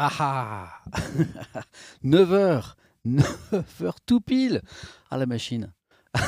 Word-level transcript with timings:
Ah 0.00 0.12
ah 0.20 0.68
9h 2.04 2.74
9h 3.04 3.92
tout 4.06 4.20
pile 4.20 4.62
à 5.10 5.16
la 5.16 5.26
machine. 5.26 5.72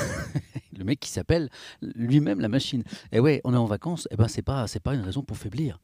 le 0.77 0.83
mec 0.83 0.99
qui 0.99 1.09
s'appelle 1.09 1.49
lui-même 1.81 2.41
la 2.41 2.49
machine. 2.49 2.83
Et 3.13 3.21
ouais, 3.21 3.41
on 3.45 3.55
est 3.55 3.57
en 3.57 3.67
vacances, 3.67 4.07
et 4.07 4.15
eh 4.15 4.17
ben 4.17 4.27
c'est 4.27 4.43
pas 4.43 4.67
c'est 4.67 4.81
pas 4.81 4.93
une 4.95 5.03
raison 5.03 5.23
pour 5.23 5.37
faiblir. 5.37 5.79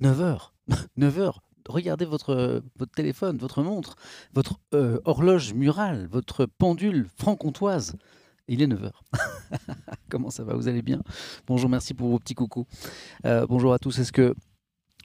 9h 0.00 0.50
9h 0.96 1.34
Regardez 1.68 2.04
votre, 2.04 2.62
votre 2.76 2.92
téléphone, 2.92 3.38
votre 3.38 3.64
montre, 3.64 3.96
votre 4.34 4.60
euh, 4.72 5.00
horloge 5.04 5.52
murale, 5.52 6.06
votre 6.06 6.46
pendule 6.46 7.08
franc-comtoise. 7.16 7.96
Il 8.46 8.62
est 8.62 8.68
9h. 8.68 8.90
Comment 10.10 10.30
ça 10.30 10.44
va? 10.44 10.54
Vous 10.54 10.68
allez 10.68 10.82
bien? 10.82 11.02
Bonjour, 11.48 11.68
merci 11.68 11.92
pour 11.92 12.08
vos 12.08 12.20
petits 12.20 12.34
coucous. 12.34 12.66
Euh, 13.26 13.46
bonjour 13.48 13.72
à 13.72 13.80
tous. 13.80 13.98
Est-ce 13.98 14.12
que 14.12 14.34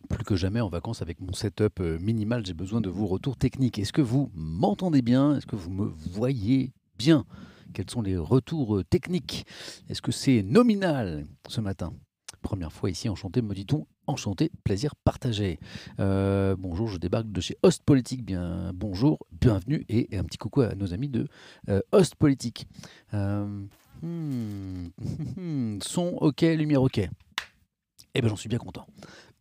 plus 0.07 0.23
que 0.23 0.35
jamais 0.35 0.61
en 0.61 0.69
vacances 0.69 1.01
avec 1.01 1.19
mon 1.19 1.33
setup 1.33 1.79
euh, 1.79 1.99
minimal, 1.99 2.45
j'ai 2.45 2.53
besoin 2.53 2.81
de 2.81 2.89
vos 2.89 3.05
retours 3.05 3.37
techniques. 3.37 3.77
Est-ce 3.79 3.93
que 3.93 4.01
vous 4.01 4.32
m'entendez 4.33 5.01
bien? 5.01 5.36
Est-ce 5.36 5.45
que 5.45 5.55
vous 5.55 5.69
me 5.69 5.86
voyez 6.11 6.73
bien? 6.97 7.25
Quels 7.73 7.89
sont 7.89 8.01
les 8.01 8.18
retours 8.18 8.77
euh, 8.77 8.83
techniques? 8.83 9.46
Est-ce 9.89 10.01
que 10.01 10.11
c'est 10.11 10.43
nominal 10.43 11.25
ce 11.47 11.61
matin? 11.61 11.93
Première 12.41 12.71
fois 12.71 12.89
ici, 12.89 13.09
enchanté, 13.09 13.41
me 13.41 13.54
dit-on. 13.54 13.85
Enchanté, 14.07 14.51
plaisir 14.63 14.96
partagé. 14.96 15.59
Euh, 15.99 16.55
bonjour, 16.57 16.87
je 16.87 16.97
débarque 16.97 17.29
de 17.32 17.41
chez 17.41 17.57
Host 17.61 17.83
Politique. 17.83 18.24
Bien, 18.24 18.71
bonjour, 18.74 19.19
bienvenue 19.32 19.85
et, 19.89 20.18
un 20.18 20.24
petit 20.24 20.37
coucou 20.37 20.61
à 20.61 20.74
nos 20.75 20.93
amis 20.93 21.10
de 21.10 21.27
Host 21.91 22.15
Politique. 22.15 22.68
Hmm, 24.04 24.89
son 25.82 26.10
ok, 26.21 26.41
lumière 26.41 26.83
ok. 26.83 27.10
Eh 28.18 28.21
bien, 28.21 28.29
j'en 28.29 28.35
suis 28.35 28.49
bien 28.49 28.57
content. 28.57 28.87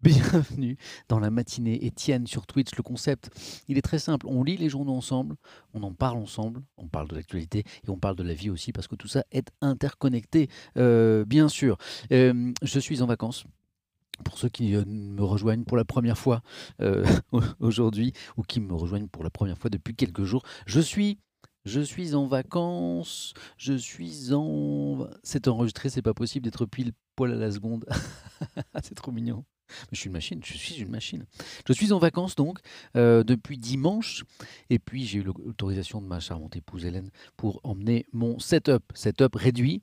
Bienvenue 0.03 0.77
dans 1.09 1.19
la 1.19 1.31
matinée 1.31 1.87
Étienne 1.87 2.27
sur 2.27 2.47
Twitch. 2.47 2.77
Le 2.77 2.83
concept, 2.83 3.31
il 3.67 3.79
est 3.79 3.83
très 3.83 3.99
simple. 3.99 4.27
On 4.29 4.45
lit 4.45 4.59
les 4.59 4.69
journaux 4.69 4.93
ensemble, 4.93 5.37
on 5.73 5.83
en 5.83 5.95
parle 5.95 6.19
ensemble, 6.19 6.63
on 6.77 6.87
parle 6.87 7.09
de 7.09 7.15
l'actualité 7.15 7.61
et 7.61 7.91
on 7.91 7.97
parle 7.97 8.15
de 8.15 8.23
la 8.23 8.35
vie 8.35 8.51
aussi 8.51 8.73
parce 8.73 8.89
que 8.89 8.95
tout 8.95 9.09
ça 9.09 9.25
est 9.33 9.51
interconnecté, 9.63 10.49
euh, 10.77 11.25
bien 11.25 11.49
sûr. 11.49 11.79
Euh, 12.13 12.53
je 12.63 12.79
suis 12.79 13.01
en 13.01 13.07
vacances. 13.07 13.45
Pour 14.23 14.39
ceux 14.39 14.51
qui 14.51 14.75
euh, 14.75 14.85
me 14.87 15.23
rejoignent 15.23 15.65
pour 15.65 15.79
la 15.79 15.85
première 15.85 16.19
fois 16.19 16.43
aujourd'hui 17.61 18.13
ou 18.37 18.43
qui 18.43 18.61
me 18.61 18.75
rejoignent 18.75 19.09
pour 19.09 19.25
la 19.25 19.31
première 19.31 19.57
fois 19.57 19.71
depuis 19.71 19.95
quelques 19.95 20.25
jours, 20.25 20.43
je 20.67 20.81
suis 20.81 21.19
je 21.65 21.81
suis 21.81 22.15
en 22.15 22.27
vacances, 22.27 23.35
je 23.57 23.73
suis 23.73 24.33
en. 24.33 25.09
C'est 25.25 25.49
enregistré, 25.49 25.89
c'est 25.89 26.01
pas 26.01 26.15
possible 26.15 26.45
d'être 26.45 26.65
pile 26.65 26.93
poil 27.17 27.33
à 27.33 27.37
la 27.37 27.51
seconde. 27.51 27.87
c'est 28.85 28.95
trop 28.95 29.11
mignon. 29.11 29.45
Je 29.93 29.99
suis 29.99 30.07
une 30.07 30.13
machine, 30.13 30.41
je 30.45 30.55
suis 30.55 30.81
une 30.81 30.91
machine. 30.91 31.25
Je 31.67 31.73
suis 31.73 31.93
en 31.93 31.99
vacances 31.99 32.35
donc 32.35 32.59
euh, 32.97 33.23
depuis 33.23 33.59
dimanche 33.59 34.25
et 34.71 34.79
puis 34.79 35.07
j'ai 35.07 35.19
eu 35.19 35.23
l'autorisation 35.23 36.01
de 36.01 36.07
ma 36.07 36.21
charmante 36.21 36.57
épouse 36.57 36.85
Hélène 36.85 37.11
pour 37.37 37.61
emmener 37.65 38.07
mon 38.13 38.39
setup, 38.39 38.85
setup 38.95 39.35
réduit. 39.35 39.83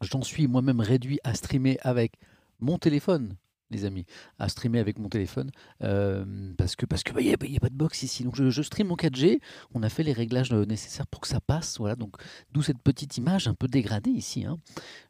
J'en 0.00 0.22
suis 0.22 0.46
moi-même 0.46 0.80
réduit 0.80 1.18
à 1.24 1.34
streamer 1.34 1.78
avec 1.82 2.14
mon 2.58 2.78
téléphone, 2.78 3.36
les 3.70 3.84
amis, 3.84 4.06
à 4.38 4.48
streamer 4.48 4.80
avec 4.80 4.98
mon 4.98 5.08
téléphone 5.08 5.50
euh, 5.82 6.52
parce 6.56 6.76
que 6.76 6.86
parce 6.86 7.02
que 7.02 7.12
bah, 7.12 7.20
il 7.20 7.28
n'y 7.28 7.56
a, 7.56 7.60
pas 7.60 7.68
de 7.68 7.74
box 7.74 8.02
ici. 8.02 8.24
Donc 8.24 8.34
je, 8.36 8.62
stream 8.62 8.90
en 8.92 8.96
4G. 8.96 9.40
On 9.74 9.82
a 9.82 9.88
fait 9.88 10.02
les 10.02 10.12
réglages 10.12 10.52
nécessaires 10.52 11.06
pour 11.06 11.20
que 11.20 11.28
ça 11.28 11.40
passe. 11.40 11.78
Voilà. 11.78 11.96
Donc 11.96 12.16
d'où 12.52 12.62
cette 12.62 12.82
petite 12.82 13.16
image 13.16 13.48
un 13.48 13.54
peu 13.54 13.68
dégradée 13.68 14.10
ici. 14.10 14.44
Hein. 14.44 14.58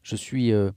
Je 0.03 0.15
suis 0.15 0.51
euh, 0.51 0.71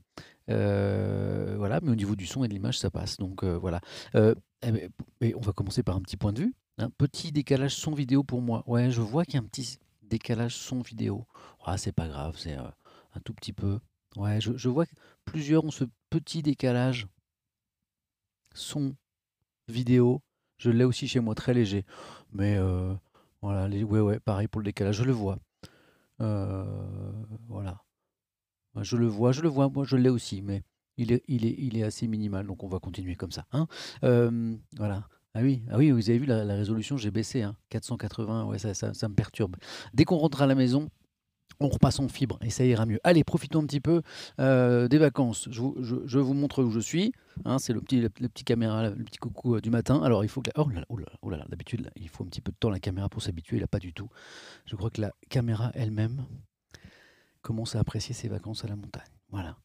euh, 0.49 1.55
voilà, 1.57 1.79
mais 1.81 1.91
au 1.91 1.95
niveau 1.95 2.15
du 2.15 2.25
son 2.25 2.43
et 2.43 2.47
de 2.47 2.53
l'image, 2.53 2.79
ça 2.79 2.89
passe. 2.89 3.17
Donc 3.17 3.43
euh, 3.43 3.57
voilà. 3.57 3.81
Euh, 4.15 4.35
eh 4.61 4.71
ben, 4.71 4.91
on 5.35 5.41
va 5.41 5.53
commencer 5.53 5.83
par 5.83 5.95
un 5.95 6.01
petit 6.01 6.17
point 6.17 6.33
de 6.33 6.41
vue. 6.41 6.53
Un 6.77 6.89
petit 6.89 7.31
décalage 7.31 7.75
son 7.75 7.93
vidéo 7.93 8.23
pour 8.23 8.41
moi. 8.41 8.63
Ouais, 8.67 8.91
je 8.91 9.01
vois 9.01 9.25
qu'il 9.25 9.35
y 9.35 9.37
a 9.37 9.41
un 9.41 9.45
petit 9.45 9.79
décalage 10.03 10.55
son 10.55 10.81
vidéo. 10.81 11.25
Ah, 11.65 11.77
c'est 11.77 11.93
pas 11.93 12.07
grave, 12.07 12.35
c'est 12.37 12.53
un 12.53 13.19
tout 13.23 13.33
petit 13.33 13.53
peu. 13.53 13.79
Ouais, 14.17 14.39
je, 14.39 14.69
vois 14.69 14.85
que 14.85 14.93
plusieurs 15.25 15.65
ont 15.65 15.71
ce 15.71 15.85
petit 16.09 16.41
décalage 16.41 17.07
son 18.53 18.95
vidéo. 19.67 20.21
Je 20.57 20.69
l'ai 20.69 20.85
aussi 20.85 21.07
chez 21.07 21.19
moi, 21.19 21.35
très 21.35 21.53
léger. 21.53 21.85
Mais 22.31 22.57
voilà, 23.41 23.67
ouais, 23.67 23.99
ouais, 23.99 24.19
pareil 24.19 24.47
pour 24.47 24.61
le 24.61 24.65
décalage, 24.65 24.97
je 24.97 25.03
le 25.03 25.13
vois. 25.13 25.39
voilà. 26.19 27.81
Je 28.81 28.97
le 28.97 29.07
vois, 29.07 29.31
je 29.31 29.41
le 29.41 29.49
vois, 29.49 29.69
moi 29.69 29.85
je 29.85 29.95
l'ai 29.95 30.09
aussi, 30.09 30.41
mais 30.41 30.63
il 30.97 31.11
est, 31.11 31.83
assez 31.83 32.07
minimal, 32.07 32.47
donc 32.47 32.63
on 32.63 32.67
va 32.67 32.79
continuer 32.79 33.15
comme 33.15 33.31
ça. 33.31 33.45
Hein 33.51 33.67
voilà. 34.77 35.07
Ah 35.37 35.41
oui, 35.41 35.63
ah 35.69 35.77
oui, 35.77 35.91
vous 35.91 36.09
avez 36.09 36.17
vu 36.17 36.25
la, 36.25 36.45
résolution, 36.55 36.95
j'ai 36.95 37.11
baissé, 37.11 37.41
hein, 37.41 37.57
480, 37.69 38.45
ouais, 38.45 38.57
ça, 38.57 39.09
me 39.09 39.15
perturbe. 39.15 39.57
Dès 39.93 40.05
qu'on 40.05 40.15
rentre 40.15 40.41
à 40.41 40.47
la 40.47 40.55
maison, 40.55 40.89
on 41.59 41.67
repasse 41.67 41.99
en 41.99 42.07
fibre 42.07 42.39
et 42.41 42.49
ça 42.49 42.63
ira 42.63 42.85
mieux. 42.85 43.01
Allez, 43.03 43.25
profitons 43.25 43.61
un 43.61 43.65
petit 43.65 43.81
peu 43.81 44.01
euh, 44.39 44.87
des 44.87 44.97
vacances. 44.97 45.49
Je 45.51 45.59
vous, 46.19 46.33
montre 46.33 46.63
où 46.63 46.71
je 46.71 46.79
suis. 46.79 47.11
Hein, 47.43 47.59
c'est 47.59 47.73
le 47.73 47.81
petit, 47.81 48.43
caméra, 48.45 48.89
le 48.89 49.03
petit 49.03 49.17
coucou 49.17 49.55
euh, 49.55 49.61
du 49.61 49.69
matin. 49.69 50.01
Alors, 50.03 50.23
il 50.23 50.29
faut 50.29 50.41
que. 50.41 50.51
oh 50.55 50.69
là 50.69 50.79
là, 50.79 50.85
oh 50.87 50.97
là, 50.97 51.05
oh 51.21 51.29
là, 51.29 51.45
d'habitude, 51.49 51.91
il 51.97 52.07
faut 52.07 52.23
un 52.23 52.27
petit 52.27 52.41
peu 52.41 52.53
de 52.53 52.57
temps 52.57 52.69
la 52.69 52.79
caméra 52.79 53.09
pour 53.09 53.21
s'habituer. 53.21 53.59
Là, 53.59 53.67
pas 53.67 53.79
du 53.79 53.91
tout. 53.91 54.07
Je 54.65 54.77
crois 54.77 54.89
que 54.89 55.01
la 55.01 55.11
caméra 55.29 55.71
elle-même, 55.73 56.25
commence 57.45 57.75
à 57.75 57.79
apprécier 57.79 58.15
ses 58.15 58.27
vacances 58.27 58.65
à 58.65 58.67
la 58.67 58.75
montagne. 58.75 59.03
Voilà. 59.29 59.57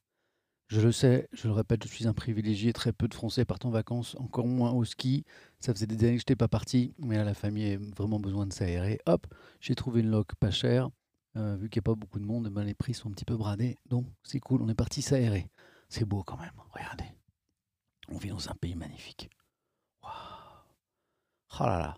Je 0.69 0.81
le 0.81 0.93
sais, 0.93 1.29
je 1.33 1.49
le 1.49 1.55
répète, 1.55 1.83
je 1.83 1.89
suis 1.89 2.07
un 2.07 2.13
privilégié. 2.13 2.73
Très 2.73 2.93
peu 2.93 3.09
de 3.09 3.15
Français 3.15 3.45
partent 3.45 3.65
en 3.65 3.71
vacances, 3.71 4.15
encore 4.21 4.47
moins 4.47 4.71
au 4.71 4.85
ski. 4.85 5.25
Ça 5.61 5.73
faisait 5.73 5.87
des 5.87 5.97
années 6.05 6.13
que 6.13 6.19
je 6.19 6.23
n'étais 6.23 6.37
pas 6.37 6.47
parti, 6.47 6.95
mais 6.99 7.17
là, 7.17 7.25
la 7.25 7.35
famille 7.35 7.73
a 7.73 7.79
vraiment 7.97 8.21
besoin 8.21 8.47
de 8.47 8.53
s'aérer. 8.53 9.01
Hop, 9.07 9.27
j'ai 9.61 9.75
trouvé 9.75 10.03
une 10.03 10.11
loc 10.11 10.35
pas 10.37 10.51
chère. 10.51 10.91
Euh, 11.37 11.57
vu 11.57 11.71
qu'il 11.71 11.81
n'y 11.81 11.85
a 11.85 11.91
pas 11.91 11.95
beaucoup 11.95 12.21
de 12.21 12.25
monde, 12.25 12.49
ben, 12.51 12.65
les 12.65 12.75
prix 12.75 12.93
sont 12.93 13.09
un 13.09 13.13
petit 13.13 13.25
peu 13.25 13.37
bradés. 13.37 13.79
Donc, 13.89 14.07
c'est 14.23 14.41
cool, 14.41 14.63
on 14.63 14.69
est 14.69 14.75
parti 14.75 15.01
s'aérer. 15.01 15.49
C'est 15.89 16.05
beau 16.05 16.23
quand 16.23 16.37
même, 16.37 16.53
regardez. 16.73 17.07
On 18.09 18.19
vit 18.19 18.29
dans 18.29 18.49
un 18.49 18.55
pays 18.55 18.75
magnifique. 18.75 19.31
Waouh 20.03 20.13
Oh 21.59 21.65
là 21.65 21.79
là 21.79 21.97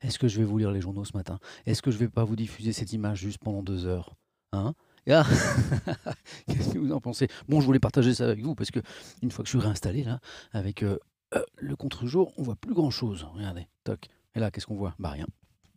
Est-ce 0.00 0.18
que 0.18 0.26
je 0.26 0.38
vais 0.38 0.44
vous 0.44 0.58
lire 0.58 0.72
les 0.72 0.80
journaux 0.80 1.04
ce 1.04 1.16
matin? 1.16 1.38
Est-ce 1.66 1.82
que 1.82 1.90
je 1.90 1.98
vais 1.98 2.08
pas 2.08 2.24
vous 2.24 2.36
diffuser 2.36 2.72
cette 2.72 2.92
image 2.92 3.18
juste 3.18 3.38
pendant 3.38 3.62
deux 3.62 3.84
heures? 3.84 4.16
Hein? 4.52 4.74
qu'est-ce 6.46 6.74
que 6.74 6.78
vous 6.78 6.92
en 6.92 7.00
pensez? 7.00 7.28
Bon, 7.48 7.60
je 7.60 7.66
voulais 7.66 7.80
partager 7.80 8.14
ça 8.14 8.24
avec 8.24 8.40
vous 8.42 8.54
parce 8.54 8.70
que 8.70 8.80
une 9.22 9.30
fois 9.30 9.42
que 9.42 9.50
je 9.50 9.56
suis 9.56 9.64
réinstallé 9.64 10.04
là, 10.04 10.20
avec 10.52 10.82
euh, 10.82 10.98
euh, 11.34 11.42
le 11.56 11.76
contre-jour, 11.76 12.32
on 12.36 12.42
voit 12.42 12.56
plus 12.56 12.74
grand-chose. 12.74 13.26
Regardez, 13.34 13.68
toc. 13.84 14.08
Et 14.34 14.40
là, 14.40 14.50
qu'est-ce 14.50 14.66
qu'on 14.66 14.76
voit? 14.76 14.94
Bah 14.98 15.10
rien. 15.10 15.26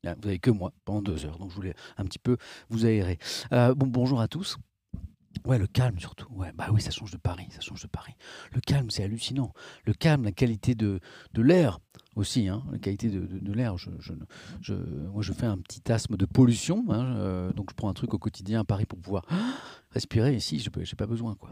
vous 0.03 0.09
n'avez 0.09 0.39
que 0.39 0.51
moi 0.51 0.73
pendant 0.83 1.01
deux 1.01 1.25
heures, 1.25 1.37
donc 1.37 1.49
je 1.49 1.55
voulais 1.55 1.75
un 1.97 2.03
petit 2.03 2.19
peu 2.19 2.37
vous 2.69 2.85
aérer. 2.85 3.19
Euh, 3.53 3.73
bon, 3.73 3.87
bonjour 3.87 4.19
à 4.19 4.27
tous. 4.27 4.57
Ouais, 5.45 5.57
le 5.57 5.67
calme 5.67 5.97
surtout. 5.97 6.27
Ouais, 6.33 6.51
bah 6.53 6.67
oui, 6.71 6.81
ça 6.81 6.91
change 6.91 7.11
de 7.11 7.17
Paris, 7.17 7.47
ça 7.51 7.61
change 7.61 7.81
de 7.81 7.87
Paris. 7.87 8.15
Le 8.53 8.59
calme, 8.59 8.91
c'est 8.91 9.03
hallucinant. 9.03 9.53
Le 9.85 9.93
calme, 9.93 10.25
la 10.25 10.33
qualité 10.33 10.75
de 10.75 10.99
l'air, 11.35 11.79
aussi, 12.15 12.49
hein, 12.49 12.63
la 12.71 12.77
qualité 12.77 13.09
de, 13.09 13.53
l'air. 13.53 13.77
Je, 13.77 13.89
je, 13.99 14.73
moi, 14.73 15.21
je 15.21 15.31
fais 15.31 15.45
un 15.45 15.57
petit 15.57 15.91
asthme 15.91 16.17
de 16.17 16.25
pollution, 16.25 16.85
hein, 16.89 17.15
euh, 17.15 17.53
donc 17.53 17.69
je 17.71 17.75
prends 17.75 17.89
un 17.89 17.93
truc 17.93 18.13
au 18.13 18.17
quotidien 18.17 18.61
à 18.61 18.63
Paris 18.63 18.85
pour 18.85 18.99
pouvoir 18.99 19.25
respirer. 19.91 20.35
Ici, 20.35 20.59
je 20.59 20.69
n'ai 20.69 20.85
pas 20.97 21.05
besoin. 21.05 21.35
quoi. 21.35 21.51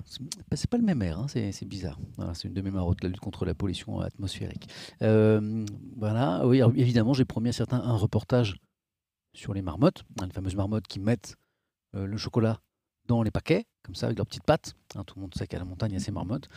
C'est 0.53 0.69
pas 0.69 0.77
le 0.77 0.83
même 0.83 1.01
air, 1.01 1.19
hein, 1.19 1.27
c'est 1.27 1.65
bizarre. 1.65 1.99
c'est 2.33 2.47
une 2.47 2.53
de 2.53 2.61
mes 2.61 2.71
marottes, 2.71 3.01
la 3.03 3.09
lutte 3.09 3.19
contre 3.19 3.45
la 3.45 3.53
pollution 3.53 4.01
atmosphérique. 4.01 4.67
Euh, 5.01 5.65
voilà, 5.95 6.45
oui, 6.45 6.61
évidemment, 6.75 7.13
j'ai 7.13 7.25
promis 7.25 7.49
à 7.49 7.53
certains 7.53 7.81
un 7.81 7.95
reportage 7.95 8.55
sur 9.33 9.53
les 9.53 9.61
marmottes, 9.61 10.03
hein, 10.19 10.25
les 10.25 10.33
fameuses 10.33 10.55
marmottes 10.55 10.87
qui 10.87 10.99
mettent 10.99 11.35
euh, 11.95 12.05
le 12.05 12.17
chocolat 12.17 12.59
dans 13.07 13.23
les 13.23 13.31
paquets, 13.31 13.65
comme 13.83 13.95
ça, 13.95 14.07
avec 14.07 14.17
leurs 14.17 14.27
petites 14.27 14.43
pattes. 14.43 14.75
tout 15.07 15.15
le 15.15 15.21
monde 15.21 15.33
sait 15.33 15.47
qu'à 15.47 15.57
la 15.57 15.65
montagne, 15.65 15.91
il 15.91 15.95
y 15.95 15.97
a 15.97 15.99
ces 16.01 16.11
marmottes. 16.11 16.49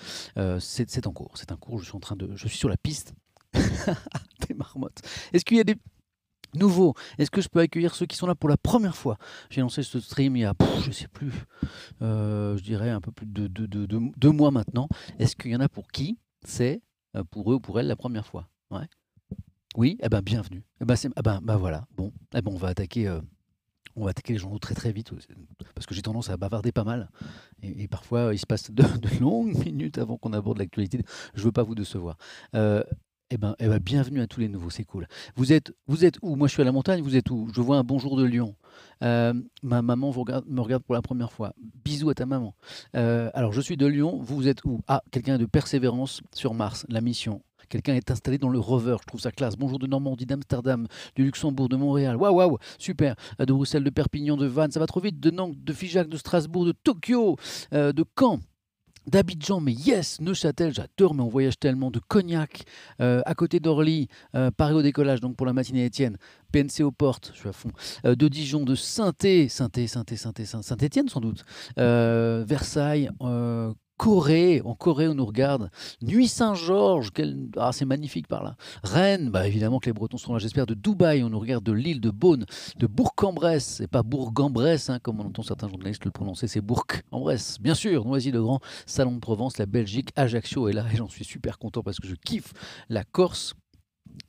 c'est 0.58 1.06
en 1.06 1.12
cours. 1.12 1.38
C'est 1.38 1.52
un 1.52 1.56
cours. 1.56 1.78
Je 1.78 1.84
suis 1.84 1.96
en 1.96 2.00
train 2.00 2.16
de. 2.16 2.30
Je 2.34 2.48
suis 2.48 2.58
sur 2.58 2.68
la 2.68 2.76
piste 2.76 3.14
des 4.48 4.54
marmottes. 4.54 5.00
Est-ce 5.32 5.44
qu'il 5.44 5.56
y 5.56 5.60
a 5.60 5.64
des 5.64 5.76
nouveaux? 6.54 6.94
Est-ce 7.18 7.30
que 7.30 7.40
je 7.40 7.48
peux 7.48 7.60
accueillir 7.60 7.94
ceux 7.94 8.06
qui 8.06 8.16
sont 8.16 8.26
là 8.26 8.34
pour 8.34 8.48
la 8.48 8.56
première 8.56 8.96
fois? 8.96 9.18
J'ai 9.50 9.60
lancé 9.60 9.82
ce 9.82 10.00
stream 10.00 10.36
il 10.36 10.40
y 10.40 10.44
a, 10.44 10.54
je 10.84 10.90
sais 10.90 11.08
plus, 11.08 11.32
euh, 12.02 12.56
je 12.56 12.62
dirais 12.62 12.90
un 12.90 13.00
peu 13.00 13.12
plus 13.12 13.26
de 13.26 13.46
deux 13.48 14.30
mois 14.30 14.50
maintenant. 14.50 14.88
Est-ce 15.18 15.36
qu'il 15.36 15.50
y 15.50 15.56
en 15.56 15.60
a 15.60 15.68
pour 15.68 15.88
qui 15.88 16.18
c'est 16.44 16.82
euh, 17.16 17.24
pour 17.24 17.52
eux 17.52 17.56
ou 17.56 17.60
pour 17.60 17.78
elles 17.78 17.86
la 17.86 17.96
première 17.96 18.26
fois? 18.26 18.48
Ouais. 18.70 18.88
Oui, 19.76 19.96
eh 20.02 20.08
ben 20.08 20.20
bienvenue. 20.20 20.62
Eh 20.80 20.84
ben, 20.84 20.96
eh 21.02 21.22
ben, 21.22 21.40
ben 21.42 21.56
voilà. 21.56 21.86
Bon, 21.96 22.12
eh 22.34 22.42
ben, 22.42 22.52
on 22.52 22.56
va 22.56 22.68
attaquer. 22.68 23.08
Euh, 23.08 23.20
on 23.96 24.04
va 24.04 24.10
attaquer 24.10 24.32
les 24.32 24.38
journaux 24.38 24.58
très 24.58 24.74
très 24.74 24.90
vite 24.90 25.10
parce 25.74 25.86
que 25.86 25.94
j'ai 25.94 26.00
tendance 26.00 26.30
à 26.30 26.38
bavarder 26.38 26.72
pas 26.72 26.84
mal 26.84 27.10
et, 27.62 27.88
parfois 27.88 28.32
il 28.32 28.38
se 28.38 28.46
passe 28.46 28.70
de, 28.70 28.84
longues 29.20 29.54
minutes 29.66 29.98
avant 29.98 30.16
qu'on 30.16 30.32
aborde 30.32 30.58
l'actualité. 30.58 31.02
Je 31.34 31.42
veux 31.42 31.52
pas 31.52 31.62
vous 31.62 31.74
décevoir. 31.74 32.16
Eh 33.34 33.38
ben, 33.38 33.56
eh 33.58 33.66
ben, 33.66 33.78
bienvenue 33.78 34.20
à 34.20 34.26
tous 34.26 34.40
les 34.40 34.48
nouveaux, 34.48 34.68
c'est 34.68 34.84
cool. 34.84 35.08
Vous 35.36 35.54
êtes, 35.54 35.72
vous 35.86 36.04
êtes 36.04 36.16
où? 36.20 36.36
Moi, 36.36 36.48
je 36.48 36.52
suis 36.52 36.60
à 36.60 36.66
la 36.66 36.72
montagne, 36.72 37.00
vous 37.00 37.16
êtes 37.16 37.30
où? 37.30 37.48
Je 37.54 37.62
vois 37.62 37.78
un 37.78 37.82
bonjour 37.82 38.14
de 38.14 38.24
Lyon. 38.24 38.56
Euh, 39.02 39.32
ma 39.62 39.80
maman 39.80 40.12
me 40.46 40.60
regarde 40.60 40.84
pour 40.84 40.94
la 40.94 41.00
première 41.00 41.32
fois. 41.32 41.54
Bisous 41.82 42.10
à 42.10 42.14
ta 42.14 42.26
maman. 42.26 42.54
Euh, 42.94 43.30
alors, 43.32 43.54
je 43.54 43.62
suis 43.62 43.78
de 43.78 43.86
Lyon, 43.86 44.18
vous, 44.20 44.48
êtes 44.48 44.62
où? 44.66 44.82
Ah, 44.86 45.02
quelqu'un 45.12 45.38
de 45.38 45.46
persévérance 45.46 46.20
sur 46.34 46.52
Mars, 46.52 46.84
la 46.90 47.00
mission. 47.00 47.40
Quelqu'un 47.70 47.94
est 47.94 48.10
installé 48.10 48.36
dans 48.36 48.50
le 48.50 48.58
rover, 48.58 48.96
je 49.00 49.06
trouve 49.06 49.20
ça 49.20 49.32
classe. 49.32 49.56
Bonjour 49.56 49.78
de 49.78 49.86
Normandie, 49.86 50.26
d'Amsterdam, 50.26 50.86
du 51.16 51.24
Luxembourg, 51.24 51.70
de 51.70 51.76
Montréal. 51.76 52.16
Waouh, 52.16 52.36
waouh, 52.36 52.58
super. 52.76 53.14
Euh, 53.40 53.46
de 53.46 53.52
Bruxelles, 53.54 53.84
de 53.84 53.88
Perpignan, 53.88 54.36
de 54.36 54.44
Vannes, 54.44 54.72
ça 54.72 54.78
va 54.78 54.86
trop 54.86 55.00
vite. 55.00 55.18
De 55.20 55.30
Nantes, 55.30 55.54
de 55.56 55.72
Figeac, 55.72 56.06
de 56.06 56.18
Strasbourg, 56.18 56.66
de 56.66 56.72
Tokyo, 56.72 57.36
de 57.72 58.04
Caen 58.14 58.40
d'Abidjan, 59.06 59.60
mais 59.60 59.72
yes, 59.72 60.20
Neuchâtel, 60.20 60.72
j'adore, 60.72 61.14
mais 61.14 61.22
on 61.22 61.28
voyage 61.28 61.58
tellement, 61.58 61.90
de 61.90 61.98
Cognac, 61.98 62.64
euh, 63.00 63.22
à 63.26 63.34
côté 63.34 63.60
d'Orly, 63.60 64.08
Paris 64.56 64.74
au 64.74 64.82
décollage, 64.82 65.20
donc 65.20 65.36
pour 65.36 65.46
la 65.46 65.52
matinée 65.52 65.84
Étienne, 65.84 66.16
PNC 66.52 66.82
aux 66.82 66.92
portes, 66.92 67.30
je 67.34 67.40
suis 67.40 67.48
à 67.48 67.52
fond, 67.52 67.70
de 68.04 68.28
Dijon, 68.28 68.64
de 68.64 68.74
Saint-Étienne, 68.74 69.48
Saint-Étienne, 69.48 70.16
Saint-Étienne, 70.16 70.62
Saint-Étienne 70.62 71.08
sans 71.08 71.20
doute, 71.20 71.44
Versailles, 71.76 73.10
Corée, 74.02 74.60
en 74.64 74.74
Corée 74.74 75.06
on 75.06 75.14
nous 75.14 75.24
regarde. 75.24 75.70
Nuit 76.02 76.26
Saint-Georges, 76.26 77.12
ah, 77.56 77.70
c'est 77.70 77.84
magnifique 77.84 78.26
par 78.26 78.42
là. 78.42 78.56
Rennes, 78.82 79.30
bah 79.30 79.46
évidemment 79.46 79.78
que 79.78 79.86
les 79.86 79.92
Bretons 79.92 80.16
sont 80.16 80.32
là, 80.32 80.40
j'espère. 80.40 80.66
De 80.66 80.74
Dubaï, 80.74 81.22
on 81.22 81.30
nous 81.30 81.38
regarde 81.38 81.62
de 81.62 81.70
l'île 81.70 82.00
de 82.00 82.10
Beaune, 82.10 82.44
de 82.78 82.88
Bourg-en-Bresse, 82.88 83.76
c'est 83.76 83.86
pas 83.86 84.02
Bourg-en-Bresse, 84.02 84.90
hein, 84.90 84.98
comme 84.98 85.20
on 85.20 85.26
entend 85.26 85.44
certains 85.44 85.68
journalistes 85.68 86.04
le 86.04 86.10
prononcer, 86.10 86.48
c'est 86.48 86.60
Bourg-en-Bresse. 86.60 87.58
Bien 87.60 87.74
sûr, 87.74 88.04
Noisy 88.04 88.32
de 88.32 88.40
Grand, 88.40 88.58
Salon 88.86 89.12
de 89.12 89.20
Provence, 89.20 89.58
la 89.58 89.66
Belgique, 89.66 90.10
Ajaccio 90.16 90.66
est 90.66 90.72
là 90.72 90.84
et 90.92 90.96
j'en 90.96 91.08
suis 91.08 91.24
super 91.24 91.58
content 91.58 91.84
parce 91.84 92.00
que 92.00 92.08
je 92.08 92.16
kiffe 92.16 92.52
la 92.88 93.04
Corse. 93.04 93.54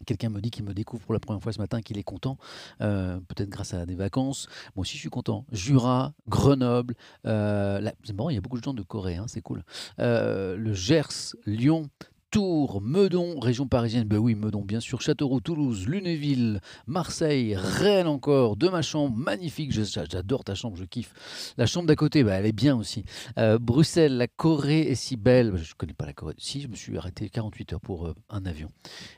Quelqu'un 0.06 0.30
me 0.30 0.42
dit 0.42 0.52
qu'il 0.52 0.66
me 0.66 0.74
découvre 0.74 1.04
pour 1.04 1.14
la 1.14 1.20
première 1.20 1.42
fois 1.42 1.54
ce 1.54 1.60
matin, 1.60 1.82
qu'il 1.82 1.98
est 1.98 2.04
content, 2.04 2.38
euh, 2.82 3.20
peut-être 3.28 3.50
grâce 3.50 3.74
à 3.74 3.86
des 3.86 3.96
vacances. 3.96 4.48
Moi 4.76 4.82
aussi, 4.82 4.96
je 4.96 5.02
suis 5.02 5.10
content. 5.10 5.46
Jura, 5.52 6.14
Grenoble, 6.28 6.96
euh, 7.26 7.80
il 8.04 8.34
y 8.34 8.38
a 8.38 8.42
beaucoup 8.42 8.60
de 8.60 8.64
gens 8.64 8.74
de 8.74 8.82
Corée, 8.82 9.16
hein, 9.16 9.26
c'est 9.28 9.42
cool. 9.42 9.64
Euh, 10.00 10.56
le 10.58 10.74
Gers, 10.74 11.36
Lyon, 11.46 11.90
Tours, 12.34 12.82
Meudon, 12.82 13.40
région 13.40 13.68
parisienne, 13.68 14.08
ben 14.08 14.18
oui, 14.18 14.34
Meudon, 14.34 14.64
bien 14.64 14.80
sûr, 14.80 15.02
Châteauroux, 15.02 15.40
Toulouse, 15.40 15.88
Lunéville, 15.88 16.62
Marseille, 16.88 17.56
Rennes 17.56 18.08
encore, 18.08 18.56
de 18.56 18.70
ma 18.70 18.82
chambre, 18.82 19.16
magnifique, 19.16 19.72
j'adore 19.72 20.44
ta 20.44 20.56
chambre, 20.56 20.76
je 20.76 20.86
kiffe. 20.86 21.14
La 21.58 21.68
chambre 21.68 21.86
d'à 21.86 21.96
côté, 21.96 22.24
ben, 22.24 22.34
elle 22.34 22.48
est 22.48 22.52
bien 22.52 22.76
aussi. 22.76 23.06
Euh, 23.38 23.60
Bruxelles, 23.60 24.18
la 24.18 24.28
Corée 24.28 24.82
est 24.82 24.96
si 24.96 25.16
belle, 25.16 25.52
ben, 25.52 25.58
je 25.58 25.70
ne 25.70 25.76
connais 25.78 25.94
pas 25.94 26.08
la 26.08 26.14
Corée, 26.14 26.34
si, 26.40 26.60
je 26.60 26.68
me 26.70 26.76
suis 26.76 26.98
arrêté 26.98 27.30
48 27.30 27.74
heures 27.74 27.82
pour 27.82 28.08
euh, 28.08 28.16
un 28.32 28.48
avion, 28.48 28.70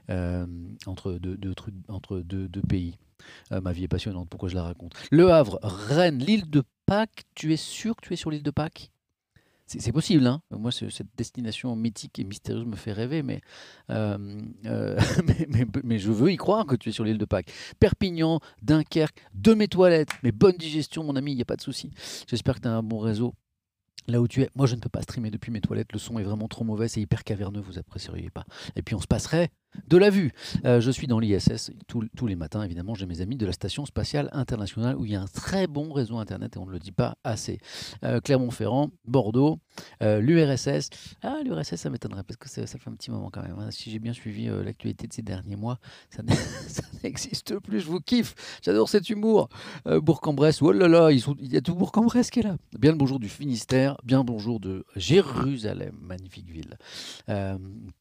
euh, 0.10 0.46
entre, 0.86 1.14
deux, 1.14 1.38
deux 1.38 2.62
pays. 2.68 2.98
ma 3.50 3.72
vie 3.72 3.86
est 3.86 3.88
passionnante, 3.88 4.28
pourquoi 4.28 4.50
je 4.50 4.56
la 4.56 4.64
raconte? 4.64 4.92
Le 5.10 5.32
Havre, 5.32 5.58
Rennes, 5.64 6.20
l'île 6.20 6.50
de 6.50 6.64
Pâques, 6.86 7.24
tu 7.34 7.54
es 7.54 7.58
sûr 7.58 7.96
que 7.96 8.06
tu 8.06 8.12
es 8.12 8.18
sur 8.18 8.30
l'île 8.30 8.44
de 8.44 8.52
Pâques? 8.52 8.92
C'est 9.68 9.92
possible, 9.92 10.28
hein 10.28 10.42
moi 10.52 10.72
cette 10.72 11.08
destination 11.18 11.76
mythique 11.76 12.20
et 12.20 12.24
mystérieuse 12.24 12.66
me 12.66 12.76
fait 12.76 12.94
rêver, 12.94 13.24
euh, 13.90 14.42
euh, 14.66 15.00
mais, 15.50 15.66
mais, 15.84 16.00
je 16.00 16.12
veux 16.12 16.32
y 16.32 16.38
croire 16.38 16.66
que 16.66 16.76
tu 16.76 16.90
es 16.90 16.92
sur 16.92 17.04
l'île 17.04 17.18
de 17.18 17.26
Pâques. 17.26 17.52
Perpignan, 17.80 18.40
Dunkerque, 18.62 19.24
de 19.34 19.54
mes 19.54 19.68
toilettes, 19.68 20.10
mais 20.24 20.32
bonne 20.32 20.56
digestion 20.58 21.04
mon 21.04 21.16
ami, 21.16 21.32
il 21.32 21.36
n'y 21.36 21.42
a 21.42 21.46
pas 21.46 21.56
de 21.56 21.62
souci. 21.62 21.92
J'espère 22.28 22.56
que 22.56 22.62
tu 22.62 22.68
as 22.68 22.74
un 22.74 22.84
bon 22.84 23.00
réseau 23.00 23.34
là 24.08 24.22
où 24.22 24.28
tu 24.28 24.44
es. 24.44 24.50
Moi 24.56 24.68
je 24.68 24.76
ne 24.76 24.82
peux 24.82 24.90
pas 24.90 25.02
streamer 25.02 25.32
depuis 25.32 25.52
mes 25.52 25.62
toilettes, 25.62 25.94
le 25.94 26.00
son 26.00 26.20
est 26.20 26.24
vraiment 26.24 26.48
trop 26.48 26.64
mauvais, 26.64 26.88
c'est 26.88 27.02
hyper 27.02 27.24
caverneux, 27.24 27.62
vous 27.62 27.80
apprécieriez 27.80 28.30
pas. 28.30 28.46
Et 28.76 28.82
puis 28.82 28.96
on 28.96 29.02
se 29.02 29.08
passerait 29.08 29.50
de 29.88 29.98
la 29.98 30.10
vue. 30.10 30.32
Euh, 30.66 30.82
je 30.82 30.92
suis 30.92 31.08
dans 31.08 31.20
l'ISS 31.20 31.72
tous 31.88 32.28
les 32.28 32.36
matins, 32.36 32.64
évidemment. 32.64 32.96
J'ai 32.96 33.06
mes 33.06 33.22
amis 33.22 33.38
de 33.38 33.46
la 33.46 33.52
Station 33.52 33.86
spatiale 33.86 34.30
internationale 34.32 34.96
où 34.98 35.06
il 35.06 35.12
y 35.12 35.16
a 35.16 35.22
un 35.22 35.28
très 35.28 35.68
bon 35.68 35.92
réseau 35.92 36.18
Internet 36.18 36.56
et 36.56 36.60
on 36.60 36.66
ne 36.66 36.72
le 36.72 36.80
dit 36.80 36.92
pas 36.92 37.18
assez. 37.24 37.60
Euh, 38.04 38.20
Clermont-Ferrand, 38.20 38.92
Bordeaux, 39.06 39.60
euh, 40.02 40.20
l'URSS. 40.20 40.90
Ah, 41.22 41.38
l'URSS, 41.44 41.76
ça 41.76 41.90
m'étonnerait 41.90 42.24
parce 42.24 42.38
que 42.38 42.50
ça, 42.50 42.66
fait 42.66 42.90
un 42.90 42.96
petit 42.96 43.12
moment 43.12 43.30
quand 43.32 43.42
même. 43.42 43.58
Hein. 43.60 43.72
Si 43.72 43.92
j'ai 43.92 44.00
bien 44.00 44.14
suivi 44.14 44.48
l'actualité 44.48 45.08
de 45.08 45.14
ces 45.14 45.22
derniers 45.22 45.56
mois, 45.56 45.80
ça 46.10 46.24
n'existe 47.04 47.60
plus. 47.60 47.82
Je 47.82 47.88
vous 47.88 48.00
kiffe. 48.00 48.36
J'adore 48.62 48.90
cet 48.90 49.10
humour. 49.10 49.50
Bourg-en-Bresse, 49.86 50.62
oh 50.62 50.72
là 50.72 50.88
là, 50.88 51.12
il 51.12 51.54
y 51.54 51.58
a 51.58 51.62
tout 51.62 51.76
Bourg-en-Bresse 51.76 52.30
qui 52.30 52.40
est 52.40 52.44
là. 52.44 52.58
Bien 52.78 52.92
le 52.92 52.98
bonjour 52.98 53.20
du 53.20 53.30
Finistère, 53.30 53.98
bien 54.04 54.24
bonjour 54.24 54.60
de 54.60 54.86
Jérusalem, 54.96 55.96
magnifique 56.02 56.50
ville. 56.50 56.78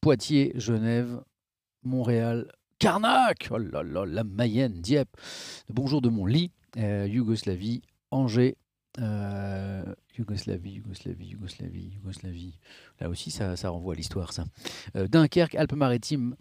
Poitiers, 0.01 0.53
Genève, 0.55 1.21
Montréal, 1.85 2.51
Carnac, 2.79 3.47
oh 3.51 3.57
là 3.57 3.83
la 3.83 4.23
Mayenne, 4.23 4.81
Dieppe, 4.81 5.15
bonjour 5.69 6.01
de 6.01 6.09
mon 6.09 6.25
lit, 6.25 6.51
euh, 6.77 7.07
Yougoslavie, 7.07 7.83
Angers, 8.11 8.57
euh, 8.99 9.83
Yougoslavie, 10.17 10.71
Yougoslavie, 10.71 11.27
Yougoslavie, 11.27 11.91
Yougoslavie. 11.95 12.59
Là 12.99 13.09
aussi, 13.09 13.29
ça, 13.31 13.55
ça 13.55 13.69
renvoie 13.69 13.93
à 13.93 13.97
l'histoire, 13.97 14.33
ça. 14.33 14.45
Euh, 14.95 15.07
Dunkerque, 15.07 15.55
Alpes-Maritimes, 15.55 16.35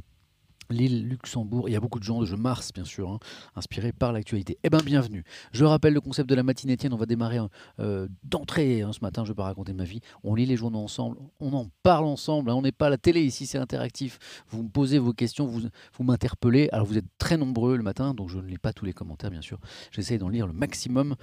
L'île 0.70 1.08
Luxembourg, 1.08 1.68
il 1.68 1.72
y 1.72 1.76
a 1.76 1.80
beaucoup 1.80 1.98
de 1.98 2.04
gens 2.04 2.22
de 2.22 2.36
Mars, 2.36 2.72
bien 2.72 2.84
sûr, 2.84 3.10
hein, 3.10 3.18
inspirés 3.54 3.92
par 3.92 4.12
l'actualité. 4.12 4.58
Eh 4.64 4.70
bien, 4.70 4.80
bienvenue. 4.80 5.24
Je 5.52 5.64
rappelle 5.64 5.94
le 5.94 6.00
concept 6.00 6.28
de 6.28 6.34
la 6.34 6.42
matinée 6.42 6.76
tienne. 6.76 6.92
On 6.92 6.96
va 6.96 7.06
démarrer 7.06 7.38
euh, 7.80 8.08
d'entrée 8.22 8.82
hein, 8.82 8.92
ce 8.92 9.00
matin. 9.00 9.24
Je 9.24 9.30
ne 9.30 9.34
vais 9.34 9.36
pas 9.36 9.44
raconter 9.44 9.72
ma 9.72 9.84
vie. 9.84 10.00
On 10.22 10.34
lit 10.34 10.46
les 10.46 10.56
journaux 10.56 10.78
ensemble, 10.78 11.16
on 11.40 11.52
en 11.52 11.68
parle 11.82 12.06
ensemble. 12.06 12.50
Hein. 12.50 12.54
on 12.54 12.62
n'est 12.62 12.72
pas 12.72 12.86
à 12.86 12.90
la 12.90 12.98
télé 12.98 13.22
ici, 13.22 13.46
c'est 13.46 13.58
interactif. 13.58 14.18
Vous 14.48 14.62
me 14.62 14.68
posez 14.68 14.98
vos 14.98 15.12
questions, 15.12 15.46
vous, 15.46 15.62
vous 15.96 16.04
m'interpellez. 16.04 16.68
Alors, 16.72 16.86
vous 16.86 16.98
êtes 16.98 17.04
très 17.18 17.36
nombreux 17.36 17.76
le 17.76 17.82
matin, 17.82 18.14
donc 18.14 18.30
je 18.30 18.38
ne 18.38 18.46
lis 18.46 18.58
pas 18.58 18.72
tous 18.72 18.84
les 18.84 18.92
commentaires, 18.92 19.30
bien 19.30 19.42
sûr. 19.42 19.58
J'essaie 19.90 20.18
d'en 20.18 20.28
lire 20.28 20.46
le 20.46 20.52
maximum 20.52 21.14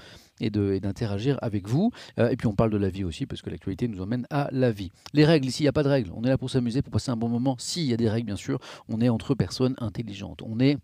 et 0.42 0.50
d'interagir 0.50 1.38
avec 1.42 1.68
vous. 1.68 1.92
Euh, 2.20 2.30
et 2.30 2.36
puis, 2.36 2.48
on 2.48 2.54
parle 2.54 2.72
de 2.72 2.78
la 2.78 2.90
vie 2.90 3.04
aussi, 3.04 3.26
parce 3.26 3.42
que 3.42 3.50
l'actualité 3.50 3.88
nous 3.88 4.02
emmène 4.02 4.26
à 4.30 4.50
la 4.52 4.72
vie. 4.72 4.92
Les 5.14 5.26
règles, 5.26 5.48
ici, 5.48 5.64
il 5.64 5.66
n'y 5.66 5.70
a 5.70 5.74
pas 5.74 5.84
de 5.84 5.90
règles. 5.90 6.12
On 6.16 6.24
est 6.24 6.30
là 6.30 6.38
pour 6.38 6.50
s'amuser, 6.50 6.82
pour 6.82 6.92
passer 6.92 7.12
un 7.12 7.18
bon 7.18 7.30
moment. 7.30 7.56
S'il 7.60 7.86
y 7.86 7.94
a 7.94 7.98
des 7.98 8.10
règles, 8.10 8.26
bien 8.26 8.36
sûr, 8.36 8.60
on 8.90 9.00
est 9.02 9.10
entre 9.10 9.36
personnes 9.36 9.76
intelligentes. 9.78 10.42
On 10.44 10.60
est 10.60 10.78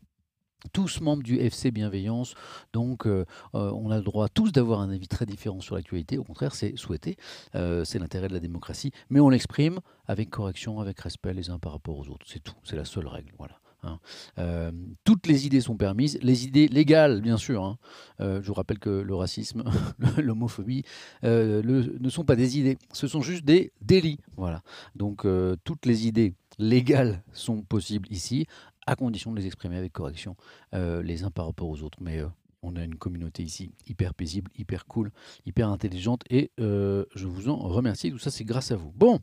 tous 0.73 1.01
membres 1.01 1.23
du 1.23 1.37
FC 1.37 1.71
Bienveillance, 1.71 2.33
donc 2.73 3.05
euh, 3.05 3.25
euh, 3.53 3.71
on 3.71 3.91
a 3.91 3.97
le 3.97 4.03
droit 4.03 4.27
tous 4.27 4.51
d'avoir 4.51 4.81
un 4.81 4.89
avis 4.89 5.07
très 5.07 5.25
différent 5.25 5.61
sur 5.61 5.75
l'actualité. 5.75 6.17
Au 6.17 6.23
contraire, 6.23 6.55
c'est 6.55 6.75
souhaité, 6.75 7.15
c'est 7.53 7.99
l'intérêt 7.99 8.27
de 8.27 8.33
la 8.33 8.39
démocratie, 8.39 8.91
mais 9.09 9.19
on 9.19 9.29
l'exprime 9.29 9.79
avec 10.07 10.29
correction, 10.29 10.79
avec 10.79 10.99
respect 10.99 11.33
les 11.33 11.51
uns 11.51 11.59
par 11.59 11.73
rapport 11.73 11.97
aux 11.97 12.09
autres. 12.09 12.25
C'est 12.27 12.43
tout, 12.43 12.55
c'est 12.63 12.75
la 12.75 12.85
seule 12.85 13.07
règle. 13.07 13.33
Voilà. 13.37 13.59
Hein. 13.87 14.71
toutes 15.03 15.27
les 15.27 15.45
idées 15.45 15.61
sont 15.61 15.77
permises, 15.77 16.19
les 16.21 16.45
idées 16.45 16.67
légales, 16.67 17.21
bien 17.21 17.37
sûr. 17.37 17.63
Hein. 17.63 17.77
je 18.19 18.45
vous 18.45 18.53
rappelle 18.53 18.79
que 18.79 18.89
le 18.89 19.15
racisme, 19.15 19.63
l'homophobie 20.17 20.83
ne 21.23 22.09
sont 22.09 22.25
pas 22.25 22.35
des 22.35 22.57
idées, 22.59 22.77
ce 22.93 23.07
sont 23.07 23.21
juste 23.21 23.45
des 23.45 23.71
délits. 23.81 24.19
Voilà. 24.35 24.61
Donc 24.95 25.25
toutes 25.63 25.85
les 25.85 26.07
idées 26.07 26.33
légales 26.59 27.23
sont 27.33 27.61
possibles 27.61 28.07
ici, 28.11 28.47
à 28.87 28.95
condition 28.95 29.31
de 29.31 29.37
les 29.37 29.45
exprimer 29.45 29.77
avec 29.77 29.93
correction 29.93 30.35
euh, 30.73 31.03
les 31.03 31.23
uns 31.23 31.29
par 31.29 31.45
rapport 31.45 31.69
aux 31.69 31.83
autres. 31.83 31.99
Mais 32.01 32.19
euh, 32.19 32.27
on 32.63 32.75
a 32.75 32.83
une 32.83 32.95
communauté 32.95 33.43
ici 33.43 33.71
hyper 33.85 34.15
paisible, 34.15 34.49
hyper 34.57 34.87
cool, 34.87 35.11
hyper 35.45 35.69
intelligente 35.69 36.23
et 36.29 36.51
euh, 36.59 37.05
je 37.13 37.27
vous 37.27 37.49
en 37.49 37.57
remercie. 37.57 38.09
Tout 38.09 38.17
ça, 38.17 38.31
c'est 38.31 38.45
grâce 38.45 38.71
à 38.71 38.75
vous. 38.75 38.91
Bon, 38.95 39.19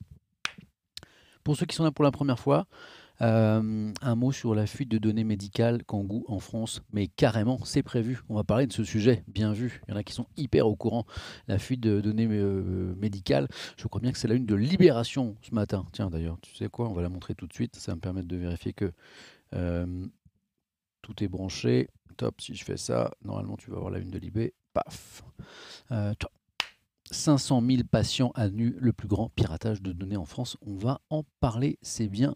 pour 1.43 1.57
ceux 1.57 1.67
qui 1.67 1.75
sont 1.75 1.85
là 1.85 1.91
pour 1.91 2.05
la 2.05 2.13
première 2.13 2.39
fois, 2.39 2.67
euh, 3.23 3.93
un 4.01 4.15
mot 4.17 4.33
sur 4.33 4.55
la 4.55 4.67
fuite 4.67 4.89
de 4.91 4.99
données 4.99 5.25
médicales 5.25 5.85
Kangoo 5.85 6.25
en 6.29 6.41
France, 6.41 6.83
mais 6.93 7.07
carrément, 7.07 7.65
c'est 7.65 7.83
prévu. 7.83 8.23
On 8.29 8.35
va 8.35 8.45
parler 8.45 8.67
de 8.67 8.73
ce 8.73 8.85
sujet, 8.85 9.25
bien 9.29 9.53
vu. 9.53 9.81
Il 9.87 9.93
y 9.93 9.95
en 9.95 9.97
a 9.97 10.03
qui 10.03 10.13
sont 10.13 10.27
hyper 10.37 10.67
au 10.67 10.75
courant. 10.77 11.07
La 11.47 11.59
fuite 11.59 11.81
de 11.81 12.01
données 12.01 12.27
euh, 12.29 12.95
médicales, 12.97 13.49
je 13.77 13.87
crois 13.87 14.01
bien 14.01 14.13
que 14.13 14.19
c'est 14.19 14.29
la 14.29 14.35
une 14.35 14.47
de 14.47 14.55
Libération 14.55 15.37
ce 15.43 15.55
matin. 15.55 15.87
Tiens, 15.93 16.11
d'ailleurs, 16.11 16.39
tu 16.43 16.55
sais 16.55 16.69
quoi? 16.69 16.89
On 16.89 16.93
va 16.93 17.03
la 17.03 17.09
montrer 17.09 17.35
tout 17.35 17.47
de 17.47 17.53
suite. 17.53 17.77
Ça 17.77 17.93
va 17.93 17.97
me 17.97 18.01
permettre 18.01 18.29
de 18.29 18.37
vérifier 18.37 18.73
que 18.73 18.93
euh, 19.55 20.07
tout 21.03 21.23
est 21.23 21.29
branché. 21.29 21.89
Top, 22.17 22.41
si 22.41 22.55
je 22.55 22.65
fais 22.65 22.77
ça, 22.77 23.13
normalement, 23.25 23.57
tu 23.57 23.71
vas 23.71 23.77
avoir 23.77 23.91
la 23.91 23.99
une 23.99 24.11
de 24.11 24.19
Libé. 24.19 24.55
Paf 24.73 25.23
500 27.11 27.63
000 27.65 27.83
patients 27.91 28.33
annulent 28.35 28.77
le 28.79 28.93
plus 28.93 29.09
grand 29.09 29.29
piratage 29.31 29.83
de 29.83 29.93
données 29.93 30.17
en 30.17 30.25
France. 30.25 30.57
On 30.63 30.75
va 30.75 31.01
en 31.11 31.25
parler, 31.41 31.79
c'est 31.83 32.09
bien 32.09 32.35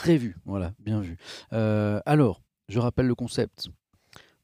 prévu. 0.00 0.34
Voilà, 0.46 0.72
bien 0.78 1.00
vu. 1.00 1.18
Euh, 1.52 2.00
alors, 2.06 2.40
je 2.68 2.78
rappelle 2.78 3.06
le 3.06 3.14
concept. 3.14 3.68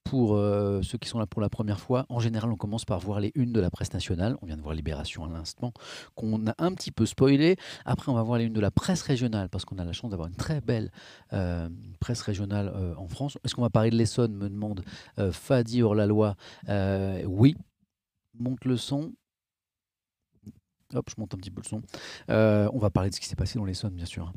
Pour 0.05 0.37
euh, 0.37 0.83
ceux 0.83 0.99
qui 0.99 1.09
sont 1.09 1.19
là 1.19 1.27
pour 1.27 1.41
la 1.41 1.49
première 1.49 1.81
fois, 1.81 2.07
en 2.11 2.21
général, 2.21 2.53
on 2.53 2.57
commence 2.57 2.85
par 2.85 3.01
voir 3.01 3.19
les 3.19 3.33
unes 3.35 3.53
de 3.53 3.61
la 3.61 3.71
presse 3.71 3.93
nationale. 3.93 4.37
On 4.41 4.47
vient 4.47 4.57
de 4.57 4.63
voir 4.63 4.75
Libération 4.75 5.25
à 5.25 5.29
l'instant, 5.29 5.73
qu'on 6.15 6.47
a 6.47 6.55
un 6.59 6.73
petit 6.75 6.93
peu 6.93 7.07
spoilé. 7.07 7.57
Après, 7.85 8.13
on 8.13 8.15
va 8.15 8.23
voir 8.23 8.39
les 8.39 8.45
unes 8.45 8.53
de 8.53 8.61
la 8.61 8.71
presse 8.71 9.03
régionale, 9.03 9.49
parce 9.49 9.65
qu'on 9.65 9.79
a 9.79 9.85
la 9.85 9.93
chance 9.93 10.11
d'avoir 10.11 10.29
une 10.29 10.37
très 10.37 10.61
belle 10.61 10.93
euh, 11.33 11.69
presse 11.99 12.21
régionale 12.21 12.73
en 12.97 13.09
France. 13.09 13.37
Est-ce 13.43 13.57
qu'on 13.57 13.63
va 13.63 13.71
parler 13.71 13.91
de 13.91 13.97
l'Essonne 13.97 14.37
me 14.37 14.49
demande 14.49 14.85
Fadi 15.33 15.83
hors-la-loi. 15.83 16.37
oui. 17.27 17.57
Monte 18.39 18.65
le 18.65 18.77
son. 18.77 19.13
Hop, 20.95 21.11
je 21.11 21.15
monte 21.19 21.35
un 21.35 21.39
petit 21.39 21.51
peu 21.51 21.63
le 21.63 21.69
son. 21.69 21.83
on 22.29 22.79
va 22.79 22.91
parler 22.91 23.11
de 23.11 23.15
ce 23.17 23.21
qui 23.21 23.27
s'est 23.27 23.35
passé 23.35 23.59
dans 23.59 23.65
l'Essonne, 23.65 23.95
bien 23.95 24.07
sûr. 24.07 24.33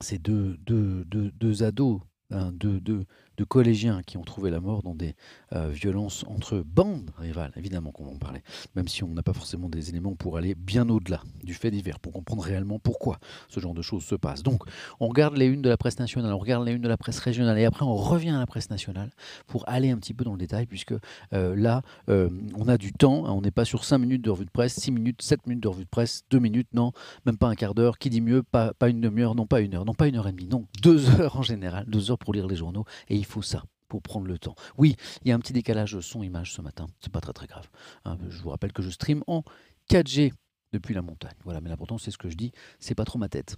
Ces 0.00 0.18
deux, 0.18 0.56
deux, 0.58 1.04
deux, 1.04 1.30
deux 1.32 1.62
ados 1.62 2.00
hein, 2.30 2.52
de, 2.52 2.78
de, 2.78 3.04
de 3.38 3.44
collégiens 3.44 4.02
qui 4.02 4.18
ont 4.18 4.22
trouvé 4.22 4.50
la 4.50 4.60
mort 4.60 4.82
dans 4.82 4.94
des 4.94 5.14
euh, 5.54 5.68
violences 5.68 6.24
entre 6.28 6.62
bandes 6.66 7.10
rivales, 7.16 7.52
évidemment 7.56 7.92
qu'on 7.92 8.04
va 8.04 8.10
en 8.10 8.18
parler, 8.18 8.42
même 8.74 8.88
si 8.88 9.04
on 9.04 9.08
n'a 9.08 9.22
pas 9.22 9.32
forcément 9.32 9.68
des 9.68 9.88
éléments 9.88 10.16
pour 10.16 10.36
aller 10.36 10.54
bien 10.54 10.88
au-delà 10.88 11.22
du 11.44 11.54
fait 11.54 11.70
divers, 11.70 12.00
pour 12.00 12.12
comprendre 12.12 12.42
réellement 12.42 12.78
pourquoi 12.80 13.18
ce 13.48 13.60
genre 13.60 13.74
de 13.74 13.82
choses 13.82 14.04
se 14.04 14.16
passe. 14.16 14.42
Donc, 14.42 14.64
on 14.98 15.06
regarde 15.06 15.36
les 15.36 15.46
unes 15.46 15.62
de 15.62 15.68
la 15.68 15.76
presse 15.76 15.98
nationale, 16.00 16.34
on 16.34 16.38
regarde 16.38 16.66
les 16.66 16.72
unes 16.72 16.82
de 16.82 16.88
la 16.88 16.96
presse 16.96 17.20
régionale, 17.20 17.58
et 17.58 17.64
après 17.64 17.84
on 17.84 17.94
revient 17.94 18.30
à 18.30 18.38
la 18.40 18.46
presse 18.46 18.70
nationale 18.70 19.10
pour 19.46 19.68
aller 19.68 19.90
un 19.90 19.98
petit 19.98 20.14
peu 20.14 20.24
dans 20.24 20.32
le 20.32 20.38
détail, 20.38 20.66
puisque 20.66 20.94
euh, 21.32 21.54
là, 21.54 21.82
euh, 22.08 22.28
on 22.56 22.66
a 22.68 22.76
du 22.76 22.92
temps, 22.92 23.26
hein, 23.26 23.32
on 23.32 23.40
n'est 23.40 23.52
pas 23.52 23.64
sur 23.64 23.84
5 23.84 23.98
minutes 23.98 24.22
de 24.22 24.30
revue 24.30 24.46
de 24.46 24.50
presse, 24.50 24.74
6 24.74 24.90
minutes, 24.90 25.22
7 25.22 25.46
minutes 25.46 25.62
de 25.62 25.68
revue 25.68 25.84
de 25.84 25.88
presse, 25.88 26.24
2 26.30 26.40
minutes, 26.40 26.68
non, 26.74 26.92
même 27.24 27.38
pas 27.38 27.46
un 27.46 27.54
quart 27.54 27.74
d'heure, 27.74 27.98
qui 27.98 28.10
dit 28.10 28.20
mieux, 28.20 28.42
pas, 28.42 28.72
une 28.88 29.00
demi-heure, 29.00 29.36
non 29.36 29.46
pas 29.46 29.60
une 29.60 29.74
heure, 29.74 29.84
non 29.84 29.94
pas 29.94 30.08
une 30.08 30.16
heure 30.16 30.26
et 30.26 30.32
demie, 30.32 30.48
non, 30.48 30.66
deux 30.82 31.08
heures 31.20 31.36
en 31.36 31.42
général, 31.42 31.84
deux 31.86 32.10
heures 32.10 32.18
pour 32.18 32.34
lire 32.34 32.48
les 32.48 32.56
journaux, 32.56 32.84
et 33.08 33.14
il 33.14 33.27
faut 33.28 33.42
ça 33.42 33.64
pour 33.88 34.02
prendre 34.02 34.26
le 34.26 34.38
temps. 34.38 34.54
Oui, 34.76 34.96
il 35.22 35.28
y 35.28 35.32
a 35.32 35.34
un 35.34 35.38
petit 35.38 35.52
décalage 35.52 35.98
son-image 36.00 36.52
ce 36.52 36.60
matin, 36.60 36.86
c'est 37.00 37.12
pas 37.12 37.20
très 37.20 37.32
très 37.32 37.46
grave. 37.46 37.68
Hein. 38.04 38.18
je 38.28 38.40
vous 38.42 38.50
rappelle 38.50 38.72
que 38.72 38.82
je 38.82 38.90
stream 38.90 39.24
en 39.26 39.42
4G 39.90 40.32
depuis 40.72 40.94
la 40.94 41.02
montagne. 41.02 41.34
Voilà, 41.44 41.60
mais 41.60 41.70
l'important 41.70 41.98
c'est 41.98 42.10
ce 42.10 42.18
que 42.18 42.28
je 42.28 42.36
dis, 42.36 42.52
c'est 42.78 42.94
pas 42.94 43.04
trop 43.04 43.18
ma 43.18 43.28
tête. 43.28 43.56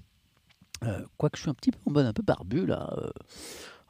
Euh, 0.84 1.04
quoique 1.16 1.36
je 1.36 1.42
suis 1.42 1.50
un 1.50 1.54
petit 1.54 1.72
peu 1.72 1.78
en 1.86 1.90
mode 1.90 2.06
un 2.06 2.12
peu 2.12 2.22
barbu 2.22 2.64
là, 2.64 2.94
euh, 2.96 3.10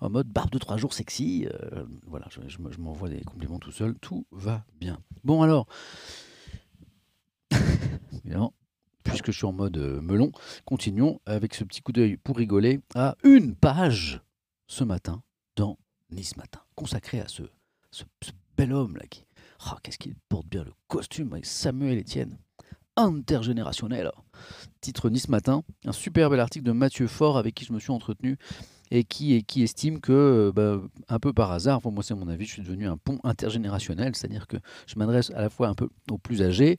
en 0.00 0.10
mode 0.10 0.26
barbe 0.28 0.50
de 0.50 0.58
trois 0.58 0.76
jours 0.76 0.92
sexy. 0.92 1.46
Euh, 1.46 1.84
voilà, 2.06 2.26
je, 2.30 2.58
m'envoie 2.80 3.08
des 3.08 3.20
compliments 3.20 3.58
tout 3.58 3.70
seul, 3.70 3.94
tout 4.00 4.26
va 4.32 4.64
bien. 4.80 4.98
Bon 5.22 5.42
alors, 5.42 5.66
puisque 9.04 9.30
je 9.30 9.36
suis 9.36 9.46
en 9.46 9.52
mode 9.52 9.76
melon, 10.02 10.32
continuons 10.64 11.20
avec 11.26 11.54
ce 11.54 11.64
petit 11.64 11.82
coup 11.82 11.92
d'œil 11.92 12.16
pour 12.16 12.36
rigoler 12.36 12.80
à 12.94 13.16
une 13.22 13.54
page 13.54 14.20
ce 14.66 14.82
matin 14.84 15.22
Nice 16.12 16.36
Matin, 16.36 16.60
consacré 16.74 17.20
à 17.20 17.28
ce, 17.28 17.42
bel 18.56 18.72
homme 18.72 18.96
là 18.96 19.06
qui. 19.08 19.26
Oh, 19.66 19.76
Qu'est-ce 19.82 19.98
qu'il 19.98 20.14
porte 20.28 20.46
bien 20.46 20.64
le 20.64 20.72
costume 20.88 21.32
avec 21.32 21.46
Samuel 21.46 21.98
Etienne 21.98 22.38
intergénérationnel. 22.96 24.10
Titre 24.80 25.10
Nice 25.10 25.28
Matin, 25.28 25.62
un 25.84 25.92
super 25.92 26.30
bel 26.30 26.40
article 26.40 26.64
de 26.64 26.72
Mathieu 26.72 27.06
Faure 27.06 27.38
avec 27.38 27.54
qui 27.54 27.64
je 27.64 27.72
me 27.72 27.78
suis 27.78 27.92
entretenu 27.92 28.36
et 28.90 29.04
qui, 29.04 29.44
estime 29.62 30.00
que, 30.00 30.52
bah, 30.54 30.80
un 31.08 31.18
peu 31.20 31.32
par 31.32 31.52
hasard, 31.52 31.80
pour 31.80 31.92
moi 31.92 32.02
c'est 32.02 32.14
mon 32.14 32.28
avis, 32.28 32.44
je 32.44 32.54
suis 32.54 32.62
devenu 32.62 32.88
un 32.88 32.96
pont 32.96 33.20
intergénérationnel, 33.22 34.16
c'est-à-dire 34.16 34.48
que 34.48 34.56
je 34.86 34.98
m'adresse 34.98 35.30
à 35.30 35.42
la 35.42 35.50
fois 35.50 35.68
un 35.68 35.74
peu 35.74 35.88
aux 36.10 36.18
plus 36.18 36.42
âgés, 36.42 36.78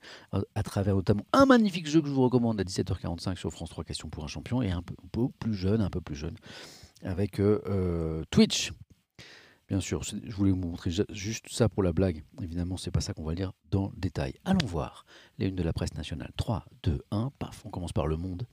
à 0.56 0.64
travers 0.64 0.96
notamment 0.96 1.24
un 1.32 1.46
magnifique 1.46 1.88
jeu 1.88 2.02
que 2.02 2.08
je 2.08 2.14
vous 2.14 2.24
recommande 2.24 2.60
à 2.60 2.64
17h45 2.64 3.38
sur 3.38 3.52
France 3.52 3.70
3 3.70 3.86
questions 3.86 4.10
pour 4.10 4.26
un 4.26 4.28
champion, 4.28 4.62
et 4.62 4.72
un 4.72 4.82
peu, 4.82 5.30
plus 5.40 5.54
jeune, 5.54 5.80
un 5.80 5.90
peu 5.90 6.02
plus 6.02 6.16
jeune, 6.16 6.36
avec 7.04 7.40
euh, 7.40 7.62
euh, 7.68 8.24
Twitch, 8.30 8.74
Bien 9.72 9.80
sûr, 9.80 10.04
je 10.04 10.36
voulais 10.36 10.52
vous 10.52 10.58
montrer 10.58 10.92
juste 11.12 11.48
ça 11.48 11.70
pour 11.70 11.82
la 11.82 11.94
blague. 11.94 12.26
Évidemment, 12.42 12.76
c'est 12.76 12.92
pas 12.92 13.00
ça 13.00 13.14
qu'on 13.14 13.24
va 13.24 13.34
lire 13.34 13.54
dans 13.70 13.88
le 13.88 13.94
détail. 13.96 14.34
Allons 14.44 14.66
voir 14.66 15.06
les 15.38 15.48
unes 15.48 15.56
de 15.56 15.64
la 15.64 15.72
presse 15.72 15.94
nationale. 15.94 16.34
3, 16.36 16.66
2, 16.84 17.00
1, 17.12 17.32
paf, 17.40 17.66
on 17.66 17.70
commence 17.70 17.94
par 17.94 18.06
Le 18.06 18.18
Monde. 18.18 18.46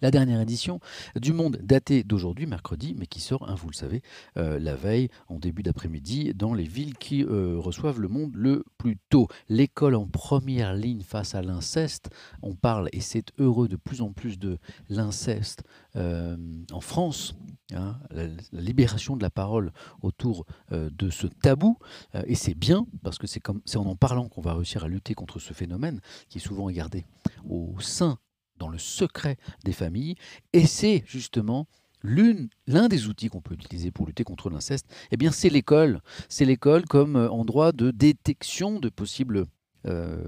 La 0.00 0.10
dernière 0.10 0.40
édition 0.40 0.80
du 1.16 1.32
Monde 1.32 1.58
datée 1.62 2.02
d'aujourd'hui, 2.02 2.46
mercredi, 2.46 2.94
mais 2.98 3.06
qui 3.06 3.20
sort, 3.20 3.48
hein, 3.48 3.54
vous 3.54 3.68
le 3.68 3.74
savez, 3.74 4.02
euh, 4.36 4.58
la 4.58 4.74
veille, 4.74 5.10
en 5.28 5.38
début 5.38 5.62
d'après-midi, 5.62 6.32
dans 6.34 6.54
les 6.54 6.64
villes 6.64 6.96
qui 6.96 7.24
euh, 7.24 7.58
reçoivent 7.58 8.00
le 8.00 8.08
monde 8.08 8.32
le 8.34 8.64
plus 8.78 8.98
tôt. 9.10 9.28
L'école 9.48 9.94
en 9.94 10.06
première 10.06 10.74
ligne 10.74 11.02
face 11.02 11.34
à 11.34 11.42
l'inceste. 11.42 12.10
On 12.42 12.54
parle, 12.54 12.88
et 12.92 13.00
c'est 13.00 13.32
heureux, 13.38 13.68
de 13.68 13.76
plus 13.76 14.00
en 14.00 14.12
plus 14.12 14.38
de 14.38 14.58
l'inceste 14.88 15.62
euh, 15.96 16.36
en 16.72 16.80
France. 16.80 17.34
Hein, 17.72 17.98
la, 18.10 18.26
libération 18.52 19.16
de 19.16 19.22
la 19.22 19.30
parole 19.30 19.72
autour 20.02 20.44
de 20.70 21.10
ce 21.10 21.26
tabou. 21.26 21.78
et 22.26 22.34
c'est 22.34 22.54
bien, 22.54 22.86
parce 23.02 23.18
que 23.18 23.26
c'est 23.26 23.48
en 23.48 23.86
en 23.86 23.96
parlant 23.96 24.28
qu'on 24.28 24.40
va 24.40 24.54
réussir 24.54 24.84
à 24.84 24.88
lutter 24.88 25.14
contre 25.14 25.38
ce 25.38 25.52
phénomène 25.52 26.00
qui 26.28 26.38
est 26.38 26.40
souvent 26.40 26.68
gardé 26.70 27.06
au 27.48 27.74
sein 27.80 28.18
dans 28.60 28.68
le 28.68 28.78
secret 28.78 29.36
des 29.64 29.72
familles. 29.72 30.14
Et 30.52 30.66
c'est 30.66 31.02
justement 31.06 31.66
l'un 32.02 32.88
des 32.88 33.08
outils 33.08 33.28
qu'on 33.28 33.40
peut 33.40 33.54
utiliser 33.54 33.90
pour 33.90 34.06
lutter 34.06 34.24
contre 34.24 34.50
l'inceste, 34.50 34.86
eh 35.10 35.16
bien 35.16 35.32
c'est 35.32 35.50
l'école. 35.50 36.00
C'est 36.28 36.44
l'école 36.44 36.84
comme 36.84 37.16
euh, 37.16 37.28
endroit 37.30 37.72
de 37.72 37.90
détection 37.90 38.80
de 38.80 38.88
possibles 38.88 39.46
euh, 39.86 40.24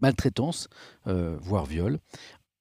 maltraitances, 0.00 0.68
euh, 1.06 1.36
voire 1.40 1.66
viols. 1.66 1.98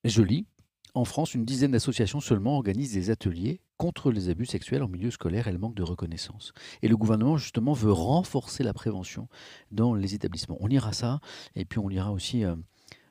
Je 0.03 0.21
lis, 0.21 0.45
en 0.93 1.05
France, 1.05 1.33
une 1.33 1.45
dizaine 1.45 1.71
d'associations 1.71 2.19
seulement 2.19 2.55
organisent 2.55 2.93
des 2.93 3.09
ateliers 3.09 3.61
contre 3.77 4.11
les 4.11 4.29
abus 4.29 4.45
sexuels 4.45 4.83
en 4.83 4.87
milieu 4.87 5.11
scolaire 5.11 5.47
et 5.49 5.51
le 5.51 5.57
manque 5.57 5.75
de 5.75 5.83
reconnaissance. 5.83 6.53
Et 6.81 6.87
le 6.87 6.95
gouvernement, 6.95 7.35
justement, 7.35 7.73
veut 7.73 7.91
renforcer 7.91 8.63
la 8.63 8.73
prévention 8.73 9.27
dans 9.71 9.93
les 9.93 10.15
établissements. 10.15 10.57
On 10.61 10.67
lira 10.67 10.93
ça, 10.93 11.19
et 11.55 11.65
puis 11.65 11.79
on 11.79 11.89
lira 11.89 12.13
aussi 12.13 12.45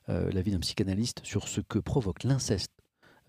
l'avis 0.09 0.51
d'un 0.51 0.61
psychanalyste 0.61 1.21
sur 1.25 1.49
ce 1.49 1.61
que 1.61 1.79
provoque 1.79 2.25
l'inceste 2.25 2.71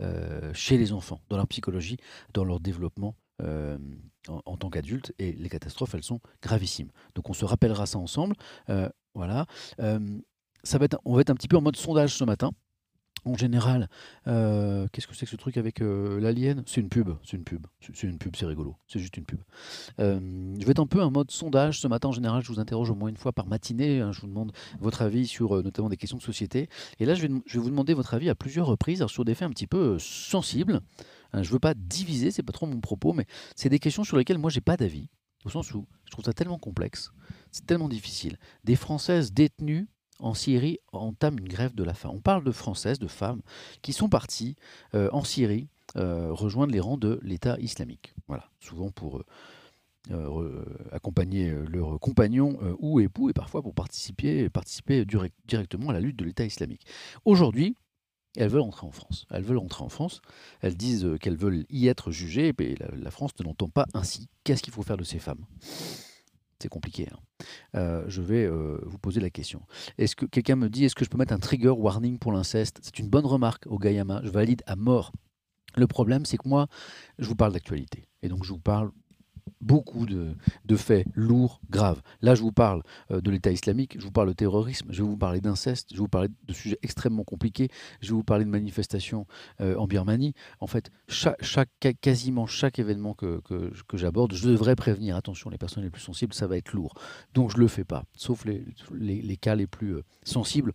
euh, 0.02 0.54
chez 0.54 0.78
les 0.78 0.92
enfants, 0.92 1.22
dans 1.30 1.38
leur 1.38 1.48
psychologie, 1.48 1.98
dans 2.34 2.44
leur 2.44 2.60
développement 2.60 3.16
euh, 3.42 3.78
en, 4.28 4.58
tant 4.58 4.70
qu'adultes. 4.70 5.14
Et 5.20 5.32
les 5.32 5.50
catastrophes, 5.50 5.96
elles 5.96 6.04
sont 6.04 6.20
gravissimes. 6.42 6.92
Donc 7.16 7.30
on 7.30 7.34
se 7.34 7.46
rappellera 7.46 7.86
ça 7.86 7.98
ensemble. 7.98 8.36
voilà. 9.14 9.46
ça 9.78 10.78
va 10.78 10.88
on 11.06 11.16
va 11.16 11.22
être 11.22 11.30
un 11.30 11.36
petit 11.36 11.48
peu 11.48 11.58
en 11.58 11.62
mode 11.62 11.78
sondage 11.78 12.14
ce 12.14 12.24
matin 12.26 12.52
en 13.26 13.36
général, 13.36 13.90
euh, 14.28 14.88
qu'est-ce 14.92 15.08
que 15.08 15.16
c'est 15.16 15.26
que 15.26 15.32
ce 15.32 15.36
truc 15.36 15.58
avec 15.58 15.82
euh, 15.82 16.20
l'alien? 16.20 16.64
C'est 16.68 16.82
une 16.82 16.90
pub, 16.90 17.10
c'est 17.24 17.36
une 17.38 17.44
pub, 17.44 17.66
c'est 17.94 18.08
une 18.08 18.18
pub, 18.18 18.36
c'est 18.36 18.46
rigolo, 18.46 18.78
c'est 18.88 19.00
juste 19.00 19.18
une 19.18 19.26
pub. 19.26 19.40
Euh, 20.00 20.20
je 20.60 20.66
vais 20.66 20.72
être 20.72 20.80
un 20.80 20.88
peu 20.88 21.02
en 21.02 21.12
mode 21.12 21.32
sondage 21.32 21.80
ce 21.80 21.88
matin. 21.88 22.10
En 22.10 22.12
général, 22.12 22.44
je 22.44 22.50
vous 22.50 22.60
interroge 22.60 22.92
au 22.92 22.96
moins 22.96 23.10
une 23.10 23.18
fois 23.18 23.34
par 23.34 23.48
matinée. 23.48 24.00
Hein, 24.00 24.12
je 24.12 24.22
vous 24.22 24.28
demande 24.28 24.52
votre 24.80 25.02
avis 25.02 25.26
sur 25.28 25.64
notamment 25.64 25.90
des 25.90 25.98
questions 25.98 26.18
de 26.18 26.24
société. 26.24 26.70
Et 27.00 27.06
là, 27.06 27.16
je 27.16 27.28
vais, 27.28 27.30
vous 27.56 27.70
demander 27.70 27.94
votre 27.94 28.14
avis 28.14 28.30
à 28.30 28.36
plusieurs 28.36 28.68
reprises 28.68 29.06
sur 29.08 29.26
des 29.26 29.34
faits 29.34 29.48
un 29.48 29.52
petit 29.52 29.68
peu 29.68 29.98
sensibles. 30.00 30.82
Hein, 31.34 31.42
je 31.44 31.50
ne 31.50 31.54
veux 31.54 31.60
pas 31.60 31.74
diviser, 31.74 32.32
c'est 32.32 32.44
pas 32.44 32.54
trop 32.54 32.68
mon 32.68 32.80
propos, 32.80 33.14
mais 33.14 33.26
c'est 33.56 33.70
des 33.70 33.80
questions 33.80 34.04
sur 34.04 34.18
lesquelles 34.18 34.38
moi 34.38 34.50
j'ai 34.50 34.62
pas 34.62 34.78
d'avis, 34.78 35.10
au 35.46 35.50
sens 35.50 35.74
où 35.74 35.88
je 36.06 36.12
trouve 36.12 36.26
ça 36.26 36.34
tellement 36.34 36.60
complexe, 36.60 37.12
c'est 37.52 37.66
tellement 37.66 37.90
difficile. 37.90 38.38
Des 38.64 38.76
Françaises 38.76 39.34
détenues 39.34 39.88
en 40.20 40.34
Syrie 40.34 40.80
entame 40.92 41.40
une 41.40 41.48
grève 41.48 41.76
de 41.76 41.84
la 41.84 41.94
faim. 41.94 42.10
On 42.14 42.20
parle 42.20 42.44
de 42.44 42.52
Françaises, 42.52 43.00
de 43.00 43.08
femmes, 43.08 43.42
qui 43.82 43.94
sont 43.94 44.10
parties 44.10 44.56
euh, 44.94 45.10
en 45.12 45.24
Syrie 45.24 45.68
euh, 45.98 46.32
rejoindre 46.32 46.74
les 46.74 46.80
rangs 46.80 46.98
de 46.98 47.20
l'État 47.22 47.58
islamique. 47.60 48.14
Voilà, 48.28 48.50
souvent 48.60 48.92
pour 48.92 49.22
euh, 50.12 50.66
accompagner 50.92 51.52
leurs 51.68 52.00
compagnons 52.00 52.58
ou 52.80 53.00
époux, 53.00 53.30
et 53.30 53.34
parfois 53.34 53.62
pour 53.62 53.74
participer, 53.74 54.50
participer 54.50 55.06
directement 55.48 55.90
à 55.90 55.94
la 55.94 56.00
lutte 56.00 56.18
de 56.18 56.26
l'État 56.26 56.46
islamique. 56.46 56.86
Aujourd'hui, 57.26 57.76
elles 58.38 58.50
veulent 58.50 58.62
entrer 58.62 58.86
en 58.86 58.92
France. 58.92 59.26
Elles 59.32 59.44
veulent 59.44 59.60
entrer 59.60 59.84
en 59.84 59.90
France. 59.90 60.22
Elles 60.62 60.76
disent 60.76 61.08
qu'elles 61.22 61.38
veulent 61.38 61.66
y 61.70 61.88
être 61.88 62.12
jugées, 62.12 62.54
et 62.60 62.76
la 62.92 63.12
France 63.12 63.32
ne 63.40 63.46
l'entend 63.46 63.70
pas 63.70 63.86
ainsi. 63.94 64.28
Qu'est-ce 64.44 64.62
qu'il 64.62 64.74
faut 64.74 64.84
faire 64.84 64.98
de 64.98 65.06
ces 65.06 65.20
femmes? 65.20 65.46
C'est 66.66 66.70
compliqué. 66.70 67.08
Hein. 67.12 67.20
Euh, 67.76 68.04
je 68.08 68.24
vais 68.24 68.44
euh, 68.44 68.80
vous 68.86 68.98
poser 68.98 69.20
la 69.22 69.30
question. 69.30 69.62
Est-ce 70.00 70.16
que 70.16 70.26
quelqu'un 70.26 70.56
me 70.56 70.68
dit 70.68 70.86
est-ce 70.86 70.96
que 70.96 71.06
je 71.06 71.12
peux 71.12 71.18
mettre 71.18 71.34
un 71.34 71.38
trigger 71.38 71.70
warning 71.70 72.18
pour 72.18 72.32
l'inceste? 72.32 72.80
C'est 72.82 72.98
une 72.98 73.08
bonne 73.08 73.26
remarque 73.26 73.68
au 73.68 73.78
Gayama. 73.78 74.22
Je 74.24 74.32
valide 74.32 74.64
à 74.66 74.76
mort. 74.76 75.12
Le 75.76 75.86
problème, 75.86 76.26
c'est 76.26 76.38
que 76.38 76.50
moi, 76.50 76.68
je 77.20 77.28
vous 77.28 77.36
parle 77.36 77.54
d'actualité. 77.54 78.08
Et 78.24 78.30
donc, 78.30 78.44
je 78.44 78.50
vous 78.52 78.60
parle 78.60 78.92
beaucoup 79.62 80.06
de, 80.06 80.36
faits 80.76 81.08
lourds, 81.14 81.62
graves. 81.70 82.02
Là, 82.22 82.36
je 82.36 82.42
vous 82.42 82.52
parle 82.52 82.84
euh, 83.12 83.22
de 83.22 83.32
l'État 83.32 83.52
islamique, 83.52 83.96
je 84.00 84.04
vous 84.04 84.12
parle 84.12 84.28
de 84.28 84.34
terrorisme, 84.34 84.88
je 84.92 85.04
vais 85.04 85.10
vous 85.10 85.18
parler 85.18 85.42
d'inceste, 85.42 85.90
je 85.92 85.96
vais 85.96 86.02
vous 86.02 86.08
parler 86.08 86.30
de 86.48 86.54
sujets 86.54 86.80
extrêmement 86.84 87.24
compliqués, 87.24 87.70
je 88.02 88.10
vais 88.10 88.16
vous 88.16 88.24
parler 88.24 88.46
de 88.46 88.50
manifestations 88.50 89.26
euh, 89.62 89.76
en 89.78 89.88
Birmanie. 89.88 90.34
En 90.60 90.68
fait, 90.68 90.92
quasiment 92.02 92.46
chaque 92.46 92.80
événement 92.80 93.14
que, 93.14 93.42
j'aborde, 93.94 94.34
je 94.34 94.48
devrais 94.50 94.76
prévenir, 94.76 95.16
attention, 95.16 95.50
les 95.50 95.58
personnes 95.58 95.84
les 95.84 95.90
plus 95.90 96.02
sensibles, 96.02 96.34
ça 96.34 96.48
va 96.48 96.58
être 96.58 96.74
lourd. 96.74 96.94
Donc, 97.34 97.52
je 97.52 97.58
ne 97.58 97.62
le 97.62 97.68
fais 97.68 97.84
pas, 97.84 98.04
sauf 98.16 98.46
les, 98.46 98.66
les, 98.92 99.38
cas 99.38 99.56
les 99.56 99.68
plus 99.68 99.96
euh, 99.96 100.04
sensibles 100.24 100.74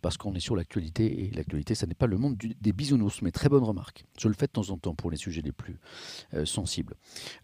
parce 0.00 0.16
qu'on 0.16 0.34
est 0.34 0.40
sur 0.40 0.56
l'actualité 0.56 1.24
et 1.24 1.30
l'actualité, 1.30 1.74
ça 1.74 1.86
n'est 1.86 1.94
pas 1.94 2.06
le 2.06 2.18
monde 2.18 2.36
des 2.36 2.72
bisounours. 2.72 3.22
Mais 3.22 3.30
très 3.30 3.48
bonne 3.48 3.64
remarque. 3.64 4.04
Je 4.18 4.28
le 4.28 4.34
fais 4.34 4.46
de 4.46 4.52
temps 4.52 4.70
en 4.70 4.78
temps 4.78 4.94
pour 4.94 5.10
les 5.10 5.16
sujets 5.16 5.42
les 5.42 5.52
plus 5.52 5.78
euh, 6.34 6.44
sensibles. 6.44 6.94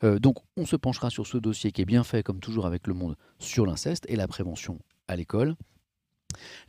Euh, 0.03 0.19
donc, 0.19 0.39
on 0.57 0.67
se 0.67 0.77
penchera 0.77 1.11
sur 1.11 1.27
ce 1.27 1.39
dossier 1.39 1.73
qui 1.73 1.83
est 1.83 1.87
bien 1.87 2.05
fait, 2.05 2.23
comme 2.23 2.41
toujours 2.41 2.67
avec 2.67 2.87
le 2.87 2.95
monde, 2.95 3.17
sur 3.39 3.67
l'inceste 3.67 4.05
et 4.09 4.17
la 4.17 4.29
prévention 4.29 4.79
à 5.09 5.17
l'école. 5.17 5.57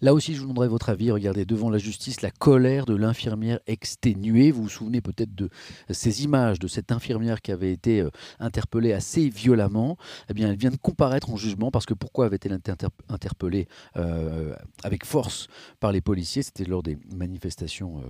Là 0.02 0.14
aussi, 0.14 0.34
je 0.34 0.40
vous 0.40 0.46
demanderai 0.46 0.68
votre 0.68 0.90
avis. 0.90 1.12
Regardez 1.12 1.46
devant 1.46 1.70
la 1.70 1.78
justice 1.78 2.22
la 2.22 2.32
colère 2.32 2.86
de 2.86 2.96
l'infirmière 2.96 3.60
exténuée. 3.68 4.52
Vous 4.52 4.64
vous 4.64 4.70
souvenez 4.70 5.02
peut-être 5.02 5.34
de 5.36 5.50
ces 5.90 6.24
images 6.24 6.60
de 6.60 6.68
cette 6.68 6.92
infirmière 6.92 7.42
qui 7.42 7.52
avait 7.52 7.72
été 7.72 8.02
euh, 8.02 8.10
interpellée 8.40 8.94
assez 8.94 9.30
violemment. 9.30 9.98
Eh 10.30 10.34
bien, 10.34 10.50
elle 10.50 10.58
vient 10.58 10.72
de 10.72 10.78
comparaître 10.78 11.30
en 11.30 11.38
jugement 11.38 11.72
parce 11.72 11.86
que 11.86 11.94
pourquoi 11.94 12.26
avait-elle 12.26 12.54
été 12.54 12.72
interpellée 13.10 13.68
euh, 13.98 14.56
avec 14.84 15.06
force 15.06 15.48
par 15.80 15.92
les 15.92 16.02
policiers? 16.02 16.44
C'était 16.44 16.66
lors 16.66 16.84
des 16.84 16.98
manifestations 17.16 18.04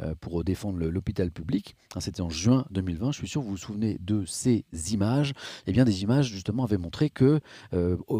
euh, 0.00 0.14
pour 0.20 0.42
défendre 0.44 0.78
l'hôpital 0.78 1.30
public. 1.30 1.76
C'était 1.98 2.20
en 2.20 2.30
juin 2.30 2.64
2020. 2.70 3.12
Je 3.12 3.18
suis 3.18 3.28
sûr 3.28 3.40
que 3.40 3.46
vous 3.46 3.52
vous 3.52 3.56
souvenez 3.56 3.98
de 4.00 4.24
ces 4.26 4.64
images. 4.92 5.32
Eh 5.66 5.72
bien, 5.72 5.84
des 5.84 6.02
images 6.02 6.26
justement 6.26 6.64
avaient 6.64 6.78
montré 6.78 7.10
que 7.10 7.40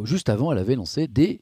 juste 0.05 0.29
avant, 0.29 0.53
elle 0.53 0.59
avait 0.59 0.77
lancé 0.77 1.09
des 1.09 1.41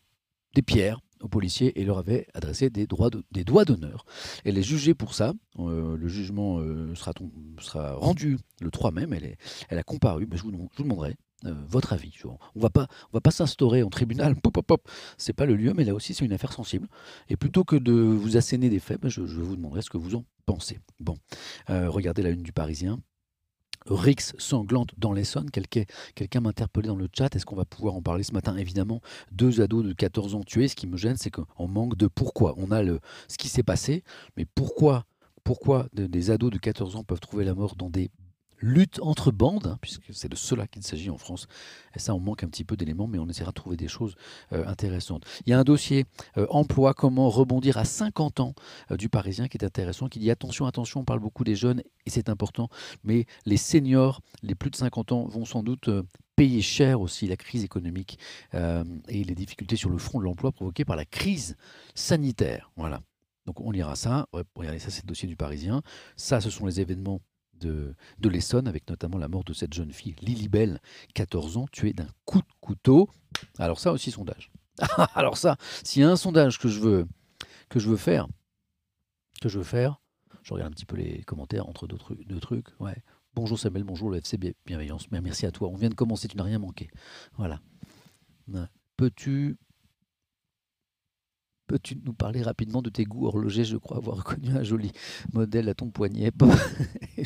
pierres 0.64 1.00
aux 1.22 1.28
policiers 1.28 1.80
et 1.80 1.84
leur 1.84 1.98
avait 1.98 2.26
adressé 2.34 2.70
des, 2.70 2.86
droits 2.86 3.10
doigts 3.10 3.64
d'honneur. 3.64 4.04
Elle 4.44 4.58
est 4.58 4.62
jugée 4.62 4.94
pour 4.94 5.14
ça. 5.14 5.32
le 5.58 6.08
jugement 6.08 6.58
sera, 6.94 7.12
sera, 7.60 7.94
rendu 7.94 8.38
le 8.60 8.70
3 8.70 8.90
mai. 8.90 9.06
Elle, 9.68 9.78
a 9.78 9.82
comparu. 9.82 10.26
Mais 10.30 10.36
je, 10.36 10.42
vous, 10.42 10.68
je 10.76 10.82
demanderai 10.82 11.16
euh, 11.44 11.54
votre 11.66 11.92
avis. 11.92 12.12
On 12.24 12.38
on 12.54 12.60
va 12.60 12.70
pas 13.20 13.30
s'instaurer 13.30 13.82
en 13.82 13.90
tribunal. 13.90 14.36
Pop, 14.36 14.54
pop, 14.54 14.66
pop. 14.66 14.88
C'est 15.18 15.32
pas 15.32 15.46
le 15.46 15.56
lieu, 15.56 15.72
mais 15.74 15.84
là 15.84 15.94
aussi 15.94 16.14
c'est 16.14 16.24
une 16.24 16.32
affaire 16.32 16.52
sensible. 16.52 16.88
Et 17.28 17.36
plutôt 17.36 17.64
que 17.64 17.76
de 17.76 17.92
vous 17.92 18.36
asséner 18.36 18.68
des 18.68 18.78
faits, 18.78 19.00
ben, 19.00 19.08
je, 19.08 19.22
vous 19.22 19.56
demanderai 19.56 19.82
ce 19.82 19.90
que 19.90 19.98
vous 19.98 20.14
en 20.14 20.24
pensez. 20.46 20.78
Bon, 21.00 21.16
euh, 21.70 21.90
regardez 21.90 22.22
la 22.22 22.30
une 22.30 22.42
du 22.42 22.52
Parisien. 22.52 23.00
Rix 23.86 24.34
sanglante 24.38 24.90
dans 24.98 25.12
l'Essonne. 25.12 25.50
Quelqu'un 25.50 26.40
m'a 26.40 26.50
interpellé 26.50 26.88
dans 26.88 26.96
le 26.96 27.08
chat. 27.16 27.34
Est-ce 27.34 27.46
qu'on 27.46 27.56
va 27.56 27.64
pouvoir 27.64 27.94
en 27.94 28.02
parler 28.02 28.22
ce 28.22 28.32
matin? 28.32 28.56
Évidemment, 28.56 29.00
deux 29.30 29.60
ados 29.60 29.84
de 29.84 29.92
14 29.92 30.34
ans 30.34 30.42
tués. 30.42 30.68
Ce 30.68 30.76
qui 30.76 30.86
me 30.86 30.96
gêne, 30.96 31.16
c'est 31.16 31.30
qu'on 31.30 31.68
manque 31.68 31.96
de 31.96 32.06
pourquoi. 32.06 32.54
On 32.56 32.70
a 32.70 32.82
le, 32.82 33.00
ce 33.28 33.38
qui 33.38 33.48
s'est 33.48 33.62
passé, 33.62 34.02
mais 34.36 34.44
pourquoi 34.44 35.06
pourquoi 35.44 35.88
des 35.92 36.30
ados 36.30 36.52
de 36.52 36.58
14 36.58 36.94
ans 36.94 37.02
peuvent 37.02 37.18
trouver 37.18 37.44
la 37.44 37.54
mort 37.54 37.74
dans 37.74 37.90
des 37.90 38.10
lutte 38.62 39.00
entre 39.02 39.30
bandes, 39.32 39.66
hein, 39.66 39.78
puisque 39.80 40.14
c'est 40.14 40.28
de 40.28 40.36
cela 40.36 40.66
qu'il 40.66 40.82
s'agit 40.82 41.10
en 41.10 41.18
France. 41.18 41.48
Et 41.94 41.98
ça, 41.98 42.14
on 42.14 42.20
manque 42.20 42.44
un 42.44 42.48
petit 42.48 42.64
peu 42.64 42.76
d'éléments, 42.76 43.06
mais 43.06 43.18
on 43.18 43.28
essaiera 43.28 43.50
de 43.50 43.54
trouver 43.54 43.76
des 43.76 43.88
choses 43.88 44.14
euh, 44.52 44.66
intéressantes. 44.66 45.24
Il 45.44 45.50
y 45.50 45.52
a 45.52 45.58
un 45.58 45.64
dossier 45.64 46.06
euh, 46.38 46.46
emploi, 46.48 46.94
comment 46.94 47.28
rebondir 47.28 47.76
à 47.76 47.84
50 47.84 48.40
ans 48.40 48.54
euh, 48.90 48.96
du 48.96 49.08
Parisien 49.08 49.48
qui 49.48 49.58
est 49.58 49.64
intéressant, 49.64 50.08
qui 50.08 50.20
dit 50.20 50.30
attention, 50.30 50.66
attention, 50.66 51.00
on 51.00 51.04
parle 51.04 51.20
beaucoup 51.20 51.44
des 51.44 51.56
jeunes 51.56 51.82
et 52.06 52.10
c'est 52.10 52.28
important, 52.28 52.68
mais 53.04 53.26
les 53.44 53.56
seniors, 53.56 54.20
les 54.42 54.54
plus 54.54 54.70
de 54.70 54.76
50 54.76 55.12
ans, 55.12 55.26
vont 55.26 55.44
sans 55.44 55.62
doute 55.62 55.90
payer 56.36 56.62
cher 56.62 57.00
aussi 57.00 57.26
la 57.26 57.36
crise 57.36 57.62
économique 57.62 58.18
et 58.52 59.24
les 59.24 59.34
difficultés 59.34 59.76
sur 59.76 59.90
le 59.90 59.98
front 59.98 60.18
de 60.18 60.24
l'emploi 60.24 60.50
provoquées 60.50 60.84
par 60.84 60.96
la 60.96 61.04
crise 61.04 61.56
sanitaire. 61.94 62.72
Voilà. 62.76 63.02
Donc 63.46 63.60
on 63.60 63.70
lira 63.70 63.94
ça. 63.94 64.26
regardez, 64.54 64.78
ça 64.78 64.90
c'est 64.90 65.02
le 65.02 65.08
dossier 65.08 65.28
du 65.28 65.36
Parisien. 65.36 65.82
Ça, 66.16 66.40
ce 66.40 66.50
sont 66.50 66.66
les 66.66 66.80
événements 66.80 67.20
de, 67.66 68.28
l'Essonne, 68.28 68.68
avec 68.68 68.88
notamment 68.88 69.18
la 69.18 69.28
mort 69.28 69.44
de 69.44 69.52
cette 69.52 69.72
jeune 69.72 69.92
fille, 69.92 70.14
Lily 70.20 70.48
Bell, 70.48 70.80
14 71.14 71.56
ans, 71.56 71.66
tuée 71.70 71.92
d'un 71.92 72.08
coup 72.24 72.40
de 72.40 72.52
couteau. 72.60 73.08
Alors 73.58 73.80
ça 73.80 73.92
aussi, 73.92 74.10
sondage. 74.10 74.50
Alors 75.14 75.36
ça, 75.36 75.56
s'il 75.82 76.02
y 76.02 76.04
a 76.04 76.10
un 76.10 76.16
sondage 76.16 76.58
que 76.58 76.68
je 76.68 76.80
veux, 76.80 77.06
que 77.68 77.78
je 77.78 77.88
veux 77.88 77.96
faire, 77.96 78.28
que 79.40 79.48
je 79.48 79.58
veux 79.58 79.64
faire, 79.64 80.00
je 80.42 80.54
regarde 80.54 80.72
un 80.72 80.74
petit 80.74 80.86
peu 80.86 80.96
les 80.96 81.22
commentaires 81.22 81.68
entre 81.68 81.86
deux 81.86 81.98
trucs. 81.98 82.26
Deux. 82.26 82.40
Bonjour 83.34 83.58
Samuel, 83.58 83.84
bonjour 83.84 84.10
le 84.10 84.18
FC 84.18 84.38
Bienveillance. 84.66 85.10
Merci 85.10 85.46
à 85.46 85.50
toi. 85.50 85.68
On 85.68 85.76
vient 85.76 85.88
de 85.88 85.94
commencer, 85.94 86.28
tu 86.28 86.36
n'as 86.36 86.42
rien 86.42 86.58
manqué. 86.58 86.90
Voilà. 87.36 87.60
Peux-tu 88.96 89.56
Peux-tu 91.66 91.96
nous 92.04 92.12
parler 92.12 92.42
rapidement 92.42 92.82
de 92.82 92.90
tes 92.90 93.04
goûts 93.04 93.26
horlogers? 93.26 93.64
Je 93.64 93.76
crois 93.76 93.96
avoir 93.96 94.16
reconnu 94.24 94.50
un 94.56 94.62
joli 94.62 94.92
modèle 95.32 95.68
à 95.68 95.74
ton 95.74 95.90
poignet. 95.90 96.30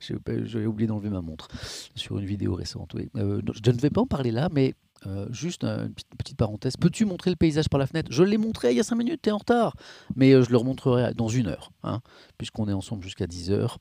J'ai 0.00 0.66
oublié 0.66 0.86
d'enlever 0.86 1.10
ma 1.10 1.20
montre 1.20 1.48
sur 1.94 2.18
une 2.18 2.26
vidéo 2.26 2.54
récente. 2.54 2.94
Euh, 3.16 3.40
je 3.64 3.70
ne 3.70 3.76
vais 3.76 3.90
pas 3.90 4.02
en 4.02 4.06
parler 4.06 4.30
là, 4.30 4.48
mais 4.52 4.74
euh, 5.06 5.26
juste 5.30 5.64
une 5.64 5.94
petite 6.18 6.36
parenthèse. 6.36 6.76
Peux-tu 6.76 7.04
montrer 7.04 7.30
le 7.30 7.36
paysage 7.36 7.68
par 7.68 7.78
la 7.78 7.86
fenêtre? 7.86 8.12
Je 8.12 8.22
l'ai 8.22 8.38
montré 8.38 8.70
il 8.72 8.76
y 8.76 8.80
a 8.80 8.84
5 8.84 8.96
minutes, 8.96 9.22
tu 9.22 9.30
es 9.30 9.32
en 9.32 9.38
retard. 9.38 9.74
Mais 10.14 10.32
euh, 10.32 10.42
je 10.42 10.50
le 10.50 10.56
remontrerai 10.56 11.14
dans 11.14 11.28
une 11.28 11.46
heure, 11.46 11.72
hein, 11.82 12.00
puisqu'on 12.38 12.68
est 12.68 12.72
ensemble 12.72 13.02
jusqu'à 13.02 13.26
10h. 13.26 13.76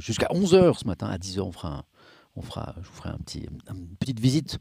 jusqu'à 0.00 0.28
11h 0.28 0.78
ce 0.78 0.86
matin. 0.86 1.06
À 1.06 1.18
10h, 1.18 1.40
on 1.40 1.52
fera 1.52 1.78
un, 1.78 1.84
je 2.42 2.88
vous 2.88 2.94
ferai 2.94 3.10
une 3.70 3.96
petite 3.96 4.20
visite 4.20 4.58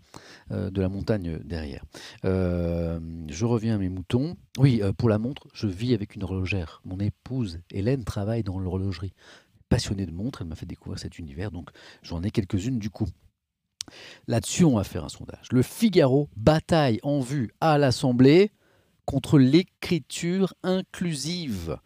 euh, 0.51 0.69
de 0.69 0.81
la 0.81 0.89
montagne 0.89 1.39
derrière. 1.43 1.83
Euh, 2.23 2.99
je 3.29 3.45
reviens 3.45 3.75
à 3.75 3.77
mes 3.77 3.89
moutons. 3.89 4.35
Oui, 4.57 4.81
euh, 4.81 4.93
pour 4.93 5.09
la 5.09 5.17
montre, 5.17 5.47
je 5.53 5.67
vis 5.67 5.93
avec 5.93 6.15
une 6.15 6.23
horlogère. 6.23 6.81
Mon 6.85 6.99
épouse 6.99 7.59
Hélène 7.71 8.03
travaille 8.03 8.43
dans 8.43 8.59
l'horlogerie. 8.59 9.13
Passionnée 9.69 10.05
de 10.05 10.11
montres, 10.11 10.41
elle 10.41 10.47
m'a 10.47 10.55
fait 10.55 10.65
découvrir 10.65 10.99
cet 10.99 11.17
univers, 11.17 11.51
donc 11.51 11.69
j'en 12.03 12.21
ai 12.23 12.31
quelques-unes 12.31 12.79
du 12.79 12.89
coup. 12.89 13.07
Là-dessus, 14.27 14.63
on 14.63 14.75
va 14.75 14.83
faire 14.83 15.03
un 15.03 15.09
sondage. 15.09 15.47
Le 15.51 15.61
Figaro 15.61 16.29
bataille 16.35 16.99
en 17.03 17.19
vue 17.19 17.51
à 17.61 17.77
l'Assemblée 17.77 18.51
contre 19.05 19.37
l'écriture 19.37 20.53
inclusive. 20.63 21.77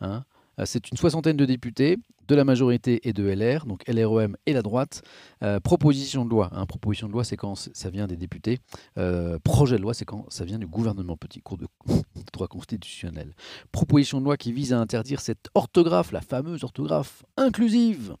Hein 0.00 0.24
c'est 0.64 0.90
une 0.90 0.96
soixantaine 0.96 1.36
de 1.36 1.44
députés 1.44 1.98
de 2.28 2.34
la 2.34 2.44
majorité 2.44 3.08
et 3.08 3.12
de 3.12 3.24
LR, 3.24 3.66
donc 3.66 3.86
LREM 3.86 4.36
et 4.46 4.52
la 4.52 4.62
droite. 4.62 5.02
Euh, 5.42 5.60
proposition 5.60 6.24
de 6.24 6.30
loi. 6.30 6.50
Hein, 6.52 6.66
proposition 6.66 7.08
de 7.08 7.12
loi, 7.12 7.24
c'est 7.24 7.36
quand 7.36 7.54
ça 7.54 7.90
vient 7.90 8.06
des 8.06 8.16
députés. 8.16 8.58
Euh, 8.98 9.38
projet 9.38 9.76
de 9.76 9.82
loi, 9.82 9.94
c'est 9.94 10.04
quand 10.04 10.26
ça 10.30 10.44
vient 10.44 10.58
du 10.58 10.66
gouvernement. 10.66 11.16
Petit 11.16 11.40
cours 11.40 11.58
de 11.58 11.66
droit 12.32 12.48
constitutionnel. 12.48 13.34
Proposition 13.72 14.20
de 14.20 14.24
loi 14.24 14.36
qui 14.36 14.52
vise 14.52 14.72
à 14.72 14.78
interdire 14.78 15.20
cette 15.20 15.48
orthographe, 15.54 16.12
la 16.12 16.20
fameuse 16.20 16.64
orthographe 16.64 17.24
inclusive. 17.36 18.16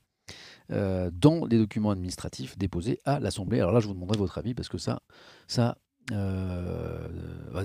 Euh, 0.72 1.12
dans 1.12 1.46
les 1.46 1.58
documents 1.58 1.92
administratifs 1.92 2.58
déposés 2.58 2.98
à 3.04 3.20
l'Assemblée. 3.20 3.60
Alors 3.60 3.70
là, 3.70 3.78
je 3.78 3.86
vous 3.86 3.94
demanderai 3.94 4.18
votre 4.18 4.36
avis 4.38 4.52
parce 4.52 4.68
que 4.68 4.78
ça, 4.78 5.00
ça, 5.46 5.78
ça 6.08 6.16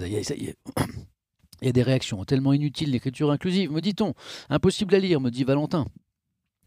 y 0.07 0.15
est, 0.15 0.57
il 1.61 1.67
y 1.67 1.69
a 1.69 1.73
des 1.73 1.83
réactions 1.83 2.23
tellement 2.25 2.53
inutiles, 2.53 2.91
l'écriture 2.91 3.31
inclusive, 3.31 3.71
me 3.71 3.81
dit-on. 3.81 4.13
Impossible 4.49 4.95
à 4.95 4.99
lire, 4.99 5.21
me 5.21 5.29
dit 5.29 5.43
Valentin. 5.43 5.85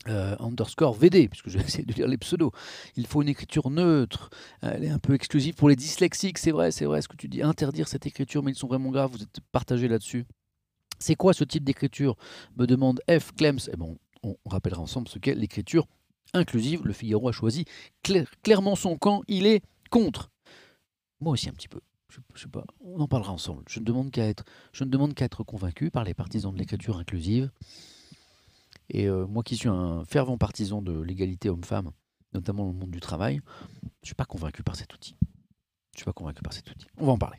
Euh, 0.08 0.36
underscore 0.38 0.94
VD, 0.94 1.28
puisque 1.28 1.48
je 1.48 1.58
vais 1.58 1.64
essayer 1.64 1.84
de 1.84 1.92
lire 1.92 2.08
les 2.08 2.18
pseudos. 2.18 2.52
Il 2.96 3.06
faut 3.06 3.22
une 3.22 3.28
écriture 3.28 3.70
neutre. 3.70 4.30
Elle 4.60 4.84
est 4.84 4.90
un 4.90 4.98
peu 4.98 5.14
exclusive 5.14 5.54
pour 5.54 5.68
les 5.68 5.76
dyslexiques, 5.76 6.38
c'est 6.38 6.50
vrai, 6.50 6.70
c'est 6.70 6.84
vrai 6.84 7.00
ce 7.02 7.08
que 7.08 7.16
tu 7.16 7.28
dis. 7.28 7.42
Interdire 7.42 7.88
cette 7.88 8.06
écriture, 8.06 8.42
mais 8.42 8.52
ils 8.52 8.58
sont 8.58 8.68
vraiment 8.68 8.90
graves, 8.90 9.12
vous 9.12 9.22
êtes 9.22 9.40
partagés 9.52 9.88
là-dessus. 9.88 10.26
C'est 10.98 11.14
quoi 11.16 11.32
ce 11.32 11.44
type 11.44 11.64
d'écriture? 11.64 12.16
Me 12.56 12.66
demande 12.66 13.00
F. 13.10 13.32
Clems. 13.32 13.58
Et 13.68 13.72
eh 13.72 13.76
bon, 13.76 13.98
on 14.22 14.36
rappellera 14.46 14.80
ensemble 14.80 15.08
ce 15.08 15.18
qu'est 15.18 15.34
l'écriture 15.34 15.86
inclusive. 16.34 16.82
Le 16.84 16.92
Figaro 16.92 17.28
a 17.28 17.32
choisi 17.32 17.64
clairement 18.42 18.76
son 18.76 18.96
camp, 18.96 19.22
il 19.28 19.46
est 19.46 19.62
contre. 19.90 20.30
Moi 21.20 21.32
aussi 21.32 21.48
un 21.48 21.52
petit 21.52 21.68
peu. 21.68 21.80
Je, 22.34 22.42
sais 22.42 22.48
pas, 22.48 22.64
on 22.80 23.00
en 23.00 23.08
parlera 23.08 23.32
ensemble. 23.32 23.64
Je 23.68 23.80
ne 23.80 23.84
demande 23.84 24.10
qu'à 24.10 24.26
être, 24.26 24.44
je 24.72 24.84
ne 24.84 24.90
demande 24.90 25.14
qu'à 25.14 25.24
être 25.24 25.42
convaincu 25.42 25.90
par 25.90 26.04
les 26.04 26.14
partisans 26.14 26.52
de 26.52 26.58
l'écriture 26.58 26.96
inclusive. 26.98 27.50
Et 28.90 29.08
euh, 29.08 29.26
moi 29.26 29.42
qui 29.42 29.56
suis 29.56 29.68
un 29.68 30.04
fervent 30.04 30.38
partisan 30.38 30.82
de 30.82 31.00
l'égalité 31.00 31.48
homme-femme, 31.48 31.90
notamment 32.32 32.66
dans 32.66 32.72
le 32.72 32.78
monde 32.78 32.90
du 32.90 33.00
travail, 33.00 33.40
je 33.82 33.86
ne 34.02 34.06
suis 34.06 34.14
pas 34.14 34.26
convaincu 34.26 34.62
par 34.62 34.76
cet 34.76 34.94
outil. 34.94 35.16
Je 35.20 35.96
ne 35.96 35.98
suis 35.98 36.04
pas 36.04 36.12
convaincu 36.12 36.42
par 36.42 36.52
cet 36.52 36.70
outil. 36.70 36.86
On 36.98 37.06
va 37.06 37.12
en 37.12 37.18
parler. 37.18 37.38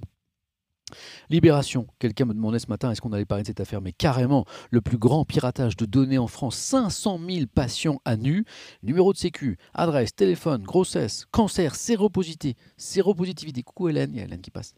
Libération. 1.30 1.88
Quelqu'un 2.00 2.26
me 2.26 2.34
demandait 2.34 2.60
ce 2.60 2.68
matin 2.68 2.92
est-ce 2.92 3.02
qu'on 3.02 3.14
allait 3.14 3.26
parler 3.26 3.44
de 3.44 3.48
cette 3.48 3.60
affaire, 3.60 3.82
mais 3.82 3.92
carrément, 3.92 4.46
le 4.70 4.82
plus 4.82 4.98
grand 4.98 5.26
piratage 5.26 5.76
de 5.76 5.86
données 5.86 6.18
en 6.18 6.28
France 6.28 6.56
500 6.56 7.20
000 7.28 7.46
patients 7.54 8.00
à 8.06 8.18
nu, 8.18 8.46
numéro 8.84 9.12
de 9.14 9.18
sécu, 9.18 9.58
adresse, 9.74 10.16
téléphone, 10.16 10.64
grossesse, 10.64 11.26
cancer, 11.32 11.76
séropositivité. 11.76 12.56
Séropositivité. 12.78 13.64
Coucou 13.64 13.90
Hélène, 13.90 14.12
il 14.14 14.18
y 14.18 14.22
a 14.22 14.26
Hélène 14.26 14.42
qui 14.42 14.52
passe. 14.52 14.74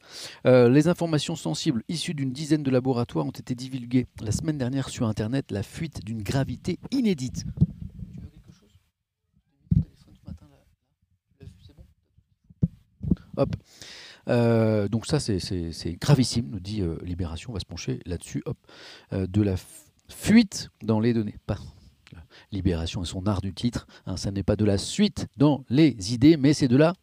Euh, 0.46 0.70
les 0.70 0.88
informations 0.88 1.36
sensibles 1.36 1.84
issues 1.90 2.14
d'une 2.14 2.32
dizaine 2.32 2.64
de 2.64 2.72
laboratoires 2.72 3.26
ont 3.26 3.32
été 3.32 3.56
divulguées 3.56 4.08
la 4.22 4.32
semaine 4.32 4.58
dernière 4.58 4.90
sur 4.90 5.08
Internet, 5.08 5.52
la 5.52 5.64
fuite 5.64 6.04
d'une 6.06 6.22
gravité 6.22 6.80
inédite. 6.92 7.46
Tu 8.14 8.22
veux 8.22 8.30
quelque 8.30 8.52
chose 8.52 8.70
téléphone 9.70 10.14
ce 10.22 10.26
matin 10.26 10.46
là. 10.50 10.58
Tu 11.32 11.36
l'as 11.40 11.46
vu, 11.48 11.54
c'est 11.66 11.76
bon 11.76 11.84
Hop. 13.38 13.56
Euh, 14.28 14.88
donc 14.88 15.06
ça, 15.06 15.20
c'est 15.20 15.98
gravissime, 16.00 16.50
nous 16.50 16.60
dit 16.60 16.82
euh, 16.82 16.98
Libération. 17.04 17.52
On 17.52 17.54
va 17.54 17.60
se 17.60 17.66
pencher 17.66 18.00
là-dessus. 18.06 18.44
Euh, 19.14 19.28
de 19.28 19.42
la 19.42 19.56
fuite 20.10 20.70
dans 20.84 21.00
les 21.00 21.14
données. 21.14 21.36
Pas 21.46 21.58
Libération 22.52 23.04
et 23.04 23.06
son 23.06 23.26
art 23.28 23.42
du 23.42 23.54
titre. 23.54 23.88
Hein, 24.06 24.18
ça 24.18 24.32
n'est 24.32 24.44
pas 24.44 24.56
de 24.56 24.66
la 24.66 24.78
suite 24.78 25.28
dans 25.38 25.64
les 25.70 26.14
idées, 26.14 26.38
mais 26.38 26.54
c'est 26.54 26.68
de 26.68 26.78
la... 26.78 26.94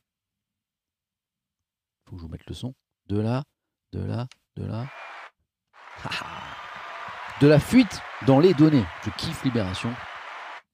faut 2.07 2.17
que 2.17 2.21
je 2.21 2.27
vous 2.27 2.31
mette 2.31 2.47
le 2.47 2.55
son. 2.55 2.75
De 3.09 3.19
la... 3.19 3.45
De 3.93 4.01
la... 4.01 4.27
De 4.57 4.65
la... 4.65 4.87
De 7.41 7.49
la 7.49 7.59
fuite 7.59 8.01
dans 8.27 8.39
les 8.39 8.55
données. 8.55 8.85
Je 9.05 9.11
kiffe 9.11 9.43
Libération. 9.45 9.93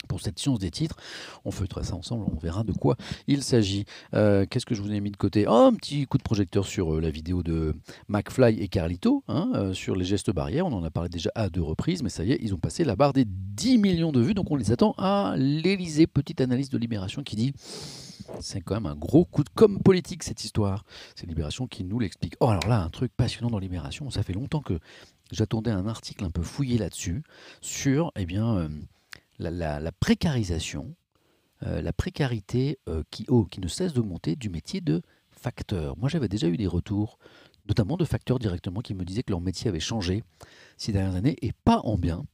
Pour 0.09 0.21
cette 0.21 0.39
science 0.39 0.59
des 0.59 0.71
titres. 0.71 0.97
On 1.45 1.51
feuillera 1.51 1.83
ça 1.83 1.95
ensemble, 1.95 2.27
on 2.31 2.39
verra 2.39 2.65
de 2.65 2.73
quoi 2.73 2.97
il 3.27 3.43
s'agit. 3.43 3.85
Euh, 4.15 4.47
qu'est-ce 4.49 4.67
que 4.67 4.75
je 4.75 4.83
vous 4.83 4.93
ai 4.93 5.01
mis 5.01 5.11
de 5.11 5.17
côté? 5.17 5.47
Oh, 5.47 5.53
Un 5.53 5.75
petit 5.75 6.07
coup 6.07 6.19
de 6.19 6.23
projecteur 6.23 6.67
sur 6.67 6.95
euh, 6.95 7.01
la 7.01 7.11
vidéo 7.11 7.43
de 7.43 7.75
McFly 8.09 8.61
et 8.61 8.69
Carlito, 8.69 9.25
hein, 9.29 9.51
euh, 9.55 9.73
sur 9.73 9.97
les 9.97 10.05
gestes 10.05 10.31
barrières. 10.31 10.67
On 10.67 10.73
en 10.73 10.85
a 10.85 10.91
parlé 10.91 11.09
déjà 11.09 11.31
à 11.35 11.49
deux 11.49 11.63
reprises, 11.63 12.03
mais 12.03 12.11
ça 12.11 12.25
y 12.25 12.33
est, 12.33 12.39
ils 12.41 12.55
ont 12.55 12.59
passé 12.59 12.85
la 12.85 12.97
barre 12.97 13.13
des 13.13 13.25
10 13.27 13.79
millions 13.79 14.13
de 14.13 14.21
vues, 14.21 14.35
donc 14.35 14.51
on 14.51 14.57
les 14.57 14.73
attend 14.73 14.95
à 14.99 15.35
l'Elysée. 15.37 16.07
Petite 16.07 16.41
analyse 16.41 16.71
de 16.71 16.79
Libération 16.79 17.23
qui 17.23 17.37
dit 17.37 17.53
c'est 18.41 18.61
quand 18.61 18.75
même 18.75 18.87
un 18.87 18.95
gros 18.95 19.25
coup 19.25 19.43
de 19.43 19.51
com 19.55 19.81
politique 19.81 20.23
cette 20.23 20.45
histoire. 20.45 20.85
C'est 21.17 21.27
Libération 21.27 21.67
qui 21.67 21.85
nous 21.85 21.99
l'explique. 21.99 22.35
Oh 22.41 22.49
alors 22.49 22.69
là, 22.69 22.81
un 22.81 22.91
truc 22.91 23.13
passionnant 23.17 23.51
dans 23.51 23.59
Libération, 23.59 24.11
ça 24.11 24.23
fait 24.23 24.33
longtemps 24.33 24.61
que 24.61 24.79
j'attendais 25.33 25.71
un 25.71 25.87
article 25.87 26.25
un 26.25 26.31
peu 26.31 26.43
fouillé 26.43 26.79
là-dessus, 26.79 27.23
sur 27.61 28.13
eh 28.17 28.27
bien, 28.27 28.69
la, 29.41 29.93
précarisation, 29.93 30.95
euh, 31.63 31.81
la 31.81 31.93
précarité 31.93 32.79
euh, 32.89 33.03
qui, 33.11 33.25
oh, 33.29 33.45
qui 33.45 33.61
ne 33.61 33.69
cesse 33.69 33.93
d'augmenter 33.93 34.37
du 34.37 34.51
métier 34.51 34.81
de 34.81 35.03
facteur. 35.31 35.97
Moi, 35.97 36.09
j'avais 36.09 36.29
déjà 36.29 36.49
eu 36.49 36.57
des 36.57 36.67
retours, 36.67 37.19
notamment 37.67 37.97
de 37.97 38.05
facteurs 38.05 38.39
directement, 38.39 38.81
qui 38.81 38.95
me 38.95 39.05
disaient 39.05 39.23
que 39.23 39.33
leur 39.33 39.41
métier 39.41 39.69
avait 39.69 39.81
changé 39.81 40.23
ces 40.77 40.93
dernières 40.93 41.17
années 41.17 41.37
et 41.43 41.53
pas 41.65 41.81
en 41.85 41.97
bien. 41.97 42.25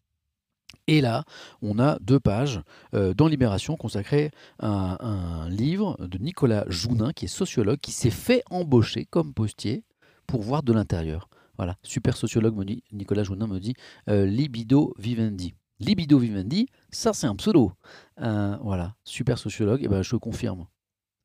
Et 0.89 1.01
là, 1.01 1.25
on 1.63 1.79
a 1.79 1.99
deux 2.01 2.21
pages 2.21 2.61
euh, 2.95 3.15
dans 3.15 3.29
Libération 3.29 3.77
consacrées 3.77 4.31
à 4.59 5.05
un 5.05 5.49
livre 5.49 5.97
de 6.01 6.19
Nicolas 6.19 6.65
Jounin, 6.69 7.13
qui 7.13 7.27
est 7.27 7.29
sociologue, 7.29 7.79
qui 7.79 7.93
s'est 7.93 8.11
fait 8.11 8.43
embaucher 8.51 9.05
comme 9.05 9.33
postier 9.33 9.85
pour 10.27 10.43
voir 10.43 10.63
de 10.63 10.73
l'intérieur. 10.73 11.29
Voilà, 11.57 11.77
super 11.83 12.17
sociologue, 12.17 12.55
me 12.57 12.65
dit, 12.65 12.83
Nicolas 12.93 13.25
Jounin 13.25 13.47
me 13.47 13.59
dit 13.59 13.75
libido 14.07 14.93
vivendi. 14.99 15.55
Libido 15.79 16.19
Vivendi, 16.19 16.69
ça 16.91 17.13
c'est 17.13 17.27
un 17.27 17.37
pseudo. 17.37 17.73
Euh, 18.21 18.57
voilà, 18.63 18.97
super 19.05 19.39
sociologue, 19.39 19.83
et 19.83 19.89
ben 19.89 20.03
je 20.03 20.17
confirme. 20.17 20.67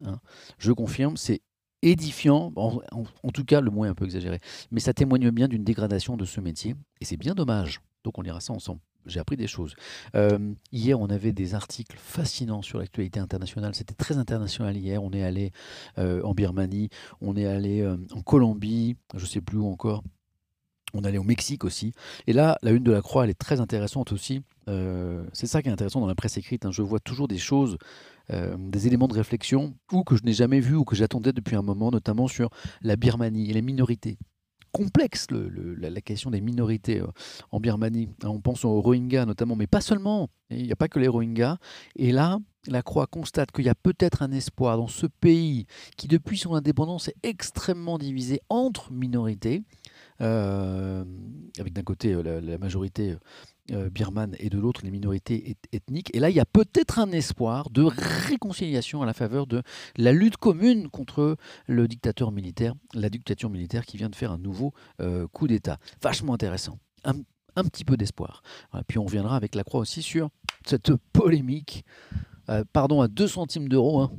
Hein. 0.06 0.20
Je 0.58 0.72
confirme, 0.72 1.18
c'est 1.18 1.42
édifiant, 1.82 2.52
en, 2.56 3.32
tout 3.34 3.44
cas 3.46 3.62
le 3.62 3.72
mot 3.72 3.86
est 3.86 3.88
un 3.88 3.96
peu 3.96 4.06
exagéré, 4.06 4.40
mais 4.70 4.80
ça 4.80 4.94
témoigne 4.94 5.32
bien 5.32 5.48
d'une 5.48 5.64
dégradation 5.64 6.18
de 6.18 6.26
ce 6.26 6.40
métier, 6.42 6.76
et 7.00 7.06
c'est 7.06 7.18
bien 7.18 7.34
dommage. 7.34 7.82
Donc 8.04 8.18
on 8.18 8.22
lira 8.22 8.40
ça 8.40 8.54
ensemble. 8.54 8.82
J'ai 9.08 9.20
appris 9.20 9.36
des 9.36 9.48
choses. 9.48 9.74
Euh, 10.16 10.54
hier, 10.72 11.00
on 11.00 11.10
avait 11.10 11.32
des 11.32 11.56
articles 11.56 11.98
fascinants 11.98 12.62
sur 12.62 12.78
l'actualité 12.78 13.20
internationale. 13.20 13.74
C'était 13.74 13.96
très 13.96 14.20
international 14.20 14.78
hier. 14.78 15.02
On 15.02 15.10
est 15.10 15.24
allé 15.24 15.52
euh, 15.98 16.22
en 16.22 16.36
Birmanie, 16.36 16.90
on 17.20 17.36
est 17.36 17.48
allé 17.48 17.84
en 18.12 18.22
Colombie, 18.22 18.98
je 19.16 19.22
ne 19.22 19.26
sais 19.26 19.42
plus 19.42 19.58
où 19.58 19.66
encore. 19.66 20.04
On 20.94 21.04
allait 21.04 21.18
au 21.18 21.24
Mexique 21.24 21.64
aussi. 21.64 21.94
Et 22.28 22.34
là, 22.34 22.58
la 22.62 22.72
une 22.72 22.84
de 22.84 22.92
la 22.92 23.02
Croix, 23.02 23.24
elle 23.24 23.30
est 23.30 23.40
très 23.40 23.60
intéressante 23.60 24.12
aussi. 24.12 24.42
Euh, 24.68 25.24
c'est 25.34 25.48
ça 25.48 25.62
qui 25.62 25.70
est 25.70 25.72
intéressant 25.72 26.02
dans 26.02 26.08
la 26.08 26.16
presse 26.16 26.38
écrite. 26.38 26.66
Hein. 26.66 26.72
Je 26.72 26.82
vois 26.82 27.00
toujours 27.00 27.28
des 27.28 27.38
choses, 27.38 27.78
euh, 28.32 28.56
des 28.58 28.88
éléments 28.88 29.08
de 29.08 29.14
réflexion, 29.14 29.74
ou 29.92 30.04
que 30.04 30.16
je 30.16 30.24
n'ai 30.24 30.34
jamais 30.34 30.60
vus, 30.60 30.76
ou 30.76 30.84
que 30.84 30.96
j'attendais 30.96 31.34
depuis 31.34 31.56
un 31.56 31.62
moment, 31.62 31.92
notamment 31.92 32.28
sur 32.28 32.50
la 32.82 32.96
Birmanie 32.96 33.50
et 33.50 33.54
les 33.54 33.62
minorités. 33.62 34.18
Complexe 34.72 35.28
la, 35.32 36.02
question 36.02 36.32
des 36.32 36.40
minorités 36.40 37.02
euh, 37.02 37.08
en 37.52 37.60
Birmanie. 37.60 38.08
On 38.24 38.40
pense 38.40 38.64
aux 38.64 38.80
Rohingyas 38.80 39.26
notamment, 39.26 39.58
mais 39.58 39.68
pas 39.68 39.82
seulement. 39.82 40.30
Il 40.50 40.64
n'y 40.64 40.72
a 40.72 40.78
pas 40.78 40.88
que 40.88 41.00
les 41.00 41.10
Rohingyas. 41.10 41.58
Et 41.98 42.14
là, 42.14 42.40
la 42.68 42.82
Croix 42.82 43.08
constate 43.08 43.52
qu'il 43.52 43.66
y 43.66 43.70
a 43.70 43.76
peut-être 43.76 44.22
un 44.22 44.32
espoir 44.32 44.78
dans 44.78 44.88
ce 44.88 45.08
pays 45.08 45.66
qui, 45.98 46.08
depuis 46.08 46.38
son 46.38 46.54
indépendance, 46.54 47.10
est 47.10 47.16
extrêmement 47.24 47.98
divisé 47.98 48.40
entre 48.50 48.94
minorités. 48.94 49.64
Euh, 50.22 51.04
avec 51.60 51.74
d'un 51.74 51.82
côté 51.82 52.14
euh, 52.14 52.40
la, 52.42 52.58
majorité 52.60 53.16
euh, 53.72 53.90
birmane 53.90 54.36
et 54.40 54.50
de 54.50 54.60
l'autre 54.60 54.82
les 54.84 54.92
minorités 54.92 55.58
ethniques. 55.72 56.14
Et 56.16 56.20
là, 56.20 56.30
il 56.30 56.36
y 56.36 56.40
a 56.40 56.46
peut-être 56.46 57.00
un 57.00 57.12
espoir 57.12 57.70
de 57.72 57.84
réconciliation 58.28 59.02
à 59.02 59.06
la 59.06 59.14
faveur 59.14 59.48
de 59.48 59.64
la 59.98 60.12
lutte 60.12 60.38
commune 60.38 60.90
contre 60.90 61.38
le 61.66 61.88
dictateur 61.88 62.32
militaire, 62.32 62.76
la 62.94 63.10
dictature 63.10 63.50
militaire 63.50 63.86
qui 63.86 63.98
vient 63.98 64.10
de 64.10 64.16
faire 64.16 64.32
un 64.32 64.38
nouveau 64.38 64.74
coup 65.32 65.48
d'État. 65.48 65.78
Vachement 66.02 66.34
intéressant. 66.34 66.78
Un, 67.04 67.64
petit 67.64 67.84
peu 67.84 67.98
d'espoir. 67.98 68.44
Puis 68.88 68.98
on 68.98 69.06
reviendra 69.06 69.36
avec 69.36 69.56
la 69.56 69.64
croix 69.64 69.82
aussi 69.82 70.02
sur 70.02 70.30
cette 70.66 70.94
polémique. 71.14 71.84
pardon, 72.74 73.02
à 73.02 73.08
2 73.08 73.28
centimes 73.28 73.68
d'euros. 73.68 74.02
Hein, 74.02 74.12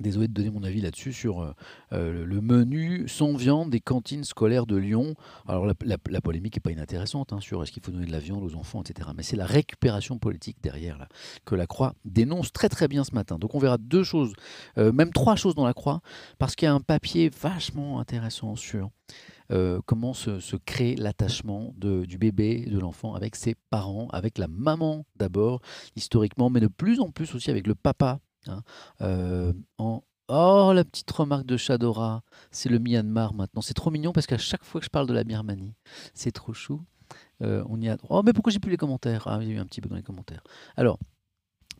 Désolé 0.00 0.28
de 0.28 0.32
donner 0.32 0.48
mon 0.48 0.62
avis 0.62 0.80
là-dessus 0.80 1.12
sur 1.12 1.42
euh, 1.42 1.52
euh, 1.92 2.24
le 2.24 2.40
menu 2.40 3.06
sans 3.06 3.36
viande 3.36 3.68
des 3.68 3.80
cantines 3.80 4.24
scolaires 4.24 4.64
de 4.64 4.76
Lyon. 4.76 5.14
Alors 5.46 5.66
la, 5.66 6.20
polémique 6.22 6.56
n'est 6.56 6.60
pas 6.60 6.70
inintéressante 6.70 7.34
hein, 7.34 7.40
sur 7.40 7.62
est-ce 7.62 7.70
qu'il 7.70 7.82
faut 7.82 7.92
donner 7.92 8.06
de 8.06 8.12
la 8.12 8.18
viande 8.18 8.42
aux 8.42 8.54
enfants, 8.54 8.82
etc. 8.82 9.10
Mais 9.14 9.22
c'est 9.22 9.36
la 9.36 9.44
récupération 9.44 10.18
politique 10.18 10.56
derrière 10.62 10.96
là, 10.96 11.06
que 11.44 11.54
la 11.54 11.66
Croix 11.66 11.94
dénonce 12.06 12.50
très 12.50 12.70
très 12.70 12.88
bien 12.88 13.04
ce 13.04 13.14
matin. 13.14 13.38
Donc 13.38 13.54
on 13.54 13.58
verra 13.58 13.76
deux 13.76 14.02
choses, 14.02 14.32
euh, 14.78 14.90
même 14.90 15.12
trois 15.12 15.36
choses 15.36 15.54
dans 15.54 15.66
la 15.66 15.74
Croix, 15.74 16.00
parce 16.38 16.56
qu'il 16.56 16.64
y 16.64 16.70
a 16.70 16.74
un 16.74 16.80
papier 16.80 17.28
vachement 17.28 18.00
intéressant 18.00 18.56
sur 18.56 18.90
comment 19.84 20.14
se, 20.14 20.38
se 20.38 20.54
crée 20.54 20.94
l'attachement 20.94 21.74
du 21.76 22.18
bébé, 22.18 22.66
de 22.66 22.78
l'enfant 22.78 23.16
avec 23.16 23.34
ses 23.34 23.56
parents, 23.68 24.06
avec 24.12 24.38
la 24.38 24.46
maman 24.46 25.04
d'abord, 25.16 25.60
historiquement, 25.96 26.50
mais 26.50 26.60
de 26.60 26.68
plus 26.68 27.00
en 27.00 27.10
plus 27.10 27.34
aussi 27.34 27.50
avec 27.50 27.66
le 27.66 27.74
papa 27.74 28.20
Hein. 28.46 28.62
Euh. 29.00 29.52
Oh, 30.32 30.72
la 30.72 30.84
petite 30.84 31.10
remarque 31.10 31.44
de 31.46 31.56
Shadora, 31.56 32.22
c'est 32.52 32.68
le 32.68 32.78
Myanmar 32.78 33.34
maintenant. 33.34 33.62
C'est 33.62 33.74
trop 33.74 33.90
mignon 33.90 34.12
parce 34.12 34.28
qu'à 34.28 34.38
chaque 34.38 34.62
fois 34.62 34.80
que 34.80 34.84
je 34.84 34.90
parle 34.90 35.08
de 35.08 35.12
la 35.12 35.24
Birmanie, 35.24 35.74
c'est 36.14 36.30
trop 36.30 36.52
chou. 36.52 36.82
Euh, 37.42 37.64
on 37.68 37.80
y 37.80 37.88
a... 37.88 37.96
Oh, 38.08 38.22
mais 38.24 38.32
pourquoi 38.32 38.52
j'ai 38.52 38.60
plus 38.60 38.70
les 38.70 38.76
commentaires? 38.76 39.26
Ah, 39.26 39.38
il 39.42 39.48
y 39.48 39.50
a 39.50 39.54
eu 39.56 39.58
un 39.58 39.66
petit 39.66 39.80
peu 39.80 39.88
dans 39.88 39.96
les 39.96 40.04
commentaires. 40.04 40.44
Alors, 40.76 41.00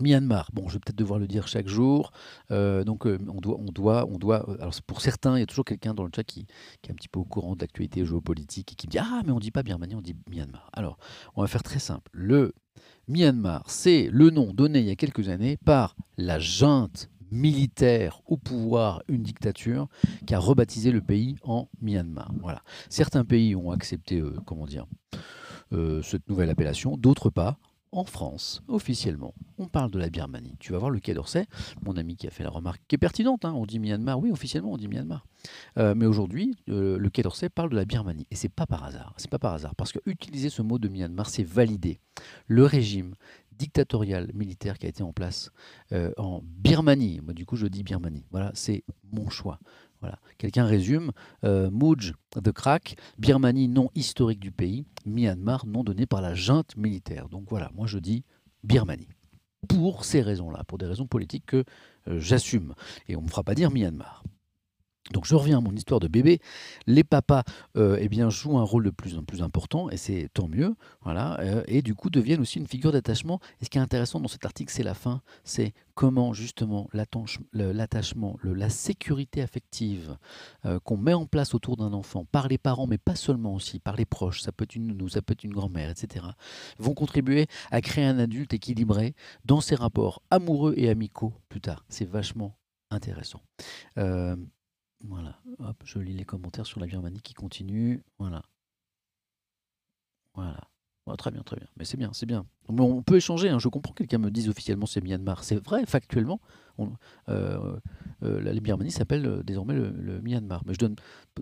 Myanmar, 0.01 0.51
bon, 0.53 0.69
je 0.69 0.75
vais 0.75 0.79
peut-être 0.81 0.97
devoir 0.99 1.19
le 1.19 1.27
dire 1.27 1.49
chaque 1.49 1.69
jour. 1.69 2.13
Euh, 2.51 2.85
donc, 2.85 3.07
on 3.07 3.41
doit, 3.41 3.59
on 3.59 3.73
doit, 3.73 4.07
on 4.09 4.19
doit. 4.19 4.47
alors, 4.61 4.75
pour 4.87 5.01
certains, 5.01 5.37
il 5.37 5.41
y 5.41 5.43
a 5.43 5.47
toujours 5.47 5.65
quelqu'un 5.65 5.95
dans 5.95 6.05
le 6.05 6.11
chat 6.15 6.25
qui, 6.25 6.47
est 6.85 6.91
un 6.91 6.95
petit 6.95 7.09
peu 7.09 7.21
au 7.21 7.25
courant 7.25 7.55
de 7.55 7.61
l'actualité 7.61 8.05
géopolitique 8.05 8.73
et 8.73 8.75
qui 8.75 8.87
dit 8.87 8.99
Ah, 8.99 9.23
mais 9.25 9.33
on 9.33 9.39
dit 9.39 9.51
pas 9.51 9.63
Birmanie, 9.63 9.95
on 9.95 10.01
dit 10.01 10.17
Myanmar. 10.31 10.71
Alors, 10.73 10.99
on 11.35 11.43
va 11.43 11.49
faire 11.49 11.63
très 11.63 11.79
simple. 11.79 12.11
Le 12.13 12.55
Myanmar, 13.09 13.65
c'est 13.69 14.09
le 14.11 14.31
nom 14.31 14.53
donné 14.53 14.81
il 14.81 14.87
y 14.87 14.91
a 14.91 14.97
quelques 14.97 15.29
années 15.29 15.57
par 15.65 15.97
la 16.17 16.39
junte 16.39 17.11
militaire 17.31 18.21
au 18.27 18.37
pouvoir, 18.37 19.03
une 19.09 19.23
dictature, 19.23 19.89
qui 20.27 20.35
a 20.35 20.39
rebaptisé 20.39 20.91
le 20.91 21.01
pays 21.01 21.37
en 21.43 21.69
Myanmar. 21.81 22.33
Voilà. 22.41 22.63
Certains 22.89 23.25
pays 23.25 23.55
ont 23.55 23.71
accepté, 23.71 24.21
euh, 24.21 24.37
comment 24.47 24.67
dire, 24.67 24.87
euh, 25.73 26.03
cette 26.03 26.29
nouvelle 26.29 26.51
appellation, 26.51 26.97
d'autres 26.97 27.31
pas 27.31 27.59
en 27.93 28.05
France, 28.05 28.63
officiellement, 28.69 29.35
on 29.59 29.67
parle 29.67 29.91
de 29.91 29.99
la 29.99 30.11
Birmanie. 30.11 30.57
Tu 30.61 30.73
vas 30.73 30.79
voir 30.79 30.91
le 30.91 31.01
Quai 31.01 31.15
d'Orsay, 31.15 31.47
mon 31.83 31.97
ami 31.97 32.17
qui 32.17 32.27
a 32.27 32.31
fait 32.31 32.45
la 32.45 32.51
remarque 32.51 32.81
qui 32.87 32.95
est 32.95 32.99
pertinente, 32.99 33.45
hein, 33.45 33.53
on 33.55 33.67
dit 33.67 33.79
Myanmar, 33.79 34.19
oui, 34.19 34.31
officiellement 34.31 34.73
on 34.73 34.77
dit 34.77 34.89
Myanmar. 34.89 35.27
Euh, 35.79 35.95
mais 35.97 36.07
aujourd'hui, 36.07 36.57
euh, 36.69 36.99
le 36.99 37.11
Quai 37.11 37.23
d'Orsay 37.23 37.49
parle 37.49 37.71
de 37.71 37.77
la 37.77 37.85
Birmanie. 37.85 38.27
Et 38.31 38.37
c'est 38.37 38.49
pas 38.49 38.67
par 38.67 38.85
hasard. 38.85 39.15
C'est 39.17 39.31
pas 39.31 39.39
par 39.39 39.55
hasard. 39.55 39.75
Parce 39.75 39.93
que 39.93 39.99
utiliser 40.07 40.51
ce 40.51 40.63
mot 40.63 40.79
de 40.79 40.89
Myanmar, 40.89 41.29
c'est 41.29 41.43
valider 41.43 42.01
le 42.47 42.65
régime 42.65 43.15
dictatorial 43.53 44.31
militaire 44.35 44.79
qui 44.79 44.87
a 44.87 44.89
été 44.89 45.03
en 45.03 45.13
place 45.13 45.51
euh, 45.93 46.13
en 46.17 46.41
Birmanie. 46.43 47.21
Moi, 47.23 47.35
du 47.35 47.45
coup, 47.45 47.57
je 47.57 47.67
dis 47.67 47.83
Birmanie. 47.83 48.25
Voilà, 48.31 48.53
c'est 48.55 48.85
mon 49.13 49.29
choix. 49.29 49.59
Voilà. 50.01 50.19
Quelqu'un 50.39 50.65
résume 50.65 51.13
euh, 51.45 51.71
Mouj 51.71 52.15
de 52.37 52.51
Krak, 52.51 52.97
Birmanie, 53.19 53.69
nom 53.69 53.91
historique 53.95 54.41
du 54.41 54.51
pays, 54.51 54.87
Myanmar, 55.05 55.67
nom 55.67 55.85
donné 55.85 56.07
par 56.07 56.21
la 56.21 56.35
junte 56.35 56.77
militaire. 56.77 57.29
Donc 57.29 57.45
voilà, 57.51 57.71
moi 57.75 57.87
je 57.87 57.99
dis 57.99 58.25
Birmanie. 58.65 59.09
Pour 59.69 60.05
ces 60.05 60.23
raisons-là, 60.23 60.65
pour 60.65 60.79
des 60.79 60.87
raisons 60.87 61.07
politiques 61.07 61.47
que 61.47 61.65
euh, 62.09 62.19
j'assume. 62.19 62.75
Et 63.09 63.17
on 63.17 63.21
ne 63.21 63.27
me 63.27 63.31
fera 63.31 63.43
pas 63.43 63.55
dire 63.55 63.71
Myanmar. 63.71 64.25
Donc 65.13 65.27
je 65.27 65.35
reviens 65.35 65.59
à 65.59 65.61
mon 65.61 65.73
histoire 65.73 66.01
de 66.01 66.09
bébé. 66.09 66.41
Les 66.87 67.05
papas 67.05 67.43
euh, 67.77 67.99
eh 68.01 68.09
bien, 68.09 68.31
jouent 68.31 68.59
un 68.59 68.63
rôle 68.63 68.85
de 68.85 68.91
plus 68.91 69.19
en 69.19 69.23
plus 69.23 69.43
important, 69.43 69.91
et 69.91 69.97
c'est 69.97 70.29
tant 70.33 70.49
mieux, 70.49 70.75
voilà, 71.03 71.39
euh, 71.41 71.63
et 71.67 71.83
du 71.83 71.95
coup 71.95 72.11
deviennent 72.11 72.41
aussi 72.41 72.59
une 72.59 72.67
figure 72.67 72.93
d'attachement. 72.93 73.41
Et 73.61 73.65
ce 73.65 73.71
qui 73.71 73.79
est 73.79 73.81
intéressant 73.81 74.21
dans 74.21 74.29
cet 74.29 74.45
article, 74.45 74.73
c'est 74.73 74.83
la 74.83 74.95
fin, 74.95 75.23
c'est 75.45 75.73
comment 75.95 76.33
justement 76.33 76.89
l'attachement, 76.93 78.39
la 78.43 78.71
sécurité 78.71 79.43
affective 79.43 80.17
euh, 80.65 80.79
qu'on 80.81 80.97
met 80.97 81.13
en 81.13 81.27
place 81.27 81.55
autour 81.55 81.77
d'un 81.77 81.93
enfant 81.93 82.25
par 82.31 82.49
les 82.49 82.59
parents, 82.59 82.87
mais 82.87 82.99
pas 82.99 83.17
seulement 83.17 83.55
aussi, 83.55 83.81
par 83.81 83.97
les 83.97 84.07
proches, 84.07 84.41
ça 84.41 84.53
peut 84.53 84.65
être 84.65 84.77
une 84.77 84.87
nounou, 84.87 85.09
ça 85.09 85.23
peut 85.23 85.33
être 85.33 85.45
une 85.45 85.53
grand-mère, 85.53 85.91
etc., 85.91 86.25
vont 86.79 86.95
contribuer 86.95 87.47
à 87.71 87.81
créer 87.81 88.05
un 88.05 88.19
adulte 88.19 88.55
équilibré 88.55 89.15
dans 89.45 89.61
ses 89.61 89.75
rapports 89.75 90.23
amoureux 90.31 90.75
et 90.77 90.89
amicaux 90.89 91.35
plus 91.49 91.61
tard. 91.61 91.85
C'est 91.89 92.09
vachement 92.09 92.57
intéressant. 92.91 93.41
Voilà, 95.03 95.41
hop, 95.59 95.83
je 95.85 95.99
lis 95.99 96.13
les 96.13 96.25
commentaires 96.25 96.67
sur 96.67 96.79
la 96.79 96.87
Birmanie 96.87 97.23
qui 97.23 97.33
continue. 97.35 98.03
Voilà. 98.19 98.43
Voilà. 100.35 100.61
très 101.17 101.31
bien, 101.31 101.43
très 101.43 101.57
bien. 101.57 101.67
Mais 101.77 101.85
c'est 101.85 101.97
bien, 101.97 102.11
c'est 102.13 102.27
bien. 102.27 102.47
on 102.69 103.03
peut 103.03 103.17
échanger. 103.17 103.49
Hein. 103.49 103.59
Je 103.59 103.69
comprends 103.69 103.93
que 103.93 103.99
quelqu'un 103.99 104.19
me 104.19 104.31
dise 104.31 104.49
officiellement 104.49 104.87
c'est 104.87 105.01
Myanmar. 105.01 105.43
C'est 105.43 105.57
vrai, 105.57 105.87
factuellement. 105.87 106.41
Euh, 107.29 107.79
euh, 108.23 108.41
la 108.41 108.53
Birmanie 108.59 108.91
s'appelle 108.91 109.27
euh, 109.27 109.43
désormais 109.43 109.75
le, 109.75 110.21
Myanmar. 110.21 110.63
Mais 110.67 110.75
je 110.75 110.79
donne 110.79 110.97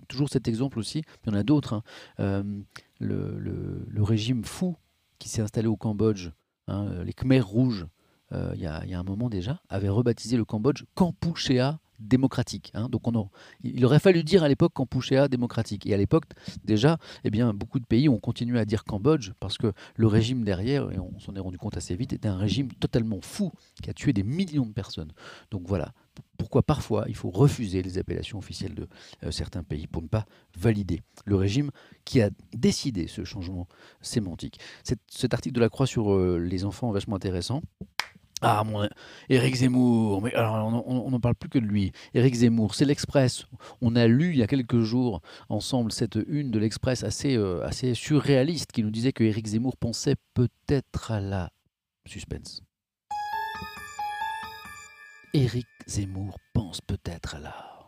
toujours 0.07 0.29
cet 0.29 0.47
exemple 0.47 0.79
aussi. 0.79 1.03
Il 1.23 1.29
y 1.29 1.35
en 1.35 1.37
a 1.37 1.43
d'autres. 1.43 1.83
Hein. 2.17 2.43
le, 2.99 4.03
régime 4.03 4.43
fou 4.43 4.75
qui 5.19 5.29
s'est 5.29 5.41
installé 5.41 5.67
au 5.67 5.75
Cambodge, 5.75 6.29
hein, 6.67 7.03
les 7.03 7.13
Khmers 7.13 7.45
rouges, 7.45 7.87
il 8.31 8.61
y, 8.61 8.65
a, 8.65 8.81
un 8.81 9.03
moment 9.03 9.29
déjà, 9.29 9.61
avait 9.69 9.89
rebaptisé 9.89 10.37
le 10.37 10.45
Cambodge 10.45 10.83
Kampuchea 10.95 11.79
démocratique. 11.99 12.71
Hein. 12.73 12.89
Donc 12.89 13.07
on 13.07 13.29
il 13.63 13.85
aurait 13.85 13.99
fallu 13.99 14.23
dire 14.23 14.43
à 14.43 14.47
l'époque 14.47 14.73
Kampuchea 14.73 15.27
démocratique. 15.27 15.85
Et 15.85 15.93
à 15.93 15.97
l'époque, 15.97 16.25
déjà, 16.63 16.97
eh 17.23 17.29
bien, 17.29 17.53
beaucoup 17.53 17.79
de 17.79 17.85
pays 17.85 18.09
ont 18.09 18.19
continué 18.19 18.59
à 18.59 18.65
dire 18.65 18.83
Cambodge 18.83 19.31
parce 19.39 19.57
que 19.57 19.73
le 19.95 20.07
régime 20.07 20.43
derrière, 20.43 20.91
et 20.91 20.99
on 20.99 21.19
s'en 21.19 21.35
est 21.35 21.39
rendu 21.39 21.57
compte 21.57 21.77
assez 21.77 21.95
vite, 21.95 22.13
était 22.13 22.27
un 22.27 22.37
régime 22.37 22.71
totalement 22.73 23.19
fou 23.21 23.51
qui 23.81 23.89
a 23.89 23.93
tué 23.93 24.13
des 24.13 24.23
millions 24.23 24.65
de 24.65 24.73
personnes. 24.73 25.11
Donc 25.51 25.63
voilà, 25.67 25.93
pourquoi 26.37 26.63
parfois 26.63 27.05
il 27.07 27.15
faut 27.15 27.29
refuser 27.29 27.81
les 27.81 27.97
appellations 27.97 28.37
officielles 28.37 28.75
de 28.75 28.87
euh, 29.23 29.31
certains 29.31 29.63
pays 29.63 29.87
pour 29.87 30.01
ne 30.01 30.07
pas 30.07 30.25
valider 30.57 31.01
le 31.25 31.35
régime 31.35 31.71
qui 32.05 32.21
a 32.21 32.29
décidé 32.53 33.07
ce 33.07 33.23
changement 33.23 33.67
sémantique. 34.01 34.59
Cet, 34.83 35.33
article 35.33 35.55
de 35.55 35.61
la 35.61 35.69
Croix 35.69 35.85
sur 35.85 36.13
euh, 36.13 36.37
les 36.37 36.65
enfants 36.65 36.91
vachement 36.91 37.15
intéressant. 37.15 37.61
Ah, 38.41 38.63
mon 38.63 38.87
Éric 39.27 39.55
Zemmour, 39.55 40.21
mais 40.21 40.33
on 40.37 41.09
n'en 41.09 41.19
parle 41.19 41.35
plus 41.35 41.49
que 41.49 41.59
de 41.59 41.65
lui. 41.65 41.91
Éric 42.13 42.35
Zemmour, 42.35 42.73
c'est 42.73 42.85
l'Express. 42.85 43.45
On 43.81 43.95
a 43.95 44.07
lu 44.07 44.31
il 44.31 44.37
y 44.37 44.43
a 44.43 44.47
quelques 44.47 44.79
jours 44.79 45.21
ensemble 45.49 45.91
cette 45.91 46.17
une 46.27 46.51
de 46.51 46.59
l'Express 46.59 47.03
assez, 47.03 47.35
euh, 47.35 47.65
assez 47.65 47.93
surréaliste 47.93 48.71
qui 48.71 48.83
nous 48.83 48.91
disait 48.91 49.11
que 49.11 49.23
Éric 49.23 49.47
Zemmour 49.47 49.75
pensait 49.75 50.15
peut-être 50.33 51.11
à 51.11 51.19
la 51.19 51.51
suspense. 52.05 52.61
Éric 55.33 55.67
Zemmour 55.85 56.37
pense 56.53 56.81
peut-être 56.81 57.35
à 57.35 57.39
la 57.39 57.78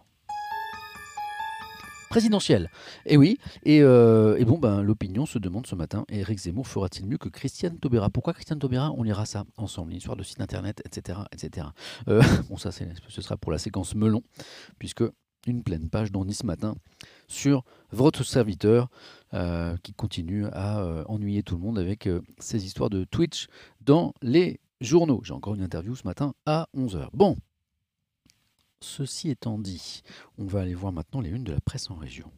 présidentielle. 2.11 2.69
Et 3.05 3.15
oui, 3.15 3.37
euh, 3.67 4.35
et, 4.35 4.43
bon, 4.43 4.57
ben, 4.57 4.81
l'opinion 4.81 5.25
se 5.25 5.39
demande 5.39 5.65
ce 5.65 5.75
matin, 5.75 6.03
Éric 6.09 6.39
Zemmour 6.39 6.67
fera-t-il 6.67 7.07
mieux 7.07 7.17
que 7.17 7.29
Christiane 7.29 7.79
Taubira? 7.79 8.09
Pourquoi 8.09 8.33
Christiane 8.33 8.59
Taubira? 8.59 8.91
On 8.97 9.03
lira 9.03 9.25
ça 9.25 9.45
ensemble, 9.55 9.93
l'histoire 9.93 10.17
de 10.17 10.23
site 10.23 10.41
internet, 10.41 10.81
etc. 10.85 11.19
etc. 11.31 11.67
Euh, 12.09 12.21
bon, 12.49 12.57
ça, 12.57 12.71
ce 12.71 13.21
sera 13.21 13.37
pour 13.37 13.53
la 13.53 13.57
séquence 13.57 13.95
melon, 13.95 14.23
puisque 14.77 15.05
une 15.47 15.63
pleine 15.63 15.89
page 15.89 16.11
dans 16.11 16.29
ce 16.29 16.45
matin 16.45 16.75
sur 17.29 17.63
votre 17.91 18.25
serviteur 18.25 18.89
euh, 19.33 19.77
qui 19.81 19.93
continue 19.93 20.47
à 20.47 20.85
ennuyer 21.07 21.43
tout 21.43 21.55
le 21.55 21.61
monde 21.61 21.79
avec 21.79 22.09
ses 22.39 22.65
histoires 22.65 22.89
de 22.89 23.05
Twitch 23.05 23.47
dans 23.79 24.13
les 24.21 24.59
journaux. 24.81 25.21
J'ai 25.23 25.33
encore 25.33 25.55
une 25.55 25.63
interview 25.63 25.95
ce 25.95 26.05
matin 26.05 26.33
à 26.45 26.67
11h. 26.75 27.07
Bon, 27.13 27.37
Ceci 28.81 29.29
étant 29.29 29.59
dit, 29.59 30.01
on 30.37 30.45
va 30.45 30.61
aller 30.61 30.73
voir 30.73 30.91
maintenant 30.91 31.21
les 31.21 31.29
unes 31.29 31.43
de 31.43 31.51
la 31.51 31.61
presse 31.61 31.89
en 31.91 31.95
région. 31.95 32.31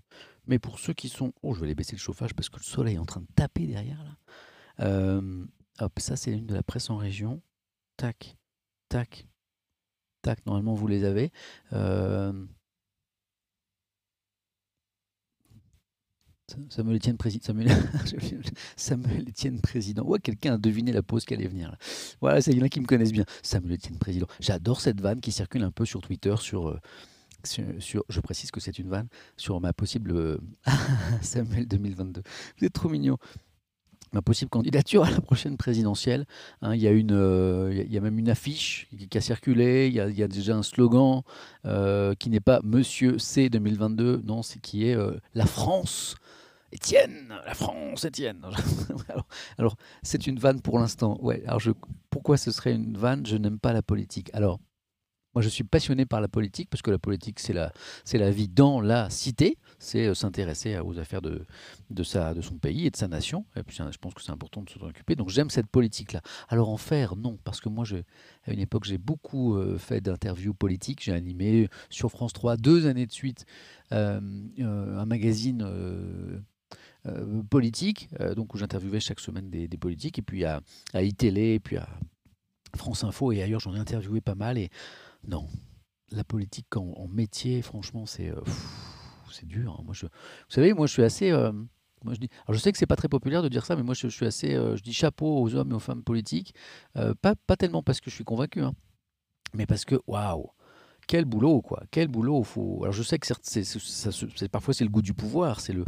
Mais 0.46 0.60
pour 0.60 0.80
ceux 0.80 0.94
qui 0.94 1.10
sont... 1.10 1.34
Oh, 1.42 1.54
je 1.54 1.60
vais 1.62 1.68
aller 1.68 1.76
baisser 1.76 1.96
le 1.96 2.02
chauffage 2.02 2.34
parce 2.34 2.50
que 2.50 2.58
le 2.58 2.64
soleil 2.64 2.96
est 2.96 3.00
en 3.00 3.06
train 3.06 3.22
de 3.22 3.28
taper 3.36 3.66
derrière 3.66 4.04
là. 4.04 4.18
Euh, 4.82 5.46
hop, 5.80 6.00
ça 6.00 6.16
c'est 6.16 6.32
une 6.32 6.46
de 6.46 6.54
la 6.54 6.64
presse 6.64 6.90
en 6.90 6.98
région. 6.98 7.42
Tac, 7.96 8.38
tac, 8.90 9.28
tac. 10.22 10.46
Normalement 10.46 10.74
vous 10.74 10.88
les 10.88 11.06
avez. 11.06 11.32
Euh, 11.72 12.46
Samuel 16.70 16.98
Etienne 16.98 17.18
président. 17.18 17.44
Samuel... 18.76 19.30
Etienne 19.30 19.62
président. 19.62 20.04
Ouais, 20.04 20.20
quelqu'un 20.20 20.56
a 20.56 20.58
deviné 20.58 20.92
la 20.92 21.02
pause 21.02 21.26
qui 21.26 21.34
allait 21.34 21.48
venir. 21.48 21.76
Voilà, 22.22 22.42
c'est 22.42 22.52
quelqu'un 22.52 22.68
qui 22.68 22.82
me 22.82 22.86
connaisse 22.86 23.12
bien. 23.12 23.26
Samuel 23.42 23.76
Etienne 23.76 23.98
président. 23.98 24.28
J'adore 24.40 24.82
cette 24.82 25.00
vanne 25.00 25.22
qui 25.22 25.32
circule 25.32 25.64
un 25.64 25.72
peu 25.72 25.86
sur 25.86 26.02
Twitter 26.02 26.36
sur. 26.40 26.70
Euh, 26.70 26.80
sur, 27.46 28.06
je 28.08 28.22
précise 28.22 28.52
que 28.52 28.62
c'est 28.62 28.80
une 28.80 28.88
vanne 28.88 29.10
sur 29.36 29.60
ma 29.60 29.74
possible 29.74 30.12
euh, 30.12 30.38
Samuel 31.22 31.68
2022. 31.68 32.22
Vous 32.58 32.66
êtes 32.66 32.72
trop 32.72 32.88
mignon 32.88 33.18
ma 34.14 34.22
possible 34.22 34.50
candidature 34.50 35.04
à 35.04 35.12
la 35.12 35.22
prochaine 35.22 35.58
présidentielle. 35.58 36.26
Hein, 36.62 36.76
il, 36.76 36.82
y 36.82 36.88
a 36.88 36.92
une, 36.92 37.12
euh, 37.12 37.84
il 37.86 37.92
y 37.92 37.98
a 37.98 38.02
même 38.02 38.20
une 38.20 38.30
affiche 38.30 38.88
qui, 39.10 39.18
a 39.18 39.22
circulé, 39.22 39.88
il 39.88 39.94
y 39.94 40.24
a, 40.24 40.28
déjà 40.28 40.56
un 40.56 40.64
slogan 40.64 41.22
qui 42.20 42.30
n'est 42.30 42.40
pas 42.40 42.62
Monsieur 42.64 43.20
C 43.20 43.50
2022, 43.50 44.22
non, 44.26 44.44
c'est 44.44 44.60
qui 44.60 44.88
est 44.88 44.98
la 45.34 45.46
France 45.46 46.16
Étienne, 46.74 47.36
la 47.46 47.54
France, 47.54 48.04
Étienne. 48.04 48.44
alors, 49.60 49.76
c'est 50.02 50.26
une 50.26 50.40
vanne 50.40 50.60
pour 50.60 50.80
l'instant. 50.80 51.20
Ouais, 51.22 51.44
alors 51.46 51.60
je, 51.60 51.72
pourquoi 52.10 52.36
ce 52.36 52.50
serait 52.50 52.74
une 52.74 52.98
vanne? 52.98 53.28
Je 53.28 53.38
n'aime 53.38 53.60
pas 53.60 53.74
la 53.74 53.84
politique. 53.84 54.32
Alors, 54.34 54.60
moi, 55.36 55.44
je 55.44 55.50
suis 55.50 55.64
passionné 55.64 56.08
par 56.08 56.20
la 56.20 56.28
politique 56.28 56.72
parce 56.72 56.82
que 56.82 56.90
la 56.90 56.98
politique, 56.98 57.40
c'est 57.40 57.54
la, 57.54 57.72
c'est 58.06 58.18
la 58.18 58.32
vie 58.32 58.48
dans 58.48 58.82
la 58.82 59.12
cité, 59.12 59.60
c'est 59.84 60.08
euh, 60.08 60.14
s'intéresser 60.14 60.80
aux 60.80 60.98
affaires 61.00 61.22
de, 61.22 61.46
de, 61.90 62.04
sa, 62.04 62.34
de 62.34 62.42
son 62.42 62.58
pays 62.58 62.88
et 62.88 62.90
de 62.90 62.96
sa 62.96 63.08
nation. 63.08 63.46
Et 63.56 63.64
puis, 63.64 63.76
je 63.78 63.98
pense 63.98 64.14
que 64.14 64.22
c'est 64.22 64.32
important 64.32 64.62
de 64.62 64.70
s'en 64.70 64.82
occuper. 64.82 65.16
Donc, 65.16 65.30
j'aime 65.30 65.50
cette 65.50 65.68
politique-là. 65.68 66.22
Alors, 66.50 66.70
en 66.70 66.78
faire, 66.78 67.16
non, 67.16 67.38
parce 67.44 67.62
que 67.62 67.70
moi, 67.70 67.86
à 68.46 68.52
une 68.52 68.60
époque, 68.60 68.86
j'ai 68.86 68.98
beaucoup 68.98 69.56
euh, 69.56 69.78
fait 69.78 70.02
d'interviews 70.02 70.54
politiques. 70.54 71.04
J'ai 71.04 71.14
animé 71.14 71.70
sur 71.90 72.10
France 72.10 72.34
3 72.34 72.58
deux 72.58 72.88
années 72.88 73.06
de 73.06 73.12
suite 73.12 73.46
euh, 73.92 74.20
un 74.58 75.06
magazine 75.06 75.64
euh, 77.06 77.42
politique, 77.50 78.08
euh, 78.22 78.34
donc 78.34 78.54
où 78.54 78.58
j'interviewais 78.58 79.02
chaque 79.02 79.20
semaine 79.20 79.50
des, 79.50 79.68
politiques, 79.78 80.20
et 80.20 80.22
puis 80.22 80.46
à, 80.46 80.62
à 80.94 81.04
iTélé, 81.04 81.56
et 81.56 81.60
puis 81.60 81.76
à 81.76 81.90
France 82.78 83.04
Info, 83.04 83.34
et 83.34 83.44
ailleurs 83.44 83.60
j'en 83.60 83.76
ai 83.76 83.80
interviewé 83.80 84.22
pas 84.22 84.36
mal, 84.36 84.58
et 84.58 84.70
non, 85.28 85.50
la 86.12 86.24
politique 86.24 86.78
en, 86.78 87.08
métier, 87.10 87.62
franchement, 87.62 88.06
c'est 88.06 88.30
euh, 88.30 88.40
c'est 89.34 89.48
dur. 89.48 89.78
Hein. 89.80 89.84
Moi, 89.84 89.94
je, 89.94 90.06
vous 90.06 90.12
savez, 90.50 90.74
moi 90.74 90.88
je 90.88 90.94
suis 90.94 91.04
assez... 91.04 91.32
moi, 91.32 92.14
je, 92.14 92.20
alors 92.46 92.54
je 92.54 92.58
sais 92.58 92.72
que 92.72 92.78
c'est 92.78 92.86
pas 92.86 92.96
très 92.96 93.10
populaire 93.10 93.44
de 93.44 93.50
dire 93.50 93.66
ça, 93.66 93.76
mais 93.76 93.84
moi 93.84 93.94
je, 93.94 94.08
suis 94.08 94.26
assez, 94.26 94.52
je 94.54 94.82
dis 94.82 94.94
chapeau 94.94 95.42
aux 95.42 95.56
hommes 95.56 95.72
et 95.72 95.76
aux 95.76 95.80
femmes 95.80 96.04
politiques, 96.04 96.54
pas, 97.22 97.36
pas 97.36 97.56
tellement 97.58 97.84
parce 97.84 98.00
que 98.02 98.10
je 98.10 98.16
suis 98.16 98.24
convaincu, 98.24 98.62
hein, 98.62 98.74
mais 99.54 99.66
parce 99.66 99.86
que 99.86 99.96
waouh, 100.08 100.50
quel 101.08 101.26
boulot, 101.26 101.62
quoi. 101.62 101.84
Quel 101.92 102.08
boulot. 102.08 102.44
Faut... 102.44 102.80
Alors 102.84 102.94
je 102.94 103.04
sais 103.04 103.20
que 103.20 104.48
parfois 104.48 104.74
c'est 104.74 104.84
le 104.84 104.90
goût 104.90 105.02
du 105.02 105.14
pouvoir, 105.14 105.60
c'est 105.60 105.74
le, 105.74 105.86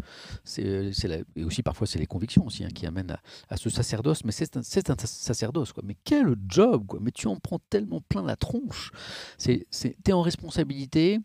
et 1.36 1.44
aussi 1.44 1.64
parfois 1.64 1.88
c'est 1.88 2.00
les 2.00 2.06
convictions 2.06 2.46
aussi 2.46 2.64
hein, 2.64 2.70
qui 2.74 2.86
amènent 2.86 3.18
à, 3.50 3.58
ce 3.58 3.70
sacerdoce. 3.70 4.24
Mais 4.24 4.32
c'est 4.32 4.56
un, 4.56 4.64
sacerdoce, 4.64 5.74
quoi. 5.74 5.84
Mais 5.86 5.96
quel 6.04 6.36
job, 6.48 6.86
quoi. 6.88 7.00
Mais 7.02 7.12
tu 7.12 7.28
en 7.28 7.38
prends 7.38 7.60
tellement 7.70 8.02
plein 8.02 8.24
la 8.24 8.36
tronche. 8.36 8.92
C'est, 9.38 9.66
c'est, 9.70 9.96
t'es 10.04 10.14
en 10.14 10.22
responsabilité 10.22 11.20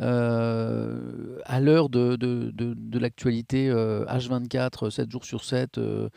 euh, 0.00 1.38
à 1.44 1.60
l'heure 1.60 1.88
de, 1.88 2.16
de, 2.16 2.52
de, 2.52 2.98
l'actualité 2.98 3.70
H24, 3.70 4.86
euh, 4.86 4.90
7 4.90 5.10
jours 5.10 5.24
sur 5.24 5.44
7. 5.44 5.78
Euh, 5.78 6.08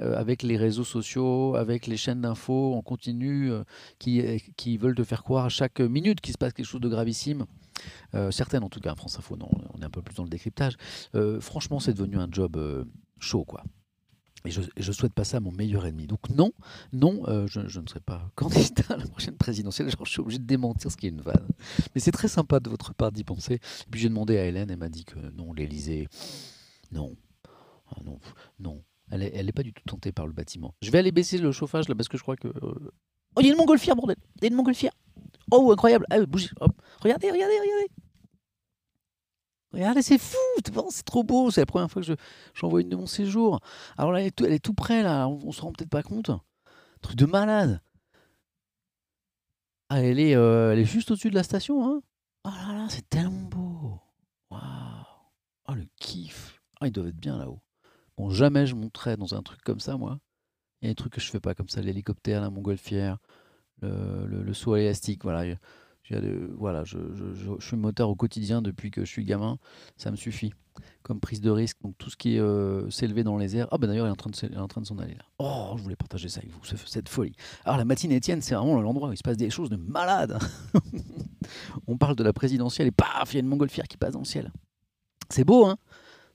avec 0.00 0.42
les 0.42 0.56
réseaux 0.56 0.84
sociaux, 0.84 1.54
avec 1.56 1.86
les 1.86 1.96
chaînes 1.96 2.20
d'infos 2.20 2.74
en 2.74 2.82
continu 2.82 3.50
euh, 3.50 3.64
qui, 3.98 4.22
qui 4.56 4.76
veulent 4.76 4.94
te 4.94 5.04
faire 5.04 5.22
croire 5.22 5.44
à 5.44 5.48
chaque 5.48 5.80
minute 5.80 6.20
qu'il 6.20 6.32
se 6.32 6.38
passe 6.38 6.52
quelque 6.52 6.66
chose 6.66 6.80
de 6.80 6.88
gravissime. 6.88 7.46
Euh, 8.14 8.30
certaines 8.30 8.62
en 8.64 8.68
tout 8.68 8.80
cas, 8.80 8.94
France 8.94 9.18
Info, 9.18 9.36
non, 9.36 9.48
on 9.74 9.80
est 9.80 9.84
un 9.84 9.90
peu 9.90 10.02
plus 10.02 10.14
dans 10.14 10.24
le 10.24 10.28
décryptage. 10.28 10.76
franchement, 11.40 11.80
c'est 11.80 11.94
devenu 11.94 12.16
un 12.18 12.28
job 12.30 12.86
chaud, 13.18 13.44
quoi. 13.44 13.62
Et 14.44 14.50
je, 14.52 14.60
ne 14.60 14.92
souhaite 14.92 15.12
pas 15.12 15.24
ça 15.24 15.38
à 15.38 15.40
mon 15.40 15.50
meilleur 15.50 15.86
ennemi. 15.86 16.06
Donc 16.06 16.30
non, 16.30 16.52
non, 16.92 17.24
je, 17.48 17.58
ne 17.60 17.86
serai 17.86 18.00
pas 18.00 18.30
candidat 18.36 18.84
à 18.90 18.96
la 18.96 19.06
prochaine 19.06 19.36
présidentielle. 19.36 19.90
Genre, 19.90 20.06
je 20.06 20.10
suis 20.12 20.20
obligé 20.20 20.38
de 20.38 20.44
démentir 20.44 20.90
ce 20.90 20.96
qui 20.96 21.06
est 21.06 21.10
une 21.10 21.20
vanne. 21.20 21.48
Mais 21.94 22.00
c'est 22.00 22.12
très 22.12 22.28
sympa 22.28 22.60
de 22.60 22.70
votre 22.70 22.94
part 22.94 23.10
d'y 23.10 23.24
penser. 23.24 23.54
Et 23.54 23.90
puis 23.90 24.00
j'ai 24.00 24.08
demandé 24.08 24.38
à 24.38 24.44
Hélène, 24.44 24.70
elle 24.70 24.78
m'a 24.78 24.88
dit 24.88 25.04
que 25.04 25.18
non, 25.36 25.52
l'Elysée, 25.52 26.08
non, 26.92 27.16
ah, 27.90 28.00
non, 28.04 28.18
non. 28.58 28.82
Elle 29.10 29.20
n'est 29.20 29.26
est 29.26 29.52
pas 29.52 29.62
du 29.62 29.72
tout 29.72 29.82
tentée 29.86 30.12
par 30.12 30.26
le 30.26 30.32
bâtiment. 30.32 30.74
Je 30.82 30.90
vais 30.90 30.98
aller 30.98 31.12
baisser 31.12 31.38
le 31.38 31.52
chauffage 31.52 31.88
là 31.88 31.94
parce 31.94 32.08
que 32.08 32.16
je 32.16 32.22
crois 32.22 32.36
que. 32.36 32.48
Euh, 32.48 32.92
oh, 33.36 33.40
il 33.40 33.46
y 33.46 33.48
a 33.48 33.52
une 33.52 33.58
montgolfière, 33.58 33.94
bordel 33.94 34.16
Il 34.36 34.42
y 34.42 34.46
a 34.46 34.48
une 34.48 34.56
montgolfière 34.56 34.92
Oh, 35.50 35.70
incroyable 35.72 36.06
ah, 36.10 36.24
bougez. 36.26 36.50
Regardez, 37.00 37.30
regardez, 37.30 37.54
regardez 37.60 37.88
Regardez, 39.72 40.02
c'est 40.02 40.18
fou 40.18 40.36
C'est 40.90 41.04
trop 41.04 41.22
beau 41.22 41.50
C'est 41.50 41.60
la 41.60 41.66
première 41.66 41.90
fois 41.90 42.02
que 42.02 42.16
j'envoie 42.54 42.80
une 42.80 42.88
de 42.88 42.96
mon 42.96 43.06
séjour. 43.06 43.60
Alors 43.96 44.10
là, 44.10 44.20
elle 44.22 44.52
est 44.52 44.58
tout, 44.58 44.74
près, 44.74 45.02
là. 45.02 45.28
On, 45.28 45.52
se 45.52 45.60
rend 45.60 45.72
peut-être 45.72 45.90
pas 45.90 46.02
compte. 46.02 46.30
Truc 47.02 47.16
de 47.16 47.26
malade 47.26 47.80
ah, 49.88 50.02
elle, 50.02 50.18
est, 50.18 50.34
euh, 50.34 50.72
elle 50.72 50.80
est 50.80 50.84
juste 50.84 51.12
au-dessus 51.12 51.30
de 51.30 51.36
la 51.36 51.44
station. 51.44 51.86
Hein 51.86 52.02
oh 52.44 52.48
là 52.48 52.72
là, 52.72 52.86
c'est 52.88 53.08
tellement 53.08 53.48
beau 53.48 54.00
Waouh 54.50 54.60
Oh, 55.68 55.74
le 55.74 55.86
kiff 55.96 56.60
Ah, 56.80 56.88
ils 56.88 56.92
doivent 56.92 57.06
être 57.08 57.16
bien 57.16 57.38
là-haut. 57.38 57.60
Bon, 58.16 58.30
jamais 58.30 58.66
je 58.66 58.74
monterais 58.74 59.16
dans 59.16 59.34
un 59.34 59.42
truc 59.42 59.60
comme 59.62 59.80
ça, 59.80 59.96
moi. 59.96 60.18
Il 60.80 60.86
y 60.86 60.88
a 60.88 60.92
des 60.92 60.94
trucs 60.94 61.12
que 61.12 61.20
je 61.20 61.30
fais 61.30 61.40
pas 61.40 61.54
comme 61.54 61.68
ça, 61.68 61.80
l'hélicoptère, 61.80 62.40
la 62.40 62.50
montgolfière, 62.50 63.18
le, 63.82 64.42
le, 64.42 64.54
saut 64.54 64.76
élastique, 64.76 65.22
voilà. 65.22 65.54
voilà, 66.56 66.84
je, 66.84 66.98
suis 67.60 67.76
moteur 67.76 68.08
au 68.08 68.14
quotidien 68.14 68.62
depuis 68.62 68.90
que 68.90 69.04
je 69.04 69.10
suis 69.10 69.24
gamin, 69.24 69.58
ça 69.96 70.10
me 70.10 70.16
suffit 70.16 70.52
comme 71.02 71.20
prise 71.20 71.40
de 71.40 71.50
risque. 71.50 71.78
Donc 71.82 71.96
tout 71.98 72.10
ce 72.10 72.16
qui 72.16 72.36
est 72.36 72.40
euh, 72.40 72.88
s'élever 72.90 73.24
dans 73.24 73.36
les 73.36 73.56
airs. 73.56 73.68
Ah 73.70 73.78
ben 73.78 73.86
d'ailleurs, 73.86 74.06
il 74.06 74.08
est 74.08 74.58
en 74.58 74.68
train 74.68 74.80
de 74.80 74.86
s'en 74.86 74.98
aller 74.98 75.14
là. 75.14 75.24
Oh, 75.38 75.74
je 75.76 75.82
voulais 75.82 75.96
partager 75.96 76.28
ça 76.28 76.40
avec 76.40 76.50
vous, 76.50 76.60
cette 76.64 77.08
folie. 77.08 77.34
Alors 77.64 77.78
la 77.78 77.84
matinée 77.84 78.16
Étienne, 78.16 78.42
c'est 78.42 78.54
vraiment 78.54 78.80
l'endroit 78.80 79.08
où 79.08 79.12
il 79.12 79.16
se 79.16 79.22
passe 79.22 79.36
des 79.36 79.50
choses 79.50 79.70
de 79.70 79.76
malade. 79.76 80.38
On 81.86 81.96
parle 81.96 82.16
de 82.16 82.24
la 82.24 82.32
présidentielle 82.32 82.88
et 82.88 82.92
paf, 82.92 83.32
il 83.32 83.34
y 83.34 83.38
a 83.38 83.40
une 83.40 83.46
montgolfière 83.46 83.86
qui 83.88 83.96
passe 83.96 84.12
dans 84.12 84.20
le 84.20 84.24
ciel. 84.24 84.52
C'est 85.30 85.44
beau, 85.44 85.66
hein 85.66 85.76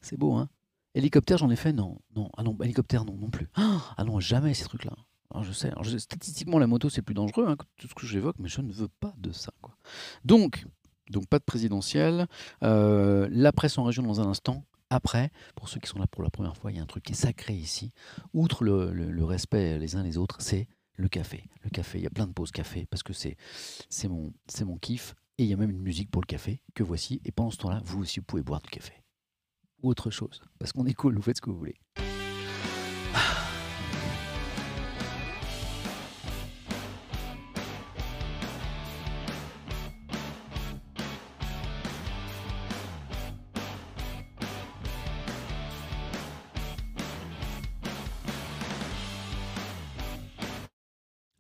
C'est 0.02 0.18
beau, 0.18 0.34
hein 0.34 0.50
Hélicoptère, 0.94 1.38
j'en 1.38 1.50
ai 1.50 1.56
fait 1.56 1.74
Non, 1.74 2.00
non. 2.16 2.30
Ah 2.38 2.44
non, 2.44 2.58
hélicoptère, 2.62 3.06
non, 3.06 3.16
non 3.18 3.30
plus. 3.30 3.48
Ah 3.98 4.04
non, 4.04 4.20
jamais 4.20 4.54
ces 4.54 4.66
trucs-là. 4.66 4.94
je 5.42 5.52
sais, 5.52 5.72
statistiquement, 5.98 6.60
la 6.60 6.68
moto, 6.68 6.90
c'est 6.90 7.02
plus 7.02 7.14
dangereux, 7.14 7.46
hein, 7.48 7.56
que 7.56 7.66
tout 7.78 7.88
ce 7.88 7.94
que 7.94 8.06
j'évoque, 8.06 8.38
mais 8.40 8.50
je 8.50 8.62
ne 8.62 8.72
veux 8.72 8.88
pas 8.88 9.14
de 9.18 9.32
ça. 9.32 9.52
Quoi. 9.62 9.76
Donc, 10.26 10.66
donc, 11.12 11.28
pas 11.28 11.40
de 11.40 11.44
présidentielle. 11.44 12.28
Euh, 12.64 13.28
la 13.32 13.52
presse 13.52 13.78
en 13.78 13.84
région 13.84 14.04
dans 14.04 14.22
un 14.22 14.28
instant. 14.28 14.66
Après, 14.90 15.32
pour 15.56 15.70
ceux 15.70 15.80
qui 15.80 15.88
sont 15.88 16.00
là 16.00 16.08
pour 16.08 16.24
la 16.24 16.30
première 16.30 16.58
fois, 16.58 16.72
il 16.72 16.78
y 16.78 16.80
a 16.80 16.84
un 16.84 16.88
truc 16.88 17.04
qui 17.04 17.14
est 17.14 17.16
sacré 17.16 17.54
ici. 17.54 17.94
Outre 18.34 18.64
le, 18.66 19.24
respect 19.24 19.80
les 19.80 19.96
uns 19.96 20.04
les 20.04 20.18
autres, 20.18 20.42
c'est 20.42 20.68
le 20.96 21.08
café. 21.08 21.46
Le 21.62 21.70
café, 21.70 22.00
il 22.00 22.04
y 22.04 22.08
a 22.08 22.10
plein 22.10 22.28
de 22.28 22.34
pauses 22.34 22.52
café 22.52 22.86
parce 22.88 23.04
que 23.04 23.14
c'est 23.14 23.38
mon, 24.10 24.34
mon 24.66 24.78
kiff. 24.78 25.16
Et 25.38 25.44
il 25.44 25.50
y 25.50 25.54
a 25.54 25.58
même 25.58 25.72
une 25.72 25.82
musique 25.82 26.12
pour 26.12 26.22
le 26.22 26.28
café 26.28 26.62
que 26.76 26.84
voici. 26.84 27.22
Et 27.24 27.32
pendant 27.32 27.52
ce 27.52 27.58
temps-là, 27.58 27.82
vous 27.86 28.02
aussi, 28.02 28.20
vous 28.20 28.26
pouvez 28.26 28.44
boire 28.44 28.62
du 28.62 28.70
café. 28.70 29.01
Autre 29.82 30.12
chose. 30.12 30.42
Parce 30.60 30.72
qu'on 30.72 30.86
est 30.86 30.94
cool, 30.94 31.16
vous 31.16 31.22
faites 31.22 31.38
ce 31.38 31.42
que 31.42 31.50
vous 31.50 31.58
voulez. 31.58 31.76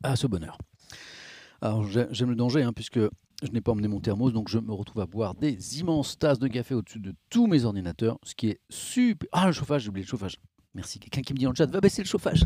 à 0.03 0.15
ce 0.15 0.27
bonheur. 0.27 0.57
Alors 1.61 1.85
j'aime 1.87 2.29
le 2.29 2.35
danger 2.35 2.63
hein, 2.63 2.73
puisque 2.73 2.99
je 3.41 3.51
n'ai 3.51 3.61
pas 3.61 3.71
emmené 3.71 3.87
mon 3.87 3.99
thermos, 3.99 4.33
donc 4.33 4.49
je 4.49 4.59
me 4.59 4.71
retrouve 4.73 5.01
à 5.01 5.05
boire 5.05 5.35
des 5.35 5.79
immenses 5.79 6.17
tasses 6.17 6.39
de 6.39 6.47
café 6.47 6.75
au-dessus 6.75 6.99
de 6.99 7.13
tous 7.29 7.47
mes 7.47 7.65
ordinateurs, 7.65 8.19
ce 8.23 8.35
qui 8.35 8.49
est 8.49 8.59
super. 8.69 9.27
Ah 9.31 9.47
le 9.47 9.51
chauffage, 9.51 9.83
j'ai 9.83 9.89
oublié 9.89 10.05
le 10.05 10.09
chauffage. 10.09 10.37
Merci. 10.73 10.99
Quelqu'un 10.99 11.21
qui 11.21 11.33
me 11.33 11.39
dit 11.39 11.45
le 11.45 11.53
chat, 11.55 11.65
va 11.65 11.81
baisser 11.81 12.03
le 12.03 12.07
chauffage. 12.07 12.45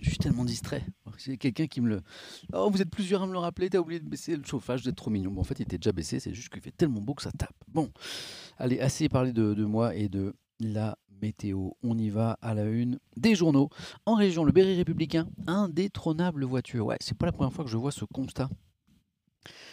Je 0.00 0.08
suis 0.10 0.18
tellement 0.18 0.44
distrait. 0.44 0.84
C'est 1.16 1.36
quelqu'un 1.38 1.68
qui 1.68 1.80
me 1.80 1.88
le. 1.88 2.02
Oh, 2.52 2.68
vous 2.70 2.82
êtes 2.82 2.90
plusieurs 2.90 3.22
à 3.22 3.26
me 3.26 3.32
le 3.32 3.38
rappeler, 3.38 3.70
t'as 3.70 3.78
oublié 3.78 4.00
de 4.00 4.08
baisser 4.08 4.36
le 4.36 4.42
chauffage, 4.44 4.82
vous 4.82 4.88
êtes 4.88 4.96
trop 4.96 5.10
mignon. 5.10 5.30
Bon, 5.30 5.42
en 5.42 5.44
fait, 5.44 5.60
il 5.60 5.62
était 5.62 5.78
déjà 5.78 5.92
baissé, 5.92 6.18
c'est 6.18 6.34
juste 6.34 6.52
qu'il 6.52 6.60
fait 6.60 6.72
tellement 6.72 7.00
beau 7.00 7.14
que 7.14 7.22
ça 7.22 7.30
tape. 7.30 7.54
Bon, 7.68 7.90
allez, 8.58 8.80
assez 8.80 9.08
parlé 9.08 9.32
de 9.32 9.64
moi 9.64 9.94
et 9.94 10.08
de 10.08 10.34
la 10.60 10.98
météo. 11.20 11.70
On 11.82 11.98
y 11.98 12.10
va 12.10 12.38
à 12.42 12.54
la 12.54 12.64
une 12.64 12.98
des 13.16 13.34
journaux. 13.34 13.68
En 14.06 14.14
région, 14.14 14.44
le 14.44 14.52
Berry 14.52 14.76
républicain, 14.76 15.28
indétrônable 15.46 16.44
voiture. 16.44 16.86
Ouais, 16.86 16.96
c'est 17.00 17.16
pas 17.16 17.26
la 17.26 17.32
première 17.32 17.52
fois 17.52 17.64
que 17.64 17.70
je 17.70 17.76
vois 17.76 17.92
ce 17.92 18.04
constat. 18.04 18.48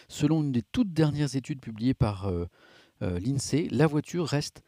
Selon 0.07 0.43
une 0.43 0.51
des 0.51 0.63
toutes 0.63 0.93
dernières 0.93 1.35
études 1.35 1.61
publiées 1.61 1.93
par 1.93 2.27
euh, 2.27 2.45
euh, 3.01 3.19
l'INSEE, 3.19 3.69
la 3.71 3.87
voiture 3.87 4.27
reste 4.27 4.63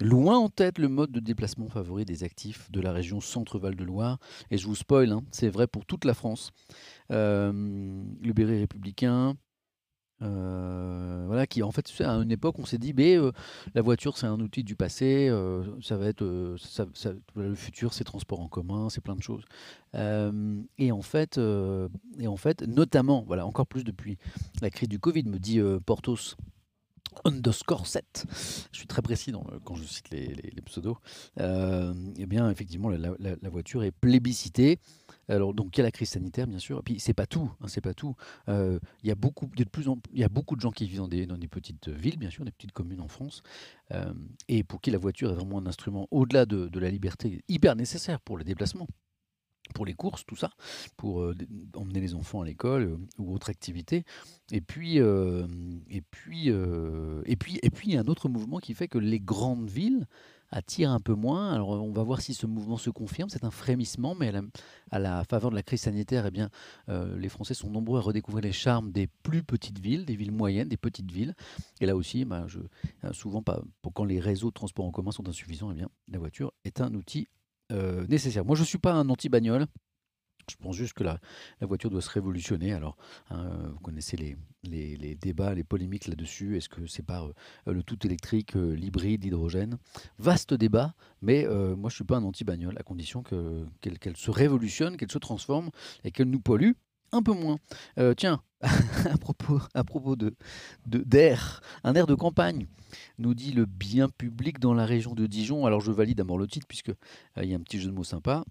loin 0.00 0.38
en 0.38 0.48
tête 0.48 0.78
le 0.78 0.88
mode 0.88 1.12
de 1.12 1.20
déplacement 1.20 1.68
favori 1.68 2.04
des 2.04 2.24
actifs 2.24 2.70
de 2.70 2.80
la 2.80 2.92
région 2.92 3.20
Centre-Val 3.20 3.76
de 3.76 3.84
Loire. 3.84 4.18
Et 4.50 4.58
je 4.58 4.66
vous 4.66 4.74
spoil, 4.74 5.12
hein, 5.12 5.22
c'est 5.30 5.48
vrai 5.48 5.66
pour 5.66 5.84
toute 5.84 6.04
la 6.04 6.14
France. 6.14 6.50
Euh, 7.12 7.52
le 7.52 8.32
Berry 8.32 8.60
républicain, 8.60 9.36
euh, 10.22 11.24
voilà, 11.26 11.46
qui 11.46 11.62
en 11.62 11.70
fait, 11.70 11.90
à 12.00 12.12
une 12.12 12.30
époque, 12.30 12.58
on 12.58 12.66
s'est 12.66 12.78
dit, 12.78 12.94
euh, 12.98 13.32
la 13.74 13.82
voiture, 13.82 14.18
c'est 14.18 14.26
un 14.26 14.38
outil 14.40 14.64
du 14.64 14.76
passé, 14.76 15.28
euh, 15.30 15.64
ça 15.82 15.96
va 15.96 16.06
être, 16.06 16.22
le 16.22 17.54
futur, 17.54 17.94
c'est 17.94 18.04
transport 18.04 18.40
en 18.40 18.48
commun, 18.48 18.90
c'est 18.90 19.00
plein 19.00 19.16
de 19.16 19.22
choses. 19.22 19.44
et 19.94 20.92
en 20.92 21.02
fait, 21.02 21.38
et 22.18 22.26
en 22.26 22.36
fait, 22.36 22.62
notamment, 22.62 23.24
voilà, 23.26 23.46
encore 23.46 23.66
plus 23.66 23.84
depuis 23.84 24.18
la 24.60 24.70
crise 24.70 24.88
du 24.88 24.98
Covid, 24.98 25.24
me 25.24 25.38
dit 25.38 25.60
Portos, 25.86 26.36
underscore 27.24 27.86
7, 27.86 28.24
je 28.72 28.78
suis 28.78 28.86
très 28.86 29.02
précis 29.02 29.32
quand 29.64 29.74
je 29.74 29.84
cite 29.84 30.10
les, 30.10 30.62
pseudos, 30.66 30.98
eh 31.38 32.26
bien 32.26 32.50
effectivement 32.50 32.90
la, 32.90 33.50
voiture 33.50 33.82
est 33.82 33.90
plébiscitée. 33.90 34.78
Alors 35.30 35.54
donc 35.54 35.76
il 35.76 35.80
y 35.80 35.82
a 35.82 35.84
la 35.84 35.90
crise 35.90 36.10
sanitaire 36.10 36.46
bien 36.46 36.58
sûr, 36.58 36.78
et 36.80 36.82
puis 36.82 37.00
c'est 37.00 37.14
pas 37.14 37.26
tout, 37.26 37.50
hein, 37.60 37.68
c'est 37.68 37.80
pas 37.80 37.94
tout. 37.94 38.16
Euh, 38.48 38.78
il 39.02 39.08
y 39.08 39.12
a 39.12 39.14
beaucoup 39.14 39.46
de 39.46 39.64
plus 39.64 39.86
il 40.12 40.20
y 40.20 40.24
a 40.24 40.28
beaucoup 40.28 40.56
de 40.56 40.60
gens 40.60 40.72
qui 40.72 40.86
vivent 40.86 40.98
dans 40.98 41.08
des, 41.08 41.26
dans 41.26 41.38
des 41.38 41.48
petites 41.48 41.88
villes 41.88 42.18
bien 42.18 42.30
sûr, 42.30 42.44
des 42.44 42.52
petites 42.52 42.72
communes 42.72 43.00
en 43.00 43.08
France, 43.08 43.42
euh, 43.92 44.12
et 44.48 44.64
pour 44.64 44.80
qui 44.80 44.90
la 44.90 44.98
voiture 44.98 45.30
est 45.30 45.34
vraiment 45.34 45.58
un 45.58 45.66
instrument 45.66 46.08
au-delà 46.10 46.46
de, 46.46 46.68
de 46.68 46.80
la 46.80 46.90
liberté 46.90 47.42
hyper 47.48 47.76
nécessaire 47.76 48.20
pour 48.20 48.36
le 48.36 48.44
déplacement 48.44 48.88
pour 49.72 49.86
les 49.86 49.94
courses, 49.94 50.26
tout 50.26 50.34
ça, 50.34 50.50
pour 50.96 51.20
euh, 51.20 51.36
emmener 51.76 52.00
les 52.00 52.16
enfants 52.16 52.40
à 52.40 52.44
l'école 52.44 52.98
ou 53.18 53.32
autre 53.32 53.50
activité. 53.50 54.04
Et 54.50 54.60
puis, 54.60 54.96
et 54.96 56.00
puis, 56.10 56.48
et 56.48 57.36
puis, 57.36 57.60
et 57.62 57.70
puis, 57.70 57.88
il 57.88 57.94
y 57.94 57.96
a 57.96 58.00
un 58.00 58.06
autre 58.08 58.28
mouvement 58.28 58.58
qui 58.58 58.74
fait 58.74 58.88
que 58.88 58.98
les 58.98 59.20
grandes 59.20 59.70
villes 59.70 60.08
attirent 60.50 60.90
un 60.90 61.00
peu 61.00 61.14
moins. 61.14 61.52
Alors, 61.52 61.70
on 61.70 61.92
va 61.92 62.02
voir 62.02 62.20
si 62.20 62.34
ce 62.34 62.46
mouvement 62.46 62.76
se 62.76 62.90
confirme. 62.90 63.28
C'est 63.28 63.44
un 63.44 63.50
frémissement, 63.50 64.14
mais 64.14 64.32
à 64.90 64.98
la, 64.98 65.24
faveur 65.24 65.50
de 65.50 65.56
la 65.56 65.62
crise 65.62 65.82
sanitaire, 65.82 66.26
eh 66.26 66.30
bien, 66.30 66.50
les 66.88 67.28
Français 67.28 67.54
sont 67.54 67.70
nombreux 67.70 67.98
à 67.98 68.02
redécouvrir 68.02 68.42
les 68.42 68.52
charmes 68.52 68.92
des 68.92 69.06
plus 69.22 69.42
petites 69.42 69.78
villes, 69.78 70.04
des 70.04 70.16
villes 70.16 70.32
moyennes, 70.32 70.68
des 70.68 70.76
petites 70.76 71.10
villes. 71.10 71.34
Et 71.80 71.86
là 71.86 71.96
aussi, 71.96 72.24
bah, 72.24 72.44
je, 72.46 72.60
souvent, 73.12 73.42
pas, 73.42 73.62
quand 73.94 74.04
les 74.04 74.20
réseaux 74.20 74.48
de 74.48 74.54
transport 74.54 74.84
en 74.84 74.90
commun 74.90 75.10
sont 75.12 75.28
insuffisants, 75.28 75.70
eh 75.70 75.74
bien, 75.74 75.88
la 76.08 76.18
voiture 76.18 76.52
est 76.64 76.80
un 76.80 76.94
outil 76.94 77.28
euh, 77.72 78.04
nécessaire. 78.08 78.44
Moi, 78.44 78.56
je 78.56 78.62
ne 78.62 78.66
suis 78.66 78.78
pas 78.78 78.92
un 78.92 79.08
anti-bagnole. 79.08 79.66
Je 80.50 80.56
pense 80.56 80.76
juste 80.76 80.94
que 80.94 81.04
la, 81.04 81.20
voiture 81.60 81.90
doit 81.90 82.02
se 82.02 82.10
révolutionner. 82.10 82.72
Alors, 82.72 82.96
hein, 83.30 83.50
vous 83.72 83.80
connaissez 83.80 84.16
les, 84.16 85.16
débats, 85.16 85.54
les 85.54 85.64
polémiques 85.64 86.06
là-dessus. 86.06 86.56
Est-ce 86.56 86.68
que 86.68 86.86
c'est 86.86 87.04
pas 87.04 87.22
euh, 87.22 87.72
le 87.72 87.82
tout 87.82 88.06
électrique, 88.06 88.56
euh, 88.56 88.74
l'hybride, 88.74 89.24
l'hydrogène? 89.24 89.78
Vaste 90.18 90.54
débat, 90.54 90.94
mais 91.22 91.46
moi 91.76 91.90
je 91.90 91.96
suis 91.96 92.04
pas 92.04 92.16
un 92.16 92.24
anti-bagnole, 92.24 92.76
à 92.78 92.82
condition 92.82 93.22
qu'elle 93.22 94.16
se 94.16 94.30
révolutionne, 94.30 94.96
qu'elle 94.96 95.10
se 95.10 95.18
transforme 95.18 95.70
et 96.04 96.10
qu'elle 96.10 96.30
nous 96.30 96.40
pollue 96.40 96.72
un 97.12 97.22
peu 97.22 97.32
moins. 97.32 97.58
tiens, 98.16 98.42
à 99.10 99.16
propos, 99.18 99.58
à 99.74 99.82
de 100.16 100.34
d'air, 100.86 101.62
un 101.82 101.94
air 101.94 102.06
de 102.06 102.14
campagne, 102.14 102.66
nous 103.18 103.34
dit 103.34 103.52
le 103.52 103.64
bien 103.64 104.08
public 104.08 104.58
dans 104.58 104.74
la 104.74 104.84
région 104.84 105.14
de 105.14 105.26
Dijon. 105.26 105.64
Alors 105.66 105.80
je 105.80 105.92
valide 105.92 106.18
d'abord 106.18 106.38
le 106.38 106.46
titre 106.46 106.66
puisque 106.66 106.90
euh, 106.90 106.94
il 107.42 107.46
y 107.46 107.54
a 107.54 107.56
un 107.56 107.60
petit 107.60 107.80
jeu 107.80 107.88
de 107.88 107.94
mots 107.94 108.04
sympa. 108.04 108.44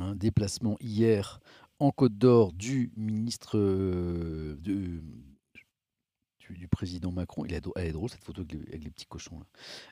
Un 0.00 0.16
déplacement 0.16 0.76
hier 0.80 1.40
en 1.78 1.90
Côte 1.90 2.16
d'Or 2.18 2.52
du 2.52 2.90
ministre 2.96 3.58
euh, 3.58 4.56
du, 4.56 5.02
président 6.70 7.12
Macron. 7.12 7.44
Il 7.44 7.54
est, 7.54 7.64
elle 7.76 7.86
est 7.86 7.92
drôle 7.92 8.10
cette 8.10 8.24
photo 8.24 8.42
avec 8.42 8.52
les, 8.84 8.90
petits 8.90 9.06
cochons. 9.06 9.40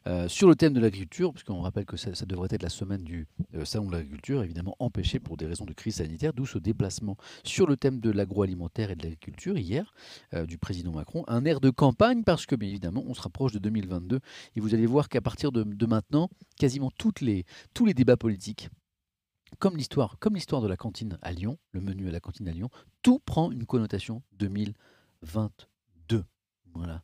Euh, 0.07 0.27
sur 0.27 0.49
le 0.49 0.57
thème 0.57 0.73
de 0.73 0.81
l'agriculture, 0.81 1.33
puisqu'on 1.33 1.61
rappelle 1.61 1.85
que 1.85 1.97
ça, 1.97 2.27
devrait 2.27 2.49
être 2.51 2.63
la 2.63 2.69
semaine 2.69 3.05
du 3.05 3.27
euh, 3.55 3.65
salon 3.65 3.87
de 3.87 3.93
l'agriculture, 3.93 4.43
évidemment 4.43 4.75
empêché 4.79 5.21
pour 5.21 5.37
des 5.37 5.47
raisons 5.47 5.65
de 5.65 5.73
crise 5.73 5.97
sanitaire, 5.97 6.33
d'où 6.33 6.47
ce 6.47 6.59
déplacement 6.59 7.17
sur 7.45 7.67
le 7.67 7.77
thème 7.77 8.01
de 8.01 8.11
l'agroalimentaire 8.11 8.91
et 8.91 8.97
de 8.97 9.03
l'agriculture 9.03 9.57
hier 9.57 9.95
du 10.49 10.59
président 10.59 10.93
Macron. 10.93 11.25
Un 11.29 11.45
air 11.45 11.61
de 11.61 11.71
campagne 11.71 12.25
parce 12.25 12.47
que, 12.47 12.57
bien 12.57 12.69
évidemment, 12.69 13.05
on 13.07 13.15
se 13.15 13.23
rapproche 13.23 13.53
de 13.53 13.59
2022 13.59 14.21
et 14.57 14.61
vous 14.61 14.75
allez 14.75 14.87
voir 14.87 15.09
qu'à 15.09 15.21
partir 15.21 15.53
de, 15.53 15.87
maintenant, 15.87 16.29
quasiment 16.57 16.91
les, 17.21 17.45
tous 17.75 17.87
les 17.87 17.95
débats 17.95 18.17
politiques 18.17 18.69
comme 19.59 19.77
l'histoire, 19.77 20.19
comme 20.19 20.35
l'histoire 20.35 20.63
de 20.63 20.69
la 20.69 20.77
cantine 20.77 21.19
à 21.23 21.33
Lyon, 21.33 21.59
le 21.73 21.81
menu 21.81 22.09
à 22.09 22.13
la 22.13 22.21
cantine 22.21 22.49
à 22.49 22.53
Lyon, 22.53 22.71
tout 23.03 23.19
prend 23.21 23.51
une 23.51 23.67
connotation 23.67 24.23
2022. 24.39 26.25
Voilà. 26.75 27.03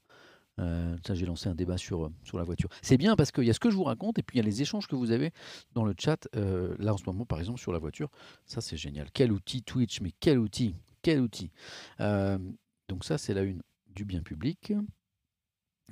Euh, 0.59 0.97
ça, 1.07 1.15
j'ai 1.15 1.27
lancé 1.27 1.49
un 1.49 1.55
débat 1.55 1.79
sur, 1.79 2.07
euh, 2.07 2.13
sur 2.25 2.39
la 2.39 2.45
voiture. 2.45 2.69
C'est 2.83 2.97
bien 2.97 3.17
parce 3.17 3.31
qu'il 3.31 3.45
y 3.45 3.51
a 3.51 3.53
ce 3.53 3.61
que 3.61 3.71
je 3.71 3.77
vous 3.77 3.85
raconte 3.85 4.19
et 4.19 4.23
puis 4.23 4.39
il 4.39 4.43
y 4.43 4.43
a 4.43 4.45
les 4.45 4.63
échanges 4.63 4.87
que 4.87 4.97
vous 4.97 5.13
avez 5.13 5.33
dans 5.73 5.85
le 5.85 5.95
chat. 5.97 6.29
Euh, 6.35 6.75
là, 6.79 6.95
en 6.95 6.97
ce 6.97 7.05
moment, 7.07 7.25
par 7.25 7.39
exemple, 7.39 7.61
sur 7.61 7.73
la 7.73 7.79
voiture. 7.79 8.11
Ça, 8.47 8.61
c'est 8.61 8.77
génial. 8.77 9.09
Quel 9.13 9.33
outil 9.33 9.63
Twitch, 9.63 10.01
mais 10.01 10.13
quel 10.19 10.39
outil 10.39 10.75
Quel 11.03 11.21
outil 11.21 11.51
Donc, 11.99 13.05
ça, 13.05 13.19
c'est 13.19 13.35
la 13.35 13.43
une 13.43 13.63
du 13.95 14.05
bien 14.05 14.23
public. 14.23 14.73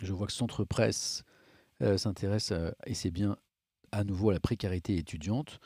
Je 0.02 0.12
vois 0.12 0.26
que 0.26 0.32
Centre 0.32 0.64
Presse 0.64 1.24
s'intéresse, 1.96 2.52
et 2.86 2.94
c'est 2.94 3.10
bien 3.10 3.36
à 3.92 4.04
nouveau 4.04 4.30
à 4.30 4.32
la 4.32 4.40
précarité 4.40 4.96
étudiante, 4.96 5.60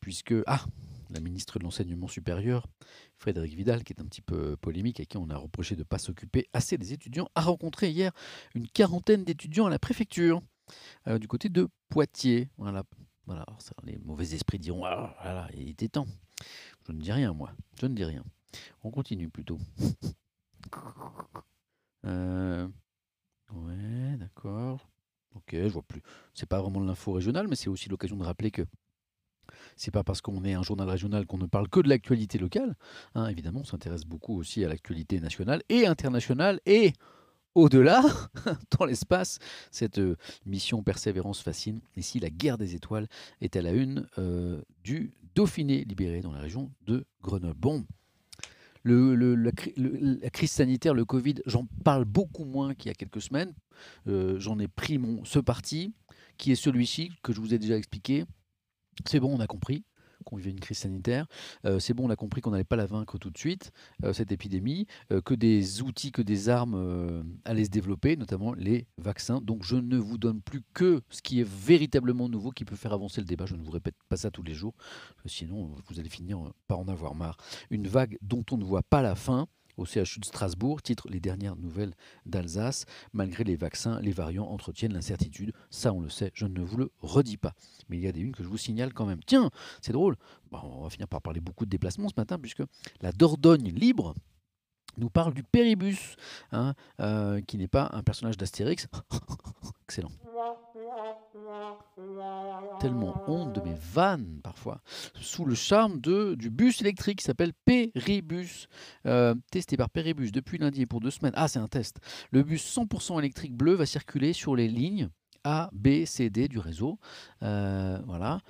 puisque. 0.00 0.34
Ah 0.46 0.64
la 1.10 1.20
ministre 1.20 1.58
de 1.58 1.64
l'Enseignement 1.64 2.08
supérieur, 2.08 2.66
Frédéric 3.16 3.54
Vidal, 3.54 3.84
qui 3.84 3.92
est 3.92 4.00
un 4.00 4.06
petit 4.06 4.22
peu 4.22 4.56
polémique, 4.56 5.00
et 5.00 5.06
qui 5.06 5.16
on 5.16 5.30
a 5.30 5.36
reproché 5.36 5.74
de 5.74 5.80
ne 5.80 5.84
pas 5.84 5.98
s'occuper 5.98 6.48
assez 6.52 6.78
des 6.78 6.92
étudiants, 6.92 7.28
a 7.34 7.42
rencontré 7.42 7.90
hier 7.90 8.12
une 8.54 8.68
quarantaine 8.68 9.24
d'étudiants 9.24 9.66
à 9.66 9.70
la 9.70 9.78
préfecture, 9.78 10.42
euh, 11.06 11.18
du 11.18 11.28
côté 11.28 11.48
de 11.48 11.68
Poitiers. 11.88 12.48
Voilà, 12.56 12.84
voilà 13.26 13.46
les 13.84 13.98
mauvais 13.98 14.34
esprits 14.34 14.58
diront 14.58 14.84
Ah, 14.84 15.48
il 15.54 15.70
était 15.70 15.88
temps. 15.88 16.06
Je 16.86 16.92
ne 16.92 17.00
dis 17.00 17.12
rien, 17.12 17.32
moi. 17.32 17.52
Je 17.80 17.86
ne 17.86 17.94
dis 17.94 18.04
rien. 18.04 18.24
On 18.82 18.90
continue 18.90 19.28
plutôt. 19.28 19.58
Euh, 22.04 22.68
ouais, 23.52 24.16
d'accord. 24.16 24.88
Ok, 25.34 25.54
je 25.54 25.66
vois 25.66 25.82
plus. 25.82 26.02
C'est 26.34 26.48
pas 26.48 26.60
vraiment 26.60 26.78
l'info 26.78 27.10
régionale, 27.10 27.48
mais 27.48 27.56
c'est 27.56 27.68
aussi 27.68 27.88
l'occasion 27.88 28.16
de 28.16 28.22
rappeler 28.22 28.52
que 28.52 28.62
c'est 29.76 29.90
pas 29.90 30.04
parce 30.04 30.20
qu'on 30.20 30.44
est 30.44 30.54
un 30.54 30.62
journal 30.62 30.88
régional 30.88 31.26
qu'on 31.26 31.38
ne 31.38 31.46
parle 31.46 31.68
que 31.68 31.80
de 31.80 31.88
l'actualité 31.88 32.38
locale. 32.38 32.76
Hein, 33.14 33.28
évidemment, 33.28 33.60
on 33.60 33.64
s'intéresse 33.64 34.04
beaucoup 34.04 34.38
aussi 34.38 34.64
à 34.64 34.68
l'actualité 34.68 35.20
nationale 35.20 35.62
et 35.68 35.86
internationale 35.86 36.60
et 36.66 36.92
au-delà, 37.54 38.02
dans 38.78 38.84
l'espace, 38.84 39.38
cette 39.70 39.98
euh, 39.98 40.16
mission 40.44 40.82
Persévérance 40.82 41.40
fascine. 41.40 41.80
Ici, 41.96 42.20
la 42.20 42.28
guerre 42.28 42.58
des 42.58 42.74
étoiles 42.74 43.08
est 43.40 43.56
à 43.56 43.62
la 43.62 43.72
une 43.72 44.06
euh, 44.18 44.60
du 44.84 45.14
Dauphiné 45.34 45.84
libéré 45.84 46.20
dans 46.20 46.32
la 46.32 46.40
région 46.40 46.70
de 46.86 47.04
Grenoble. 47.22 47.58
Bon, 47.58 47.84
la, 48.84 50.30
crise 50.30 50.50
sanitaire, 50.50 50.94
le 50.94 51.04
Covid, 51.04 51.36
j'en 51.46 51.66
parle 51.82 52.04
beaucoup 52.04 52.44
moins 52.44 52.74
qu'il 52.74 52.88
y 52.88 52.90
a 52.90 52.94
quelques 52.94 53.22
semaines. 53.22 53.52
Euh, 54.06 54.38
j'en 54.38 54.58
ai 54.58 54.68
pris 54.68 54.98
mon, 54.98 55.24
ce 55.24 55.38
parti, 55.38 55.92
qui 56.36 56.52
est 56.52 56.56
celui-ci, 56.56 57.10
que 57.22 57.32
je 57.32 57.40
vous 57.40 57.54
ai 57.54 57.58
déjà 57.58 57.76
expliqué. 57.76 58.24
C'est 59.04 59.20
bon, 59.20 59.36
on 59.36 59.40
a 59.40 59.46
compris 59.46 59.84
qu'on 60.24 60.36
vivait 60.36 60.50
une 60.50 60.60
crise 60.60 60.78
sanitaire. 60.78 61.26
Euh, 61.66 61.78
c'est 61.78 61.94
bon, 61.94 62.06
on 62.06 62.10
a 62.10 62.16
compris 62.16 62.40
qu'on 62.40 62.50
n'allait 62.50 62.64
pas 62.64 62.76
la 62.76 62.86
vaincre 62.86 63.18
tout 63.18 63.30
de 63.30 63.38
suite, 63.38 63.70
euh, 64.02 64.12
cette 64.12 64.32
épidémie, 64.32 64.86
que 65.24 65.34
des 65.34 65.82
outils, 65.82 66.10
que 66.10 66.22
des 66.22 66.48
armes 66.48 67.24
allaient 67.44 67.66
se 67.66 67.70
développer, 67.70 68.16
notamment 68.16 68.52
les 68.54 68.86
vaccins. 68.98 69.40
Donc 69.40 69.62
je 69.62 69.76
ne 69.76 69.96
vous 69.98 70.18
donne 70.18 70.40
plus 70.40 70.62
que 70.74 71.02
ce 71.10 71.22
qui 71.22 71.40
est 71.40 71.48
véritablement 71.48 72.28
nouveau, 72.28 72.50
qui 72.50 72.64
peut 72.64 72.76
faire 72.76 72.92
avancer 72.92 73.20
le 73.20 73.26
débat. 73.26 73.46
Je 73.46 73.54
ne 73.54 73.62
vous 73.62 73.70
répète 73.70 73.94
pas 74.08 74.16
ça 74.16 74.30
tous 74.30 74.42
les 74.42 74.54
jours, 74.54 74.74
sinon 75.26 75.70
vous 75.88 76.00
allez 76.00 76.08
finir 76.08 76.40
par 76.66 76.78
en 76.78 76.88
avoir 76.88 77.14
marre. 77.14 77.36
Une 77.70 77.86
vague 77.86 78.18
dont 78.22 78.44
on 78.50 78.56
ne 78.56 78.64
voit 78.64 78.82
pas 78.82 79.02
la 79.02 79.14
fin 79.14 79.46
au 79.76 79.84
CHU 79.84 80.20
de 80.20 80.24
Strasbourg, 80.24 80.82
titre 80.82 81.08
Les 81.08 81.20
dernières 81.20 81.56
nouvelles 81.56 81.94
d'Alsace. 82.24 82.86
Malgré 83.12 83.44
les 83.44 83.56
vaccins, 83.56 84.00
les 84.00 84.12
variants 84.12 84.46
entretiennent 84.46 84.94
l'incertitude. 84.94 85.52
Ça, 85.70 85.92
on 85.92 86.00
le 86.00 86.08
sait, 86.08 86.30
je 86.34 86.46
ne 86.46 86.62
vous 86.62 86.76
le 86.76 86.90
redis 87.00 87.36
pas. 87.36 87.54
Mais 87.88 87.96
il 87.96 88.02
y 88.02 88.08
a 88.08 88.12
des 88.12 88.20
unes 88.20 88.34
que 88.34 88.42
je 88.42 88.48
vous 88.48 88.58
signale 88.58 88.92
quand 88.92 89.06
même. 89.06 89.20
Tiens, 89.26 89.50
c'est 89.80 89.92
drôle. 89.92 90.16
on 90.52 90.82
va 90.82 90.90
finir 90.90 91.08
par 91.08 91.22
parler 91.22 91.40
beaucoup 91.40 91.64
de 91.64 91.70
déplacements 91.70 92.08
ce 92.08 92.14
matin, 92.16 92.38
puisque 92.38 92.62
la 93.00 93.12
Dordogne 93.12 93.70
libre, 93.70 94.14
nous 94.98 95.10
parle 95.10 95.34
du 95.34 95.42
Péribus, 95.42 96.16
hein, 96.52 96.74
euh, 97.00 97.40
qui 97.40 97.58
n'est 97.58 97.68
pas 97.68 97.90
un 97.92 98.02
personnage 98.02 98.36
d'Astérix. 98.36 98.88
Excellent. 99.84 100.10
Tellement 102.80 103.22
honte 103.26 103.54
de 103.54 103.60
mes 103.60 103.74
vannes 103.74 104.40
parfois. 104.42 104.80
Sous 105.20 105.44
le 105.44 105.54
charme 105.54 106.00
du 106.00 106.50
bus 106.50 106.80
électrique 106.80 107.18
qui 107.18 107.24
s'appelle 107.24 107.52
Péribus. 107.64 108.68
Euh, 109.06 109.34
testé 109.50 109.76
par 109.76 109.90
Péribus 109.90 110.32
depuis 110.32 110.58
lundi 110.58 110.82
et 110.82 110.86
pour 110.86 111.00
deux 111.00 111.10
semaines. 111.10 111.32
Ah, 111.36 111.48
c'est 111.48 111.58
un 111.58 111.68
test. 111.68 111.98
Le 112.30 112.42
bus 112.42 112.62
100% 112.76 113.18
électrique 113.18 113.54
bleu 113.54 113.74
va 113.74 113.86
circuler 113.86 114.32
sur 114.32 114.56
les 114.56 114.68
lignes 114.68 115.08
a, 115.44 115.70
B, 115.72 116.04
C, 116.06 116.28
D 116.28 116.48
du 116.48 116.58
réseau. 116.58 116.98
Euh, 117.42 117.98
voilà. 118.06 118.40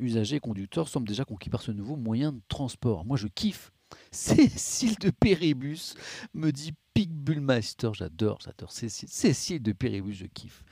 usagers 0.00 0.36
et 0.36 0.40
conducteurs 0.40 0.88
semblent 0.88 1.06
déjà 1.06 1.24
conquis 1.24 1.50
par 1.50 1.62
ce 1.62 1.70
nouveau 1.70 1.96
moyen 1.96 2.32
de 2.32 2.40
transport. 2.48 3.04
Moi, 3.04 3.16
je 3.16 3.28
kiffe 3.28 3.70
Cécile 4.12 4.96
de 4.96 5.10
Péribus 5.10 5.94
me 6.34 6.50
dit 6.50 6.72
Pic 6.94 7.12
Bullmaster, 7.12 7.94
j'adore, 7.94 8.38
j'adore. 8.44 8.72
Cécile, 8.72 9.62
de 9.62 9.70
Péribus, 9.70 10.16
je 10.16 10.26
kiffe. 10.26 10.64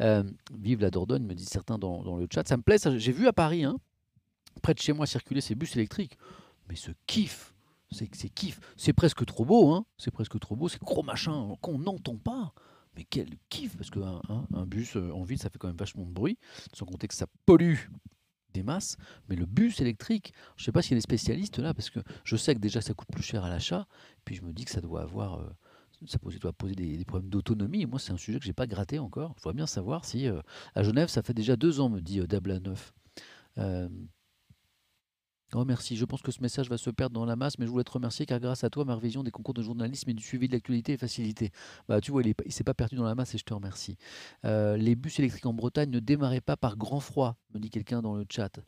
Euh, 0.00 0.24
vive 0.58 0.80
la 0.80 0.90
Dordogne, 0.90 1.24
me 1.24 1.34
disent 1.34 1.50
certains 1.50 1.78
dans, 1.78 2.16
le 2.16 2.26
chat. 2.32 2.48
Ça 2.48 2.56
me 2.56 2.62
plaît, 2.62 2.78
j'ai 2.96 3.12
vu 3.12 3.26
à 3.26 3.34
Paris, 3.34 3.64
hein, 3.64 3.78
près 4.62 4.72
de 4.72 4.78
chez 4.78 4.94
moi, 4.94 5.06
circuler 5.06 5.42
ces 5.42 5.54
bus 5.54 5.76
électriques. 5.76 6.16
Mais 6.70 6.76
ce 6.76 6.90
kiff, 7.06 7.54
c'est 7.92 8.08
kiff. 8.30 8.60
C'est 8.78 8.94
presque 8.94 9.26
trop 9.26 9.44
beau, 9.44 9.72
hein. 9.72 9.84
C'est 9.98 10.10
presque 10.10 10.40
trop 10.40 10.56
beau, 10.56 10.68
c'est 10.68 10.80
gros 10.80 11.02
machin 11.02 11.54
qu'on 11.60 11.78
n'entend 11.78 12.16
pas. 12.16 12.54
Mais 12.96 13.04
quel 13.04 13.28
kiff, 13.50 13.76
parce 13.76 13.90
qu'un 13.90 14.22
un 14.54 14.64
bus 14.64 14.96
en 14.96 15.22
ville, 15.22 15.38
ça 15.38 15.50
fait 15.50 15.58
quand 15.58 15.68
même 15.68 15.76
vachement 15.76 16.06
de 16.06 16.12
bruit, 16.12 16.38
sans 16.72 16.86
compter 16.86 17.08
que 17.08 17.14
ça 17.14 17.26
pollue 17.44 17.76
masses, 18.62 18.96
mais 19.28 19.36
le 19.36 19.46
bus 19.46 19.80
électrique, 19.80 20.32
je 20.56 20.64
sais 20.64 20.72
pas 20.72 20.82
s'il 20.82 20.92
y 20.92 20.94
a 20.94 20.98
des 20.98 21.02
spécialistes 21.02 21.58
là, 21.58 21.74
parce 21.74 21.90
que 21.90 22.00
je 22.24 22.36
sais 22.36 22.54
que 22.54 22.60
déjà 22.60 22.80
ça 22.80 22.94
coûte 22.94 23.08
plus 23.10 23.22
cher 23.22 23.44
à 23.44 23.50
l'achat, 23.50 23.86
puis 24.24 24.34
je 24.34 24.42
me 24.42 24.52
dis 24.52 24.64
que 24.64 24.70
ça 24.70 24.80
doit 24.80 25.02
avoir, 25.02 25.40
euh, 25.40 25.48
ça 26.06 26.18
doit 26.40 26.52
poser 26.52 26.74
des, 26.74 27.04
problèmes 27.04 27.30
d'autonomie, 27.30 27.86
moi 27.86 27.98
c'est 27.98 28.12
un 28.12 28.16
sujet 28.16 28.38
que 28.38 28.44
j'ai 28.44 28.52
pas 28.52 28.66
gratté 28.66 28.98
encore. 28.98 29.34
Je 29.36 29.42
voudrais 29.42 29.56
bien 29.56 29.66
savoir 29.66 30.04
si 30.04 30.28
euh, 30.28 30.40
à 30.74 30.82
Genève 30.82 31.08
ça 31.08 31.22
fait 31.22 31.34
déjà 31.34 31.56
deux 31.56 31.80
ans, 31.80 31.88
me 31.88 32.00
dit 32.00 32.20
euh, 32.20 32.26
Dabla9. 32.26 32.76
Oh 35.54 35.64
merci, 35.64 35.96
je 35.96 36.04
pense 36.04 36.22
que 36.22 36.32
ce 36.32 36.42
message 36.42 36.68
va 36.68 36.76
se 36.76 36.90
perdre 36.90 37.14
dans 37.14 37.24
la 37.24 37.36
masse, 37.36 37.58
mais 37.58 37.66
je 37.66 37.70
voulais 37.70 37.84
te 37.84 37.92
remercier 37.92 38.26
car 38.26 38.40
grâce 38.40 38.64
à 38.64 38.70
toi, 38.70 38.84
ma 38.84 38.96
révision 38.96 39.22
des 39.22 39.30
concours 39.30 39.54
de 39.54 39.62
journalisme 39.62 40.10
et 40.10 40.12
du 40.12 40.22
suivi 40.22 40.48
de 40.48 40.52
l'actualité 40.52 40.94
est 40.94 40.96
facilitée. 40.96 41.52
Bah 41.88 42.00
tu 42.00 42.10
vois, 42.10 42.22
il 42.22 42.34
ne 42.44 42.50
s'est 42.50 42.64
pas 42.64 42.74
perdu 42.74 42.96
dans 42.96 43.04
la 43.04 43.14
masse 43.14 43.32
et 43.34 43.38
je 43.38 43.44
te 43.44 43.54
remercie. 43.54 43.96
Euh, 44.44 44.76
les 44.76 44.96
bus 44.96 45.20
électriques 45.20 45.46
en 45.46 45.54
Bretagne 45.54 45.90
ne 45.90 46.00
démarraient 46.00 46.40
pas 46.40 46.56
par 46.56 46.76
grand 46.76 46.98
froid, 46.98 47.36
me 47.54 47.60
dit 47.60 47.70
quelqu'un 47.70 48.02
dans 48.02 48.16
le 48.16 48.26
chat. 48.28 48.58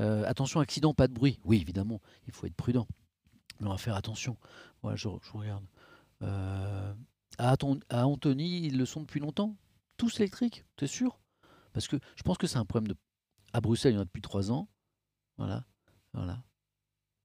Euh, 0.00 0.24
attention, 0.26 0.58
accident, 0.58 0.92
pas 0.92 1.06
de 1.06 1.12
bruit. 1.12 1.38
Oui, 1.44 1.60
évidemment, 1.60 2.00
il 2.26 2.32
faut 2.32 2.46
être 2.46 2.56
prudent. 2.56 2.88
on 3.60 3.68
va 3.68 3.78
faire 3.78 3.94
attention. 3.94 4.36
Voilà, 4.82 4.96
je, 4.96 5.06
regarde. 5.32 5.64
Euh, 6.22 6.92
à, 7.38 7.54
à 7.90 8.06
Antony, 8.06 8.66
ils 8.66 8.76
le 8.76 8.86
sont 8.86 9.02
depuis 9.02 9.20
longtemps? 9.20 9.56
Tous 9.96 10.18
électriques, 10.18 10.64
t'es 10.74 10.88
sûr? 10.88 11.20
Parce 11.72 11.86
que 11.86 11.96
je 12.16 12.22
pense 12.24 12.38
que 12.38 12.48
c'est 12.48 12.58
un 12.58 12.64
problème 12.64 12.88
de... 12.88 12.96
À 13.52 13.60
Bruxelles, 13.60 13.92
il 13.92 13.96
y 13.96 13.98
en 13.98 14.02
a 14.02 14.04
depuis 14.04 14.22
trois 14.22 14.50
ans. 14.50 14.68
Voilà. 15.36 15.64
Voilà. 16.14 16.42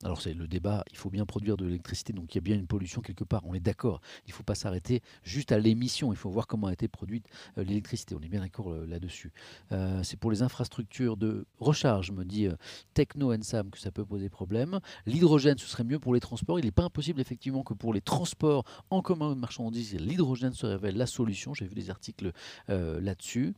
Alors 0.06 0.22
c'est 0.22 0.34
le 0.34 0.48
débat, 0.48 0.86
il 0.92 0.98
faut 0.98 1.10
bien 1.10 1.26
produire 1.26 1.58
de 1.58 1.66
l'électricité, 1.66 2.14
donc 2.14 2.34
il 2.34 2.38
y 2.38 2.40
a 2.40 2.42
bien 2.42 2.56
une 2.56 2.68
pollution 2.68 3.02
quelque 3.02 3.26
part, 3.26 3.42
on 3.44 3.54
est 3.54 3.60
d'accord. 3.60 4.00
Il 4.28 4.30
ne 4.30 4.34
faut 4.34 4.44
pas 4.44 4.56
s'arrêter 4.56 5.02
juste 5.24 5.52
à 5.52 5.60
l'émission, 5.60 6.14
il 6.14 6.16
faut 6.16 6.30
voir 6.30 6.48
comment 6.48 6.68
a 6.68 6.74
été 6.74 6.88
produite 6.88 7.26
euh, 7.58 7.66
l'électricité, 7.66 8.16
on 8.16 8.22
est 8.22 8.30
bien 8.30 8.40
d'accord 8.40 8.72
euh, 8.72 8.86
là-dessus. 8.86 9.34
Euh, 9.74 10.02
c'est 10.04 10.16
pour 10.16 10.32
les 10.32 10.42
infrastructures 10.42 11.18
de 11.18 11.46
recharge, 11.60 12.12
me 12.12 12.24
dit 12.24 12.48
Techno 12.94 13.34
Ensam, 13.34 13.70
que 13.72 13.78
ça 13.78 13.92
peut 13.92 14.06
poser 14.06 14.30
problème. 14.30 14.80
L'hydrogène, 15.06 15.58
ce 15.58 15.68
serait 15.68 15.84
mieux 15.84 16.00
pour 16.00 16.14
les 16.14 16.22
transports. 16.22 16.60
Il 16.60 16.66
n'est 16.66 16.72
pas 16.72 16.84
impossible 16.84 17.20
effectivement 17.20 17.64
que 17.64 17.74
pour 17.74 17.94
les 17.94 18.02
transports 18.02 18.64
en 18.92 19.02
commun 19.02 19.36
de 19.36 19.40
marchandises, 19.40 19.96
l'hydrogène 19.96 20.54
se 20.54 20.66
révèle 20.66 20.96
la 20.96 21.08
solution. 21.08 21.54
J'ai 21.54 21.66
vu 21.66 21.76
des 21.76 21.90
articles 21.90 22.32
là-dessus. 22.68 23.54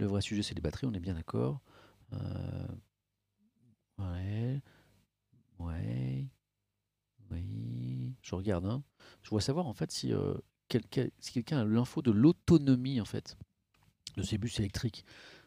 Le 0.00 0.06
vrai 0.06 0.22
sujet, 0.22 0.42
c'est 0.42 0.56
les 0.56 0.60
batteries, 0.60 0.88
on 0.88 0.92
est 0.92 0.98
bien 0.98 1.14
d'accord. 1.14 1.60
Ouais. 5.64 6.28
Oui. 7.30 8.14
Je 8.22 8.34
regarde. 8.34 8.66
Hein. 8.66 8.82
Je 9.22 9.30
voudrais 9.30 9.44
savoir 9.44 9.66
en 9.66 9.74
fait 9.74 9.90
si, 9.90 10.12
euh, 10.12 10.34
si 11.18 11.32
quelqu'un 11.32 11.58
a 11.58 11.64
l'info 11.64 12.02
de 12.02 12.10
l'autonomie 12.10 13.00
en 13.00 13.04
fait 13.04 13.36
de 14.16 14.22
ces 14.22 14.38
bus 14.38 14.58
électriques. 14.60 15.04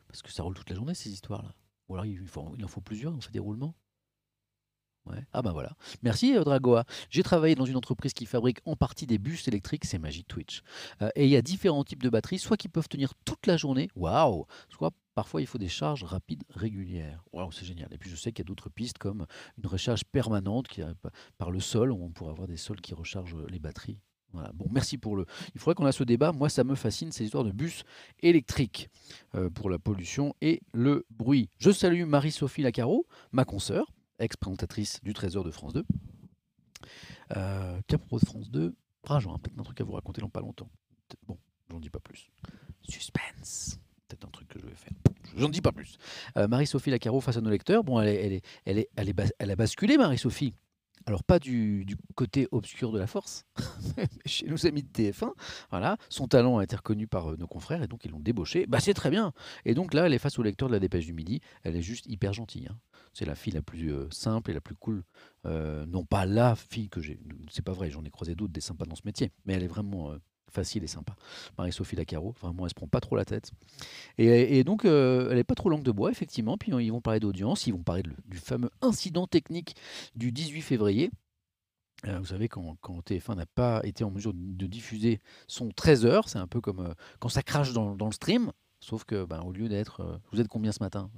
Parce 0.08 0.22
que 0.22 0.32
ça 0.32 0.44
roule 0.44 0.56
toute 0.56 0.70
la 0.70 0.76
journée 0.76 0.94
ces 0.94 1.12
histoires-là. 1.12 1.54
Ou 1.90 1.96
alors 1.96 2.06
il, 2.06 2.22
il 2.58 2.66
en 2.66 2.68
faut 2.68 2.82
plusieurs 2.82 3.12
dans 3.12 3.22
ces 3.22 3.32
déroulements. 3.32 3.76
Ah 5.34 5.42
ben 5.42 5.52
voilà. 5.52 5.72
Merci 6.04 6.36
euh, 6.36 6.44
Dragoa. 6.44 6.86
J'ai 7.10 7.24
travaillé 7.24 7.56
dans 7.56 7.66
une 7.66 7.76
entreprise 7.76 8.14
qui 8.14 8.26
fabrique 8.26 8.60
en 8.66 8.76
partie 8.76 9.06
des 9.06 9.18
bus 9.18 9.48
électriques, 9.48 9.86
c'est 9.86 10.00
Magic 10.00 10.28
Twitch. 10.28 10.62
Euh, 11.02 11.10
et 11.16 11.26
il 11.26 11.30
y 11.30 11.36
a 11.36 11.42
différents 11.42 11.84
types 11.84 12.04
de 12.04 12.10
batteries, 12.10 12.40
soit 12.40 12.58
qui 12.58 12.68
peuvent 12.68 12.90
tenir 12.90 13.14
toute 13.26 13.46
la 13.48 13.58
journée, 13.58 13.90
waouh, 13.96 14.46
soit 14.70 14.92
Parfois, 15.16 15.42
il 15.42 15.48
faut 15.48 15.58
des 15.58 15.68
charges 15.68 16.04
rapides 16.04 16.44
régulières. 16.52 17.24
Wow, 17.34 17.52
c'est 17.52 17.66
génial. 17.66 17.92
Et 17.92 17.98
puis, 17.98 18.08
je 18.08 18.16
sais 18.16 18.32
qu'il 18.32 18.46
y 18.46 18.46
a 18.46 18.50
d'autres 18.50 18.70
pistes 18.70 19.00
comme 19.00 19.26
une 19.58 19.66
recharge 19.66 20.04
permanente 20.06 20.68
qui, 20.68 20.84
par 21.40 21.50
le 21.50 21.60
sol, 21.60 21.92
on 21.92 22.12
pourrait 22.12 22.30
avoir 22.34 22.48
des 22.48 22.56
sols 22.56 22.82
qui 22.82 22.94
rechargent 22.94 23.36
les 23.50 23.58
batteries. 23.58 23.98
Voilà. 24.34 24.52
Bon, 24.54 24.68
merci 24.70 24.98
pour 24.98 25.16
le. 25.16 25.26
Il 25.56 25.60
faudrait 25.60 25.76
qu'on 25.76 25.88
ait 25.88 25.92
ce 25.92 26.04
débat. 26.04 26.32
Moi, 26.32 26.50
ça 26.50 26.64
me 26.64 26.76
fascine 26.76 27.12
ces 27.12 27.26
histoires 27.26 27.44
de 27.44 27.52
bus 27.52 27.84
électriques 28.22 28.90
euh, 29.36 29.50
pour 29.50 29.70
la 29.70 29.80
pollution 29.80 30.36
et 30.42 30.62
le 30.74 31.06
bruit. 31.10 31.50
Je 31.58 31.72
salue 31.72 32.04
Marie-Sophie 32.04 32.62
Lacaro, 32.62 33.08
ma 33.32 33.46
consoeur, 33.46 33.92
ex-présentatrice 34.20 35.00
du 35.04 35.14
Trésor 35.14 35.44
de 35.44 35.52
France 35.52 35.74
2. 35.74 35.86
Euh, 37.36 37.82
de 37.88 37.98
France 38.26 38.50
2. 38.52 38.76
Ah, 39.10 39.20
j'aurai 39.20 39.40
peut-être 39.40 39.60
un 39.60 39.64
truc 39.64 39.82
à 39.82 39.84
vous 39.84 39.94
raconter 39.94 40.22
dans 40.22 40.30
pas 40.30 40.42
longtemps. 40.42 40.70
Bon, 41.28 41.38
j'en 41.70 41.80
dis 41.80 41.90
pas 41.90 42.00
plus. 42.00 42.30
Suspense 42.84 43.80
peut-être 44.08 44.26
un 44.26 44.32
truc 44.32 44.48
que 44.48 44.60
je 44.60 44.66
vais 44.66 44.76
faire. 44.76 44.94
Je 45.36 45.42
n'en 45.42 45.50
dis 45.50 45.62
pas 45.62 45.72
plus. 45.72 45.98
Euh, 46.38 46.48
Marie-Sophie 46.48 46.90
Lacaro 46.90 47.22
face 47.22 47.38
à 47.38 47.42
nos 47.42 47.50
lecteurs. 47.50 47.84
Bon, 47.84 48.00
elle, 48.00 48.10
est, 48.10 48.44
elle, 48.66 48.78
est, 48.78 48.90
elle, 48.96 49.10
est, 49.10 49.34
elle, 49.40 49.52
a 49.52 49.56
basculé, 49.56 49.98
Marie-Sophie. 49.98 50.54
Alors, 51.08 51.24
pas 51.24 51.40
du, 51.40 51.86
côté 52.16 52.50
obscur 52.52 52.92
de 52.92 53.00
la 53.00 53.08
force, 53.08 53.46
chez 54.26 54.46
nos 54.46 54.68
amis 54.68 54.84
de 54.84 54.90
TF1. 54.90 55.32
Voilà. 55.70 55.96
Son 56.10 56.28
talent 56.28 56.58
a 56.58 56.66
été 56.66 56.76
reconnu 56.76 57.08
par 57.08 57.32
euh, 57.32 57.38
nos 57.38 57.48
confrères 57.48 57.82
et 57.82 57.88
donc 57.88 58.04
ils 58.04 58.12
l'ont 58.12 58.20
débauché. 58.20 58.66
Bah, 58.68 58.82
c'est 58.82 58.94
très 58.94 59.10
bien. 59.10 59.32
Et 59.64 59.74
donc 59.74 59.94
là, 59.94 60.06
elle 60.06 60.14
est 60.14 60.20
face 60.20 60.38
au 60.38 60.44
lecteur 60.44 60.68
de 60.68 60.74
la 60.74 60.80
Dépêche 60.80 61.06
du 61.06 61.14
Midi. 61.14 61.40
Elle 61.64 61.78
est 61.78 61.82
juste 61.82 62.08
hyper 62.08 62.34
gentille. 62.34 62.68
Hein. 62.70 62.78
C'est 63.14 63.24
la 63.24 63.36
fille 63.36 63.54
la 63.54 63.62
plus 63.62 63.94
euh, 63.94 64.10
simple 64.12 64.52
et 64.52 64.54
la 64.54 64.60
plus 64.60 64.76
cool. 64.76 65.06
non 65.46 66.04
pas 66.04 66.26
la 66.26 66.58
fille 66.58 66.90
que 66.90 67.00
j'ai. 67.00 67.22
C'est 67.50 67.64
pas 67.64 67.72
vrai, 67.72 67.90
j'en 67.90 68.04
ai 68.04 68.10
croisé 68.10 68.36
d'autres 68.36 68.52
des 68.52 68.60
sympas 68.60 68.84
dans 68.84 68.96
ce 68.96 69.04
métier. 69.06 69.32
Mais 69.46 69.54
elle 69.54 69.64
est 69.64 69.68
vraiment 69.68 70.14
facile 70.52 70.84
et 70.84 70.88
sympa. 70.88 71.16
Marie-Sophie 71.58 71.96
Lacaro, 71.96 72.36
vraiment, 72.42 72.66
elle 72.66 72.70
se 72.70 72.76
prend 72.76 72.88
pas 72.88 73.00
trop 73.00 73.16
la 73.16 73.26
tête. 73.26 73.52
Et, 74.18 74.64
donc, 74.64 74.86
euh, 74.86 75.30
elle 75.32 75.38
est 75.38 75.44
pas 75.44 75.56
trop 75.56 75.70
langue 75.70 75.84
de 75.84 75.92
bois, 75.92 76.12
effectivement. 76.12 76.58
Puis 76.58 76.72
ils 76.72 76.92
vont 76.92 77.02
parler 77.02 77.20
d'audience, 77.20 77.68
ils 77.68 77.74
vont 77.74 77.84
parler 77.84 78.04
du 78.26 78.38
fameux 78.38 78.70
incident 78.82 79.28
technique 79.28 79.76
du 80.16 80.32
18 80.32 80.62
février. 80.62 81.12
Euh, 82.06 82.20
vous 82.20 82.28
savez, 82.28 82.48
quand, 82.48 82.78
TF1 83.06 83.36
n'a 83.36 83.46
pas 83.46 83.82
été 83.84 84.04
en 84.04 84.12
mesure 84.12 84.34
de 84.34 84.68
diffuser 84.68 85.20
son 85.48 85.70
13h, 85.70 86.24
c'est 86.28 86.38
un 86.38 86.48
peu 86.48 86.62
comme 86.62 86.80
euh, 86.80 86.94
quand 87.20 87.30
ça 87.30 87.42
crache 87.42 87.74
dans, 87.74 87.96
le 87.96 88.12
stream, 88.12 88.52
sauf 88.80 89.04
que 89.04 89.26
ben, 89.26 89.42
au 89.42 89.52
lieu 89.52 89.68
d'être... 89.68 90.22
vous 90.32 90.40
êtes 90.40 90.48
combien 90.48 90.72
ce 90.72 90.84
matin? 90.84 91.10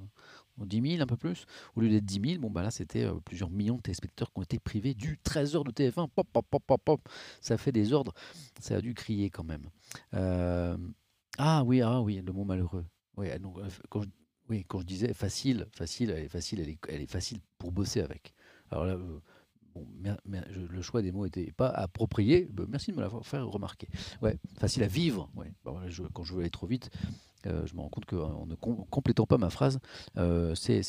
10 0.66 0.96
000, 0.96 1.02
un 1.02 1.06
peu 1.06 1.16
plus. 1.16 1.46
Au 1.76 1.80
lieu 1.80 1.88
d'être 1.88 2.04
10 2.04 2.30
000, 2.32 2.40
bon, 2.40 2.50
bah 2.50 2.62
là, 2.62 2.70
c'était 2.70 3.04
euh, 3.04 3.14
plusieurs 3.24 3.50
millions 3.50 3.76
de 3.76 3.82
téléspectateurs 3.82 4.32
qui 4.32 4.38
ont 4.38 4.42
été 4.42 4.58
privés 4.58 4.94
du 4.94 5.18
trésor 5.18 5.64
de 5.64 5.70
TF1. 5.70 6.08
Pop, 6.08 6.26
pop, 6.32 6.46
pop, 6.48 6.82
pop. 6.84 7.00
Ça 7.40 7.58
fait 7.58 7.72
des 7.72 7.92
ordres. 7.92 8.14
Ça 8.60 8.76
a 8.76 8.80
dû 8.80 8.94
crier 8.94 9.30
quand 9.30 9.44
même. 9.44 9.68
Euh, 10.14 10.76
ah 11.38 11.62
oui, 11.64 11.80
ah 11.80 12.00
oui, 12.00 12.22
le 12.24 12.32
mot 12.32 12.44
malheureux. 12.44 12.84
Oui, 13.16 13.26
donc, 13.38 13.58
euh, 13.58 13.68
quand 13.88 14.02
je, 14.02 14.08
oui, 14.48 14.64
quand 14.66 14.80
je 14.80 14.86
disais 14.86 15.14
facile, 15.14 15.66
facile, 15.72 16.10
elle 16.10 16.24
est 16.24 16.28
facile, 16.28 16.60
elle 16.88 17.00
est, 17.00 17.10
facile 17.10 17.38
pour 17.58 17.72
bosser 17.72 18.00
avec. 18.00 18.34
Alors 18.70 18.84
là, 18.84 18.96
bon, 18.96 19.86
le 20.24 20.82
choix 20.82 21.02
des 21.02 21.12
mots 21.12 21.24
n'était 21.24 21.52
pas 21.52 21.68
approprié. 21.68 22.48
Bah, 22.52 22.64
merci 22.68 22.90
de 22.90 22.96
me 22.96 23.02
l'avoir 23.02 23.24
fait 23.24 23.38
remarquer. 23.38 23.88
Ouais, 24.22 24.38
facile 24.58 24.82
à 24.82 24.88
vivre. 24.88 25.30
Ouais. 25.36 25.52
quand 25.64 26.24
je 26.24 26.34
veux 26.34 26.40
aller 26.40 26.50
trop 26.50 26.66
vite, 26.66 26.90
euh, 27.46 27.66
je 27.66 27.74
me 27.74 27.80
rends 27.80 27.88
compte 27.88 28.04
qu'en 28.04 28.46
ne 28.46 28.54
complétant 28.54 29.26
pas 29.26 29.38
ma 29.38 29.50
phrase, 29.50 29.78
euh, 30.18 30.54
c'est 30.54 30.82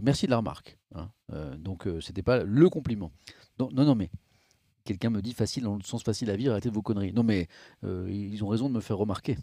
merci 0.00 0.26
de 0.26 0.30
la 0.30 0.38
remarque. 0.38 0.78
Hein. 0.94 1.10
Euh, 1.32 1.56
donc 1.56 1.86
c'était 2.00 2.22
pas 2.22 2.42
le 2.42 2.68
compliment. 2.68 3.12
non, 3.58 3.70
non, 3.72 3.94
mais 3.94 4.10
quelqu'un 4.84 5.10
me 5.10 5.22
dit 5.22 5.32
facile 5.32 5.64
dans 5.64 5.76
le 5.76 5.82
sens 5.82 6.02
facile 6.02 6.30
à 6.30 6.36
vivre, 6.36 6.52
arrêtez 6.52 6.70
vos 6.70 6.82
conneries. 6.82 7.12
Non, 7.12 7.22
mais 7.22 7.48
ils 7.82 8.42
ont 8.42 8.48
raison 8.48 8.68
de 8.68 8.74
me 8.74 8.80
faire 8.80 8.98
remarquer 8.98 9.36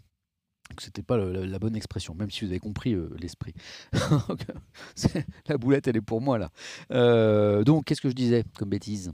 que 0.76 0.82
c'était 0.82 1.02
pas 1.02 1.16
la, 1.16 1.58
bonne 1.58 1.76
expression, 1.76 2.14
même 2.14 2.30
si 2.30 2.44
vous 2.44 2.50
avez 2.50 2.60
compris 2.60 2.94
l'esprit. 3.18 3.54
la 5.46 5.56
boulette, 5.56 5.88
elle 5.88 5.96
est 5.96 6.02
pour 6.02 6.20
moi 6.20 6.38
là. 6.38 7.62
donc, 7.64 7.86
qu'est-ce 7.86 8.02
que 8.02 8.10
je 8.10 8.14
disais 8.14 8.44
comme 8.58 8.68
bêtise? 8.68 9.12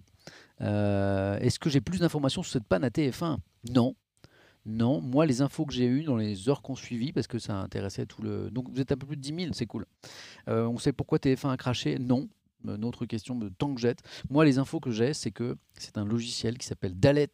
Est-ce 0.59 1.59
que 1.61 1.71
j'ai 1.71 1.81
plus 1.81 2.01
d'informations 2.01 2.43
sur 2.43 2.53
cette 2.53 2.67
panne 2.67 2.83
à 2.83 2.89
TF1 2.89 3.37
Non, 3.71 3.95
non, 4.67 5.01
moi, 5.01 5.27
les 5.27 5.43
infos 5.43 5.67
que 5.67 5.75
j'ai 5.75 5.87
eues 5.87 6.05
dans 6.05 6.17
les 6.17 6.49
heures 6.49 6.63
qu'on 6.63 6.75
suivit, 6.75 7.13
parce 7.13 7.27
que 7.27 7.39
ça 7.39 7.57
intéressait 7.57 8.07
tout 8.07 8.23
le. 8.23 8.51
Donc, 8.51 8.71
vous 8.71 8.81
êtes 8.81 8.93
un 8.93 8.97
peu 8.97 9.07
plus 9.07 9.17
de 9.17 9.21
10 9.21 9.35
000, 9.43 9.53
c'est 9.53 9.67
cool. 9.67 9.85
Euh, 10.49 10.67
on 10.67 10.79
sait 10.79 10.93
pourquoi 10.93 11.19
TF1 11.19 11.51
a 11.51 11.57
craché? 11.57 11.99
Non. 11.99 12.29
Une 12.67 12.85
autre 12.87 13.05
question 13.05 13.35
de 13.35 13.51
temps 13.51 13.75
que 13.75 13.81
jette. 13.81 14.01
Moi, 14.31 14.47
les 14.47 14.59
infos 14.59 14.81
que 14.81 14.91
j'ai, 14.91 15.13
c'est 15.13 15.31
que 15.31 15.57
c'est 15.75 15.99
un 15.99 16.07
logiciel 16.07 16.57
qui 16.57 16.67
s'appelle 16.67 16.99
Dalet, 16.99 17.31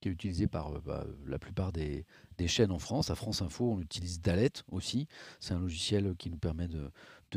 qui 0.00 0.08
est 0.08 0.12
utilisé 0.12 0.48
par 0.48 0.72
euh, 0.72 0.80
bah, 0.84 1.06
la 1.28 1.38
plupart 1.38 1.70
des, 1.70 2.04
chaînes 2.48 2.72
en 2.72 2.80
France. 2.80 3.08
À 3.08 3.14
France 3.14 3.40
Info, 3.40 3.70
on 3.70 3.80
utilise 3.80 4.20
Dalet 4.20 4.50
aussi. 4.72 5.06
C'est 5.38 5.54
un 5.54 5.60
logiciel 5.60 6.16
qui 6.16 6.28
nous 6.28 6.38
permet 6.38 6.66
de, 6.66 6.90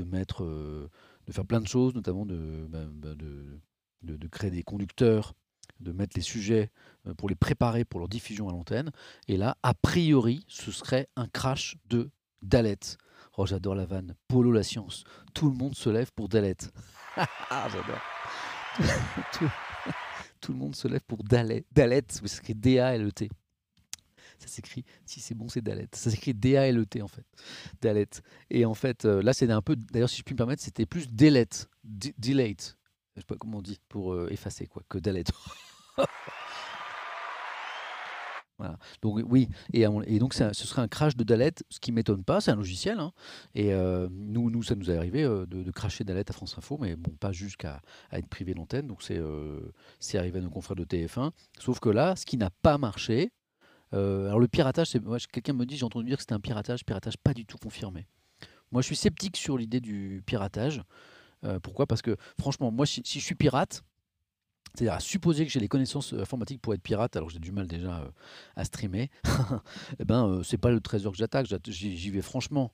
mettre, 0.04 0.44
euh, 0.44 0.90
de 1.28 1.32
faire 1.32 1.46
plein 1.46 1.62
de 1.62 1.68
choses, 1.68 1.94
notamment 1.94 2.26
de, 2.26 2.66
bah, 2.70 2.86
bah, 2.92 3.14
de 3.14 4.28
créer 4.28 4.50
des 4.50 4.64
conducteurs 4.64 5.36
de 5.80 5.92
mettre 5.92 6.14
les 6.16 6.22
sujets 6.22 6.72
euh, 7.08 7.14
pour 7.14 7.30
les 7.30 7.36
préparer 7.36 7.86
pour 7.86 8.00
leur 8.00 8.10
diffusion 8.10 8.50
à 8.50 8.52
l'antenne. 8.52 8.92
Et 9.28 9.38
là, 9.38 9.58
a 9.64 9.74
priori, 9.74 10.46
ce 10.48 10.72
serait 10.72 11.08
un 11.16 11.28
crash 11.28 11.78
de 11.90 12.10
Dalet. 12.42 12.80
Oh, 13.38 13.46
j'adore 13.46 13.76
la 13.76 13.86
vanne. 13.86 14.16
Polo 14.28 14.52
la 14.52 14.64
science. 14.64 15.04
Tout 15.34 15.50
le 15.50 15.56
monde 15.56 15.76
se 15.76 15.90
lève 15.90 16.12
pour 16.14 16.28
Dalet. 16.28 16.58
ah, 17.16 17.68
j'adore. 17.72 18.02
tout, 20.42 20.54
le 20.54 20.58
monde 20.58 20.76
se 20.76 20.88
lève 20.88 21.02
pour 21.08 21.24
Dalet. 21.24 21.66
Dalet, 21.72 22.04
ça 22.10 22.28
s'écrit 22.28 22.56
D-A-L-E-T. 22.56 23.30
Ça 24.40 24.48
s'écrit, 24.48 24.86
si 25.06 25.20
c'est 25.20 25.34
bon, 25.34 25.50
c'est 25.50 25.62
Dalet. 25.62 25.88
Ça 25.94 26.12
s'écrit 26.12 26.34
D-A-L-E-T 26.34 27.02
en 27.02 27.08
fait. 27.08 27.26
Dalet. 27.82 28.10
Et 28.50 28.66
en 28.66 28.74
fait, 28.74 29.06
euh, 29.06 29.22
là, 29.22 29.34
c'est 29.34 29.50
un 29.52 29.62
peu, 29.62 29.76
d'ailleurs, 29.76 30.10
si 30.10 30.18
je 30.18 30.24
puis 30.24 30.34
me 30.34 30.38
permettre, 30.38 30.64
c'était 30.64 30.86
plus 30.86 31.08
Delete. 31.10 31.70
Delete. 31.84 32.78
Je 33.16 33.22
sais 33.22 33.26
pas 33.26 33.36
comment 33.36 33.60
on 33.60 33.62
dit 33.64 33.80
pour 33.90 34.14
euh, 34.14 34.30
effacer, 34.30 34.68
quoi, 34.68 34.84
que 34.90 34.98
Dalet. 34.98 35.24
Donc 39.02 39.22
oui, 39.28 39.50
et, 39.74 39.86
donc 40.20 40.34
ce 40.34 40.52
serait 40.54 40.82
un 40.82 40.88
crash 40.88 41.16
de 41.16 41.24
Dalet, 41.24 41.54
ce 41.70 41.80
qui 41.80 41.92
m'étonne 41.92 42.24
pas, 42.24 42.42
c'est 42.42 42.52
un 42.52 42.56
logiciel. 42.56 43.00
Hein. 43.00 43.12
et 43.54 43.74
euh, 43.74 44.08
nous, 44.12 44.64
ça 44.64 44.76
nous 44.76 44.90
est 44.90 44.98
arrivé 44.98 45.24
euh, 45.24 45.46
de, 45.46 45.70
cracher 45.72 46.04
Dalet 46.04 46.30
à 46.30 46.34
France 46.34 46.58
Info, 46.58 46.78
mais 46.80 46.96
bon, 46.96 47.12
pas 47.12 47.32
jusqu'à 47.32 47.82
être 48.12 48.28
privé 48.28 48.54
d'antenne. 48.54 48.88
Donc 48.88 49.04
c'est 49.04 49.18
euh, 49.18 49.72
c'est 50.00 50.18
arrivé 50.18 50.40
à 50.40 50.42
nos 50.42 50.50
confrères 50.50 50.76
de 50.76 50.86
TF1. 50.86 51.32
Sauf 51.60 51.80
que 51.80 51.90
là, 51.90 52.16
ce 52.16 52.26
qui 52.26 52.38
n'a 52.38 52.50
pas 52.50 52.78
marché, 52.78 53.32
alors 53.92 54.40
le 54.40 54.48
piratage, 54.48 54.98
quelqu'un 55.32 55.54
me 55.54 55.66
dit, 55.66 55.78
j'ai 55.78 55.86
entendu 55.86 56.06
dire 56.06 56.18
que 56.18 56.24
c'était 56.24 56.34
un 56.34 56.40
piratage, 56.40 56.84
piratage 56.84 57.18
pas 57.18 57.34
du 57.34 57.46
tout 57.46 57.58
confirmé. 57.58 58.08
Moi, 58.72 58.82
je 58.82 58.88
suis 58.88 58.98
sceptique 58.98 59.38
sur 59.38 59.58
l'idée 59.58 59.80
du 59.80 60.22
piratage. 60.26 60.82
pourquoi? 61.64 61.86
Parce 61.86 62.02
que 62.02 62.18
franchement, 62.40 62.72
moi, 62.72 62.86
si 62.86 63.02
je 63.06 63.20
suis 63.20 63.36
pirate, 63.36 63.84
c'est-à-dire 64.78 64.94
à 64.94 65.00
supposer 65.00 65.46
que 65.46 65.52
j'ai 65.52 65.60
les 65.60 65.68
connaissances 65.68 66.14
euh, 66.14 66.22
informatiques 66.22 66.62
pour 66.62 66.74
être 66.74 66.84
pirate, 66.84 67.16
alors 67.16 67.30
j'ai 67.30 67.40
du 67.40 67.52
mal 67.52 67.66
déjà 67.66 68.00
euh, 68.00 68.10
à 68.56 68.64
streamer, 68.64 69.10
eh 70.00 70.06
ben 70.06 70.28
euh, 70.28 70.44
c'est 70.44 70.60
pas 70.60 70.70
le 70.70 70.80
trésor 70.80 71.14
que 71.14 71.18
j'attaque, 71.18 71.48
j'y 71.68 72.10
vais 72.12 72.22
franchement. 72.22 72.72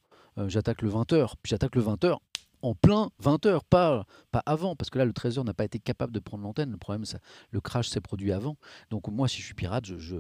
j'attaque 0.48 0.82
le 0.82 0.90
20h, 0.90 1.36
puis 1.42 1.52
j'attaque 1.52 1.76
le 1.76 1.82
20h 1.82 2.18
en 2.62 2.76
plein 2.76 3.10
20h, 3.22 3.60
pas, 3.70 4.06
pas 4.32 4.44
avant, 4.46 4.76
parce 4.76 4.90
que 4.90 4.98
là 4.98 5.06
le 5.06 5.14
trésor 5.14 5.46
n'a 5.46 5.54
pas 5.54 5.66
été 5.66 5.80
capable 5.80 6.14
de 6.14 6.20
prendre 6.20 6.44
l'antenne. 6.44 6.72
Le 6.72 6.78
problème, 6.78 7.06
c'est 7.06 7.20
le 7.52 7.60
crash 7.60 7.90
s'est 7.90 8.02
produit 8.02 8.32
avant. 8.32 8.58
Donc 8.90 9.10
moi, 9.10 9.28
si 9.28 9.42
je 9.42 9.46
suis 9.46 9.54
pirate, 9.54 9.86
je, 9.86 10.16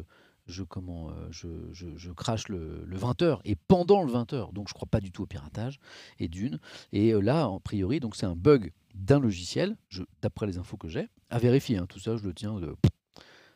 comment, 0.68 1.12
je, 1.30 2.12
crache 2.12 2.48
le, 2.50 2.84
le 2.86 2.98
20h 2.98 3.40
et 3.46 3.56
pendant 3.56 4.04
le 4.04 4.12
20h. 4.12 4.54
Donc 4.54 4.68
je 4.68 4.74
crois 4.74 4.88
pas 4.90 5.00
du 5.00 5.12
tout 5.12 5.24
au 5.24 5.26
piratage, 5.26 5.80
et 6.20 6.28
d'une. 6.28 6.60
Et 6.92 7.14
là, 7.14 7.48
en 7.48 7.60
priori, 7.60 8.00
donc 8.00 8.16
c'est 8.16 8.26
un 8.26 8.36
bug 8.36 8.72
d'un 8.94 9.20
logiciel, 9.20 9.76
d'après 10.22 10.46
les 10.46 10.58
infos 10.58 10.78
que 10.78 10.88
j'ai, 10.88 11.10
à 11.30 11.40
vérifier. 11.40 11.78
Hein, 11.78 11.86
tout 11.88 12.00
ça, 12.00 12.16
je 12.16 12.24
le 12.24 12.34
tiens 12.34 12.60
de. 12.60 12.76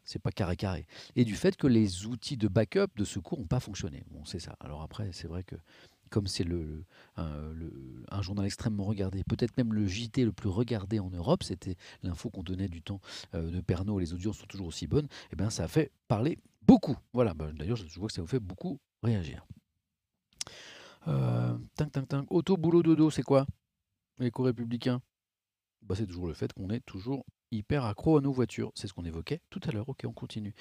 C'est 0.03 0.19
pas 0.19 0.31
carré 0.31 0.55
carré. 0.55 0.87
Et 1.17 1.25
du 1.25 1.35
fait 1.35 1.57
que 1.57 1.67
les 1.67 2.05
outils 2.05 2.37
de 2.37 2.47
backup, 2.47 2.87
de 2.95 3.03
secours, 3.03 3.39
n'ont 3.39 3.45
pas 3.45 3.59
fonctionné. 3.59 4.05
Bon, 4.09 4.23
c'est 4.23 4.39
ça. 4.39 4.55
Alors 4.61 4.81
après, 4.81 5.09
c'est 5.11 5.27
vrai 5.27 5.43
que 5.43 5.55
comme 6.09 6.27
c'est 6.27 6.43
le, 6.43 6.83
un, 7.17 8.21
journal 8.21 8.45
extrêmement 8.45 8.83
regardé, 8.83 9.23
peut-être 9.23 9.57
même 9.57 9.73
le 9.73 9.85
JT 9.85 10.25
le 10.25 10.31
plus 10.31 10.49
regardé 10.49 10.99
en 10.99 11.09
Europe, 11.09 11.43
c'était 11.43 11.75
l'info 12.03 12.29
qu'on 12.29 12.43
donnait 12.43 12.67
du 12.67 12.81
temps 12.81 13.01
euh, 13.35 13.51
de 13.51 13.61
Pernod, 13.61 13.99
les 13.99 14.13
audiences 14.13 14.37
sont 14.39 14.47
toujours 14.47 14.67
aussi 14.67 14.87
bonnes, 14.87 15.05
et 15.05 15.33
eh 15.33 15.35
bien 15.35 15.49
ça 15.49 15.63
a 15.63 15.67
fait 15.67 15.91
parler 16.07 16.37
beaucoup. 16.61 16.97
Voilà, 17.13 17.33
bah, 17.33 17.51
d'ailleurs 17.53 17.77
je 17.77 17.99
vois 17.99 18.07
que 18.07 18.13
ça 18.13 18.21
vous 18.21 18.27
fait 18.27 18.39
beaucoup 18.39 18.79
réagir. 19.03 19.45
Euh, 21.07 21.57
Auto, 22.29 22.57
boulot, 22.57 22.83
dodo, 22.83 23.09
c'est 23.09 23.23
quoi? 23.23 23.45
Éco-républicain 24.19 25.01
bah, 25.87 25.95
c'est 25.95 26.05
toujours 26.05 26.27
le 26.27 26.33
fait 26.33 26.51
qu'on 26.51 26.69
est 26.69 26.81
toujours 26.81 27.25
hyper 27.51 27.85
accro 27.85 28.17
à 28.17 28.21
nos 28.21 28.33
voitures. 28.33 28.71
C'est 28.75 28.87
ce 28.87 28.93
qu'on 28.93 29.05
évoquait 29.05 29.41
tout 29.49 29.61
à 29.63 29.71
l'heure. 29.71 29.87
Ok, 29.87 30.03
on 30.05 30.11
continue. 30.11 30.53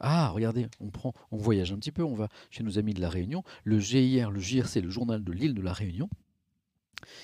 Ah, 0.00 0.28
regardez, 0.28 0.66
on 0.80 0.90
prend, 0.90 1.12
on 1.30 1.36
voyage 1.36 1.72
un 1.72 1.76
petit 1.76 1.92
peu, 1.92 2.02
on 2.02 2.14
va 2.14 2.28
chez 2.50 2.62
nos 2.62 2.78
amis 2.78 2.94
de 2.94 3.00
la 3.00 3.08
Réunion. 3.08 3.42
Le 3.64 3.78
GIR, 3.78 4.30
le 4.30 4.40
JRC, 4.40 4.76
le 4.82 4.90
journal 4.90 5.24
de 5.24 5.32
l'île 5.32 5.54
de 5.54 5.62
la 5.62 5.72
Réunion, 5.72 6.08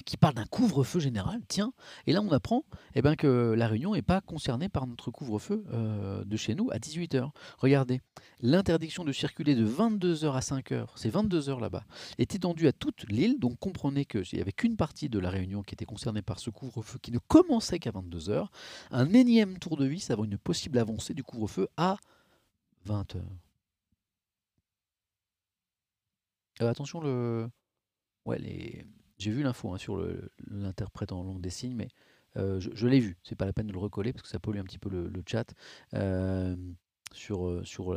qui 0.05 0.17
parle 0.17 0.35
d'un 0.35 0.45
couvre-feu 0.45 1.01
général, 1.01 1.41
tiens, 1.49 1.73
et 2.07 2.13
là 2.13 2.21
on 2.21 2.31
apprend 2.31 2.65
eh 2.95 3.03
ben, 3.03 3.17
que 3.17 3.55
la 3.57 3.69
Réunion 3.69 3.95
n'est 3.95 4.03
pas 4.03 4.21
concernée 4.21 4.69
par 4.69 4.87
notre 4.87 5.11
couvre-feu 5.11 5.65
euh, 5.73 6.25
de 6.25 6.37
chez 6.37 6.55
nous 6.55 6.71
à 6.71 6.79
18h. 6.79 7.31
Regardez, 7.59 8.01
l'interdiction 8.41 9.05
de 9.05 9.13
circuler 9.13 9.55
de 9.55 9.67
22h 9.67 10.33
à 10.33 10.41
5h, 10.41 10.87
c'est 10.97 11.13
22h 11.13 11.61
là-bas, 11.61 11.85
est 12.19 12.35
étendue 12.35 12.69
à 12.69 12.73
toute 12.73 13.05
l'île, 13.09 13.39
donc 13.39 13.59
comprenez 13.59 14.05
qu'il 14.05 14.25
n'y 14.35 14.41
avait 14.41 14.53
qu'une 14.53 14.77
partie 14.77 15.09
de 15.09 15.19
la 15.19 15.31
Réunion 15.31 15.63
qui 15.63 15.75
était 15.75 15.85
concernée 15.85 16.23
par 16.23 16.39
ce 16.39 16.51
couvre-feu 16.51 16.99
qui 17.01 17.13
ne 17.13 17.19
commençait 17.19 17.79
qu'à 17.79 17.91
22h. 17.91 18.47
Un 18.91 19.13
énième 19.13 19.59
tour 19.59 19.77
de 19.77 19.87
vis 19.87 20.11
avant 20.11 20.25
une 20.25 20.39
possible 20.39 20.79
avancée 20.79 21.15
du 21.15 21.25
couvre-feu 21.25 21.69
à 21.77 21.97
20h. 22.87 23.23
Euh, 26.61 26.69
attention, 26.69 27.01
le... 27.01 27.49
Ouais, 28.25 28.39
les 28.39 28.87
j'ai 29.19 29.31
vu 29.31 29.45
l'info 29.45 29.73
hein, 29.73 29.79
sur 29.79 30.05
l'interprète 30.49 31.13
en 31.13 31.23
langue 31.23 31.41
des 31.41 31.51
signes, 31.51 31.77
mais 31.77 31.89
euh, 32.37 32.59
je, 32.59 32.89
l'ai 32.89 32.99
vu. 32.99 33.17
C'est 33.23 33.37
pas 33.37 33.47
la 33.47 33.53
peine 33.53 33.69
de 33.69 33.73
le 33.73 33.79
recoller 33.79 34.13
parce 34.13 34.23
que 34.23 34.29
ça 34.29 34.41
pollue 34.41 34.59
un 34.59 34.65
petit 34.65 34.79
peu 34.79 34.89
le, 34.91 35.23
chat 35.25 35.55
euh, 35.95 36.57
sur, 37.13 37.65
sur 37.65 37.95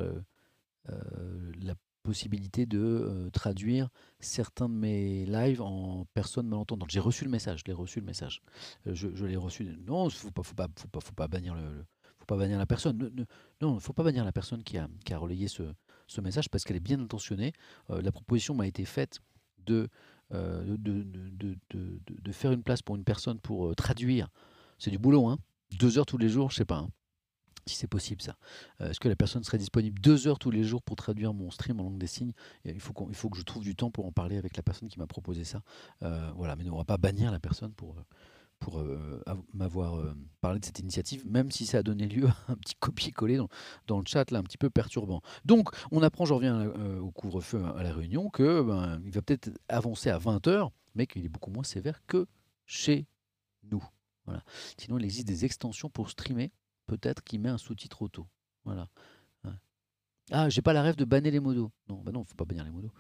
la 0.88 1.74
possibilité 2.04 2.68
de 2.68 3.30
traduire 3.34 3.90
certains 4.20 4.70
de 4.70 4.76
mes 4.76 5.26
lives 5.26 5.64
en 5.64 6.06
personnes 6.14 6.48
malentendantes. 6.48 6.92
J'ai 6.92 7.00
reçu 7.00 7.24
le 7.24 7.32
message, 7.32 7.62
je 7.62 7.66
l'ai 7.66 7.74
reçu 7.74 8.02
le 8.02 8.06
message. 8.06 8.44
je, 8.86 9.26
l'ai 9.26 9.38
reçu. 9.38 9.66
Non, 9.88 10.12
faut 10.12 10.30
pas, 10.30 10.44
faut 10.44 10.54
pas, 10.54 10.68
faut 10.78 10.88
pas, 10.90 11.00
faut 11.00 11.14
pas 11.14 11.28
bannir 11.28 11.56
le, 11.56 11.86
faut 12.26 12.36
pas 12.36 12.38
bannir 12.38 12.58
la 12.58 12.66
personne. 12.66 12.98
Non, 13.62 13.72
il 13.72 13.76
ne 13.76 13.80
faut 13.80 13.94
pas 13.94 14.04
bannir 14.04 14.26
la 14.26 14.32
personne 14.32 14.64
qui 14.64 14.78
a, 14.78 15.18
relayé 15.18 15.48
ce, 15.48 16.22
message 16.22 16.50
parce 16.50 16.64
qu'elle 16.64 16.78
est 16.78 16.82
bien 16.82 17.00
intentionnée. 17.00 17.54
la 17.90 18.12
proposition 18.12 18.56
m'a 18.56 18.68
été 18.68 18.86
faite 18.86 19.20
de 19.66 19.90
euh, 20.34 20.76
de, 20.80 22.32
faire 22.32 22.52
une 22.52 22.64
place 22.64 22.82
pour 22.82 22.96
une 22.96 23.04
personne 23.04 23.40
pour 23.40 23.68
euh, 23.68 23.76
traduire. 23.76 24.28
C'est 24.80 24.92
du 24.92 24.98
boulot, 24.98 25.28
hein. 25.28 25.38
Deux 25.80 25.98
heures 25.98 26.06
tous 26.06 26.18
les 26.18 26.30
jours, 26.30 26.50
je 26.52 26.58
sais 26.58 26.66
pas. 26.66 26.78
Hein, 26.78 26.90
si 27.68 27.76
c'est 27.76 27.88
possible 27.88 28.22
ça. 28.22 28.36
Euh, 28.82 28.90
est-ce 28.90 29.00
que 29.00 29.08
la 29.08 29.16
personne 29.16 29.44
serait 29.44 29.58
disponible 29.58 30.00
deux 30.02 30.28
heures 30.28 30.40
tous 30.40 30.52
les 30.52 30.64
jours 30.64 30.82
pour 30.82 30.96
traduire 30.96 31.34
mon 31.34 31.52
stream 31.52 31.80
en 31.80 31.84
langue 31.84 31.98
des 31.98 32.08
signes? 32.08 32.34
Il 32.66 32.80
faut, 32.80 32.94
il 33.10 33.16
faut 33.16 33.30
que 33.30 33.38
je 33.38 33.44
trouve 33.44 33.64
du 33.64 33.76
temps 33.76 33.92
pour 33.92 34.06
en 34.06 34.12
parler 34.12 34.38
avec 34.38 34.58
la 34.58 34.64
personne 34.64 34.90
qui 34.90 35.00
m'a 35.00 35.08
proposé 35.08 35.44
ça. 35.44 35.62
voilà, 36.02 36.56
mais 36.56 36.68
on 36.70 36.74
ne 36.74 36.78
va 36.78 36.86
pas 36.86 36.98
bannir 36.98 37.32
la 37.32 37.40
personne 37.40 37.74
pour, 37.74 37.96
pour 38.60 38.84
m'avoir 39.54 40.16
parlé 40.42 40.60
de 40.60 40.66
cette 40.66 40.80
initiative, 40.80 41.26
même 41.28 41.52
si 41.52 41.66
ça 41.66 41.80
a 41.80 41.84
donné 41.84 42.08
lieu 42.08 42.28
à 42.48 42.52
un 42.52 42.56
petit 42.56 42.76
copier-coller 42.80 43.40
dans, 43.88 44.00
le 44.00 44.06
chat, 44.08 44.32
là, 44.32 44.40
un 44.40 44.44
petit 44.44 44.58
peu 44.58 44.70
perturbant. 44.70 45.22
Donc, 45.44 45.70
on 45.92 46.02
apprend, 46.02 46.26
je 46.26 46.34
reviens 46.34 46.68
au 47.00 47.12
couvre-feu 47.12 47.64
à 47.78 47.84
la 47.84 47.94
réunion, 47.94 48.30
que 48.30 48.62
ben, 48.62 49.02
il 49.06 49.12
va 49.12 49.22
peut-être 49.22 49.50
avancer 49.70 50.10
à 50.10 50.18
20h, 50.18 50.70
mais 50.96 51.06
qu'il 51.06 51.26
est 51.26 51.30
beaucoup 51.30 51.52
moins 51.52 51.64
sévère 51.64 52.02
que 52.08 52.28
chez 52.66 53.06
nous. 53.70 53.84
Voilà. 54.26 54.44
Sinon, 54.78 54.98
il 54.98 55.06
existe 55.06 55.28
des 55.28 55.46
extensions 55.46 55.90
pour 55.90 56.10
streamer, 56.10 56.52
peut-être 56.88 57.24
qui 57.24 57.38
met 57.38 57.50
un 57.50 57.58
sous-titre 57.58 58.02
auto. 58.02 58.26
Voilà. 58.64 58.90
Ah, 60.32 60.50
j'ai 60.50 60.62
pas 60.62 60.74
la 60.74 60.82
rêve 60.82 60.96
de 60.96 61.06
banner 61.06 61.30
les 61.30 61.40
modos. 61.40 61.72
Non, 61.88 62.02
bah 62.02 62.12
non, 62.12 62.24
faut 62.24 62.36
pas 62.36 62.46
bannir 62.46 62.64
les 62.64 62.72
modos. 62.72 62.92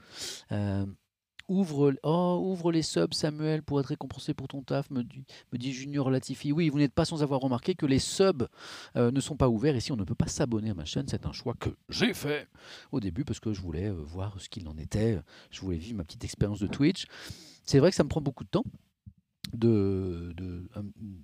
Ouvre, 1.47 1.93
oh, 2.03 2.41
ouvre 2.43 2.71
les 2.71 2.81
subs, 2.81 3.13
Samuel, 3.13 3.61
pour 3.61 3.79
être 3.79 3.87
récompensé 3.87 4.33
pour 4.33 4.47
ton 4.47 4.63
taf, 4.63 4.89
me 4.89 5.03
dit, 5.03 5.23
me 5.53 5.57
dit 5.59 5.71
Junior 5.73 6.09
Latifi. 6.09 6.51
Oui, 6.51 6.69
vous 6.69 6.79
n'êtes 6.79 6.93
pas 6.93 7.05
sans 7.05 7.21
avoir 7.21 7.39
remarqué 7.39 7.75
que 7.75 7.85
les 7.85 7.99
subs 7.99 8.47
euh, 8.95 9.11
ne 9.11 9.19
sont 9.19 9.35
pas 9.35 9.47
ouverts. 9.47 9.75
Ici, 9.75 9.91
on 9.91 9.95
ne 9.95 10.03
peut 10.03 10.15
pas 10.15 10.27
s'abonner 10.27 10.71
à 10.71 10.73
ma 10.73 10.85
chaîne. 10.85 11.07
C'est 11.07 11.27
un 11.27 11.33
choix 11.33 11.53
que 11.53 11.69
j'ai 11.89 12.13
fait 12.15 12.47
au 12.91 12.99
début 12.99 13.25
parce 13.25 13.39
que 13.39 13.53
je 13.53 13.61
voulais 13.61 13.89
euh, 13.89 13.93
voir 13.93 14.39
ce 14.39 14.49
qu'il 14.49 14.67
en 14.67 14.77
était. 14.77 15.19
Je 15.51 15.61
voulais 15.61 15.77
vivre 15.77 15.97
ma 15.97 16.03
petite 16.03 16.23
expérience 16.23 16.59
de 16.59 16.67
Twitch. 16.67 17.05
C'est 17.63 17.79
vrai 17.79 17.91
que 17.91 17.95
ça 17.95 18.03
me 18.03 18.09
prend 18.09 18.21
beaucoup 18.21 18.43
de 18.43 18.49
temps 18.49 18.65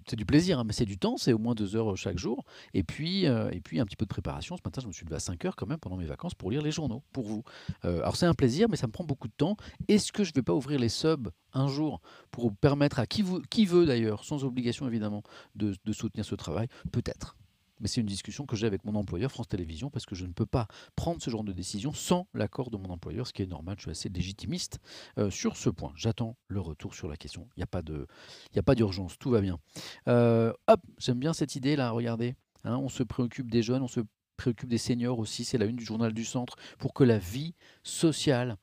c'est 0.08 0.16
du 0.16 0.26
plaisir, 0.26 0.60
hein, 0.60 0.64
mais 0.66 0.74
c'est 0.74 0.86
du 0.86 0.98
temps, 0.98 1.18
c'est 1.18 1.34
au 1.34 1.38
moins 1.38 1.56
deux 1.56 1.76
heures 1.76 1.96
chaque 1.98 2.18
jour. 2.18 2.46
Et 2.74 2.84
puis, 2.84 3.28
euh, 3.28 3.50
et 3.52 3.60
puis 3.60 3.80
un 3.80 3.86
petit 3.86 3.96
peu 3.96 4.06
de 4.06 4.10
préparation. 4.10 4.56
Ce 4.58 4.62
matin, 4.64 4.82
je 4.82 4.88
me 4.88 4.92
suis 4.92 5.06
levé 5.06 5.16
à 5.16 5.20
5 5.20 5.44
heures 5.46 5.56
quand 5.56 5.68
même 5.68 5.80
pendant 5.80 5.98
mes 5.98 6.06
vacances 6.06 6.34
pour 6.34 6.52
lire 6.52 6.62
les 6.62 6.72
journaux 6.72 7.04
pour 7.12 7.26
vous. 7.26 7.44
Euh, 7.86 8.00
alors 8.02 8.16
c'est 8.16 8.26
un 8.26 8.34
plaisir, 8.34 8.68
mais 8.70 8.78
ça 8.78 8.88
me 8.88 8.92
prend 8.92 9.04
beaucoup 9.04 9.28
de 9.28 9.34
temps. 9.34 9.58
Est-ce 9.88 10.12
que 10.12 10.24
je 10.24 10.32
ne 10.32 10.36
vais 10.36 10.44
pas 10.44 10.54
ouvrir 10.54 10.80
les 10.80 10.90
subs 10.90 11.30
un 11.54 11.68
jour 11.68 12.02
pour 12.32 12.56
permettre 12.56 13.00
à 13.00 13.06
qui 13.06 13.24
veut 13.24 13.86
d'ailleurs, 13.86 14.24
sans 14.24 14.44
obligation 14.44 14.88
évidemment, 14.88 15.24
de 15.56 15.76
soutenir 15.92 16.26
ce 16.26 16.36
travail? 16.36 16.68
Peut-être 16.92 17.36
mais 17.82 17.88
c'est 17.88 18.00
une 18.00 18.08
discussion 18.08 18.46
que 18.46 18.56
j'ai 18.56 18.68
avec 18.68 18.86
mon 18.86 18.96
employeur 18.96 19.32
France 19.32 19.48
Télévisions 19.48 19.90
parce 19.90 20.06
que 20.06 20.16
je 20.16 20.26
ne 20.26 20.32
peux 20.32 20.46
pas 20.46 20.68
prendre 20.96 21.22
ce 21.22 21.30
genre 21.30 21.44
de 21.44 21.52
décision 21.52 21.92
sans 21.94 22.28
l'accord 22.34 22.70
de 22.70 22.78
mon 22.78 22.90
employeur, 22.90 23.28
ce 23.28 23.34
qui 23.34 23.42
est 23.42 23.48
normal. 23.48 23.76
Je 23.78 23.84
suis 23.84 23.92
assez 23.92 24.10
légitimiste 24.10 24.80
euh, 25.18 25.30
sur 25.30 25.58
ce 25.58 25.70
point. 25.70 25.92
J'attends 25.96 26.38
le 26.48 26.62
retour 26.62 26.94
sur 26.94 27.08
la 27.08 27.18
question. 27.18 27.50
Il 27.58 27.60
n'y 27.60 27.64
a 27.64 28.64
pas 28.64 28.76
d'urgence, 28.76 29.18
tout 29.18 29.32
va 29.32 29.42
bien. 29.42 29.60
Euh, 30.08 30.54
hop, 30.68 30.82
j'aime 31.00 31.20
bien 31.20 31.34
cette 31.34 31.56
idée 31.56 31.76
là. 31.76 31.92
Regardez, 31.92 32.36
hein, 32.64 32.78
on 32.78 32.90
se 32.90 33.04
préoccupe 33.04 33.50
des 33.50 33.64
jeunes, 33.64 33.82
on 33.82 33.88
se 33.88 34.02
préoccupe 34.38 34.70
des 34.70 34.78
seniors 34.78 35.20
aussi. 35.20 35.44
C'est 35.44 35.58
la 35.58 35.66
une 35.66 35.76
du 35.76 35.86
journal 35.86 36.14
du 36.14 36.24
centre 36.24 36.56
pour 36.78 36.94
que 36.94 37.04
la 37.04 37.18
vie 37.18 37.56
sociale 37.84 38.58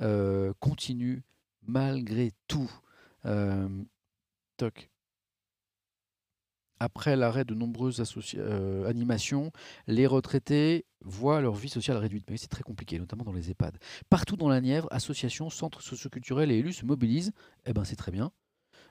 euh, 0.00 0.52
continue 0.58 1.22
malgré 1.62 2.32
tout. 2.48 2.70
toc. 4.56 4.90
Après 6.80 7.16
l'arrêt 7.16 7.44
de 7.44 7.54
nombreuses 7.54 8.02
euh, 8.36 8.88
animations, 8.88 9.50
les 9.86 10.06
retraités 10.06 10.84
voient 11.02 11.40
leur 11.40 11.54
vie 11.54 11.68
sociale 11.68 11.96
réduite. 11.96 12.26
Mais 12.30 12.36
c'est 12.36 12.48
très 12.48 12.62
compliqué, 12.62 12.98
notamment 12.98 13.24
dans 13.24 13.32
les 13.32 13.50
EHPAD. 13.50 13.78
Partout 14.10 14.36
dans 14.36 14.48
la 14.48 14.60
Nièvre, 14.60 14.88
associations, 14.90 15.50
centres 15.50 15.80
socioculturels 15.80 16.50
et 16.50 16.58
élus 16.58 16.74
se 16.74 16.84
mobilisent. 16.84 17.32
Eh 17.64 17.72
ben, 17.72 17.84
c'est 17.84 17.96
très 17.96 18.12
bien. 18.12 18.30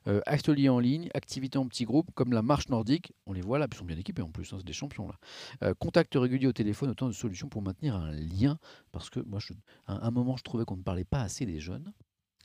Euh, 0.07 0.21
ateliers 0.25 0.69
en 0.69 0.79
ligne, 0.79 1.09
activités 1.13 1.57
en 1.57 1.67
petits 1.67 1.85
groupes, 1.85 2.11
comme 2.13 2.31
la 2.31 2.41
marche 2.41 2.69
nordique. 2.69 3.13
On 3.25 3.33
les 3.33 3.41
voit 3.41 3.57
là, 3.57 3.67
ils 3.71 3.77
sont 3.77 3.85
bien 3.85 3.97
équipés 3.97 4.21
en 4.21 4.29
plus, 4.29 4.53
hein, 4.53 4.57
c'est 4.59 4.65
des 4.65 4.73
champions 4.73 5.07
là. 5.07 5.15
Euh, 5.63 5.73
contact 5.73 6.13
régulier 6.15 6.47
au 6.47 6.53
téléphone, 6.53 6.89
autant 6.89 7.07
de 7.07 7.13
solutions 7.13 7.49
pour 7.49 7.61
maintenir 7.61 7.95
un 7.95 8.11
lien. 8.11 8.59
Parce 8.91 9.09
que 9.09 9.19
moi, 9.19 9.39
je, 9.39 9.53
à 9.87 10.05
un 10.05 10.11
moment, 10.11 10.37
je 10.37 10.43
trouvais 10.43 10.65
qu'on 10.65 10.77
ne 10.77 10.83
parlait 10.83 11.05
pas 11.05 11.21
assez 11.21 11.45
des 11.45 11.59
jeunes. 11.59 11.91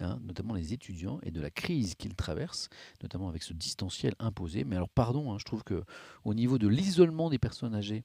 Hein, 0.00 0.18
notamment 0.22 0.54
les 0.54 0.72
étudiants, 0.72 1.20
et 1.22 1.30
de 1.30 1.42
la 1.42 1.50
crise 1.50 1.94
qu'ils 1.94 2.14
traversent, 2.14 2.70
notamment 3.02 3.28
avec 3.28 3.42
ce 3.42 3.52
distanciel 3.52 4.14
imposé. 4.18 4.64
Mais 4.64 4.76
alors, 4.76 4.88
pardon, 4.88 5.30
hein, 5.30 5.36
je 5.38 5.44
trouve 5.44 5.62
que 5.62 5.84
au 6.24 6.32
niveau 6.32 6.56
de 6.56 6.68
l'isolement 6.68 7.28
des 7.28 7.38
personnes 7.38 7.74
âgées 7.74 8.02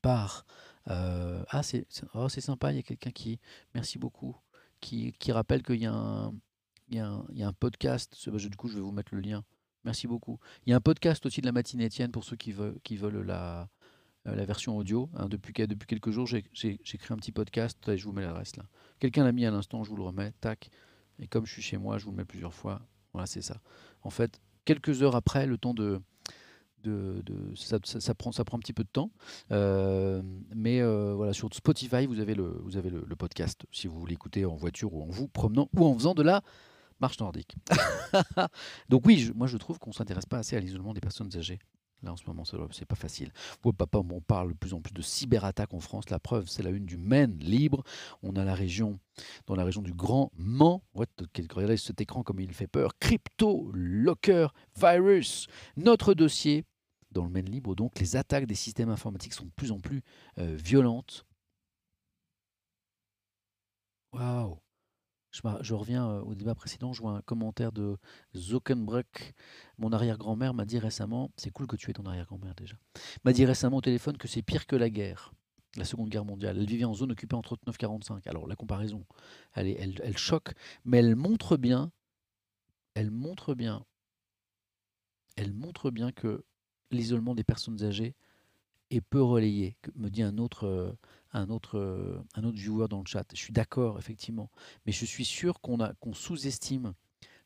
par... 0.00 0.46
Euh, 0.88 1.42
ah, 1.48 1.62
c'est 1.64 1.86
oh, 2.14 2.28
sympa, 2.28 2.72
il 2.72 2.76
y 2.76 2.78
a 2.78 2.82
quelqu'un 2.82 3.10
qui... 3.10 3.40
Merci 3.74 3.98
beaucoup. 3.98 4.36
Qui, 4.80 5.12
qui 5.12 5.32
rappelle 5.32 5.62
qu'il 5.62 5.80
y, 5.80 5.86
a 5.86 5.92
un, 5.92 6.32
il 6.88 6.96
y, 6.96 7.00
a 7.00 7.48
un, 7.48 7.52
podcast. 7.52 8.28
Du 8.28 8.56
coup, 8.56 8.68
je 8.68 8.74
vais 8.74 8.80
vous 8.80 8.92
mettre 8.92 9.14
le 9.14 9.20
lien. 9.20 9.44
Merci 9.84 10.06
beaucoup. 10.06 10.38
Il 10.66 10.70
y 10.70 10.72
a 10.72 10.76
un 10.76 10.80
podcast 10.80 11.24
aussi 11.26 11.40
de 11.40 11.46
la 11.46 11.52
matinée 11.52 11.84
Étienne 11.84 12.12
pour 12.12 12.24
ceux 12.24 12.36
qui 12.36 12.52
veulent, 12.52 12.78
qui 12.84 12.96
veulent 12.96 13.24
la, 13.24 13.68
euh, 14.28 14.36
la 14.36 14.44
version 14.44 14.76
audio. 14.76 15.10
Hein, 15.14 15.28
depuis, 15.28 15.52
depuis 15.52 15.86
quelques 15.86 16.10
jours, 16.10 16.26
j'ai 16.26 16.42
créé 16.42 17.10
un 17.10 17.16
petit 17.16 17.32
podcast 17.32 17.88
et 17.88 17.98
je 17.98 18.04
vous 18.04 18.12
mets 18.12 18.22
l'adresse 18.22 18.56
là. 18.56 18.64
Quelqu'un 19.00 19.24
l'a 19.24 19.32
mis 19.32 19.46
à 19.46 19.50
l'instant, 19.50 19.82
je 19.82 19.90
vous 19.90 19.96
le 19.96 20.04
remets. 20.04 20.32
Tac. 20.40 20.70
Et 21.22 21.28
comme 21.28 21.46
je 21.46 21.52
suis 21.52 21.62
chez 21.62 21.78
moi, 21.78 21.98
je 21.98 22.04
vous 22.04 22.10
le 22.10 22.16
mets 22.16 22.24
plusieurs 22.24 22.52
fois. 22.52 22.82
Voilà, 23.12 23.26
c'est 23.26 23.42
ça. 23.42 23.56
En 24.02 24.10
fait, 24.10 24.40
quelques 24.64 25.02
heures 25.02 25.14
après, 25.14 25.46
le 25.46 25.56
temps 25.56 25.72
de, 25.72 26.00
ça, 27.54 28.14
prend, 28.14 28.32
ça 28.32 28.44
prend 28.44 28.56
un 28.56 28.60
petit 28.60 28.72
peu 28.72 28.82
de 28.82 28.88
temps. 28.88 29.12
Euh, 29.52 30.20
mais 30.54 30.80
euh, 30.80 31.14
voilà, 31.14 31.32
sur 31.32 31.48
Spotify, 31.54 32.06
vous 32.06 32.18
avez, 32.18 32.34
le, 32.34 32.58
vous 32.64 32.76
avez 32.76 32.90
le, 32.90 33.16
podcast 33.16 33.64
si 33.70 33.86
vous 33.86 34.04
l'écoutez 34.04 34.44
en 34.44 34.56
voiture 34.56 34.92
ou 34.92 35.02
en 35.02 35.06
vous 35.06 35.28
promenant 35.28 35.68
ou 35.76 35.86
en 35.86 35.94
faisant 35.94 36.14
de 36.14 36.24
la 36.24 36.42
marche 37.00 37.20
nordique. 37.20 37.54
Donc 38.88 39.06
oui, 39.06 39.30
moi 39.36 39.46
je 39.46 39.56
trouve 39.58 39.78
qu'on 39.78 39.90
ne 39.90 39.94
s'intéresse 39.94 40.26
pas 40.26 40.38
assez 40.38 40.56
à 40.56 40.60
l'isolement 40.60 40.92
des 40.92 41.00
personnes 41.00 41.30
âgées. 41.36 41.60
Là, 42.02 42.12
en 42.12 42.16
ce 42.16 42.24
moment, 42.26 42.44
c'est 42.44 42.84
pas 42.84 42.96
facile. 42.96 43.30
Papa, 43.76 43.98
on 43.98 44.20
parle 44.20 44.52
de 44.52 44.56
plus 44.56 44.74
en 44.74 44.80
plus 44.80 44.92
de 44.92 45.02
cyberattaques 45.02 45.72
en 45.72 45.80
France. 45.80 46.10
La 46.10 46.18
preuve, 46.18 46.48
c'est 46.48 46.62
la 46.62 46.70
une 46.70 46.84
du 46.84 46.96
Maine 46.96 47.38
libre. 47.38 47.84
On 48.22 48.34
a 48.34 48.44
la 48.44 48.54
région, 48.54 48.98
dans 49.46 49.54
la 49.54 49.64
région 49.64 49.82
du 49.82 49.92
Grand 49.92 50.32
Mans. 50.36 50.82
regardez 50.94 51.76
cet 51.76 52.00
écran 52.00 52.22
comme 52.22 52.40
il 52.40 52.52
fait 52.52 52.66
peur. 52.66 52.98
Crypto 52.98 53.70
Locker 53.72 54.48
Virus. 54.76 55.46
Notre 55.76 56.14
dossier 56.14 56.64
dans 57.12 57.24
le 57.24 57.30
Maine 57.30 57.48
libre. 57.48 57.74
Donc, 57.76 58.00
les 58.00 58.16
attaques 58.16 58.46
des 58.46 58.56
systèmes 58.56 58.90
informatiques 58.90 59.34
sont 59.34 59.44
de 59.44 59.50
plus 59.50 59.70
en 59.70 59.78
plus 59.78 60.02
euh, 60.38 60.56
violentes. 60.56 61.24
Waouh 64.12 64.58
je, 65.32 65.74
reviens 65.74 66.08
euh, 66.08 66.20
au 66.20 66.34
débat 66.34 66.54
précédent, 66.54 66.92
je 66.92 67.00
vois 67.00 67.12
un 67.12 67.22
commentaire 67.22 67.72
de 67.72 67.96
Zuckerberg. 68.36 69.06
Mon 69.78 69.92
arrière-grand-mère 69.92 70.54
m'a 70.54 70.64
dit 70.64 70.78
récemment, 70.78 71.30
c'est 71.36 71.50
cool 71.50 71.66
que 71.66 71.76
tu 71.76 71.90
aies 71.90 71.94
ton 71.94 72.06
arrière-grand-mère 72.06 72.54
déjà, 72.54 72.76
m'a 73.24 73.32
dit 73.32 73.44
récemment 73.44 73.78
au 73.78 73.80
téléphone 73.80 74.16
que 74.16 74.28
c'est 74.28 74.42
pire 74.42 74.66
que 74.66 74.76
la 74.76 74.90
guerre, 74.90 75.32
la 75.76 75.84
Seconde 75.84 76.10
Guerre 76.10 76.24
mondiale. 76.24 76.58
Elle 76.58 76.66
vivait 76.66 76.84
en 76.84 76.94
zone 76.94 77.12
occupée 77.12 77.34
entre 77.34 77.56
39 77.56 77.78
45. 77.78 78.26
Alors 78.26 78.46
la 78.46 78.56
comparaison, 78.56 79.04
elle, 79.54 79.68
elle, 79.68 80.00
elle 80.02 80.18
choque, 80.18 80.52
mais 80.84 80.98
elle 80.98 81.16
montre 81.16 81.56
bien, 81.56 81.90
elle 82.94 83.10
montre 83.10 83.54
bien, 83.54 83.86
elle 85.36 85.52
montre 85.52 85.90
bien 85.90 86.12
que 86.12 86.44
l'isolement 86.90 87.34
des 87.34 87.44
personnes 87.44 87.82
âgées 87.82 88.14
est 88.90 89.00
peu 89.00 89.22
relayé, 89.22 89.76
me 89.94 90.10
dit 90.10 90.22
un 90.22 90.36
autre, 90.36 90.66
euh, 90.66 90.92
un 91.32 91.48
autre, 91.48 91.78
euh, 91.78 92.22
un 92.34 92.44
autre 92.44 92.58
viewer 92.58 92.88
dans 92.88 93.00
le 93.00 93.06
chat. 93.06 93.24
Je 93.32 93.38
suis 93.38 93.52
d'accord, 93.52 93.98
effectivement. 93.98 94.50
Mais 94.86 94.92
je 94.92 95.04
suis 95.04 95.24
sûr 95.24 95.60
qu'on 95.60 95.78
qu'on 96.00 96.12
sous-estime 96.12 96.94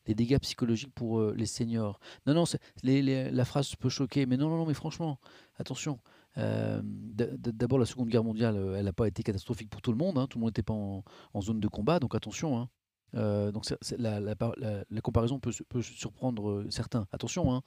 les 0.05 0.15
dégâts 0.15 0.39
psychologiques 0.39 0.93
pour 0.93 1.19
euh, 1.19 1.33
les 1.35 1.45
seniors. 1.45 1.99
Non, 2.25 2.33
non, 2.33 2.43
la 2.83 3.45
phrase 3.45 3.75
peut 3.75 3.89
choquer, 3.89 4.25
mais 4.25 4.37
non, 4.37 4.49
non, 4.49 4.57
non, 4.57 4.65
mais 4.65 4.73
franchement, 4.73 5.19
attention. 5.57 5.99
Euh, 6.37 6.81
d'abord, 6.83 7.79
la 7.79 7.85
Seconde 7.85 8.09
Guerre 8.09 8.23
mondiale, 8.23 8.55
elle 8.77 8.85
n'a 8.85 8.93
pas 8.93 9.07
été 9.07 9.23
catastrophique 9.23 9.69
pour 9.69 9.81
tout 9.81 9.91
le 9.91 9.97
monde. 9.97 10.17
Hein. 10.17 10.27
tout 10.27 10.37
le 10.37 10.41
monde 10.41 10.49
n'était 10.49 10.63
pas 10.63 10.73
en, 10.73 11.03
zone 11.41 11.59
de 11.59 11.67
combat, 11.67 11.99
donc 11.99 12.13
attention. 12.13 12.59
Hein. 12.59 13.51
donc 13.51 13.65
la, 13.97 15.01
comparaison 15.01 15.39
peut, 15.39 15.51
peut 15.67 15.81
surprendre 15.81 16.65
certains. 16.69 17.07
Attention, 17.11 17.53
hein. 17.53 17.63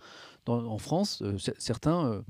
en 0.46 0.78
France, 0.78 1.22
certains 1.58 2.22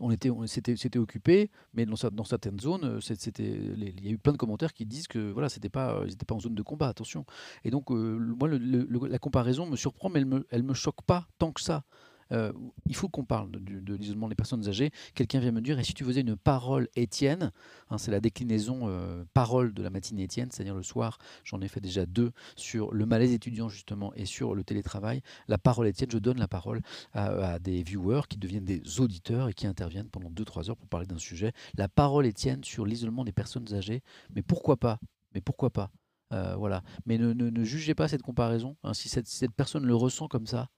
on 0.00 0.10
était, 0.10 0.30
c'était, 0.46 0.98
occupé, 0.98 1.50
mais 1.74 1.86
dans, 1.86 2.24
certaines 2.24 2.58
zones, 2.58 2.84
euh, 2.84 3.00
il 3.38 4.04
y 4.04 4.08
a 4.08 4.10
eu 4.10 4.18
plein 4.18 4.32
de 4.32 4.38
commentaires 4.38 4.72
qui 4.72 4.86
disent 4.86 5.06
que 5.06 5.30
voilà, 5.30 5.48
c'était 5.48 5.68
pas, 5.68 6.00
ils 6.04 6.10
n'étaient 6.10 6.24
pas 6.24 6.34
en 6.34 6.40
zone 6.40 6.54
de 6.54 6.62
combat, 6.62 6.88
attention. 6.88 7.24
Et 7.64 7.70
donc, 7.70 7.90
euh, 7.90 8.18
moi, 8.38 8.48
la 8.48 9.18
comparaison 9.18 9.66
me 9.66 9.76
surprend, 9.76 10.08
mais 10.08 10.20
elle 10.20 10.26
me, 10.26 10.46
elle 10.50 10.62
me 10.62 10.74
choque 10.74 11.02
pas 11.02 11.28
tant 11.38 11.52
que 11.52 11.60
ça. 11.60 11.84
Euh, 12.32 12.52
il 12.86 12.94
faut 12.94 13.08
qu'on 13.08 13.24
parle 13.24 13.50
de, 13.50 13.94
l'isolement 13.94 14.28
des 14.28 14.34
personnes 14.34 14.66
âgées. 14.68 14.90
Quelqu'un 15.14 15.40
vient 15.40 15.52
me 15.52 15.60
dire, 15.60 15.78
et 15.78 15.84
si 15.84 15.94
tu 15.94 16.04
faisais 16.04 16.20
une 16.20 16.36
parole 16.36 16.88
Étienne, 16.96 17.52
hein, 17.90 17.98
c'est 17.98 18.10
la 18.10 18.20
déclinaison 18.20 18.82
euh, 18.84 19.24
parole 19.34 19.72
de 19.72 19.82
la 19.82 19.90
matinée 19.90 20.24
Étienne, 20.24 20.50
c'est-à-dire 20.50 20.74
le 20.74 20.82
soir, 20.82 21.18
j'en 21.44 21.60
ai 21.60 21.68
fait 21.68 21.80
déjà 21.80 22.06
deux 22.06 22.32
sur 22.56 22.92
le 22.92 23.06
malaise 23.06 23.32
étudiant 23.32 23.68
justement 23.68 24.12
et 24.14 24.26
sur 24.26 24.54
le 24.54 24.64
télétravail. 24.64 25.22
La 25.48 25.58
parole 25.58 25.86
Étienne, 25.86 26.10
je 26.10 26.18
donne 26.18 26.38
la 26.38 26.48
parole 26.48 26.80
à, 27.14 27.58
des 27.58 27.82
viewers 27.82 28.22
qui 28.28 28.38
deviennent 28.38 28.64
des 28.64 29.00
auditeurs 29.00 29.48
et 29.48 29.54
qui 29.54 29.66
interviennent 29.66 30.08
pendant 30.08 30.30
2-3 30.30 30.70
heures 30.70 30.76
pour 30.76 30.88
parler 30.88 31.06
d'un 31.06 31.18
sujet. 31.18 31.52
La 31.76 31.88
parole 31.88 32.26
Étienne 32.26 32.64
sur 32.64 32.86
l'isolement 32.86 33.24
des 33.24 33.32
personnes 33.32 33.72
âgées, 33.74 34.02
mais 34.34 34.42
pourquoi 34.42 34.76
pas? 34.76 34.98
Mais 35.34 35.40
pourquoi 35.40 35.70
pas? 35.70 35.90
Euh, 36.32 36.54
voilà. 36.56 36.82
Mais 37.06 37.18
ne, 37.18 37.64
jugez 37.64 37.94
pas 37.94 38.08
cette 38.08 38.22
comparaison. 38.22 38.76
Hein. 38.84 38.94
si 38.94 39.08
cette 39.08 39.52
personne 39.52 39.84
le 39.84 39.94
ressent 39.94 40.28
comme 40.28 40.46
ça, 40.46 40.68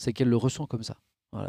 c'est 0.00 0.14
qu'elle 0.14 0.30
le 0.30 0.36
ressent 0.36 0.66
comme 0.66 0.82
ça. 0.82 0.96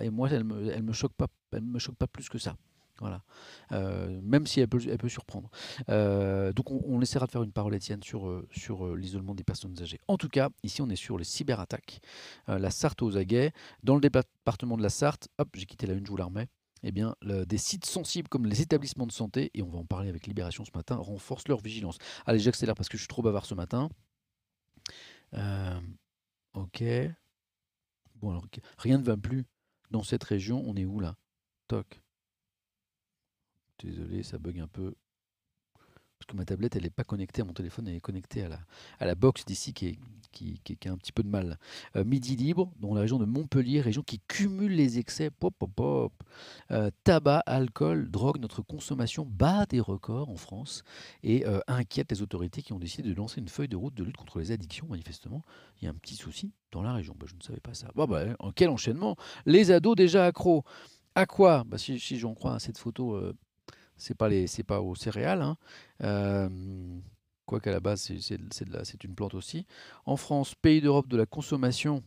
Et 0.01 0.09
moi, 0.09 0.29
elle 0.29 0.43
me, 0.43 0.71
elle 0.71 0.83
me 0.83 0.91
choque 0.91 1.13
pas, 1.13 1.27
me 1.53 1.79
choque 1.79 1.95
pas 1.95 2.07
plus 2.07 2.27
que 2.27 2.37
ça. 2.37 2.57
Voilà. 2.99 3.23
Euh, 3.71 4.19
même 4.21 4.45
si 4.45 4.59
elle 4.59 4.67
peut, 4.67 4.79
elle 4.85 4.97
peut 4.97 5.09
surprendre. 5.09 5.49
Euh, 5.89 6.51
donc 6.51 6.69
on, 6.69 7.01
essaiera 7.01 7.25
de 7.25 7.31
faire 7.31 7.43
une 7.43 7.53
parole 7.53 7.73
Étienne 7.73 8.03
sur, 8.03 8.27
euh, 8.27 8.47
sur 8.51 8.95
l'isolement 8.95 9.33
des 9.33 9.45
personnes 9.45 9.81
âgées. 9.81 9.99
En 10.07 10.17
tout 10.17 10.27
cas, 10.27 10.49
ici 10.63 10.81
on 10.81 10.89
est 10.89 10.97
sur 10.97 11.17
les 11.17 11.23
cyberattaques. 11.23 12.01
La 12.47 12.69
Sarthe 12.71 13.01
aux 13.01 13.15
aguets. 13.17 13.53
Dans 13.83 13.95
le 13.95 14.01
département 14.01 14.75
de 14.75 14.83
la 14.83 14.89
Sarthe, 14.89 15.29
hop, 15.39 15.47
j'ai 15.55 15.65
quitté 15.65 15.87
la 15.87 15.93
une, 15.93 16.05
je 16.05 16.11
vous 16.11 16.17
la 16.17 16.25
remets. 16.25 16.47
Eh 16.83 16.91
bien, 16.91 17.15
des 17.23 17.57
sites 17.57 17.85
sensibles 17.85 18.27
comme 18.27 18.45
les 18.45 18.61
établissements 18.61 19.07
de 19.07 19.11
santé, 19.11 19.49
et 19.53 19.61
on 19.61 19.69
va 19.69 19.77
en 19.77 19.85
parler 19.85 20.09
avec 20.09 20.27
Libération 20.27 20.65
ce 20.65 20.71
matin, 20.75 20.97
renforcent 20.97 21.47
leur 21.47 21.61
vigilance. 21.61 21.97
Allez, 22.25 22.39
j'accélère 22.39 22.75
parce 22.75 22.89
que 22.89 22.97
je 22.97 23.03
suis 23.03 23.07
trop 23.07 23.21
bavard 23.21 23.45
ce 23.45 23.55
matin. 23.55 23.89
Ok. 26.53 26.83
Bon, 28.21 28.29
alors, 28.29 28.45
rien 28.77 28.97
ne 28.97 29.03
va 29.03 29.17
plus 29.17 29.45
dans 29.89 30.03
cette 30.03 30.23
région. 30.23 30.63
On 30.65 30.75
est 30.75 30.85
où 30.85 30.99
là? 30.99 31.17
Toc. 31.67 32.01
Désolé, 33.79 34.23
ça 34.23 34.37
bug 34.37 34.59
un 34.59 34.67
peu. 34.67 34.95
Parce 36.21 36.27
que 36.33 36.37
ma 36.37 36.45
tablette, 36.45 36.75
elle 36.75 36.83
n'est 36.83 36.91
pas 36.91 37.03
connectée 37.03 37.41
à 37.41 37.45
mon 37.45 37.53
téléphone, 37.53 37.87
elle 37.87 37.95
est 37.95 37.99
connectée 37.99 38.43
à 38.43 38.49
la, 38.49 38.59
à 38.99 39.07
la 39.07 39.15
box 39.15 39.43
d'ici 39.43 39.73
qui, 39.73 39.97
qui, 40.31 40.59
qui- 40.63 40.87
a 40.87 40.91
un 40.91 40.97
petit 40.97 41.11
peu 41.11 41.23
de 41.23 41.27
mal. 41.27 41.57
Euh, 41.95 42.03
Midi 42.03 42.35
libre, 42.35 42.71
dans 42.79 42.93
la 42.93 43.01
région 43.01 43.17
de 43.17 43.25
Montpellier, 43.25 43.81
région 43.81 44.03
qui 44.03 44.19
cumule 44.27 44.73
les 44.75 44.99
excès. 44.99 45.31
Pop, 45.31 45.55
pop, 45.57 45.71
pop. 45.75 46.13
Euh, 46.69 46.91
tabac, 47.03 47.39
alcool, 47.47 48.11
drogue, 48.11 48.37
notre 48.39 48.61
consommation 48.61 49.25
bat 49.25 49.65
des 49.65 49.79
records 49.79 50.29
en 50.29 50.35
France 50.35 50.83
et 51.23 51.43
euh, 51.47 51.59
inquiète 51.65 52.11
les 52.11 52.21
autorités 52.21 52.61
qui 52.61 52.71
ont 52.71 52.79
décidé 52.79 53.09
de 53.09 53.15
lancer 53.15 53.41
une 53.41 53.49
feuille 53.49 53.67
de 53.67 53.75
route 53.75 53.95
de 53.95 54.03
lutte 54.03 54.17
contre 54.17 54.37
les 54.37 54.51
addictions. 54.51 54.85
Manifestement, 54.87 55.41
il 55.81 55.85
y 55.85 55.87
a 55.87 55.89
un 55.89 55.95
petit 55.95 56.15
souci 56.15 56.51
dans 56.71 56.83
la 56.83 56.93
région. 56.93 57.15
Bah, 57.19 57.25
je 57.27 57.33
ne 57.35 57.41
savais 57.41 57.59
pas 57.61 57.73
ça. 57.73 57.87
Bah, 57.95 58.07
en 58.37 58.51
quel 58.51 58.69
enchaînement? 58.69 59.15
Les 59.47 59.71
ados 59.71 59.95
déjà 59.95 60.27
accros. 60.27 60.63
À 61.15 61.25
quoi? 61.25 61.63
Bah, 61.65 61.79
Si, 61.79 61.99
si 61.99 62.19
j'en 62.19 62.35
crois 62.35 62.53
à 62.53 62.59
cette 62.59 62.77
photo, 62.77 63.19
c'est 64.01 64.15
pas 64.15 64.29
les, 64.29 64.47
c'est 64.47 64.63
pas 64.63 64.81
aux 64.81 64.95
céréales. 64.95 65.41
Hein. 65.41 65.57
Euh, 66.03 66.99
Quoique 67.45 67.69
à 67.69 67.73
la 67.73 67.79
base, 67.81 68.01
c'est, 68.01 68.37
c'est 68.51 69.03
une 69.03 69.13
plante 69.15 69.33
aussi. 69.33 69.65
En 70.05 70.15
France, 70.15 70.55
pays 70.55 70.79
d'Europe 70.79 71.07
de 71.09 71.17
la 71.17 71.25
consommation, 71.25 72.01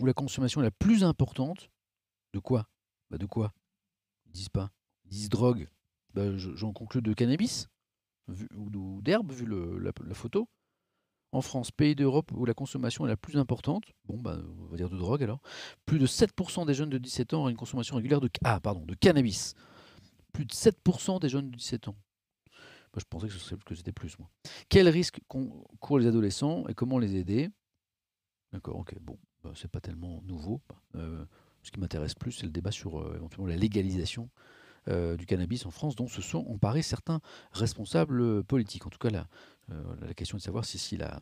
où 0.00 0.06
la 0.06 0.12
consommation 0.14 0.60
est 0.60 0.64
la 0.64 0.70
plus 0.72 1.04
importante. 1.04 1.70
De 2.34 2.40
quoi? 2.40 2.66
Bah 3.10 3.18
de 3.18 3.26
quoi? 3.26 3.52
Ils 4.26 4.32
disent 4.32 4.48
pas. 4.48 4.70
Ils 5.04 5.10
disent 5.10 5.28
drogue. 5.28 5.68
Bah, 6.14 6.36
je- 6.36 6.54
j'en 6.56 6.72
conclus 6.72 7.02
de 7.02 7.12
cannabis 7.12 7.68
ou, 8.56 9.00
d'herbe, 9.02 9.32
vu 9.32 9.46
le- 9.46 9.78
la, 9.78 9.92
la 10.04 10.14
photo. 10.14 10.48
En 11.32 11.40
France, 11.42 11.70
pays 11.70 11.94
d'Europe 11.94 12.32
où 12.34 12.44
la 12.44 12.54
consommation 12.54 13.04
est 13.06 13.10
la 13.10 13.16
plus 13.16 13.36
importante, 13.36 13.84
bon, 14.06 14.18
bah, 14.18 14.38
on 14.62 14.66
va 14.66 14.76
dire 14.76 14.90
de 14.90 14.96
drogue 14.96 15.22
alors, 15.22 15.40
plus 15.86 15.98
de 15.98 16.06
7% 16.06 16.64
des 16.66 16.74
jeunes 16.74 16.90
de 16.90 16.98
17 16.98 17.32
ans 17.34 17.44
ont 17.44 17.48
une 17.48 17.56
consommation 17.56 17.96
régulière 17.96 18.20
de, 18.20 18.30
ah, 18.44 18.60
pardon, 18.60 18.84
de 18.86 18.94
cannabis. 18.94 19.54
Plus 20.38 20.44
de 20.44 20.52
7% 20.52 21.18
des 21.18 21.28
jeunes 21.28 21.50
de 21.50 21.56
17 21.56 21.88
ans. 21.88 21.96
Je 22.96 23.02
pensais 23.10 23.26
que, 23.26 23.74
c'était 23.74 23.90
plus. 23.90 24.16
Quels 24.68 24.88
risques 24.88 25.18
courent 25.26 25.98
les 25.98 26.06
adolescents 26.06 26.64
et 26.68 26.74
comment 26.74 27.00
les 27.00 27.16
aider? 27.16 27.50
D'accord, 28.52 28.76
ok, 28.76 28.94
bon, 29.00 29.18
bah, 29.42 29.50
c'est 29.56 29.68
pas 29.68 29.80
tellement 29.80 30.22
nouveau. 30.22 30.60
Euh, 30.94 31.24
ce 31.64 31.72
qui 31.72 31.80
m'intéresse 31.80 32.14
plus, 32.14 32.30
c'est 32.30 32.46
le 32.46 32.52
débat 32.52 32.70
sur 32.70 33.00
euh, 33.00 33.16
éventuellement 33.16 33.48
la 33.48 33.56
légalisation 33.56 34.30
euh, 34.86 35.16
du 35.16 35.26
cannabis 35.26 35.66
en 35.66 35.72
France, 35.72 35.96
dont 35.96 36.06
se 36.06 36.22
sont 36.22 36.46
emparés 36.46 36.82
certains 36.82 37.20
responsables 37.50 38.44
politiques. 38.44 38.86
En 38.86 38.90
tout 38.90 38.98
cas, 39.00 39.10
la, 39.10 40.14
question 40.14 40.36
est 40.36 40.40
de 40.40 40.44
savoir 40.44 40.64
si, 40.64 40.96
la, 40.96 41.20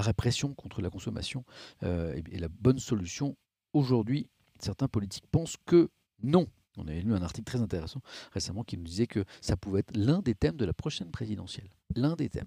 répression 0.00 0.54
contre 0.54 0.80
la 0.80 0.90
consommation 0.90 1.44
est 1.82 2.38
la 2.40 2.48
bonne 2.48 2.78
solution. 2.78 3.36
Aujourd'hui, 3.72 4.28
certains 4.60 4.86
politiques 4.86 5.26
pensent 5.26 5.56
que 5.66 5.90
non. 6.22 6.46
On 6.80 6.88
avait 6.88 7.00
lu 7.00 7.14
un 7.14 7.22
article 7.22 7.44
très 7.44 7.60
intéressant 7.60 8.00
récemment 8.32 8.64
qui 8.64 8.76
nous 8.76 8.84
disait 8.84 9.06
que 9.06 9.24
ça 9.40 9.56
pouvait 9.56 9.80
être 9.80 9.96
l'un 9.96 10.20
des 10.20 10.34
thèmes 10.34 10.56
de 10.56 10.64
la 10.64 10.72
prochaine 10.72 11.10
présidentielle. 11.10 11.68
L'un 11.94 12.14
des 12.14 12.28
thèmes. 12.28 12.46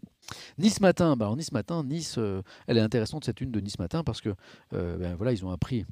Nice 0.58 0.80
Matin, 0.80 1.16
bah 1.16 1.34
Nice 1.36 1.52
Matin, 1.52 1.84
Nice, 1.84 2.18
elle 2.68 2.78
est 2.78 2.82
intéressante 2.82 3.26
cette 3.26 3.42
une 3.42 3.52
de 3.52 3.60
Nice 3.60 3.80
Matin 3.80 4.04
parce 4.04 4.22
que 4.22 4.34
euh, 4.74 4.98
ben 4.98 5.16
voilà, 5.16 5.32
ils 5.34 5.46
ont 5.46 5.52
appris 5.52 5.86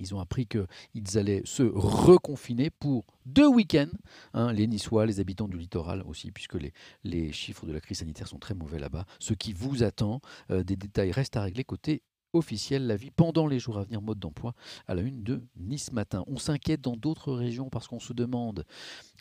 ils 0.00 0.14
ont 0.14 0.20
appris 0.20 0.46
qu'ils 0.46 1.18
allaient 1.18 1.42
se 1.44 1.62
reconfiner 1.62 2.70
pour 2.70 3.04
deux 3.26 3.46
week-ends. 3.46 3.90
hein, 4.34 4.52
les 4.52 4.66
Niçois, 4.66 5.06
les 5.06 5.20
habitants 5.20 5.48
du 5.48 5.58
littoral 5.58 6.02
aussi, 6.06 6.30
puisque 6.32 6.54
les, 6.54 6.72
les 7.04 7.32
chiffres 7.32 7.66
de 7.66 7.72
la 7.72 7.80
crise 7.80 7.98
sanitaire 7.98 8.26
sont 8.26 8.38
très 8.38 8.54
mauvais 8.54 8.78
là-bas. 8.78 9.04
Ce 9.18 9.34
qui 9.34 9.52
vous 9.52 9.82
attend, 9.82 10.20
euh, 10.50 10.64
des 10.64 10.76
détails 10.76 11.12
restent 11.12 11.36
à 11.36 11.42
régler 11.42 11.64
côté 11.64 12.02
officiel, 12.32 12.86
la 12.86 12.96
vie 12.96 13.10
pendant 13.10 13.46
les 13.46 13.58
jours 13.58 13.78
à 13.78 13.84
venir, 13.84 14.02
mode 14.02 14.18
d'emploi, 14.18 14.54
à 14.86 14.94
la 14.94 15.02
une 15.02 15.22
de 15.22 15.42
Nice 15.56 15.92
Matin. 15.92 16.24
On 16.26 16.36
s'inquiète 16.36 16.80
dans 16.80 16.96
d'autres 16.96 17.32
régions 17.32 17.70
parce 17.70 17.88
qu'on 17.88 18.00
se 18.00 18.12
demande, 18.12 18.64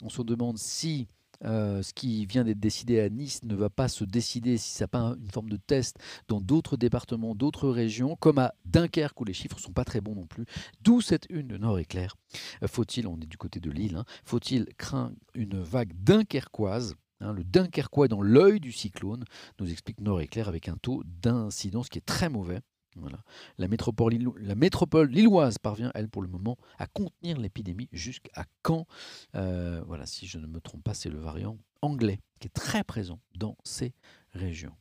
on 0.02 0.10
se 0.10 0.22
demande 0.22 0.58
si 0.58 1.08
euh, 1.44 1.82
ce 1.82 1.94
qui 1.94 2.26
vient 2.26 2.44
d'être 2.44 2.60
décidé 2.60 3.00
à 3.00 3.10
Nice 3.10 3.44
ne 3.44 3.56
va 3.56 3.70
pas 3.70 3.88
se 3.88 4.04
décider, 4.04 4.58
si 4.58 4.72
ça 4.72 4.84
n'a 4.84 4.90
pas 4.90 5.16
une 5.20 5.32
forme 5.32 5.50
de 5.50 5.58
test 5.58 5.98
dans 6.28 6.40
d'autres 6.40 6.78
départements, 6.78 7.36
d'autres 7.36 7.70
régions, 7.70 8.16
comme 8.16 8.38
à 8.38 8.54
Dunkerque 8.66 9.20
où 9.20 9.26
les 9.26 9.34
chiffres 9.34 9.60
sont 9.60 9.74
pas 9.74 9.86
très 9.86 10.02
bons 10.02 10.16
non 10.16 10.28
plus. 10.28 10.46
D'où 10.82 11.02
cette 11.02 11.26
une 11.30 11.48
de 11.48 11.58
Nord 11.58 11.80
éclair. 11.80 12.16
Euh, 12.64 12.68
Faut-il, 12.68 13.08
on 13.08 13.20
est 13.20 13.26
du 13.26 13.38
côté 13.38 13.60
de 13.60 13.72
Lille, 13.72 13.96
hein, 13.96 14.06
faut-il 14.24 14.66
craindre 14.78 15.16
une 15.34 15.60
vague 15.60 15.94
dunkerquoise 15.96 16.96
hein, 17.22 17.34
le 17.34 17.44
Dunkerquois 17.44 18.08
dans 18.08 18.22
l'œil 18.22 18.60
du 18.60 18.72
cyclone, 18.72 19.24
nous 19.60 19.72
explique 19.72 20.00
Nord 20.02 20.22
Éclair 20.22 20.48
avec 20.48 20.70
un 20.70 20.76
taux 20.76 21.04
d'incidence 21.06 21.90
qui 21.90 21.98
est 21.98 22.06
très 22.06 22.30
mauvais. 22.30 22.62
La, 23.58 23.68
métropole, 23.68 24.14
lilloise 25.10 25.58
parvient, 25.58 25.92
elle, 25.94 26.10
pour 26.10 26.22
le 26.22 26.28
moment, 26.28 26.58
à 26.78 26.88
contenir 26.88 27.38
l'épidémie 27.38 27.90
jusqu'à 27.92 28.46
quand 28.62 28.86
Euh, 29.36 29.82
Voilà, 29.88 30.06
si 30.06 30.28
je 30.28 30.38
ne 30.38 30.48
me 30.48 30.60
trompe 30.60 30.84
pas, 30.84 30.94
c'est 30.94 31.10
le 31.10 31.20
variant 31.20 31.58
anglais 31.82 32.20
qui 32.40 32.48
est 32.48 32.54
très 32.54 32.84
présent 32.84 33.20
dans 33.36 33.58
ces 33.64 33.94
régions. 34.34 34.76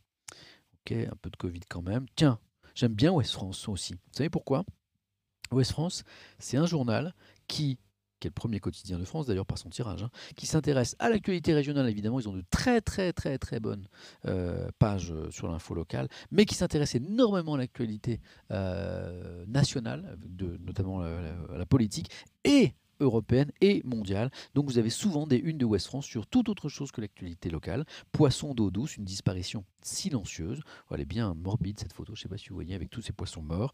Ok, 0.75 0.93
un 0.93 1.17
peu 1.21 1.31
de 1.31 1.37
Covid 1.37 1.61
quand 1.69 1.83
même. 1.83 2.07
Tiens, 2.17 2.39
j'aime 2.75 2.95
bien 2.95 3.13
Ouest 3.13 3.33
France 3.33 3.69
aussi. 3.69 3.95
Vous 3.95 4.17
savez 4.17 4.31
pourquoi? 4.31 4.65
Ouest 5.53 5.73
France, 5.73 6.05
c'est 6.39 6.57
un 6.57 6.67
journal 6.67 7.15
qui, 7.49 7.79
qui 8.21 8.29
est 8.29 8.31
le 8.31 8.35
premier 8.35 8.61
quotidien 8.61 8.99
de 8.99 9.05
France 9.05 9.27
d'ailleurs 9.27 9.47
par 9.47 9.59
son 9.59 9.71
tirage, 9.71 10.03
hein, 10.03 10.11
qui 10.37 10.47
s'intéresse 10.47 10.95
à 10.99 11.09
l'actualité 11.09 11.55
régionale 11.55 11.89
évidemment. 11.89 12.21
Ils 12.21 12.29
ont 12.29 12.35
de 12.37 12.45
très 12.51 12.81
très 12.81 13.12
très 13.12 13.39
très 13.39 13.59
bonnes 13.59 13.89
euh, 14.27 14.68
pages 14.79 15.11
euh, 15.11 15.31
sur 15.31 15.49
l'info 15.49 15.75
locale, 15.75 16.09
mais 16.31 16.45
qui 16.45 16.55
s'intéresse 16.55 16.95
énormément 16.95 17.55
à 17.55 17.59
l'actualité 17.59 18.21
euh, 18.51 19.45
nationale, 19.47 20.18
notamment 20.64 21.01
la, 21.01 21.11
la- 21.57 21.66
politique 21.66 22.11
et 22.45 22.75
européenne 23.01 23.51
et 23.62 23.81
mondiale. 23.85 24.31
Donc 24.55 24.66
vous 24.66 24.77
avez 24.77 24.91
souvent 24.91 25.27
des 25.27 25.39
unes 25.39 25.57
de 25.57 25.64
Ouest 25.64 25.87
France 25.87 26.05
sur 26.05 26.27
toute 26.27 26.49
autre 26.51 26.68
chose 26.68 26.93
que 26.93 27.01
l'actualité 27.01 27.49
locale. 27.49 27.87
Poisson 28.12 28.53
d'eau 28.53 28.71
douce, 28.71 28.97
une 28.99 29.05
disparition 29.05 29.64
silencieuse. 29.83 30.61
Oh, 30.91 30.95
elle 30.95 31.01
est 31.01 31.07
bien 31.07 31.33
morbide 31.35 31.79
cette 31.81 31.95
photo, 31.95 32.14
je 32.14 32.21
ne 32.21 32.23
sais 32.25 32.29
pas 32.29 32.37
si 32.37 32.51
vous 32.51 32.57
voyez, 32.57 32.75
avec 32.75 32.91
tous 32.91 33.01
ces 33.01 33.12
poissons 33.12 33.41
morts. 33.41 33.73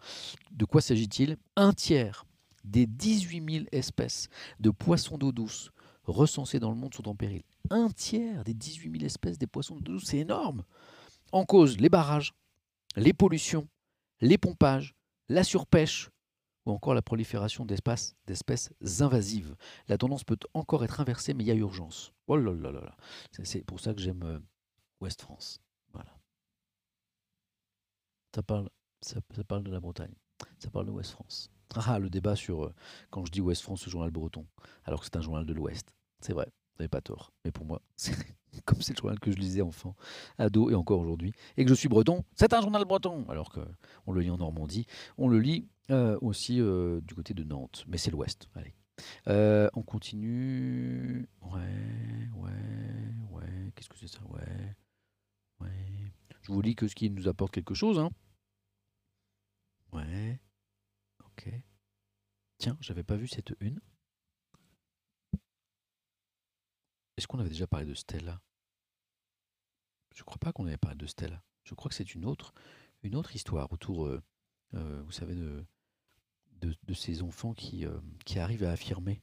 De 0.53 0.65
quoi 0.65 0.81
s'agit-il? 0.81 1.37
Un 1.57 1.73
tiers 1.73 2.25
des 2.67 2.87
18 2.87 3.53
000 3.53 3.65
espèces 3.73 4.29
de 4.61 4.71
poissons 4.71 5.19
d'eau 5.19 5.33
douce 5.33 5.71
recensées 6.05 6.61
dans 6.61 6.71
le 6.71 6.77
monde 6.77 6.95
sont 6.95 7.09
en 7.09 7.15
péril. 7.15 7.43
Un 7.71 7.89
tiers 7.91 8.45
des 8.45 8.55
18 8.55 8.93
000 8.93 9.05
espèces 9.05 9.39
des 9.39 9.47
poissons 9.47 9.77
d'eau 9.77 9.95
douce, 9.95 10.05
c'est 10.05 10.19
énorme. 10.19 10.65
En 11.33 11.45
cause, 11.45 11.79
les 11.79 11.89
barrages, 11.89 12.33
les 12.97 13.13
pollutions, 13.13 13.69
les 14.21 14.39
pompages, 14.39 14.95
la 15.29 15.43
surpêche 15.43 16.11
ou 16.65 16.73
encore 16.73 16.95
la 16.95 17.03
prolifération 17.03 17.65
d'espèces 17.65 18.15
invasives. 19.01 19.57
La 19.89 19.99
tendance 19.99 20.25
peut 20.25 20.39
encore 20.55 20.85
être 20.85 21.01
inversée, 21.01 21.35
mais 21.35 21.45
il 21.45 21.47
y 21.47 21.53
a 21.53 21.55
urgence. 21.55 22.13
Oh. 22.29 22.37
C'est- 23.45 23.65
pour 23.65 23.81
ça 23.81 23.95
que 23.95 24.01
j'aime 24.01 24.23
euh, 24.23 24.39
Ouest 25.01 25.23
France. 25.23 25.61
Ça 28.35 28.43
parle, 28.43 28.69
ça 29.01 29.21
parle 29.49 29.63
de 29.63 29.71
la 29.71 29.81
Bretagne. 29.81 30.15
Ça 30.59 30.71
parle 30.71 30.87
de 30.87 30.91
Ouest 30.91 31.13
France. 31.13 31.51
Ah, 31.75 31.99
le 31.99 32.09
débat 32.09 32.37
sur 32.37 32.65
euh, 32.65 32.75
quand 33.11 33.25
je 33.25 33.33
dis 33.33 33.41
Ouest 33.41 33.63
France, 33.63 33.83
ce 33.83 33.91
journal 33.91 34.11
breton, 34.11 34.47
alors 34.85 35.01
que 35.01 35.07
c'est 35.07 35.17
un 35.17 35.21
journal 35.21 35.45
de 35.45 35.53
l'Ouest. 35.53 35.95
C'est 36.21 36.33
vrai, 36.33 36.47
vous 36.47 36.83
n'avez 36.83 36.89
pas 36.89 37.01
tort. 37.01 37.33
Mais 37.45 37.51
pour 37.51 37.67
moi, 37.67 37.83
comme 38.65 38.81
c'est 38.81 38.95
le 38.95 38.99
journal 38.99 39.19
que 39.19 39.31
je 39.31 39.37
lisais 39.37 39.63
enfant, 39.63 39.95
ado 40.39 40.71
et 40.71 40.75
encore 40.75 41.01
aujourd'hui, 41.01 41.33
et 41.57 41.65
que 41.65 41.69
je 41.69 41.75
suis 41.75 41.89
breton, 41.89 42.25
c'est 42.35 42.53
un 42.55 42.61
journal 42.61 42.85
breton. 42.85 43.27
Alors 43.29 43.51
qu'on 43.51 44.13
le 44.13 44.21
lit 44.21 44.31
en 44.31 44.39
Normandie, 44.39 44.87
on 45.19 45.29
le 45.29 45.39
lit 45.39 45.69
euh, 45.91 46.19
aussi 46.23 46.61
euh, 46.61 47.01
du 47.03 47.15
côté 47.15 47.35
de 47.35 47.45
Nantes, 47.45 47.85
mais 47.89 47.99
c'est 47.99 48.11
l'Ouest. 48.11 48.49
Allez. 48.55 48.75
On 49.75 49.83
continue. 49.83 51.29
Ouais, 51.43 52.31
ouais, 52.37 52.51
ouais. 53.33 53.73
Qu'est-ce 53.75 53.89
que 53.89 53.99
c'est 53.99 54.07
ça? 54.07 54.21
Ouais, 54.31 54.77
ouais. 55.61 56.13
Je 56.43 56.53
vous 56.53 56.63
lis 56.63 56.77
que 56.77 56.89
ce 56.89 56.95
qui 56.95 57.11
nous 57.11 57.29
apporte 57.29 57.53
quelque 57.53 57.75
chose. 57.75 57.99
Hein. 57.99 58.11
Ouais. 59.93 60.41
Ok. 61.39 61.53
Tiens, 62.59 62.77
j'avais 62.81 63.03
pas 63.03 63.17
vu 63.17 63.29
cette 63.29 63.53
une. 63.61 63.81
Est-ce 67.17 67.27
qu'on 67.27 67.39
avait 67.39 67.51
déjà 67.51 67.67
parlé 67.67 67.87
de 67.87 67.95
Stella? 67.95 68.41
Je 70.15 70.23
crois 70.23 70.39
pas 70.39 70.53
qu'on 70.53 70.67
avait 70.67 70.79
parlé 70.79 70.97
de 70.97 71.07
Stella. 71.07 71.43
Je 71.65 71.75
crois 71.75 71.89
que 71.91 71.95
c'est 71.95 72.15
une 72.15 72.25
autre, 72.25 72.55
une 73.03 73.17
autre 73.17 73.35
histoire 73.35 73.71
autour, 73.73 74.07
euh, 74.07 74.23
euh, 74.75 75.03
vous 75.03 75.13
savez, 75.13 75.35
de, 75.35 76.95
ces 76.95 77.23
enfants 77.23 77.53
qui, 77.53 77.85
euh, 77.85 78.01
arrivent 78.37 78.65
à 78.65 78.73
affirmer 78.73 79.23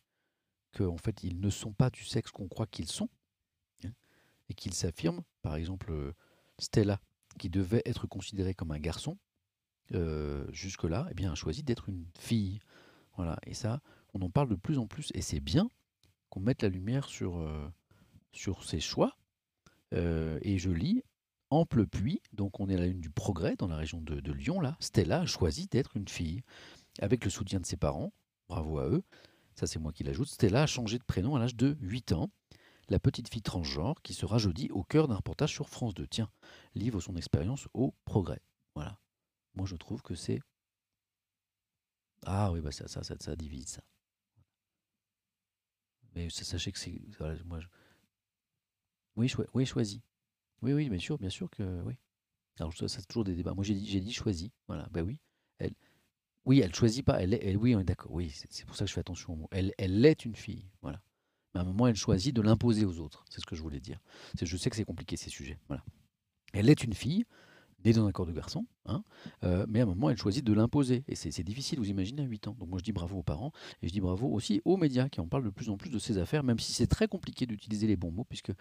qu'en 0.76 0.97
fait, 0.97 1.24
ils 1.24 1.39
ne 1.39 1.49
sont 1.49 1.74
pas 1.74 1.89
du 1.89 2.03
sexe 2.03 2.32
qu'on 2.32 2.47
croit 2.47 2.68
qu'ils 2.68 2.91
sont, 2.91 3.09
hein, 3.84 3.93
et 4.49 4.53
qu'ils 4.53 4.74
s'affirment. 4.74 5.24
Par 5.41 5.55
exemple, 5.55 6.14
Stella, 6.59 6.99
qui 7.39 7.49
devait 7.49 7.82
être 7.86 8.05
considérée 8.05 8.53
comme 8.53 8.72
un 8.72 8.80
garçon, 8.80 9.18
euh, 9.93 10.45
jusque-là, 10.51 11.07
eh 11.11 11.13
bien, 11.13 11.31
a 11.31 11.36
choisi 11.36 11.63
d'être 11.63 11.89
une 11.89 12.05
fille. 12.17 12.59
Voilà. 13.15 13.38
Et 13.45 13.53
ça, 13.53 13.81
on 14.13 14.21
en 14.21 14.29
parle 14.29 14.49
de 14.49 14.55
plus 14.55 14.77
en 14.77 14.88
plus, 14.88 15.11
et 15.13 15.21
c'est 15.21 15.39
bien 15.39 15.69
qu'on 16.29 16.39
mette 16.39 16.61
la 16.61 16.69
lumière 16.69 17.07
sur, 17.07 17.38
euh, 17.38 17.67
sur 18.31 18.63
ces 18.63 18.79
choix. 18.79 19.17
et 19.91 20.57
je 20.57 20.71
lis 20.71 21.03
Ample 21.51 21.86
Puits, 21.86 22.21
donc 22.31 22.59
on 22.59 22.67
est 22.67 22.75
à 22.75 22.79
la 22.79 22.88
lune 22.88 23.01
du 23.01 23.11
progrès 23.11 23.55
dans 23.55 23.67
la 23.67 23.75
région 23.75 24.01
de, 24.01 24.19
de 24.19 24.31
Lyon, 24.31 24.59
là. 24.59 24.75
Stella 24.79 25.21
a 25.21 25.25
choisi 25.27 25.67
d'être 25.67 25.95
une 25.95 26.07
fille, 26.07 26.41
avec 26.99 27.23
le 27.23 27.29
soutien 27.29 27.59
de 27.59 27.65
ses 27.65 27.77
parents. 27.77 28.11
Bravo 28.49 28.79
à 28.79 28.88
eux 28.88 29.03
ça 29.55 29.67
c'est 29.67 29.79
moi 29.79 29.93
qui 29.93 30.03
l'ajoute, 30.03 30.29
Stella 30.29 30.63
a 30.63 30.67
changé 30.67 30.97
de 30.97 31.03
prénom 31.03 31.36
à 31.36 31.39
l'âge 31.39 31.55
de 31.55 31.77
8 31.81 32.13
ans. 32.13 32.29
La 32.89 32.99
petite 32.99 33.29
fille 33.29 33.41
transgenre 33.41 34.01
qui 34.01 34.13
sera 34.13 34.38
jeudi 34.38 34.69
au 34.71 34.84
cœur 34.84 35.07
d'un 35.07 35.15
reportage 35.15 35.53
sur 35.53 35.69
France 35.69 35.93
2. 35.93 36.07
Tiens, 36.07 36.29
livre 36.75 36.99
son 36.99 37.15
expérience 37.15 37.67
au 37.73 37.93
progrès. 38.05 38.41
Voilà. 38.75 38.97
Moi 39.56 39.66
je 39.66 39.76
trouve 39.76 40.01
que 40.01 40.16
c'est... 40.16 40.39
Ah 42.26 42.51
oui, 42.51 42.62
bah 42.62 42.72
ça, 42.72 42.88
ça, 42.88 43.04
ça, 43.04 43.36
divise 43.36 43.68
ça. 43.68 43.84
Mais 46.16 46.30
sachez 46.30 46.72
que 46.72 46.80
c'est... 46.80 47.01
moi, 47.45 47.60
Oui, 49.16 49.34
oui, 49.54 49.66
choisi. 49.66 50.01
Oui, 50.62 50.74
oui, 50.74 50.89
bien 50.89 50.99
sûr, 50.99 51.18
bien 51.18 51.30
sûr 51.30 51.49
que 51.49 51.82
oui. 51.84 51.95
Alors 52.60 52.74
ça, 52.74 52.88
c'est 52.88 53.06
toujours 53.08 53.24
des 53.24 53.36
débats. 53.36 53.54
Moi 53.54 53.64
j'ai 53.64 53.74
dit, 53.74 53.88
j'ai 53.88 53.99
dit 53.99 54.14
choisi. 54.14 54.51
Voilà, 54.68 54.88
ben 54.91 55.01
oui. 55.01 55.20
Elle, 55.58 55.74
oui, 56.45 56.60
elle 56.60 56.74
choisit 56.74 57.06
pas. 57.06 57.22
Elle, 57.22 57.58
oui, 57.58 57.76
on 57.76 57.80
est 57.80 57.86
d'accord. 57.86 58.12
Oui, 58.12 58.30
c'est 58.30 58.66
pour 58.66 58.76
ça 58.76 58.86
que 58.86 58.89
je 58.89 58.93
fais 58.93 58.99
attention 58.99 59.34
au 59.34 59.36
mot. 59.36 59.47
Elle, 59.51 59.74
elle 59.78 60.06
est 60.06 60.26
une 60.26 60.36
fille. 60.36 60.70
Voilà. 60.82 61.01
Mais 61.54 61.60
à 61.60 61.64
un 61.64 61.66
moment, 61.66 61.88
elle 61.88 61.95
choisit 61.95 62.36
de 62.36 62.41
l'imposer 62.41 62.86
aux 62.86 62.99
autres. 62.99 63.24
C'est 63.30 63.39
ce 63.39 63.45
que 63.45 63.56
je 63.56 63.62
voulais 63.62 63.80
dire. 63.80 63.99
Je 64.41 64.58
sais 64.58 64.70
que 64.70 64.76
c'est 64.76 64.86
compliqué 64.86 65.18
ces 65.18 65.30
sujets. 65.30 65.60
Voilà. 65.68 65.84
Elle 66.54 66.70
est 66.70 66.84
une 66.84 66.93
fille, 66.93 67.26
née 67.86 67.93
dans 67.93 68.05
un 68.05 68.11
de 68.11 68.31
garçon, 68.31 68.65
hein, 68.86 69.03
euh, 69.43 69.65
mais 69.67 69.79
à 69.79 69.84
un 69.84 69.88
moment, 69.88 70.09
elle 70.09 70.17
choisit 70.17 70.43
de 70.43 70.53
l'imposer. 70.53 71.03
Et 71.07 71.15
c'est 71.15 71.43
difficile, 71.43 71.79
vous 71.79 71.89
imaginez, 71.89 72.21
à 72.21 72.25
8 72.25 72.47
ans. 72.47 72.55
Donc 72.59 72.69
moi, 72.69 72.79
je 72.79 72.84
dis 72.84 72.91
bravo 72.91 73.17
aux 73.17 73.23
parents 73.23 73.51
et 73.81 73.88
je 73.88 73.93
dis 73.93 74.01
bravo 74.01 74.27
aussi 74.27 74.61
aux 74.65 74.77
médias 74.77 75.09
qui 75.09 75.19
en 75.19 75.27
parlent 75.27 75.43
de 75.43 75.49
plus 75.49 75.69
en 75.69 75.77
plus 75.77 75.89
de 75.89 75.99
ces 75.99 76.17
affaires, 76.17 76.43
même 76.43 76.59
si 76.59 76.73
c'est 76.73 76.88
très 76.88 77.07
compliqué 77.07 77.45
d'utiliser 77.45 77.88
les 77.88 77.95
bons 77.95 78.11
mots, 78.11 78.25
puisque 78.25 78.51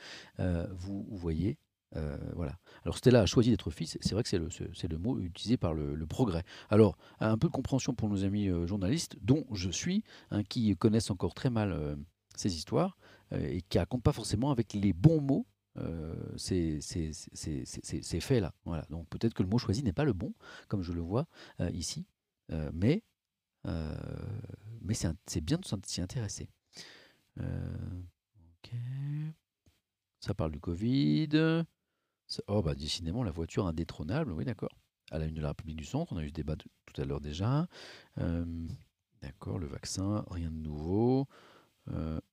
euh, 0.40 0.66
vous 0.74 1.06
voyez, 1.10 1.58
euh, 1.96 2.16
voilà. 2.34 2.58
Alors 2.84 2.96
Stella 2.96 3.20
a 3.20 3.26
choisi 3.26 3.50
d'être 3.50 3.70
fils, 3.70 3.98
c'est 4.00 4.14
vrai 4.14 4.22
que 4.22 4.28
c'est 4.28 4.38
le, 4.38 4.98
mot 4.98 5.18
utilisé 5.20 5.56
par 5.56 5.74
le, 5.74 6.06
progrès. 6.06 6.44
Alors, 6.70 6.96
un 7.20 7.38
peu 7.38 7.48
de 7.48 7.52
compréhension 7.52 7.94
pour 7.94 8.08
nos 8.08 8.24
amis 8.24 8.48
journalistes, 8.66 9.16
dont 9.22 9.44
je 9.52 9.70
suis, 9.70 10.02
hein, 10.30 10.42
qui 10.42 10.74
connaissent 10.76 11.10
encore 11.10 11.34
très 11.34 11.50
mal 11.50 11.96
ces 12.34 12.56
histoires, 12.56 12.96
et 13.32 13.62
qui 13.62 13.78
ne 13.78 13.80
racontent 13.80 14.02
pas 14.02 14.12
forcément 14.12 14.50
avec 14.50 14.72
les 14.74 14.92
bons 14.92 15.20
mots 15.20 15.46
ces, 16.36 16.80
faits-là. 18.20 18.54
Voilà. 18.64 18.86
Donc 18.90 19.08
peut-être 19.08 19.34
que 19.34 19.42
le 19.42 19.48
mot 19.48 19.58
choisi 19.58 19.82
n'est 19.82 19.92
pas 19.92 20.04
le 20.04 20.12
bon, 20.12 20.34
comme 20.68 20.82
je 20.82 20.92
le 20.92 21.00
vois 21.00 21.26
ici, 21.72 22.06
mais, 22.72 23.02
mais 23.64 24.94
c'est 25.26 25.40
bien 25.40 25.58
de 25.58 25.64
s'y 25.86 26.00
intéresser. 26.00 26.48
Ça 30.20 30.34
parle 30.34 30.52
du 30.52 30.60
Covid. 30.60 31.64
Oh, 32.46 32.62
bah, 32.62 32.74
décidément, 32.74 33.22
la 33.22 33.30
voiture 33.30 33.66
indétrônable, 33.66 34.32
oui, 34.32 34.44
d'accord. 34.44 34.70
À 35.10 35.18
la 35.18 35.26
une 35.26 35.34
de 35.34 35.42
la 35.42 35.48
République 35.48 35.76
du 35.76 35.84
Centre, 35.84 36.12
on 36.12 36.16
a 36.16 36.24
eu 36.24 36.28
ce 36.28 36.32
débat 36.32 36.56
tout 36.56 37.00
à 37.00 37.04
l'heure 37.04 37.20
déjà. 37.20 37.66
d'accord, 39.20 39.58
le 39.58 39.66
vaccin, 39.66 40.24
rien 40.30 40.50
de 40.50 40.56
nouveau. 40.56 41.28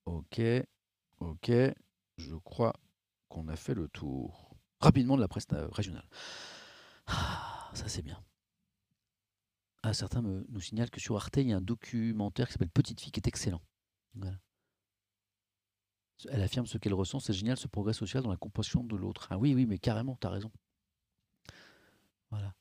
ok, 0.06 0.40
ok, 1.20 1.50
je 2.16 2.36
crois 2.36 2.74
qu'on 3.30 3.48
a 3.48 3.56
fait 3.56 3.74
le 3.74 3.88
tour. 3.88 4.54
Rapidement 4.80 5.16
de 5.16 5.22
la 5.22 5.28
presse 5.28 5.46
régionale. 5.50 6.08
Ah, 7.06 7.70
ça 7.72 7.88
c'est 7.88 8.02
bien. 8.02 8.22
Ah, 9.82 9.94
certains 9.94 10.20
nous 10.20 10.60
signalent 10.60 10.90
que 10.90 11.00
sur 11.00 11.16
Arte, 11.16 11.38
il 11.38 11.48
y 11.48 11.52
a 11.54 11.56
un 11.56 11.62
documentaire 11.62 12.46
qui 12.46 12.52
s'appelle 12.52 12.68
Petite 12.68 13.00
fille 13.00 13.12
qui 13.12 13.20
est 13.20 13.28
excellent. 13.28 13.62
Elle 16.28 16.42
affirme 16.42 16.66
ce 16.66 16.76
qu'elle 16.76 16.92
ressent, 16.92 17.18
c'est 17.18 17.32
génial 17.32 17.56
ce 17.56 17.66
progrès 17.66 17.94
social 17.94 18.22
dans 18.22 18.30
la 18.30 18.36
compassion 18.36 18.84
de 18.84 18.94
l'autre. 18.94 19.28
Ah 19.30 19.38
oui, 19.38 19.54
oui, 19.54 19.64
mais 19.64 19.78
carrément, 19.78 20.18
tu 20.20 20.26
as 20.26 20.30
raison. 20.30 20.52
Voilà. 22.30 22.54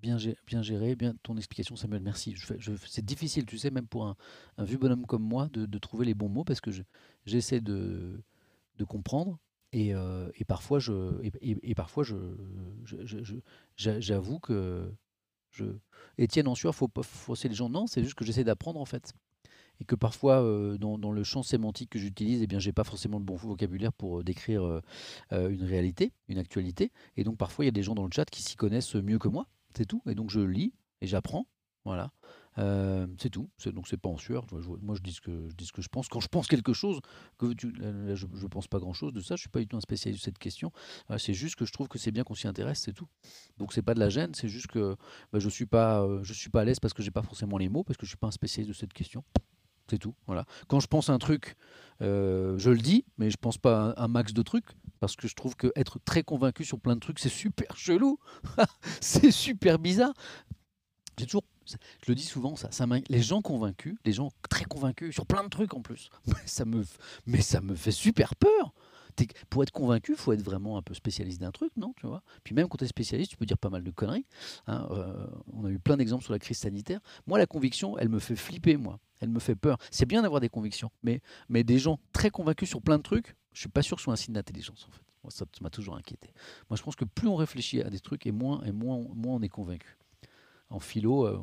Bien, 0.00 0.16
bien 0.46 0.62
géré, 0.62 0.94
bien 0.94 1.14
ton 1.22 1.36
explication 1.36 1.76
Samuel, 1.76 2.00
merci. 2.00 2.34
c'est 2.86 3.04
difficile, 3.04 3.44
tu 3.44 3.58
sais, 3.58 3.70
même 3.70 3.86
pour 3.88 4.06
un 4.06 4.16
vieux 4.64 4.78
bonhomme 4.78 5.04
comme 5.04 5.22
moi, 5.22 5.48
de, 5.52 5.78
trouver 5.78 6.06
les 6.06 6.14
bons 6.14 6.28
mots 6.28 6.44
parce 6.44 6.60
que 6.60 6.70
j'essaie 7.24 7.60
de, 7.60 8.22
de 8.76 8.84
comprendre 8.84 9.38
et, 9.72 9.94
euh, 9.94 10.30
et, 10.36 10.44
parfois 10.44 10.78
je 10.78 11.20
et, 11.42 11.74
parfois 11.74 12.04
je, 12.04 12.16
j'avoue 13.76 14.38
que 14.38 14.90
je 15.50 15.64
Étienne 16.18 16.48
Ansur, 16.48 16.74
faut 16.74 16.88
pas 16.88 17.02
fausser 17.02 17.48
les 17.48 17.54
gens. 17.54 17.68
Non, 17.68 17.86
c'est 17.86 18.02
juste 18.02 18.14
que 18.14 18.24
j'essaie 18.24 18.44
d'apprendre 18.44 18.80
en 18.80 18.84
fait 18.84 19.12
et 19.80 19.84
que 19.84 19.94
parfois, 19.94 20.42
euh, 20.42 20.78
dans, 20.78 21.12
le 21.12 21.22
champ 21.22 21.42
sémantique 21.42 21.90
que 21.90 21.98
j'utilise, 21.98 22.40
eh 22.40 22.46
bien, 22.46 22.58
j'ai 22.58 22.72
pas 22.72 22.84
forcément 22.84 23.18
le 23.18 23.24
bon 23.24 23.36
vocabulaire 23.36 23.92
pour 23.92 24.20
euh, 24.20 24.22
décrire 24.22 24.80
une 25.30 25.62
réalité, 25.62 26.12
une 26.28 26.38
actualité. 26.38 26.92
Et 27.18 27.24
donc, 27.24 27.36
parfois, 27.36 27.64
il 27.64 27.68
y 27.68 27.68
a 27.68 27.72
des 27.72 27.82
gens 27.82 27.94
dans 27.94 28.04
le 28.04 28.10
chat 28.10 28.24
qui 28.24 28.42
s'y 28.42 28.56
connaissent 28.56 28.94
mieux 28.94 29.18
que 29.18 29.28
moi, 29.28 29.46
c'est 29.76 29.84
tout. 29.84 30.02
Et 30.06 30.14
donc, 30.14 30.30
je 30.30 30.40
lis 30.40 30.72
et 31.02 31.06
j'apprends. 31.06 31.46
Voilà. 31.84 32.10
C'est 32.56 33.30
tout. 33.30 33.48
Donc 33.66 33.88
c'est 33.88 33.96
pas 33.96 34.08
en 34.08 34.18
sueur. 34.18 34.46
Moi 34.82 34.94
je 34.96 35.02
dis, 35.02 35.12
ce 35.12 35.20
que, 35.20 35.48
je 35.48 35.72
que 35.72 35.82
je 35.82 35.88
pense. 35.88 36.08
Quand 36.08 36.20
je 36.20 36.28
pense 36.28 36.46
quelque 36.46 36.72
chose, 36.72 37.00
que 37.38 37.52
je, 37.58 37.66
ne 37.66 38.48
pense 38.48 38.68
pas 38.68 38.78
grand 38.78 38.92
chose 38.92 39.12
de 39.12 39.20
ça. 39.20 39.36
Je 39.36 39.40
suis 39.40 39.48
pas 39.48 39.60
du 39.60 39.66
tout 39.66 39.76
un 39.76 39.80
spécialiste 39.80 40.22
de 40.22 40.24
cette 40.24 40.38
question. 40.38 40.72
c'est 41.18 41.34
juste 41.34 41.56
que 41.56 41.64
je 41.64 41.72
trouve 41.72 41.88
que 41.88 41.98
c'est 41.98 42.12
bien 42.12 42.24
qu'on 42.24 42.34
s'y 42.34 42.48
intéresse, 42.48 42.80
c'est 42.80 42.92
tout. 42.92 43.08
Donc 43.58 43.72
c'est 43.72 43.82
pas 43.82 43.94
de 43.94 44.00
la 44.00 44.08
gêne. 44.08 44.34
C'est 44.34 44.48
juste 44.48 44.68
que 44.68 44.96
bah, 45.32 45.38
je 45.38 45.48
suis 45.48 45.66
pas, 45.66 46.06
je 46.22 46.32
suis 46.32 46.50
pas 46.50 46.62
à 46.62 46.64
l'aise 46.64 46.80
parce 46.80 46.94
que 46.94 47.02
j'ai 47.02 47.10
pas 47.10 47.22
forcément 47.22 47.58
les 47.58 47.68
mots, 47.68 47.84
parce 47.84 47.96
que 47.96 48.06
je 48.06 48.10
suis 48.10 48.18
pas 48.18 48.28
un 48.28 48.32
spécialiste 48.32 48.68
de 48.68 48.76
cette 48.76 48.92
question. 48.92 49.24
C'est 49.88 49.98
tout. 49.98 50.14
Voilà. 50.26 50.46
Quand 50.68 50.80
je 50.80 50.88
pense 50.88 51.10
un 51.10 51.18
truc, 51.18 51.54
euh, 52.02 52.58
je 52.58 52.70
le 52.70 52.78
dis, 52.78 53.04
mais 53.18 53.30
je 53.30 53.36
pense 53.36 53.56
pas 53.56 53.90
à 53.90 54.04
un 54.04 54.08
max 54.08 54.32
de 54.32 54.42
trucs 54.42 54.66
parce 54.98 55.14
que 55.14 55.28
je 55.28 55.34
trouve 55.34 55.54
que 55.54 55.72
être 55.76 56.00
très 56.04 56.24
convaincu 56.24 56.64
sur 56.64 56.80
plein 56.80 56.94
de 56.94 57.00
trucs, 57.00 57.18
c'est 57.18 57.28
super 57.28 57.76
chelou, 57.76 58.18
c'est 59.00 59.30
super 59.30 59.78
bizarre. 59.78 60.14
J'ai 61.18 61.26
toujours, 61.26 61.44
je 61.66 62.08
le 62.08 62.14
dis 62.14 62.24
souvent, 62.24 62.56
ça, 62.56 62.70
les 63.08 63.22
gens 63.22 63.42
convaincus, 63.42 63.96
les 64.04 64.12
gens 64.12 64.30
très 64.48 64.64
convaincus 64.64 65.14
sur 65.14 65.26
plein 65.26 65.44
de 65.44 65.48
trucs 65.48 65.74
en 65.74 65.82
plus, 65.82 66.10
ça 66.46 66.64
me, 66.64 66.84
mais 67.26 67.40
ça 67.40 67.60
me 67.60 67.74
fait 67.74 67.92
super 67.92 68.34
peur 68.36 68.74
pour 69.50 69.62
être 69.62 69.70
convaincu, 69.70 70.14
faut 70.14 70.32
être 70.32 70.42
vraiment 70.42 70.76
un 70.76 70.82
peu 70.82 70.94
spécialiste 70.94 71.40
d'un 71.40 71.50
truc, 71.50 71.72
non 71.76 71.94
tu 71.96 72.06
vois? 72.06 72.22
Puis 72.44 72.54
même 72.54 72.68
quand 72.68 72.78
tu 72.78 72.84
es 72.84 72.88
spécialiste, 72.88 73.30
tu 73.30 73.36
peux 73.36 73.46
dire 73.46 73.58
pas 73.58 73.70
mal 73.70 73.82
de 73.82 73.90
conneries. 73.90 74.26
Hein, 74.66 74.86
euh, 74.90 75.26
on 75.52 75.64
a 75.64 75.70
eu 75.70 75.78
plein 75.78 75.96
d'exemples 75.96 76.24
sur 76.24 76.32
la 76.32 76.38
crise 76.38 76.58
sanitaire. 76.58 77.00
Moi, 77.26 77.38
la 77.38 77.46
conviction, 77.46 77.96
elle 77.98 78.08
me 78.08 78.18
fait 78.18 78.36
flipper, 78.36 78.76
moi. 78.76 78.98
Elle 79.20 79.30
me 79.30 79.40
fait 79.40 79.56
peur. 79.56 79.78
C'est 79.90 80.06
bien 80.06 80.22
d'avoir 80.22 80.40
des 80.40 80.48
convictions, 80.48 80.90
mais, 81.02 81.20
mais 81.48 81.64
des 81.64 81.78
gens 81.78 81.98
très 82.12 82.30
convaincus 82.30 82.68
sur 82.68 82.82
plein 82.82 82.98
de 82.98 83.02
trucs, 83.02 83.34
je 83.52 83.60
suis 83.60 83.68
pas 83.68 83.82
sûr 83.82 83.96
que 83.96 84.02
ce 84.02 84.04
soit 84.04 84.12
un 84.12 84.16
signe 84.16 84.34
d'intelligence, 84.34 84.86
en 84.88 84.92
fait. 84.92 85.02
Moi, 85.22 85.30
ça 85.30 85.44
m'a 85.60 85.70
toujours 85.70 85.96
inquiété. 85.96 86.32
Moi, 86.68 86.76
je 86.76 86.82
pense 86.82 86.94
que 86.94 87.04
plus 87.04 87.26
on 87.26 87.36
réfléchit 87.36 87.80
à 87.80 87.90
des 87.90 88.00
trucs, 88.00 88.26
et 88.26 88.32
moins, 88.32 88.62
et 88.64 88.72
moins, 88.72 88.98
moins 89.14 89.36
on 89.36 89.42
est 89.42 89.48
convaincu. 89.48 89.96
En 90.70 90.80
philo, 90.80 91.26
euh, 91.26 91.38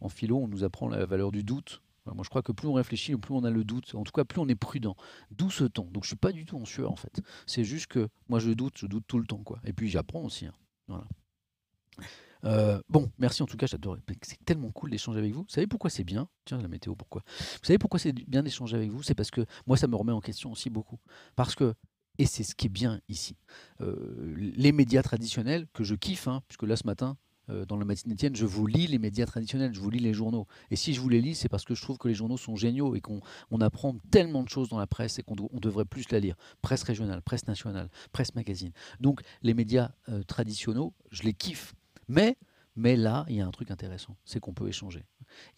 en 0.00 0.08
philo, 0.08 0.38
on 0.38 0.48
nous 0.48 0.64
apprend 0.64 0.88
la 0.88 1.04
valeur 1.06 1.32
du 1.32 1.42
doute. 1.44 1.82
Moi, 2.06 2.24
je 2.24 2.28
crois 2.28 2.42
que 2.42 2.52
plus 2.52 2.66
on 2.66 2.72
réfléchit, 2.72 3.14
plus 3.16 3.34
on 3.34 3.44
a 3.44 3.50
le 3.50 3.62
doute. 3.62 3.94
En 3.94 4.02
tout 4.02 4.12
cas, 4.12 4.24
plus 4.24 4.40
on 4.40 4.48
est 4.48 4.56
prudent. 4.56 4.96
D'où 5.30 5.50
ce 5.50 5.64
temps. 5.64 5.88
Donc, 5.92 6.04
je 6.04 6.08
suis 6.08 6.16
pas 6.16 6.32
du 6.32 6.44
tout 6.44 6.56
en 6.56 6.64
sueur, 6.64 6.90
en 6.90 6.96
fait. 6.96 7.20
C'est 7.46 7.62
juste 7.62 7.86
que 7.86 8.08
moi, 8.28 8.40
je 8.40 8.50
doute, 8.50 8.78
je 8.78 8.86
doute 8.86 9.04
tout 9.06 9.18
le 9.18 9.26
temps, 9.26 9.42
quoi. 9.44 9.60
Et 9.64 9.72
puis, 9.72 9.88
j'apprends 9.88 10.22
aussi. 10.22 10.46
Hein. 10.46 10.54
Voilà. 10.88 11.04
Euh, 12.44 12.80
bon, 12.88 13.10
merci 13.18 13.42
en 13.42 13.46
tout 13.46 13.56
cas, 13.56 13.66
j'adore. 13.66 13.98
C'est 14.22 14.42
tellement 14.44 14.70
cool 14.70 14.90
d'échanger 14.90 15.18
avec 15.18 15.32
vous. 15.32 15.42
Vous 15.42 15.48
savez 15.48 15.66
pourquoi 15.66 15.90
c'est 15.90 16.04
bien? 16.04 16.28
Tiens, 16.44 16.58
la 16.58 16.68
météo, 16.68 16.94
pourquoi? 16.94 17.22
Vous 17.26 17.64
savez 17.64 17.78
pourquoi 17.78 17.98
c'est 17.98 18.12
bien 18.12 18.42
d'échanger 18.42 18.76
avec 18.76 18.90
vous? 18.90 19.02
C'est 19.02 19.14
parce 19.14 19.30
que 19.30 19.44
moi, 19.66 19.76
ça 19.76 19.86
me 19.86 19.96
remet 19.96 20.12
en 20.12 20.20
question 20.20 20.50
aussi 20.52 20.70
beaucoup. 20.70 20.98
Parce 21.36 21.54
que, 21.54 21.74
et 22.18 22.26
c'est 22.26 22.42
ce 22.42 22.54
qui 22.54 22.66
est 22.66 22.70
bien 22.70 23.00
ici, 23.08 23.36
euh, 23.80 24.34
les 24.36 24.72
médias 24.72 25.02
traditionnels 25.02 25.66
que 25.72 25.84
je 25.84 25.94
kiffe, 25.94 26.28
hein, 26.28 26.42
puisque 26.48 26.62
là 26.64 26.76
ce 26.76 26.86
matin, 26.86 27.16
euh, 27.50 27.64
dans 27.66 27.76
le 27.76 27.84
matin 27.84 28.10
Étienne, 28.10 28.36
je 28.36 28.46
vous 28.46 28.66
lis 28.66 28.86
les 28.86 28.98
médias 28.98 29.26
traditionnels, 29.26 29.74
je 29.74 29.80
vous 29.80 29.90
lis 29.90 29.98
les 29.98 30.14
journaux. 30.14 30.46
Et 30.70 30.76
si 30.76 30.94
je 30.94 31.00
vous 31.00 31.08
les 31.08 31.20
lis, 31.20 31.34
c'est 31.34 31.48
parce 31.48 31.64
que 31.64 31.74
je 31.74 31.82
trouve 31.82 31.98
que 31.98 32.08
les 32.08 32.14
journaux 32.14 32.36
sont 32.36 32.56
géniaux 32.56 32.94
et 32.94 33.00
qu'on 33.00 33.20
apprend 33.60 33.96
tellement 34.10 34.42
de 34.42 34.48
choses 34.48 34.68
dans 34.68 34.78
la 34.78 34.86
presse 34.86 35.18
et 35.18 35.22
qu'on 35.22 35.34
devrait 35.34 35.84
plus 35.84 36.10
la 36.10 36.20
lire. 36.20 36.36
Presse 36.62 36.82
régionale, 36.82 37.22
presse 37.22 37.46
nationale, 37.46 37.88
presse 38.12 38.34
magazine. 38.34 38.72
Donc 39.00 39.20
les 39.42 39.54
médias 39.54 39.90
euh, 40.08 40.22
traditionnels, 40.22 40.90
je 41.10 41.22
les 41.22 41.34
kiffe. 41.34 41.74
Mais, 42.08 42.36
mais 42.76 42.96
là, 42.96 43.24
il 43.28 43.36
y 43.36 43.40
a 43.40 43.46
un 43.46 43.50
truc 43.50 43.70
intéressant, 43.70 44.16
c'est 44.24 44.40
qu'on 44.40 44.54
peut 44.54 44.68
échanger. 44.68 45.04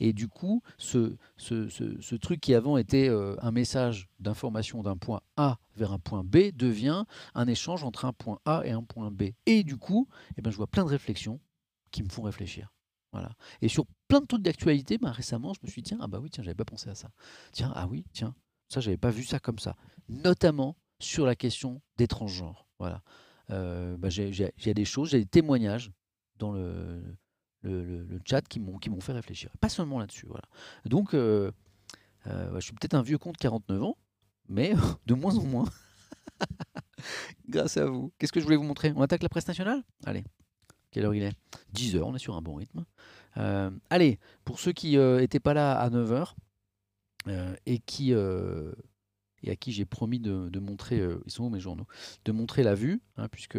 Et 0.01 0.13
du 0.13 0.29
coup, 0.29 0.63
ce, 0.77 1.17
ce, 1.37 2.15
truc 2.17 2.41
qui 2.41 2.55
avant 2.55 2.77
était 2.77 3.09
euh, 3.09 3.37
un 3.41 3.51
message 3.51 4.09
d'information 4.21 4.83
d'un 4.83 4.97
point 4.97 5.23
A 5.37 5.59
vers 5.77 5.93
un 5.93 5.99
point 5.99 6.25
B 6.25 6.53
devient 6.55 7.05
un 7.35 7.47
échange 7.47 7.85
entre 7.85 8.05
un 8.05 8.13
point 8.13 8.39
A 8.45 8.63
et 8.65 8.71
un 8.71 8.83
point 8.83 9.11
B. 9.11 9.31
Et 9.47 9.65
du 9.65 9.77
coup, 9.77 10.09
eh 10.37 10.43
ben, 10.43 10.51
je 10.51 10.57
vois 10.57 10.67
plein 10.67 10.85
de 10.85 10.91
réflexions 10.91 11.41
qui 11.93 12.03
me 12.03 12.09
font 12.09 12.23
réfléchir. 12.23 12.73
Voilà. 13.13 13.37
Et 13.61 13.69
sur 13.69 13.85
plein 14.09 14.21
de 14.21 14.27
trucs 14.27 14.43
d'actualité, 14.43 14.99
bah, 14.99 15.13
récemment, 15.13 15.53
je 15.55 15.61
me 15.63 15.69
suis 15.69 15.83
dit, 15.83 15.91
tiens, 15.91 15.99
ah 16.01 16.09
bah 16.09 16.19
oui, 16.21 16.31
tiens, 16.31 16.43
j'avais 16.43 16.57
pas 16.57 16.65
pensé 16.65 16.89
à 16.89 16.95
ça. 16.95 17.11
Tiens, 17.53 17.73
ah 17.77 17.87
oui, 17.87 18.07
tiens, 18.13 18.35
ça, 18.69 18.81
j'avais 18.81 18.97
pas 18.97 19.11
vu 19.11 19.23
ça 19.23 19.39
comme 19.39 19.59
ça. 19.59 19.77
Notamment 20.09 20.77
sur 20.99 21.27
la 21.27 21.37
question 21.37 21.83
des 21.99 22.09
transgenres. 22.09 22.67
Voilà. 22.79 23.03
Euh, 23.51 23.97
bah, 23.99 24.09
j'ai 24.09 24.53
des 24.75 24.85
choses, 24.85 25.11
j'ai 25.11 25.19
des 25.19 25.27
témoignages 25.27 25.93
dans 26.39 26.53
le, 26.53 27.03
le, 27.63 28.21
chat 28.25 28.41
qui 28.43 28.61
m'ont 28.61 29.01
fait 29.01 29.13
réfléchir. 29.13 29.51
Pas 29.61 29.69
seulement 29.69 29.99
là-dessus. 29.99 30.27
Voilà. 30.27 30.45
Donc, 30.87 31.13
euh, 31.15 31.53
euh, 32.27 32.55
je 32.55 32.61
suis 32.61 32.73
peut-être 32.73 32.95
un 32.95 33.03
vieux 33.03 33.19
con 33.19 33.33
de 33.33 33.37
49 33.37 33.83
ans, 33.83 33.99
mais 34.49 34.73
de 35.07 35.15
moins 35.15 35.37
en 35.37 35.45
moins. 35.45 35.69
Grâce 37.49 37.77
à 37.77 37.87
vous. 37.87 38.13
Qu'est-ce 38.19 38.33
que 38.33 38.41
je 38.41 38.45
voulais 38.45 38.57
vous 38.57 38.63
montrer? 38.63 38.93
On 38.97 39.03
attaque 39.03 39.23
la 39.23 39.29
presse 39.29 39.47
nationale? 39.47 39.83
Allez. 40.07 40.25
Quelle 40.93 41.05
heure 41.05 41.15
il 41.15 41.23
est? 41.23 41.33
10 41.73 41.97
heures, 41.97 42.07
on 42.07 42.15
est 42.15 42.21
sur 42.21 42.37
un 42.37 42.43
bon 42.43 42.55
rythme. 42.55 42.85
Euh, 43.39 43.71
allez, 43.91 44.21
pour 44.45 44.61
ceux 44.61 44.73
qui 44.73 44.97
n'étaient 44.97 45.41
pas 45.41 45.55
là 45.55 45.79
à 45.79 45.91
9 45.91 46.13
heures 46.13 46.37
et 47.67 47.79
qui 47.81 48.13
et 48.13 49.51
à 49.51 49.57
qui 49.57 49.73
j'ai 49.73 49.85
promis 49.85 50.21
de, 50.21 50.59
montrer, 50.61 51.03
ils 51.25 51.31
sont 51.31 51.45
où 51.45 51.51
mes 51.51 51.61
journaux, 51.61 51.87
de 52.25 52.33
montrer 52.33 52.63
la 52.63 52.75
vue, 52.75 53.01
hein, 53.17 53.29
puisque 53.29 53.59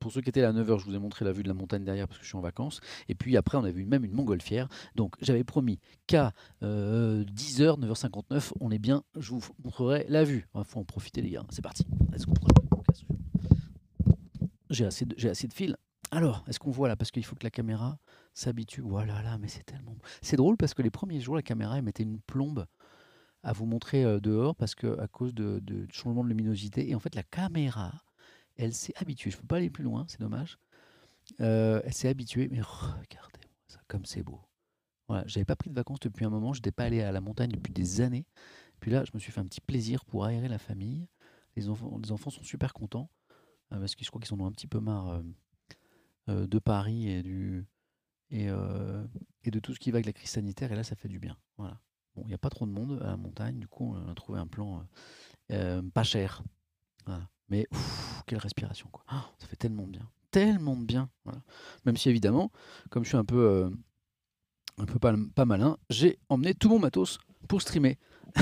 pour 0.00 0.10
ceux 0.10 0.22
qui 0.22 0.30
étaient 0.30 0.40
là 0.40 0.48
à 0.48 0.52
9h, 0.52 0.78
je 0.78 0.84
vous 0.86 0.94
ai 0.94 0.98
montré 0.98 1.24
la 1.26 1.32
vue 1.32 1.42
de 1.42 1.48
la 1.48 1.54
montagne 1.54 1.84
derrière 1.84 2.08
parce 2.08 2.18
que 2.18 2.24
je 2.24 2.30
suis 2.30 2.38
en 2.38 2.40
vacances. 2.40 2.80
Et 3.08 3.14
puis 3.14 3.36
après, 3.36 3.58
on 3.58 3.64
a 3.64 3.70
vu 3.70 3.84
même 3.84 4.04
une 4.04 4.12
montgolfière. 4.12 4.66
Donc 4.96 5.14
j'avais 5.20 5.44
promis 5.44 5.78
qu'à 6.06 6.32
10h, 6.62 6.62
euh, 6.62 7.24
9h59, 7.76 8.52
on 8.60 8.70
est 8.70 8.78
bien, 8.78 9.04
je 9.16 9.32
vous 9.32 9.42
montrerai 9.62 10.06
la 10.08 10.24
vue. 10.24 10.48
Il 10.54 10.64
faut 10.64 10.80
en 10.80 10.84
profiter, 10.84 11.20
les 11.20 11.30
gars. 11.30 11.44
C'est 11.50 11.62
parti. 11.62 11.86
J'ai 14.70 14.86
assez, 14.86 15.06
assez 15.24 15.48
de 15.48 15.52
fil. 15.52 15.76
Alors, 16.10 16.44
est-ce 16.48 16.58
qu'on 16.58 16.70
voit 16.70 16.88
là 16.88 16.96
Parce 16.96 17.10
qu'il 17.10 17.24
faut 17.24 17.36
que 17.36 17.44
la 17.44 17.50
caméra 17.50 17.98
s'habitue. 18.34 18.80
Voilà, 18.80 19.22
là, 19.22 19.38
mais 19.38 19.48
c'est 19.48 19.64
tellement. 19.64 19.96
C'est 20.22 20.36
drôle 20.36 20.56
parce 20.56 20.74
que 20.74 20.82
les 20.82 20.90
premiers 20.90 21.20
jours, 21.20 21.36
la 21.36 21.42
caméra, 21.42 21.78
elle 21.78 21.84
mettait 21.84 22.02
une 22.02 22.20
plombe 22.20 22.66
à 23.42 23.52
vous 23.52 23.64
montrer 23.64 24.04
euh, 24.04 24.20
dehors 24.20 24.54
parce 24.54 24.74
que 24.74 24.98
à 24.98 25.08
cause 25.08 25.34
de, 25.34 25.62
changement 25.92 26.24
de 26.24 26.28
luminosité. 26.28 26.90
Et 26.90 26.94
en 26.94 27.00
fait, 27.00 27.14
la 27.14 27.22
caméra 27.22 27.92
elle 28.56 28.74
s'est 28.74 28.92
habituée. 28.96 29.30
Je 29.30 29.36
ne 29.36 29.40
peux 29.40 29.46
pas 29.46 29.56
aller 29.56 29.70
plus 29.70 29.84
loin, 29.84 30.04
c'est 30.08 30.20
dommage. 30.20 30.58
Euh, 31.40 31.80
elle 31.84 31.94
s'est 31.94 32.08
habituée, 32.08 32.48
mais 32.50 32.60
regardez 32.60 33.48
ça, 33.68 33.80
comme 33.88 34.04
c'est 34.04 34.22
beau. 34.22 34.40
Voilà, 35.08 35.24
j'avais 35.26 35.46
pas 35.46 35.56
pris 35.56 35.70
de 35.70 35.74
vacances 35.74 36.00
depuis 36.00 36.26
un 36.26 36.30
moment, 36.30 36.52
je 36.52 36.58
n'étais 36.58 36.72
pas 36.72 36.84
allé 36.84 37.00
à 37.00 37.10
la 37.10 37.20
montagne 37.20 37.50
depuis 37.50 37.72
des 37.72 38.00
années. 38.02 38.26
Puis 38.80 38.90
là, 38.90 39.04
je 39.04 39.12
me 39.14 39.18
suis 39.18 39.32
fait 39.32 39.40
un 39.40 39.46
petit 39.46 39.60
plaisir 39.60 40.04
pour 40.04 40.24
aérer 40.24 40.48
la 40.48 40.58
famille. 40.58 41.08
Les 41.56 41.68
enfants, 41.68 42.30
sont 42.30 42.42
super 42.42 42.74
contents 42.74 43.10
euh, 43.72 43.78
parce 43.78 43.94
que 43.94 44.04
je 44.04 44.10
crois 44.10 44.20
qu'ils 44.20 44.34
en 44.34 44.40
ont 44.40 44.46
un 44.46 44.52
petit 44.52 44.66
peu 44.66 44.78
marre 44.78 45.22
de 46.28 46.58
Paris 46.58 47.08
et 47.08 47.22
du 47.22 47.66
et, 48.30 48.46
et, 49.42 49.50
de 49.50 49.58
tout 49.58 49.74
ce 49.74 49.80
qui 49.80 49.90
va 49.90 49.96
avec 49.96 50.06
la 50.06 50.12
crise 50.12 50.30
sanitaire. 50.30 50.70
Et 50.70 50.76
là, 50.76 50.84
ça 50.84 50.94
fait 50.94 51.08
du 51.08 51.18
bien. 51.18 51.36
Voilà. 51.56 51.80
Bon, 52.14 52.22
il 52.24 52.28
n'y 52.28 52.34
a 52.34 52.38
pas 52.38 52.50
trop 52.50 52.66
de 52.66 52.70
monde 52.70 53.00
à 53.02 53.08
la 53.08 53.16
montagne, 53.16 53.58
du 53.58 53.66
coup, 53.66 53.94
on 53.94 54.08
a 54.08 54.14
trouvé 54.14 54.38
un 54.38 54.46
plan 54.46 54.86
pas 55.92 56.04
cher. 56.04 56.42
Voilà. 57.06 57.28
Mais 57.50 57.66
quelle 58.26 58.38
respiration, 58.38 58.88
quoi. 58.90 59.04
Ah, 59.08 59.28
ça 59.38 59.46
fait 59.46 59.56
tellement 59.56 59.86
bien. 59.86 60.08
Tellement 60.30 60.76
de 60.76 60.84
bien. 60.84 61.10
Même 61.84 61.96
si, 61.96 62.08
évidemment, 62.08 62.52
comme 62.88 63.02
je 63.04 63.08
suis 63.08 63.16
un 63.16 63.24
peu, 63.24 63.44
euh, 63.44 63.70
un 64.78 64.86
peu 64.86 64.98
pas, 64.98 65.44
malin, 65.44 65.76
j'ai 65.90 66.18
emmené 66.28 66.54
tout 66.54 66.68
mon 66.68 66.78
matos 66.78 67.18
pour 67.48 67.60
streamer 67.60 67.98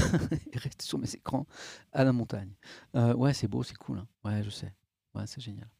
et 0.53 0.59
rester 0.59 0.85
sur 0.85 0.99
mes 0.99 1.12
écrans 1.14 1.47
à 1.93 2.05
la 2.05 2.12
montagne. 2.12 2.53
Euh, 2.95 3.14
ouais, 3.14 3.33
c'est 3.33 3.49
beau, 3.49 3.62
c'est 3.62 3.76
cool. 3.76 3.99
Hein. 3.99 4.09
Ouais, 4.24 4.43
je 4.43 4.51
sais. 4.51 4.74
Ouais, 5.14 5.26
c'est 5.26 5.41
génial. 5.41 5.70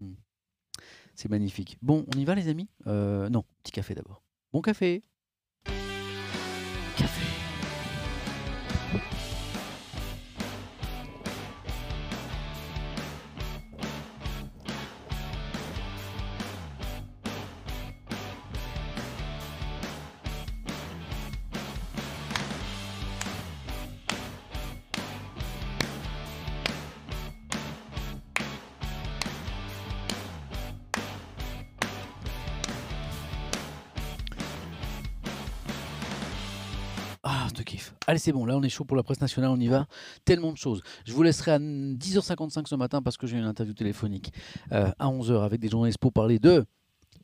Hmm. 0.00 0.14
C'est 1.18 1.28
magnifique. 1.28 1.78
Bon, 1.82 2.06
on 2.14 2.16
y 2.16 2.24
va, 2.24 2.36
les 2.36 2.46
amis? 2.46 2.68
Euh, 2.86 3.28
Non, 3.28 3.42
petit 3.64 3.72
café 3.72 3.92
d'abord. 3.92 4.22
Bon 4.52 4.62
café 4.62 5.02
bon, 38.32 38.44
là 38.44 38.56
on 38.56 38.62
est 38.62 38.68
chaud 38.68 38.84
pour 38.84 38.96
la 38.96 39.02
presse 39.02 39.20
nationale, 39.20 39.50
on 39.50 39.60
y 39.60 39.68
va. 39.68 39.86
Tellement 40.24 40.52
de 40.52 40.56
choses. 40.56 40.82
Je 41.06 41.12
vous 41.12 41.22
laisserai 41.22 41.52
à 41.52 41.58
10h55 41.58 42.66
ce 42.66 42.74
matin 42.74 43.02
parce 43.02 43.16
que 43.16 43.26
j'ai 43.26 43.38
une 43.38 43.44
interview 43.44 43.74
téléphonique 43.74 44.32
euh, 44.72 44.90
à 44.98 45.06
11h 45.06 45.42
avec 45.42 45.60
des 45.60 45.68
journalistes 45.68 45.98
pour 45.98 46.12
parler 46.12 46.38
de 46.38 46.64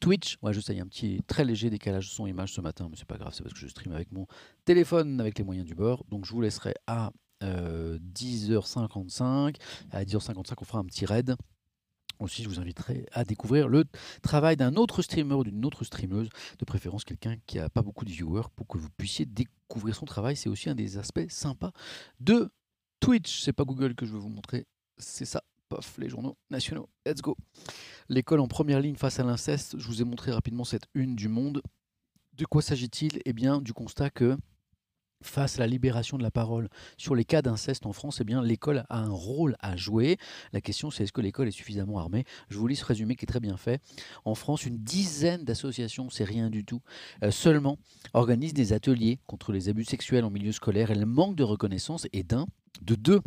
Twitch. 0.01 0.39
Ouais, 0.43 0.53
je 0.53 0.61
sais, 0.61 0.75
il 0.75 0.77
y 0.77 0.81
a 0.81 0.85
un 0.85 0.89
petit 0.89 1.23
très 1.27 1.45
léger 1.45 1.71
décalage 1.71 2.11
son-image 2.11 2.53
ce 2.53 2.61
matin, 2.61 2.89
mais 2.91 2.97
c'est 2.99 3.07
pas 3.07 3.17
grave, 3.17 3.33
c'est 3.35 3.43
parce 3.43 3.55
que 3.55 3.61
je 3.61 3.69
stream 3.69 3.95
avec 3.95 4.13
mon 4.13 4.27
téléphone 4.65 5.21
avec 5.21 5.39
les 5.39 5.45
moyens 5.45 5.67
du 5.67 5.75
bord. 5.75 6.05
Donc 6.11 6.25
je 6.25 6.33
vous 6.33 6.41
laisserai 6.41 6.75
à 6.87 7.11
10h55. 7.43 9.23
Euh, 9.23 9.51
à 9.93 10.05
10h55, 10.05 10.55
on 10.61 10.65
fera 10.65 10.79
un 10.79 10.85
petit 10.85 11.07
raid 11.07 11.37
aussi, 12.19 12.43
je 12.43 12.49
vous 12.49 12.61
inviterai 12.61 13.07
à 13.13 13.25
découvrir 13.25 13.69
le 13.69 13.85
travail 14.23 14.57
d'un 14.57 14.77
autre 14.77 15.03
streamer 15.03 15.35
ou 15.35 15.45
d'une 15.45 15.65
autre 15.65 15.85
streameuse, 15.85 16.29
de 16.59 16.65
préférence 16.65 17.05
quelqu'un 17.05 17.37
qui 17.47 17.59
n'a 17.59 17.69
pas 17.69 17.83
beaucoup 17.83 18.05
de 18.05 18.11
viewers, 18.11 18.49
pour 18.57 18.67
que 18.67 18.79
vous 18.79 18.89
puissiez 18.97 19.27
découvrir 19.27 19.95
son 19.95 20.07
travail. 20.07 20.37
C'est 20.37 20.49
aussi 20.49 20.71
un 20.71 20.75
des 20.75 20.99
aspects 20.99 21.29
sympas 21.29 21.73
de 22.21 22.51
Twitch. 23.01 23.43
C'est 23.43 23.53
pas 23.53 23.65
Google 23.65 23.95
que 23.95 24.07
je 24.07 24.13
veux 24.13 24.19
vous 24.19 24.29
montrer, 24.29 24.67
c'est 24.99 25.25
ça. 25.25 25.43
Pof, 25.71 25.97
les 25.97 26.11
journaux 26.11 26.37
nationaux. 26.51 26.91
Let's 27.07 27.23
go. 27.23 27.39
L'école 28.11 28.41
en 28.41 28.49
première 28.49 28.81
ligne 28.81 28.97
face 28.97 29.19
à 29.19 29.25
l'inceste. 29.25 29.79
Je 29.79 29.87
vous 29.87 30.03
ai 30.03 30.05
montré 30.05 30.31
rapidement 30.31 30.65
cette 30.65 30.85
une 30.93 31.17
du 31.17 31.29
monde. 31.29 31.63
De 32.35 32.45
quoi 32.45 32.61
s'agit-il? 32.61 33.21
Eh 33.25 33.33
bien, 33.33 33.63
du 33.63 33.73
constat 33.73 34.11
que 34.11 34.37
face 35.23 35.57
à 35.57 35.61
la 35.61 35.67
libération 35.67 36.19
de 36.19 36.23
la 36.23 36.31
parole 36.31 36.69
sur 36.97 37.15
les 37.15 37.25
cas 37.25 37.43
d'inceste 37.43 37.87
en 37.87 37.93
France, 37.93 38.19
eh 38.21 38.25
bien 38.25 38.43
l'école 38.43 38.85
a 38.89 38.99
un 38.99 39.11
rôle 39.11 39.57
à 39.61 39.77
jouer. 39.77 40.19
La 40.53 40.61
question 40.61 40.91
c'est 40.91 41.05
est-ce 41.05 41.13
que 41.13 41.21
l'école 41.21 41.49
est 41.49 41.53
suffisamment 41.53 41.99
armée? 41.99 42.25
Je 42.49 42.59
vous 42.59 42.67
lis 42.67 42.77
ce 42.77 42.85
résumé 42.85 43.17
qui 43.17 43.25
est 43.25 43.27
très 43.27 43.41
bien 43.41 43.57
fait. 43.57 43.81
En 44.25 44.35
France, 44.35 44.67
une 44.67 44.79
dizaine 44.79 45.45
d'associations, 45.45 46.11
c'est 46.11 46.25
rien 46.25 46.51
du 46.51 46.65
tout, 46.65 46.83
euh, 47.23 47.31
seulement 47.31 47.79
organisent 48.13 48.55
des 48.55 48.73
ateliers 48.73 49.19
contre 49.27 49.53
les 49.53 49.69
abus 49.69 49.85
sexuels 49.85 50.25
en 50.25 50.31
milieu 50.31 50.53
scolaire. 50.53 50.91
Elles 50.91 51.07
manquent 51.07 51.37
de 51.37 51.45
reconnaissance 51.45 52.07
et 52.13 52.23
d'un, 52.23 52.47
de 52.83 52.95
deux. 52.95 53.21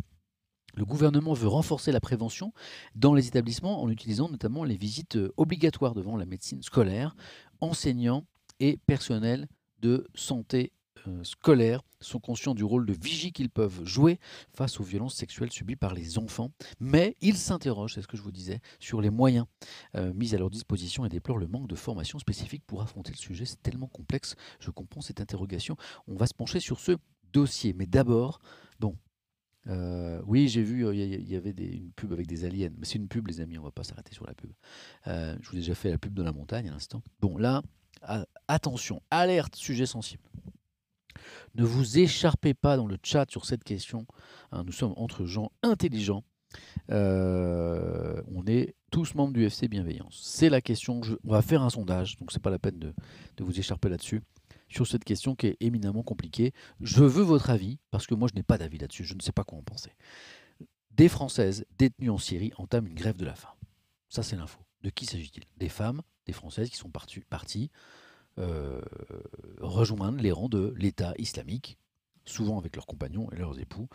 Le 0.74 0.84
gouvernement 0.84 1.32
veut 1.32 1.48
renforcer 1.48 1.90
la 1.90 2.00
prévention 2.00 2.52
dans 2.94 3.14
les 3.14 3.26
établissements 3.26 3.82
en 3.82 3.90
utilisant 3.90 4.28
notamment 4.28 4.62
les 4.64 4.76
visites 4.76 5.16
euh, 5.16 5.32
obligatoires 5.36 5.94
devant 5.94 6.16
la 6.16 6.26
médecine 6.26 6.62
scolaire, 6.62 7.16
enseignants 7.60 8.24
et 8.60 8.76
personnels 8.86 9.48
de 9.80 10.06
santé 10.14 10.72
scolaires 11.22 11.82
sont 12.00 12.20
conscients 12.20 12.54
du 12.54 12.64
rôle 12.64 12.86
de 12.86 12.92
vigie 12.92 13.32
qu'ils 13.32 13.50
peuvent 13.50 13.84
jouer 13.84 14.18
face 14.52 14.80
aux 14.80 14.84
violences 14.84 15.14
sexuelles 15.14 15.52
subies 15.52 15.76
par 15.76 15.94
les 15.94 16.18
enfants, 16.18 16.50
mais 16.80 17.16
ils 17.20 17.36
s'interrogent, 17.36 17.94
c'est 17.94 18.02
ce 18.02 18.06
que 18.06 18.16
je 18.16 18.22
vous 18.22 18.32
disais, 18.32 18.60
sur 18.78 19.00
les 19.00 19.10
moyens 19.10 19.46
euh, 19.96 20.12
mis 20.14 20.34
à 20.34 20.38
leur 20.38 20.50
disposition 20.50 21.04
et 21.04 21.08
déplorent 21.08 21.38
le 21.38 21.46
manque 21.46 21.68
de 21.68 21.74
formation 21.74 22.18
spécifique 22.18 22.62
pour 22.66 22.82
affronter 22.82 23.12
le 23.12 23.16
sujet. 23.16 23.44
C'est 23.44 23.62
tellement 23.62 23.88
complexe, 23.88 24.34
je 24.60 24.70
comprends 24.70 25.00
cette 25.00 25.20
interrogation. 25.20 25.76
On 26.06 26.16
va 26.16 26.26
se 26.26 26.34
pencher 26.34 26.60
sur 26.60 26.80
ce 26.80 26.92
dossier, 27.32 27.72
mais 27.72 27.86
d'abord, 27.86 28.40
bon, 28.80 28.96
euh, 29.66 30.22
oui, 30.26 30.48
j'ai 30.48 30.62
vu, 30.62 30.88
il 30.94 31.28
y, 31.28 31.36
avait 31.36 31.50
une 31.50 31.92
pub 31.92 32.12
avec 32.12 32.26
des 32.26 32.44
aliens. 32.44 32.70
Mais 32.78 32.86
c'est 32.86 32.96
une 32.96 33.08
pub, 33.08 33.26
les 33.26 33.40
amis, 33.40 33.58
on 33.58 33.62
va 33.62 33.70
pas 33.70 33.84
s'arrêter 33.84 34.14
sur 34.14 34.26
la 34.26 34.34
pub. 34.34 34.50
je 35.04 35.50
vous 35.50 35.56
ai 35.56 35.60
déjà 35.60 35.74
fait 35.74 35.90
la 35.90 35.98
pub 35.98 36.14
de 36.14 36.22
la 36.22 36.32
montagne 36.32 36.68
à 36.68 36.72
l'instant. 36.72 37.02
Bon, 37.20 37.36
là, 37.36 37.62
attention, 38.46 39.02
alerte, 39.10 39.56
sujet 39.56 39.86
sensible. 39.86 40.22
Ne 41.54 41.64
vous 41.64 41.98
écharpez 41.98 42.54
pas 42.54 42.76
dans 42.76 42.86
le 42.86 42.98
chat 43.02 43.30
sur 43.30 43.44
cette 43.44 43.64
question. 43.64 44.06
Hein, 44.52 44.64
nous 44.64 44.72
sommes 44.72 44.94
entre 44.96 45.24
gens 45.24 45.50
intelligents. 45.62 46.24
Euh, 46.90 48.22
on 48.34 48.46
est 48.46 48.74
tous 48.90 49.14
membres 49.14 49.32
du 49.32 49.44
FC 49.44 49.68
Bienveillance. 49.68 50.20
C'est 50.22 50.48
la 50.48 50.60
question. 50.60 51.00
on 51.24 51.30
va 51.30 51.42
faire 51.42 51.62
un 51.62 51.70
sondage, 51.70 52.16
donc 52.16 52.32
c'est 52.32 52.42
pas 52.42 52.50
la 52.50 52.58
peine 52.58 52.78
de, 52.78 52.94
vous 53.40 53.58
écharper 53.58 53.88
là-dessus. 53.88 54.22
Sur 54.68 54.86
cette 54.86 55.04
question 55.04 55.34
qui 55.34 55.46
est 55.46 55.56
éminemment 55.60 56.02
compliquée. 56.02 56.52
Je 56.80 57.02
veux 57.02 57.22
votre 57.22 57.50
avis, 57.50 57.78
parce 57.90 58.06
que 58.06 58.14
moi 58.14 58.28
je 58.30 58.36
n'ai 58.36 58.42
pas 58.42 58.58
d'avis 58.58 58.78
là-dessus. 58.78 59.04
Je 59.04 59.14
ne 59.14 59.20
sais 59.20 59.32
pas 59.32 59.44
quoi 59.44 59.58
en 59.58 59.62
penser. 59.62 59.92
Des 60.90 61.08
Françaises 61.08 61.64
détenues 61.78 62.10
en 62.10 62.18
Syrie 62.18 62.52
entament 62.56 62.88
une 62.88 62.94
grève 62.94 63.16
de 63.16 63.24
la 63.24 63.34
faim. 63.34 63.52
Ça, 64.08 64.22
c'est 64.22 64.36
l'info. 64.36 64.60
De 64.82 64.90
qui 64.90 65.06
s'agit-il? 65.06 65.44
Des 65.56 65.68
femmes, 65.68 66.02
des 66.26 66.32
Françaises 66.32 66.70
qui 66.70 66.76
sont 66.76 66.90
parties 66.90 67.70
euh, 68.38 68.80
rejoindre 69.60 70.20
les 70.20 70.30
rangs 70.30 70.48
de 70.48 70.72
l'État 70.76 71.12
islamique, 71.18 71.76
souvent 72.24 72.58
avec 72.58 72.76
leurs 72.76 72.86
compagnons 72.86 73.28
et 73.32 73.36
leurs 73.36 73.58
époux. 73.58 73.88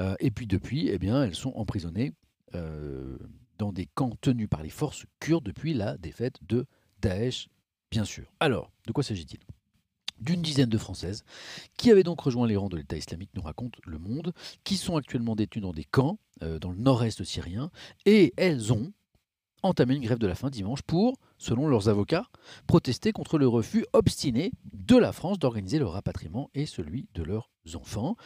Euh, 0.00 0.16
et 0.18 0.30
puis 0.30 0.46
depuis, 0.46 0.88
eh 0.88 0.98
bien, 0.98 1.22
elles 1.22 1.34
sont 1.34 1.52
emprisonnées 1.54 2.12
euh, 2.54 3.16
dans 3.58 3.72
des 3.72 3.86
camps 3.86 4.16
tenus 4.20 4.48
par 4.48 4.62
les 4.62 4.70
forces 4.70 5.04
kurdes 5.20 5.44
depuis 5.44 5.74
la 5.74 5.96
défaite 5.96 6.38
de 6.42 6.66
Daesh, 7.00 7.48
bien 7.90 8.04
sûr. 8.04 8.24
Alors, 8.40 8.72
de 8.86 8.92
quoi 8.92 9.04
s'agit-il? 9.04 9.40
D'une 10.20 10.42
dizaine 10.42 10.70
de 10.70 10.78
Françaises 10.78 11.24
qui 11.76 11.90
avaient 11.90 12.02
donc 12.02 12.20
rejoint 12.20 12.46
les 12.46 12.56
rangs 12.56 12.68
de 12.68 12.76
l'État 12.76 12.96
islamique, 12.96 13.30
nous 13.34 13.42
raconte 13.42 13.76
Le 13.84 13.98
Monde, 13.98 14.32
qui 14.64 14.76
sont 14.76 14.96
actuellement 14.96 15.36
détenues 15.36 15.62
dans 15.62 15.72
des 15.72 15.84
camps 15.84 16.18
dans 16.40 16.70
le 16.70 16.78
nord-est 16.78 17.22
syrien, 17.24 17.70
et 18.06 18.32
elles 18.36 18.72
ont 18.72 18.92
entamé 19.64 19.94
une 19.94 20.02
grève 20.02 20.18
de 20.18 20.26
la 20.26 20.34
faim 20.34 20.50
dimanche 20.50 20.82
pour, 20.82 21.18
selon 21.38 21.66
leurs 21.68 21.88
avocats, 21.88 22.26
protester 22.66 23.12
contre 23.12 23.38
le 23.38 23.48
refus 23.48 23.86
obstiné 23.92 24.52
de 24.72 24.96
la 24.96 25.12
France 25.12 25.38
d'organiser 25.38 25.78
leur 25.78 25.92
rapatriement 25.92 26.50
et 26.54 26.66
celui 26.66 27.08
de 27.14 27.22
leurs 27.22 27.50
enfants. 27.74 28.16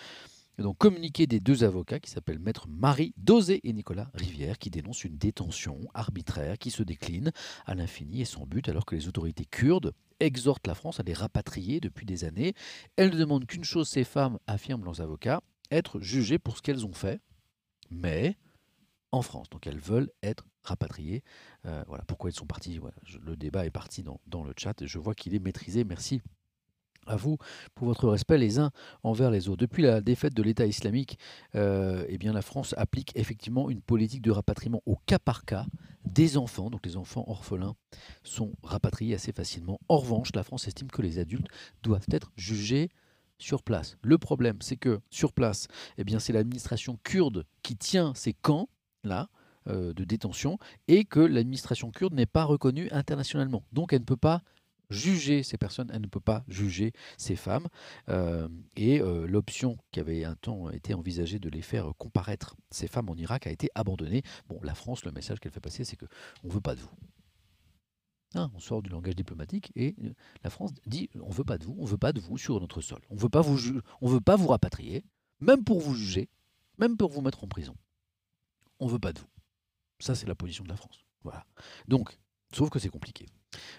Donc 0.58 0.76
communiqué 0.76 1.28
des 1.28 1.38
deux 1.38 1.62
avocats 1.62 2.00
qui 2.00 2.10
s'appellent 2.10 2.40
Maître 2.40 2.66
Marie 2.68 3.14
Dosé 3.16 3.60
et 3.62 3.72
Nicolas 3.72 4.10
Rivière 4.14 4.58
qui 4.58 4.70
dénoncent 4.70 5.04
une 5.04 5.16
détention 5.16 5.78
arbitraire 5.94 6.58
qui 6.58 6.72
se 6.72 6.82
décline 6.82 7.30
à 7.64 7.76
l'infini 7.76 8.22
et 8.22 8.24
sans 8.24 8.44
but 8.44 8.68
alors 8.68 8.84
que 8.84 8.96
les 8.96 9.06
autorités 9.06 9.44
kurdes 9.44 9.92
exhortent 10.18 10.66
la 10.66 10.74
France 10.74 10.98
à 10.98 11.04
les 11.04 11.14
rapatrier 11.14 11.78
depuis 11.78 12.06
des 12.06 12.24
années. 12.24 12.54
Elles 12.96 13.10
ne 13.10 13.18
demandent 13.18 13.46
qu'une 13.46 13.62
chose, 13.62 13.88
ces 13.88 14.02
femmes, 14.02 14.40
affirment 14.48 14.84
leurs 14.84 15.00
avocats, 15.00 15.42
être 15.70 16.00
jugées 16.00 16.40
pour 16.40 16.56
ce 16.56 16.62
qu'elles 16.62 16.84
ont 16.84 16.92
fait, 16.92 17.20
mais 17.90 18.36
en 19.12 19.22
France. 19.22 19.48
Donc 19.50 19.68
elles 19.68 19.78
veulent 19.78 20.10
être 20.24 20.44
rapatriées. 20.68 21.22
Euh, 21.66 21.82
voilà 21.86 22.04
pourquoi 22.04 22.30
elles 22.30 22.36
sont 22.36 22.46
parties. 22.46 22.80
le 23.20 23.36
débat 23.36 23.66
est 23.66 23.70
parti 23.70 24.02
dans, 24.02 24.44
le 24.44 24.52
chat 24.56 24.84
je 24.84 24.98
vois 24.98 25.14
qu'il 25.14 25.34
est 25.34 25.44
maîtrisé. 25.44 25.84
Merci 25.84 26.20
à 27.08 27.16
vous 27.16 27.38
pour 27.74 27.86
votre 27.86 28.08
respect 28.08 28.38
les 28.38 28.58
uns 28.58 28.70
envers 29.02 29.30
les 29.30 29.48
autres. 29.48 29.60
Depuis 29.60 29.82
la 29.82 30.00
défaite 30.00 30.34
de 30.34 30.42
l'État 30.42 30.66
islamique, 30.66 31.18
euh, 31.54 32.04
eh 32.08 32.18
bien 32.18 32.32
la 32.32 32.42
France 32.42 32.74
applique 32.76 33.12
effectivement 33.16 33.70
une 33.70 33.80
politique 33.80 34.22
de 34.22 34.30
rapatriement 34.30 34.82
au 34.86 34.96
cas 35.06 35.18
par 35.18 35.44
cas 35.44 35.66
des 36.04 36.36
enfants. 36.36 36.70
Donc 36.70 36.84
les 36.84 36.96
enfants 36.96 37.24
orphelins 37.26 37.74
sont 38.22 38.52
rapatriés 38.62 39.14
assez 39.14 39.32
facilement. 39.32 39.80
En 39.88 39.98
revanche, 39.98 40.30
la 40.34 40.42
France 40.42 40.68
estime 40.68 40.90
que 40.90 41.02
les 41.02 41.18
adultes 41.18 41.48
doivent 41.82 42.06
être 42.12 42.32
jugés 42.36 42.90
sur 43.38 43.62
place. 43.62 43.96
Le 44.02 44.18
problème, 44.18 44.58
c'est 44.60 44.76
que 44.76 45.00
sur 45.10 45.32
place, 45.32 45.68
eh 45.96 46.18
c'est 46.18 46.32
l'administration 46.32 46.98
kurde 47.04 47.44
qui 47.62 47.76
tient 47.76 48.12
ces 48.14 48.32
camps 48.32 48.68
là 49.04 49.28
de 49.68 50.04
détention 50.04 50.58
et 50.88 51.04
que 51.04 51.20
l'administration 51.20 51.90
kurde 51.90 52.14
n'est 52.14 52.26
pas 52.26 52.44
reconnue 52.44 52.88
internationalement. 52.90 53.62
Donc 53.72 53.92
elle 53.92 54.00
ne 54.00 54.04
peut 54.04 54.16
pas 54.16 54.42
juger 54.90 55.42
ces 55.42 55.58
personnes, 55.58 55.90
elle 55.92 56.00
ne 56.00 56.06
peut 56.06 56.20
pas 56.20 56.44
juger 56.48 56.92
ces 57.16 57.36
femmes. 57.36 57.68
Euh, 58.08 58.48
et 58.76 59.00
euh, 59.00 59.26
l'option 59.26 59.76
qui 59.90 60.00
avait 60.00 60.24
un 60.24 60.34
temps 60.34 60.70
été 60.70 60.94
envisagée 60.94 61.38
de 61.38 61.48
les 61.48 61.62
faire 61.62 61.92
comparaître, 61.98 62.56
ces 62.70 62.88
femmes 62.88 63.10
en 63.10 63.16
Irak, 63.16 63.46
a 63.46 63.50
été 63.50 63.68
abandonnée. 63.74 64.22
Bon, 64.48 64.58
la 64.62 64.74
France, 64.74 65.04
le 65.04 65.12
message 65.12 65.40
qu'elle 65.40 65.52
fait 65.52 65.60
passer, 65.60 65.84
c'est 65.84 65.96
qu'on 65.96 66.06
ne 66.44 66.52
veut 66.52 66.60
pas 66.60 66.74
de 66.74 66.80
vous. 66.80 66.90
Hein, 68.34 68.50
on 68.54 68.58
sort 68.58 68.82
du 68.82 68.90
langage 68.90 69.16
diplomatique 69.16 69.72
et 69.74 69.94
euh, 70.04 70.12
la 70.44 70.50
France 70.50 70.72
dit 70.86 71.08
on 71.14 71.30
ne 71.30 71.34
veut 71.34 71.44
pas 71.44 71.56
de 71.56 71.64
vous, 71.64 71.74
on 71.78 71.84
ne 71.84 71.88
veut 71.88 71.96
pas 71.96 72.12
de 72.12 72.20
vous 72.20 72.36
sur 72.36 72.60
notre 72.60 72.82
sol. 72.82 73.00
On 73.08 73.14
ne 73.14 73.20
veut 73.20 73.28
veut 74.02 74.20
pas 74.20 74.36
vous 74.36 74.48
rapatrier, 74.48 75.04
même 75.40 75.64
pour 75.64 75.80
vous 75.80 75.94
juger, 75.94 76.28
même 76.78 76.96
pour 76.96 77.10
vous 77.10 77.22
mettre 77.22 77.44
en 77.44 77.48
prison. 77.48 77.74
On 78.80 78.86
ne 78.86 78.92
veut 78.92 78.98
pas 78.98 79.12
de 79.12 79.20
vous. 79.20 79.26
Ça, 80.00 80.14
c'est 80.14 80.26
la 80.26 80.34
position 80.34 80.64
de 80.64 80.68
la 80.68 80.76
France. 80.76 81.04
Voilà. 81.22 81.44
Donc, 81.88 82.18
sauf 82.52 82.70
que 82.70 82.78
c'est 82.78 82.88
compliqué. 82.88 83.26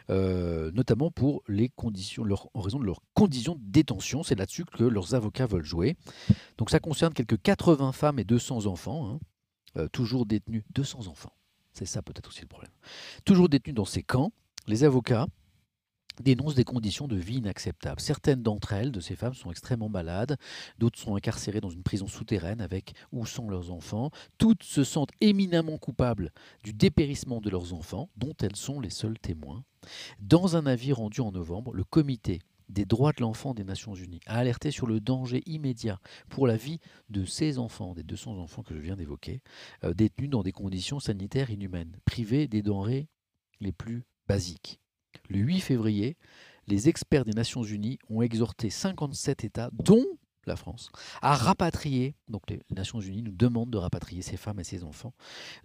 Euh, 0.09 0.71
notamment 0.71 1.11
pour 1.11 1.43
les 1.47 1.69
conditions, 1.69 2.25
en 2.53 2.61
raison 2.61 2.79
de 2.79 2.85
leurs 2.85 3.01
conditions 3.13 3.55
de 3.55 3.61
détention. 3.63 4.23
C'est 4.23 4.35
là-dessus 4.35 4.65
que 4.65 4.83
leurs 4.83 5.15
avocats 5.15 5.45
veulent 5.45 5.63
jouer. 5.63 5.95
Donc 6.57 6.69
ça 6.69 6.79
concerne 6.79 7.13
quelques 7.13 7.41
80 7.41 7.91
femmes 7.91 8.19
et 8.19 8.23
200 8.23 8.65
enfants, 8.65 9.09
hein. 9.09 9.19
euh, 9.77 9.87
toujours 9.87 10.25
détenus, 10.25 10.63
200 10.71 11.07
enfants. 11.07 11.33
C'est 11.73 11.85
ça 11.85 12.01
peut-être 12.01 12.27
aussi 12.27 12.41
le 12.41 12.47
problème. 12.47 12.71
Toujours 13.25 13.47
détenus 13.47 13.75
dans 13.75 13.85
ces 13.85 14.03
camps, 14.03 14.31
les 14.67 14.83
avocats 14.83 15.27
dénoncent 16.19 16.55
des 16.55 16.63
conditions 16.63 17.07
de 17.07 17.15
vie 17.15 17.37
inacceptables. 17.37 17.99
Certaines 18.01 18.43
d'entre 18.43 18.73
elles, 18.73 18.91
de 18.91 18.99
ces 18.99 19.15
femmes, 19.15 19.33
sont 19.33 19.51
extrêmement 19.51 19.89
malades, 19.89 20.37
d'autres 20.77 20.99
sont 20.99 21.15
incarcérées 21.15 21.61
dans 21.61 21.69
une 21.69 21.83
prison 21.83 22.07
souterraine 22.07 22.61
avec 22.61 22.93
ou 23.11 23.25
sans 23.25 23.49
leurs 23.49 23.71
enfants. 23.71 24.11
Toutes 24.37 24.63
se 24.63 24.83
sentent 24.83 25.11
éminemment 25.21 25.77
coupables 25.77 26.31
du 26.63 26.73
dépérissement 26.73 27.41
de 27.41 27.49
leurs 27.49 27.73
enfants, 27.73 28.09
dont 28.17 28.35
elles 28.41 28.55
sont 28.55 28.79
les 28.79 28.89
seuls 28.89 29.19
témoins. 29.19 29.63
Dans 30.19 30.55
un 30.55 30.65
avis 30.65 30.93
rendu 30.93 31.21
en 31.21 31.31
novembre, 31.31 31.73
le 31.73 31.83
comité 31.83 32.39
des 32.69 32.85
droits 32.85 33.11
de 33.11 33.21
l'enfant 33.21 33.53
des 33.53 33.63
Nations 33.63 33.95
Unies 33.95 34.21
a 34.27 34.37
alerté 34.37 34.71
sur 34.71 34.87
le 34.87 34.99
danger 34.99 35.41
immédiat 35.45 35.99
pour 36.29 36.47
la 36.47 36.55
vie 36.55 36.79
de 37.09 37.25
ces 37.25 37.57
enfants, 37.57 37.93
des 37.93 38.03
200 38.03 38.37
enfants 38.37 38.63
que 38.63 38.75
je 38.75 38.79
viens 38.79 38.95
d'évoquer, 38.95 39.41
euh, 39.83 39.93
détenus 39.93 40.29
dans 40.29 40.43
des 40.43 40.51
conditions 40.51 40.99
sanitaires 40.99 41.49
inhumaines, 41.49 41.97
privés 42.05 42.47
des 42.47 42.61
denrées 42.61 43.07
les 43.59 43.71
plus 43.71 44.03
basiques. 44.27 44.79
Le 45.29 45.39
8 45.39 45.59
février, 45.61 46.17
les 46.67 46.87
experts 46.89 47.25
des 47.25 47.33
Nations 47.33 47.63
Unies 47.63 47.99
ont 48.09 48.21
exhorté 48.21 48.69
57 48.69 49.43
États, 49.43 49.69
dont 49.73 50.05
la 50.45 50.55
France, 50.55 50.91
à 51.21 51.35
rapatrier, 51.35 52.15
donc 52.27 52.49
les 52.49 52.61
Nations 52.71 52.99
Unies 52.99 53.23
nous 53.23 53.31
demandent 53.31 53.69
de 53.69 53.77
rapatrier 53.77 54.21
ces 54.21 54.37
femmes 54.37 54.59
et 54.59 54.63
ces 54.63 54.83
enfants, 54.83 55.13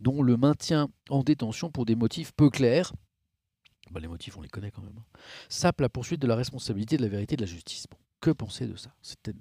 dont 0.00 0.22
le 0.22 0.36
maintien 0.36 0.88
en 1.08 1.22
détention 1.22 1.70
pour 1.70 1.84
des 1.84 1.94
motifs 1.94 2.32
peu 2.32 2.50
clairs, 2.50 2.92
bah, 3.90 4.00
les 4.00 4.08
motifs 4.08 4.36
on 4.36 4.42
les 4.42 4.48
connaît 4.48 4.70
quand 4.70 4.82
même, 4.82 4.98
hein, 4.98 5.70
la 5.78 5.88
poursuite 5.88 6.20
de 6.20 6.26
la 6.26 6.36
responsabilité, 6.36 6.96
de 6.96 7.02
la 7.02 7.08
vérité, 7.08 7.36
de 7.36 7.42
la 7.42 7.46
justice. 7.46 7.86
que 8.20 8.30
penser 8.30 8.66
de 8.66 8.76
ça? 8.76 8.94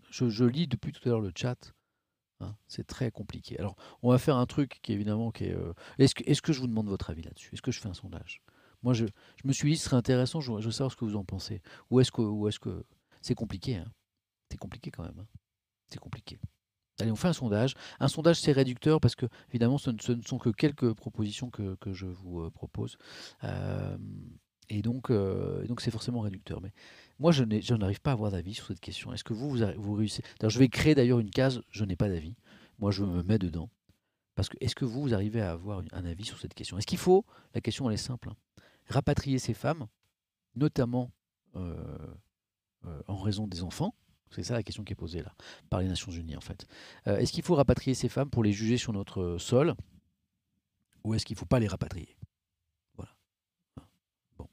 Je, 0.10 0.46
lis 0.46 0.68
depuis 0.68 0.92
tout 0.92 1.02
à 1.08 1.12
l'heure 1.12 1.22
le 1.22 1.32
chat, 1.36 1.74
hein, 2.40 2.56
c'est 2.68 2.86
très 2.86 3.12
compliqué. 3.12 3.58
Alors 3.60 3.76
on 4.02 4.12
va 4.12 4.18
faire 4.18 4.38
un 4.38 4.46
truc 4.46 4.80
qui 4.82 4.94
évidemment 4.94 5.32
qui 5.32 5.46
est... 5.46 5.56
Euh, 5.56 5.74
est-ce 5.98 6.16
que, 6.16 6.24
est 6.26 6.40
que 6.42 6.54
je 6.54 6.60
vous 6.60 6.68
demande 6.68 6.88
votre 6.88 7.10
avis 7.10 7.24
là-dessus? 7.24 7.50
Est-ce 7.54 7.62
que 7.62 7.72
je 7.72 7.80
fais 7.80 7.90
un 7.90 7.94
sondage? 7.94 8.42
Moi, 8.84 8.94
je, 8.94 9.06
me 9.44 9.54
suis 9.54 9.72
dit, 9.72 9.78
ce 9.78 9.86
serait 9.86 9.98
intéressant, 9.98 10.42
je, 10.42 10.52
veux 10.52 10.72
savoir 10.72 10.92
ce 10.92 10.98
que 10.98 11.06
vous 11.06 11.16
en 11.16 11.24
pensez. 11.24 11.62
Ou 11.90 12.00
est-ce 12.00 12.12
que, 12.12 12.22
est 12.22 12.60
que 12.60 12.84
c'est 13.22 13.36
compliqué 13.36 13.78
hein 13.78 13.92
C'est 14.52 14.58
compliqué 14.58 14.92
quand 14.92 15.04
même. 15.04 15.20
Hein 15.20 15.28
c'est 15.94 16.00
compliqué. 16.00 16.40
Allez, 17.00 17.12
on 17.12 17.16
fait 17.16 17.28
un 17.28 17.34
sondage. 17.34 17.76
Un 18.00 18.08
sondage, 18.08 18.40
c'est 18.40 18.52
réducteur 18.52 19.00
parce 19.00 19.16
que, 19.16 19.26
évidemment, 19.50 19.78
ce 19.78 19.92
ne, 19.92 20.22
sont 20.22 20.38
que 20.38 20.50
quelques 20.50 20.94
propositions 20.94 21.50
que, 21.50 21.78
je 21.92 22.06
vous 22.06 22.42
euh, 22.42 22.52
propose. 22.52 22.98
Euh, 23.44 23.98
et 24.70 24.82
donc, 24.82 25.10
euh, 25.10 25.66
c'est 25.80 25.92
forcément 25.92 26.22
réducteur. 26.22 26.62
Mais 26.62 26.72
moi, 27.20 27.32
je 27.32 27.74
n'arrive 27.74 28.02
pas 28.02 28.12
à 28.12 28.14
avoir 28.14 28.32
d'avis 28.32 28.54
sur 28.54 28.68
cette 28.68 28.80
question. 28.80 29.14
Est-ce 29.14 29.24
que 29.24 29.34
vous, 29.34 29.50
vous, 29.50 29.66
vous 29.78 29.94
réussissez? 29.94 30.24
Je 30.42 30.60
vais 30.60 30.70
créer 30.70 30.96
d'ailleurs 30.96 31.20
une 31.20 31.32
case, 31.32 31.62
je 31.70 31.84
n'ai 31.84 31.96
pas 31.96 32.10
d'avis. 32.10 32.36
Moi, 32.80 32.92
je 32.92 33.04
me 33.04 33.24
mets 33.24 33.40
dedans. 33.40 33.70
Parce 34.36 34.50
que 34.50 34.58
est-ce 34.62 34.76
que 34.76 34.86
vous, 34.86 35.02
vous 35.02 35.14
arrivez 35.14 35.42
à 35.42 35.52
avoir 35.52 35.84
un 35.92 36.06
avis 36.06 36.26
sur 36.26 36.40
cette 36.40 36.54
question? 36.54 36.78
Est-ce 36.78 36.88
qu'il 36.88 36.98
faut? 36.98 37.26
La 37.54 37.62
question, 37.62 37.90
elle 37.90 37.96
est 37.96 37.98
simple. 37.98 38.30
Hein 38.30 38.36
rapatrier 38.90 39.40
ces 39.40 39.54
femmes, 39.54 39.88
notamment 40.56 41.12
euh, 41.56 42.16
euh, 42.86 43.02
en 43.08 43.18
raison 43.18 43.48
des 43.48 43.64
enfants 43.64 43.96
C'est 44.32 44.44
ça 44.44 44.56
la 44.56 44.64
question 44.64 44.84
qui 44.84 44.94
est 44.94 44.96
posée 44.96 45.22
là, 45.22 45.34
par 45.70 45.80
les 45.80 45.88
Nations 45.88 46.12
Unies 46.12 46.36
en 46.36 46.42
fait. 46.42 46.68
Euh, 47.08 47.18
est-ce 47.18 47.32
qu'il 47.32 47.44
faut 47.44 47.56
rapatrier 47.56 47.94
ces 47.94 48.10
femmes 48.10 48.30
pour 48.30 48.44
les 48.44 48.52
juger 48.52 48.78
sur 48.78 48.94
notre 48.94 49.38
sol 49.38 49.76
ou 51.04 51.14
est-ce 51.14 51.26
qu'il 51.26 51.36
ne 51.36 51.40
faut 51.40 51.46
pas 51.46 51.60
les 51.60 51.68
rapatrier? 51.68 52.18
Voilà. 52.96 53.16
Bon. 54.38 54.50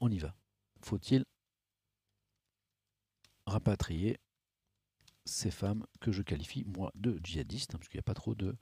on 0.00 0.10
y 0.10 0.18
va. 0.18 0.34
Faut-il 0.80 1.24
rapatrier 3.46 4.18
ces 5.24 5.50
femmes 5.50 5.86
que 6.00 6.12
je 6.12 6.22
qualifie, 6.22 6.64
moi, 6.64 6.92
de 6.94 7.18
djihadistes, 7.22 7.74
hein, 7.74 7.78
parce 7.78 7.88
qu'il 7.88 7.98
n'y 7.98 8.04
a 8.04 8.04
pas 8.04 8.14
trop 8.14 8.34
de 8.34 8.56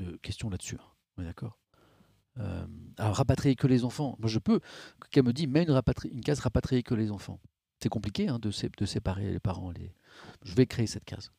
de 0.00 0.16
questions 0.16 0.50
là-dessus. 0.50 0.76
Hein. 0.80 0.86
On 1.16 1.22
est 1.22 1.26
d'accord? 1.26 1.58
Euh, 2.38 2.66
Alors, 2.96 3.16
rapatrier 3.16 3.56
que 3.56 3.66
les 3.66 3.84
enfants, 3.84 4.16
moi 4.18 4.28
je 4.28 4.38
peux. 4.38 4.60
Quelqu'un 5.10 5.28
me 5.28 5.32
dit, 5.32 5.46
mets 5.46 5.64
une, 5.64 6.20
case 6.22 6.40
rapatrier 6.40 6.82
que 6.82 6.94
les 6.94 7.10
enfants. 7.10 7.40
C'est 7.82 7.88
compliqué 7.88 8.28
hein, 8.28 8.38
de, 8.38 8.50
séparer 8.50 9.32
les 9.32 9.40
parents. 9.40 9.72
Je 10.42 10.54
vais 10.54 10.66
créer 10.66 10.86
cette 10.86 11.04
case. 11.04 11.32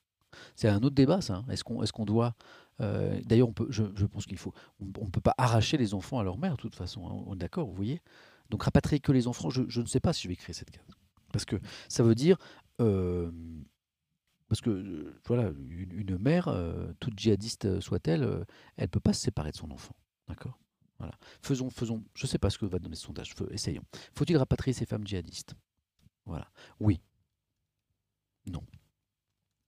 C'est 0.55 0.70
un 0.70 0.78
autre 0.78 0.95
débat, 0.95 1.22
ça. 1.22 1.38
Hein. 1.38 1.45
Est-ce 1.49 1.64
qu'on 1.64 2.05
doit. 2.05 2.36
Euh, 2.80 3.20
d'ailleurs, 3.26 3.49
je, 3.70 4.05
pense 4.05 4.26
qu'il 4.26 4.38
faut. 4.38 4.53
On 4.80 5.05
ne 5.05 5.12
peut 5.12 5.22
pas 5.22 5.36
arracher 5.38 5.78
les 5.78 5.93
enfants 5.93 6.20
à 6.20 6.24
leur 6.24 6.38
mère, 6.38 6.55
de 6.55 6.62
toute 6.62 6.76
façon. 6.76 7.01
On 7.01 7.36
est 7.36 7.38
d'accord, 7.38 7.68
vous 7.68 7.76
voyez? 7.76 8.01
Donc, 8.49 8.64
rapatrier 8.64 8.99
que 8.99 9.12
les 9.12 9.28
enfants, 9.28 9.49
je, 9.49 9.64
je, 9.68 9.82
ne 9.82 9.86
sais 9.86 9.99
pas 9.99 10.14
si 10.14 10.24
je 10.24 10.28
vais 10.30 10.36
créer 10.36 10.53
cette 10.53 10.72
case. 10.72 10.88
Parce 11.32 11.45
que 11.45 11.57
ça 11.89 12.03
veut 12.03 12.16
dire. 12.16 12.38
Euh, 12.80 13.32
parce 14.52 14.60
que 14.60 14.70
euh, 14.70 15.16
voilà, 15.28 15.49
une, 15.70 16.18
mère, 16.18 16.49
euh, 16.49 16.91
toute 16.99 17.18
djihadiste 17.18 17.64
euh, 17.64 17.80
soit-elle, 17.80 18.45
elle 18.76 18.84
ne 18.84 18.89
peut 18.89 18.99
pas 18.99 19.14
se 19.14 19.22
séparer 19.22 19.52
de 19.52 19.56
son 19.56 19.72
enfant. 19.72 19.95
D'accord? 20.28 20.60
Voilà. 20.99 21.14
Faisons, 21.41 21.70
faisons, 21.70 22.04
je 22.16 22.26
ne 22.26 22.28
sais 22.28 22.38
pas 22.38 22.49
ce 22.49 22.58
que 22.58 22.66
va 22.66 22.78
donner 22.78 22.97
ce 22.97 23.04
sondage, 23.04 23.34
essayons. 23.52 23.86
Faut-il 24.14 24.36
rapatrier 24.36 24.74
ces 24.74 24.86
femmes 24.86 25.08
djihadistes? 25.08 25.56
Voilà. 26.26 26.52
Oui. 26.82 26.99
Non. 28.45 28.62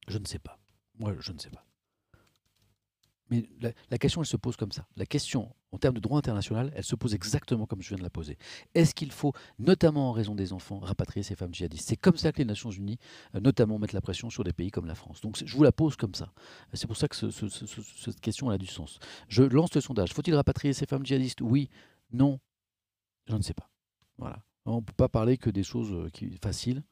Je 0.10 0.18
ne 0.18 0.26
sais 0.26 0.40
pas. 0.40 0.60
Moi, 1.00 1.16
je 1.18 1.32
ne 1.32 1.40
sais 1.40 1.50
pas. 1.50 1.66
Mais 3.34 3.74
la, 3.90 3.98
question, 3.98 4.22
elle 4.22 4.28
se 4.28 4.38
pose 4.38 4.56
comme 4.58 4.72
ça. 4.72 4.86
La 4.96 5.08
question, 5.08 5.56
en 5.72 5.80
termes 5.80 5.96
de 5.96 6.00
droit 6.00 6.20
international, 6.20 6.72
elle 6.76 6.84
se 6.84 6.96
pose 6.96 7.16
exactement 7.16 7.66
comme 7.66 7.82
je 7.82 7.90
viens 7.90 7.98
de 7.98 8.04
la 8.04 8.12
poser. 8.12 8.38
Est-ce 8.76 8.94
qu'il 8.94 9.12
faut, 9.12 9.34
notamment 9.58 10.10
en 10.10 10.12
raison 10.12 10.36
des 10.36 10.54
enfants, 10.54 10.78
rapatrier 10.80 11.24
ces 11.24 11.36
femmes 11.36 11.52
djihadistes? 11.52 11.88
C'est 11.90 11.98
comme 11.98 12.16
ça 12.16 12.32
que 12.32 12.38
les 12.38 12.46
Nations 12.46 12.70
Unies, 12.70 13.00
euh, 13.34 13.40
notamment, 13.40 13.80
mettent 13.80 13.94
la 13.94 14.02
pression 14.02 14.30
sur 14.30 14.44
des 14.44 14.54
pays 14.54 14.70
comme 14.70 14.86
la 14.86 14.94
France. 14.94 15.22
Donc 15.22 15.42
je 15.44 15.58
vous 15.58 15.64
la 15.64 15.72
pose 15.72 15.96
comme 15.96 16.14
ça. 16.14 16.32
C'est 16.74 16.86
pour 16.86 16.96
ça 16.96 17.08
que 17.08 17.16
cette 17.16 18.22
question 18.22 18.50
a 18.52 18.60
du 18.60 18.68
sens. 18.68 19.00
Je 19.30 19.42
lance 19.42 19.74
le 19.74 19.82
sondage. 19.82 20.14
Faut-il 20.14 20.36
rapatrier 20.36 20.74
ces 20.74 20.86
femmes 20.86 21.06
djihadistes? 21.06 21.42
Oui, 21.42 21.70
non, 22.12 22.40
je 23.26 23.36
ne 23.36 23.42
sais 23.42 23.56
pas. 23.56 23.70
Voilà. 24.20 24.44
On 24.66 24.78
ne 24.78 24.82
peut 24.82 24.94
pas 24.94 25.10
parler 25.10 25.38
que 25.38 25.50
des 25.50 25.64
choses 25.64 25.92
euh, 25.92 26.30
faciles. 26.42 26.84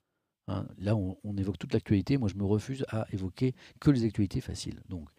Hein. 0.48 0.66
Là, 0.78 0.96
on, 0.96 1.18
on 1.24 1.38
évoque 1.38 1.58
toute 1.58 1.74
l'actualité. 1.74 2.18
Moi, 2.18 2.30
je 2.30 2.36
me 2.36 2.44
refuse 2.44 2.84
à 2.90 3.06
évoquer 3.12 3.54
que 3.80 3.92
les 3.92 4.04
actualités 4.06 4.42
faciles. 4.42 4.82
Donc, 4.90 5.10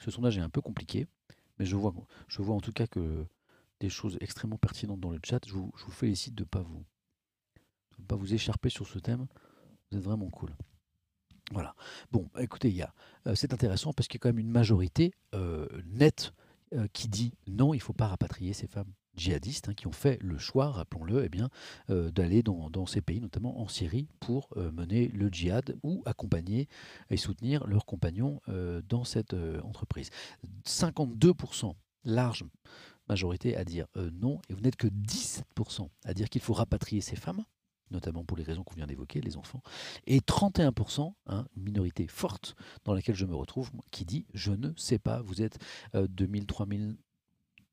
ce 0.00 0.10
sondage 0.10 0.38
est 0.38 0.42
un 0.42 0.48
peu 0.48 0.60
compliqué, 0.60 1.06
mais 1.58 1.66
je 1.66 1.76
vois, 1.76 1.92
en 2.48 2.60
tout 2.60 2.72
cas 2.72 2.86
que 2.86 3.26
des 3.80 3.90
choses 3.90 4.16
extrêmement 4.20 4.58
pertinentes 4.58 5.00
dans 5.00 5.10
le 5.10 5.20
chat. 5.24 5.40
Je 5.46 5.52
vous, 5.52 5.72
félicite 5.90 6.34
de 6.34 6.42
ne 6.42 6.46
pas 6.46 8.16
vous, 8.16 8.34
écharper 8.34 8.70
sur 8.70 8.86
ce 8.86 8.98
thème. 8.98 9.26
Vous 9.90 9.98
êtes 9.98 10.04
vraiment 10.04 10.30
cool. 10.30 10.50
Voilà. 11.52 11.74
Bon, 12.12 12.28
écoutez, 12.38 12.70
il 12.70 12.86
euh, 13.26 13.34
c'est 13.34 13.52
intéressant 13.52 13.92
parce 13.92 14.06
qu'il 14.06 14.18
y 14.18 14.20
a 14.20 14.22
quand 14.22 14.28
même 14.28 14.38
une 14.38 14.50
majorité 14.50 15.12
euh, 15.34 15.66
nette 15.86 16.32
euh, 16.74 16.86
qui 16.92 17.08
dit 17.08 17.34
non, 17.48 17.74
il 17.74 17.78
ne 17.78 17.82
faut 17.82 17.92
pas 17.92 18.06
rapatrier 18.06 18.52
ces 18.52 18.68
femmes 18.68 18.92
djihadistes 19.16 19.68
hein, 19.68 19.74
qui 19.74 19.86
ont 19.86 19.92
fait 19.92 20.18
le 20.22 20.38
choix, 20.38 20.70
rappelons-le, 20.70 21.24
eh 21.24 21.28
bien, 21.28 21.50
euh, 21.90 22.10
d'aller 22.10 22.42
dans, 22.42 22.86
ces 22.86 23.00
pays, 23.00 23.20
notamment 23.20 23.60
en 23.60 23.68
Syrie, 23.68 24.08
pour 24.20 24.48
euh, 24.56 24.72
mener 24.72 25.08
le 25.08 25.28
djihad 25.28 25.76
ou 25.82 26.02
accompagner 26.06 26.68
et 27.10 27.16
soutenir 27.16 27.66
leurs 27.66 27.86
compagnons 27.86 28.40
euh, 28.48 28.82
dans 28.88 29.04
cette 29.04 29.34
entreprise. 29.62 30.10
52%, 30.64 31.74
large 32.04 32.44
majorité 33.08 33.56
à 33.56 33.64
dire 33.64 33.86
non, 33.96 34.40
et 34.48 34.54
vous 34.54 34.60
n'êtes 34.60 34.76
que 34.76 34.86
17% 34.86 35.88
à 36.04 36.14
dire 36.14 36.28
qu'il 36.28 36.40
faut 36.40 36.52
rapatrier 36.52 37.00
ces 37.00 37.16
femmes 37.16 37.44
notamment 37.90 38.24
pour 38.24 38.36
les 38.36 38.44
raisons 38.44 38.62
qu'on 38.62 38.76
vient 38.76 38.86
d'évoquer, 38.86 39.20
les 39.20 39.36
enfants, 39.36 39.64
et 40.06 40.20
31%, 40.20 41.12
hein, 41.26 41.44
une 41.56 41.64
minorité 41.64 42.06
forte 42.06 42.54
dans 42.84 42.94
laquelle 42.94 43.16
je 43.16 43.26
me 43.26 43.34
retrouve, 43.34 43.72
qui 43.90 44.04
dit 44.04 44.26
je 44.32 44.52
ne 44.52 44.70
sais 44.76 45.00
pas, 45.00 45.22
vous 45.22 45.42
êtes 45.42 45.58
2000, 45.94 46.46
3000, 46.46 46.96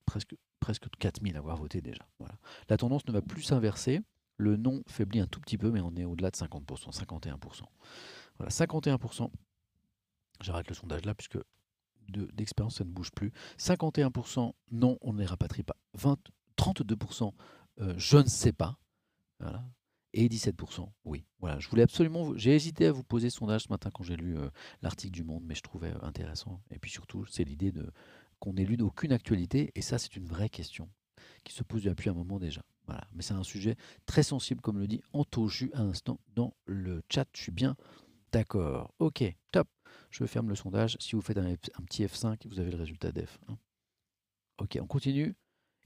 presque 0.08 0.36
presque 0.60 0.88
4000 1.00 1.36
à 1.36 1.40
avoir 1.40 1.58
voté 1.58 1.82
déjà. 1.82 2.08
Voilà. 2.20 2.36
La 2.70 2.78
tendance 2.78 3.06
ne 3.08 3.12
va 3.12 3.22
plus 3.22 3.44
s'inverser. 3.44 4.02
Le 4.38 4.56
non 4.56 4.84
faiblit 4.88 5.20
un 5.20 5.28
tout 5.28 5.40
petit 5.40 5.58
peu, 5.58 5.72
mais 5.72 5.82
on 5.82 5.96
est 5.96 6.06
au-delà 6.06 6.30
de 6.30 6.36
50%, 6.36 6.92
51%. 6.92 7.62
Voilà, 8.38 8.50
51%. 8.52 9.32
J'arrête 10.42 10.70
le 10.70 10.76
sondage 10.76 11.06
là, 11.06 11.16
puisque 11.16 11.40
d'expérience, 12.10 12.76
ça 12.76 12.84
ne 12.84 12.90
bouge 12.90 13.12
plus. 13.12 13.32
51% 13.58 14.54
non, 14.72 14.98
on 15.02 15.14
ne 15.14 15.20
les 15.20 15.26
rapatrie 15.26 15.64
pas. 15.64 15.76
20, 15.96 16.18
32% 16.58 17.34
euh, 17.82 17.94
je 17.98 18.18
ne 18.18 18.28
sais 18.28 18.54
pas. 18.54 18.78
Voilà. 19.40 19.64
Et 20.14 20.28
17% 20.30 20.90
oui. 21.06 21.26
Voilà, 21.40 21.60
je 21.60 21.70
voulais 21.70 21.84
absolument. 21.84 22.36
J'ai 22.36 22.56
hésité 22.56 22.88
à 22.88 22.92
vous 22.92 23.04
poser 23.04 23.30
ce 23.30 23.38
sondage 23.38 23.64
ce 23.64 23.70
matin 23.70 23.90
quand 23.94 24.04
j'ai 24.04 24.16
lu 24.16 24.38
euh, 24.38 24.50
l'article 24.82 25.14
du 25.14 25.24
Monde, 25.24 25.44
mais 25.46 25.54
je 25.54 25.62
trouvais 25.62 25.94
intéressant. 26.02 26.62
Et 26.72 26.80
puis 26.80 26.90
surtout, 26.90 27.26
c'est 27.26 27.44
l'idée 27.44 27.72
de 27.72 27.92
qu'on 28.40 28.54
n'ait 28.54 28.66
lu 28.66 28.78
d'aucune 28.78 29.12
actualité, 29.12 29.72
et 29.76 29.82
ça 29.82 29.98
c'est 29.98 30.16
une 30.16 30.26
vraie 30.26 30.50
question 30.50 30.90
qui 31.44 31.54
se 31.54 31.64
pose 31.64 31.84
depuis 31.84 32.10
un 32.10 32.14
moment 32.14 32.40
déjà. 32.40 32.62
Voilà. 32.86 33.08
Mais 33.14 33.22
c'est 33.22 33.34
un 33.34 33.44
sujet 33.44 33.76
très 34.06 34.24
sensible, 34.24 34.62
comme 34.62 34.80
le 34.80 34.88
dit 34.88 35.02
Antoju 35.14 35.72
à 35.74 35.84
l'instant 35.84 36.20
dans 36.36 36.56
le 36.66 37.02
chat. 37.10 37.28
Je 37.34 37.42
suis 37.42 37.52
bien 37.52 37.76
d'accord. 38.32 38.94
Ok, 39.00 39.24
top. 39.52 39.68
Je 40.10 40.26
ferme 40.26 40.50
le 40.50 40.56
sondage. 40.56 40.98
Si 41.00 41.16
vous 41.16 41.22
faites 41.22 41.38
un, 41.38 41.56
petit 41.56 42.06
F5, 42.06 42.48
vous 42.48 42.60
avez 42.60 42.72
le 42.72 42.78
résultat 42.78 43.12
d'F. 43.12 43.40
Hein. 43.50 43.58
Ok, 44.60 44.78
on 44.82 44.88
continue. 44.88 45.36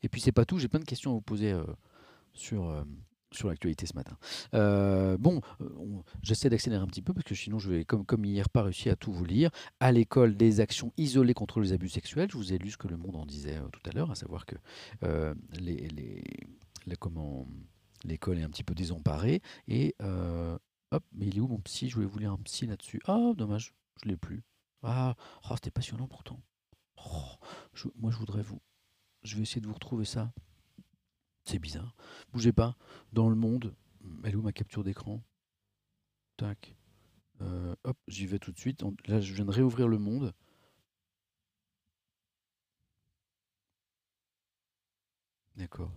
Et 0.04 0.10
puis 0.10 0.22
c'est 0.22 0.32
pas 0.32 0.46
tout, 0.46 0.58
j'ai 0.58 0.68
plein 0.68 0.80
de 0.80 0.86
questions 0.86 1.12
à 1.12 1.14
vous 1.14 1.22
poser 1.22 1.52
euh, 1.52 1.64
sur, 2.34 2.70
euh, 2.70 2.84
sur 3.32 3.48
l'actualité 3.50 3.86
ce 3.86 3.96
matin. 3.96 4.18
Euh, 4.54 5.18
bon, 5.18 5.42
euh, 5.62 5.70
j'essaie 6.22 6.50
d'accélérer 6.50 6.82
un 6.82 6.88
petit 6.88 7.02
peu 7.02 7.14
parce 7.14 7.26
que 7.26 7.36
sinon 7.36 7.60
je 7.60 7.70
vais, 7.70 7.86
comme, 7.86 8.26
hier, 8.26 8.50
pas 8.50 8.64
réussi 8.64 8.90
à 8.90 8.96
tout 8.96 9.12
vous 9.12 9.26
lire. 9.26 9.50
À 9.80 9.92
l'école, 9.92 10.36
des 10.36 10.60
actions 10.60 10.92
isolées 10.98 11.34
contre 11.34 11.60
les 11.60 11.74
abus 11.74 11.90
sexuels. 11.90 12.30
Je 12.32 12.38
vous 12.38 12.54
ai 12.54 12.58
lu 12.58 12.72
ce 12.72 12.78
que 12.78 12.88
le 12.88 12.98
monde 12.98 13.16
en 13.16 13.26
disait 13.26 13.58
euh, 13.58 13.68
tout 13.70 13.82
à 13.90 13.94
l'heure, 13.94 14.12
à 14.12 14.16
savoir 14.16 14.46
que 14.46 14.56
l'école 18.06 18.40
est 18.40 18.44
un 18.44 18.50
petit 18.50 18.64
peu 18.64 18.76
désemparée. 18.76 19.42
Et 19.68 19.96
hop, 20.00 21.04
mais 21.14 21.28
il 21.28 21.38
est 21.38 21.40
où 21.40 21.48
mon 21.48 21.60
psy? 21.60 21.90
Je 21.90 21.96
voulais 21.96 22.08
vous 22.08 22.20
lire 22.20 22.34
un 22.34 22.38
psy 22.38 22.68
là-dessus. 22.68 23.02
Ah, 23.06 23.32
dommage, 23.38 23.74
je 24.04 24.10
l'ai 24.10 24.18
plus. 24.18 24.44
Ah, 24.84 25.16
oh, 25.50 25.54
c'était 25.56 25.72
passionnant 25.72 26.08
pourtant. 26.08 26.40
Oh, 26.98 27.38
moi, 27.96 28.12
je 28.12 28.18
voudrais 28.18 28.42
vous. 28.42 28.60
Je 29.24 29.36
vais 29.36 29.44
essayer 29.44 29.62
de 29.62 29.68
vous 29.68 29.74
retrouver 29.74 30.06
ça. 30.06 30.34
C'est 31.46 31.60
bizarre. 31.60 31.96
Bougez 32.32 32.54
pas. 32.54 32.76
Dans 33.14 33.30
le 33.30 33.36
monde, 33.36 33.76
elle 34.24 34.34
est 34.34 34.36
où 34.36 34.42
ma 34.42 34.54
capture 34.54 34.84
d'écran? 34.84 35.22
Tac. 36.38 36.76
Euh, 37.42 37.76
hop, 37.84 37.98
j'y 38.08 38.28
vais 38.28 38.40
tout 38.40 38.52
de 38.52 38.60
suite. 38.60 38.84
Là, 39.08 39.20
je 39.20 39.34
viens 39.34 39.46
de 39.46 39.52
réouvrir 39.52 39.88
le 39.88 39.98
monde. 39.98 40.34
D'accord. 45.56 45.92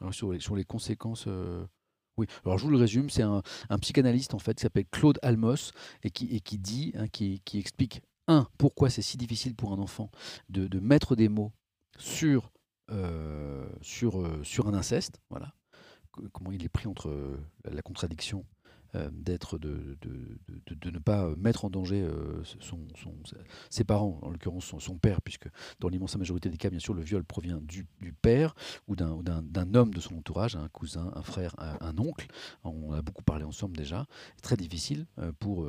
Alors 0.00 0.14
sur 0.14 0.54
les, 0.54 0.64
conséquences... 0.64 1.24
Euh, 1.26 1.66
oui, 2.16 2.26
alors 2.44 2.58
je 2.58 2.64
vous 2.64 2.70
le 2.70 2.76
résume, 2.76 3.10
c'est 3.10 3.22
un, 3.22 3.42
psychanalyste 3.80 4.34
en 4.34 4.38
fait 4.38 4.54
qui 4.54 4.62
s'appelle 4.62 4.86
Claude 4.90 5.18
Almos 5.22 5.72
et 6.02 6.10
qui, 6.10 6.58
dit, 6.58 6.92
hein, 6.96 7.08
qui, 7.08 7.40
qui, 7.44 7.58
explique, 7.58 8.02
un, 8.26 8.46
pourquoi 8.58 8.90
c'est 8.90 9.02
si 9.02 9.16
difficile 9.16 9.54
pour 9.54 9.72
un 9.72 9.78
enfant 9.78 10.10
de, 10.48 10.66
de 10.66 10.80
mettre 10.80 11.16
des 11.16 11.28
mots 11.28 11.52
sur 11.98 12.50
euh, 12.90 13.68
sur, 13.82 14.20
euh, 14.20 14.42
sur 14.42 14.68
un 14.68 14.74
inceste, 14.74 15.20
voilà. 15.30 15.54
Comment 16.32 16.50
il 16.50 16.64
est 16.64 16.68
pris 16.68 16.88
entre 16.88 17.08
euh, 17.08 17.38
la 17.64 17.82
contradiction 17.82 18.44
d'être 19.12 19.56
de, 19.56 19.96
de, 20.00 20.74
de, 20.74 20.90
ne 20.90 20.98
pas 20.98 21.32
mettre 21.36 21.64
en 21.64 21.70
danger 21.70 22.04
son, 22.42 22.88
son, 22.96 23.14
ses 23.68 23.84
parents, 23.84 24.18
en 24.20 24.30
l'occurrence 24.30 24.74
son, 24.80 24.98
père, 24.98 25.22
puisque 25.22 25.46
dans 25.78 25.88
l'immense 25.88 26.16
majorité 26.16 26.48
des 26.48 26.56
cas, 26.56 26.70
bien 26.70 26.80
sûr, 26.80 26.92
le 26.92 27.02
viol 27.02 27.22
provient 27.22 27.60
du, 27.62 27.86
du 28.00 28.12
père 28.12 28.56
ou 28.88 28.96
d'un 28.96 29.74
homme 29.74 29.94
de 29.94 30.00
son 30.00 30.16
entourage, 30.16 30.56
un 30.56 30.66
cousin, 30.66 31.12
un 31.14 31.22
frère, 31.22 31.54
un, 31.58 31.96
oncle. 31.98 32.26
On 32.64 32.92
a 32.92 33.00
beaucoup 33.00 33.22
parlé 33.22 33.44
ensemble 33.44 33.76
déjà. 33.76 34.08
Très 34.42 34.56
difficile 34.56 35.06
pour 35.38 35.68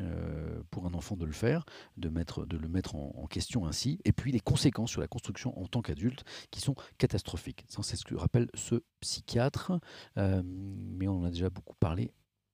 euh, 0.00 0.62
pour 0.70 0.86
un 0.86 0.94
enfant 0.94 1.16
de 1.16 1.24
le 1.24 1.32
faire, 1.32 1.64
de, 1.96 2.08
mettre, 2.08 2.46
de 2.46 2.56
le 2.56 2.68
mettre 2.68 2.94
en, 2.94 3.26
question 3.26 3.66
ainsi, 3.66 4.00
et 4.04 4.12
puis 4.12 4.32
les 4.32 4.40
conséquences 4.40 4.90
sur 4.90 5.00
la 5.00 5.08
construction 5.08 5.58
en 5.58 5.66
tant 5.66 5.82
qu'adulte 5.82 6.24
qui 6.50 6.60
sont 6.60 6.74
catastrophiques. 6.98 7.64
C'est 7.68 7.96
ce 7.96 8.04
que 8.04 8.14
rappelle 8.14 8.48
ce 8.54 8.82
psychiatre, 9.00 9.72
euh, 10.16 10.42
mais 10.44 11.08
on 11.08 11.20
en 11.20 11.24
a 11.24 11.30
déjà 11.30 11.50
beaucoup 11.50 11.76
parlé 11.80 12.12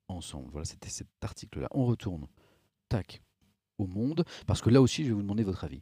ensemble. 0.09 0.51
Voilà, 0.51 0.65
c'était 0.65 0.89
cet 0.89 1.09
article-là. 1.23 1.69
On 1.71 1.87
retourne, 1.87 2.27
tac, 2.89 3.23
au 3.79 3.87
monde, 3.87 4.25
parce 4.47 4.61
que 4.63 4.71
là 4.71 4.81
aussi, 4.81 5.03
je 5.05 5.09
vais 5.09 5.15
vous 5.15 5.23
demander 5.23 5.45
votre 5.45 5.65
avis. 5.65 5.81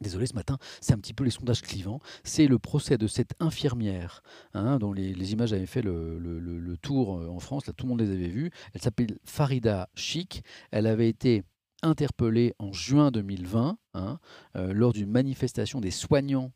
Désolé 0.00 0.26
ce 0.26 0.34
matin, 0.34 0.58
c'est 0.80 0.92
un 0.92 0.98
petit 0.98 1.14
peu 1.14 1.24
les 1.24 1.30
sondages 1.30 1.62
clivants. 1.62 2.00
C'est 2.24 2.46
le 2.46 2.58
procès 2.58 2.98
de 2.98 3.06
cette 3.06 3.34
infirmière 3.40 4.22
hein, 4.52 4.78
dont 4.78 4.92
les, 4.92 5.32
images 5.32 5.52
avaient 5.52 5.66
fait 5.66 5.82
le, 5.82 6.76
tour 6.82 7.18
euh, 7.18 7.28
en 7.28 7.38
France, 7.38 7.64
tout 7.76 7.86
le 7.86 7.90
monde 7.90 8.00
les 8.00 8.10
avait 8.10 8.28
vues. 8.28 8.50
Elle 8.74 8.82
s'appelle 8.82 9.18
Farida 9.24 9.88
Chic. 9.94 10.42
Elle 10.70 10.86
avait 10.86 11.08
été 11.08 11.44
interpellée 11.82 12.54
en 12.58 12.72
juin 12.72 13.10
2020 13.10 13.78
hein, 13.94 14.18
euh, 14.56 14.72
lors 14.72 14.92
d'une 14.92 15.10
manifestation 15.10 15.80
des 15.80 15.90
soignants 15.90 16.52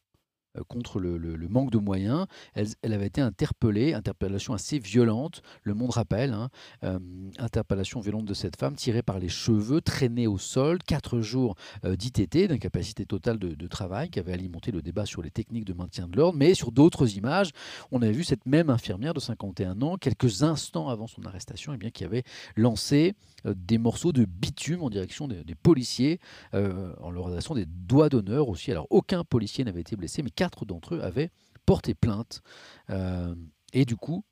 contre 0.66 1.00
le, 1.00 1.48
manque 1.48 1.70
de 1.70 1.78
moyens. 1.78 2.26
Elle, 2.54 2.92
avait 2.92 3.06
été 3.06 3.20
interpellée, 3.20 3.94
interpellation 3.94 4.54
assez 4.54 4.78
violente, 4.78 5.42
le 5.62 5.74
monde 5.74 5.90
rappelle, 5.90 6.32
hein, 6.32 6.50
euh, 6.84 6.98
interpellation 7.38 8.00
violente 8.00 8.24
de 8.24 8.34
cette 8.34 8.56
femme, 8.56 8.74
tirée 8.74 9.02
par 9.02 9.18
les 9.18 9.28
cheveux, 9.28 9.80
traînée 9.80 10.26
au 10.26 10.38
sol, 10.38 10.78
quatre 10.82 11.20
jours 11.20 11.54
euh, 11.84 11.96
d'ITT, 11.96 12.48
d'incapacité 12.48 13.06
totale 13.06 13.38
de, 13.38 13.66
travail, 13.68 14.08
qui 14.08 14.18
avait 14.18 14.32
alimenté 14.32 14.70
le 14.70 14.80
débat 14.80 15.04
sur 15.04 15.20
les 15.22 15.30
techniques 15.30 15.66
de 15.66 15.74
maintien 15.74 16.08
de 16.08 16.16
l'ordre. 16.16 16.38
Mais 16.38 16.54
sur 16.54 16.72
d'autres 16.72 17.16
images, 17.16 17.50
on 17.92 18.00
avait 18.00 18.12
vu 18.12 18.24
cette 18.24 18.46
même 18.46 18.70
infirmière 18.70 19.12
de 19.12 19.20
51 19.20 19.82
ans, 19.82 19.96
quelques 19.96 20.42
instants 20.42 20.88
avant 20.88 21.06
son 21.06 21.24
arrestation, 21.26 21.74
eh 21.74 21.76
bien, 21.76 21.90
qui 21.90 22.04
avait 22.04 22.22
lancé 22.56 23.14
des 23.44 23.76
morceaux 23.76 24.12
de 24.12 24.24
bitume 24.24 24.82
en 24.82 24.90
direction 24.90 25.28
des, 25.28 25.54
policiers, 25.54 26.18
en 26.52 27.10
leur 27.10 27.28
adressant 27.28 27.54
des 27.54 27.66
doigts 27.66 28.08
d'honneur 28.08 28.48
aussi. 28.48 28.70
Alors 28.70 28.86
aucun 28.90 29.24
policier 29.24 29.64
n'avait 29.64 29.80
été 29.80 29.96
blessé, 29.96 30.22
mais 30.22 30.30
quatre 30.30 30.47
d'entre 30.66 30.94
eux 30.94 31.02
avaient 31.02 31.30
porté 31.66 31.94
plainte. 31.94 32.42
Euh, 32.90 33.34
et 33.72 33.84
du 33.84 33.96
coup, 33.96 34.24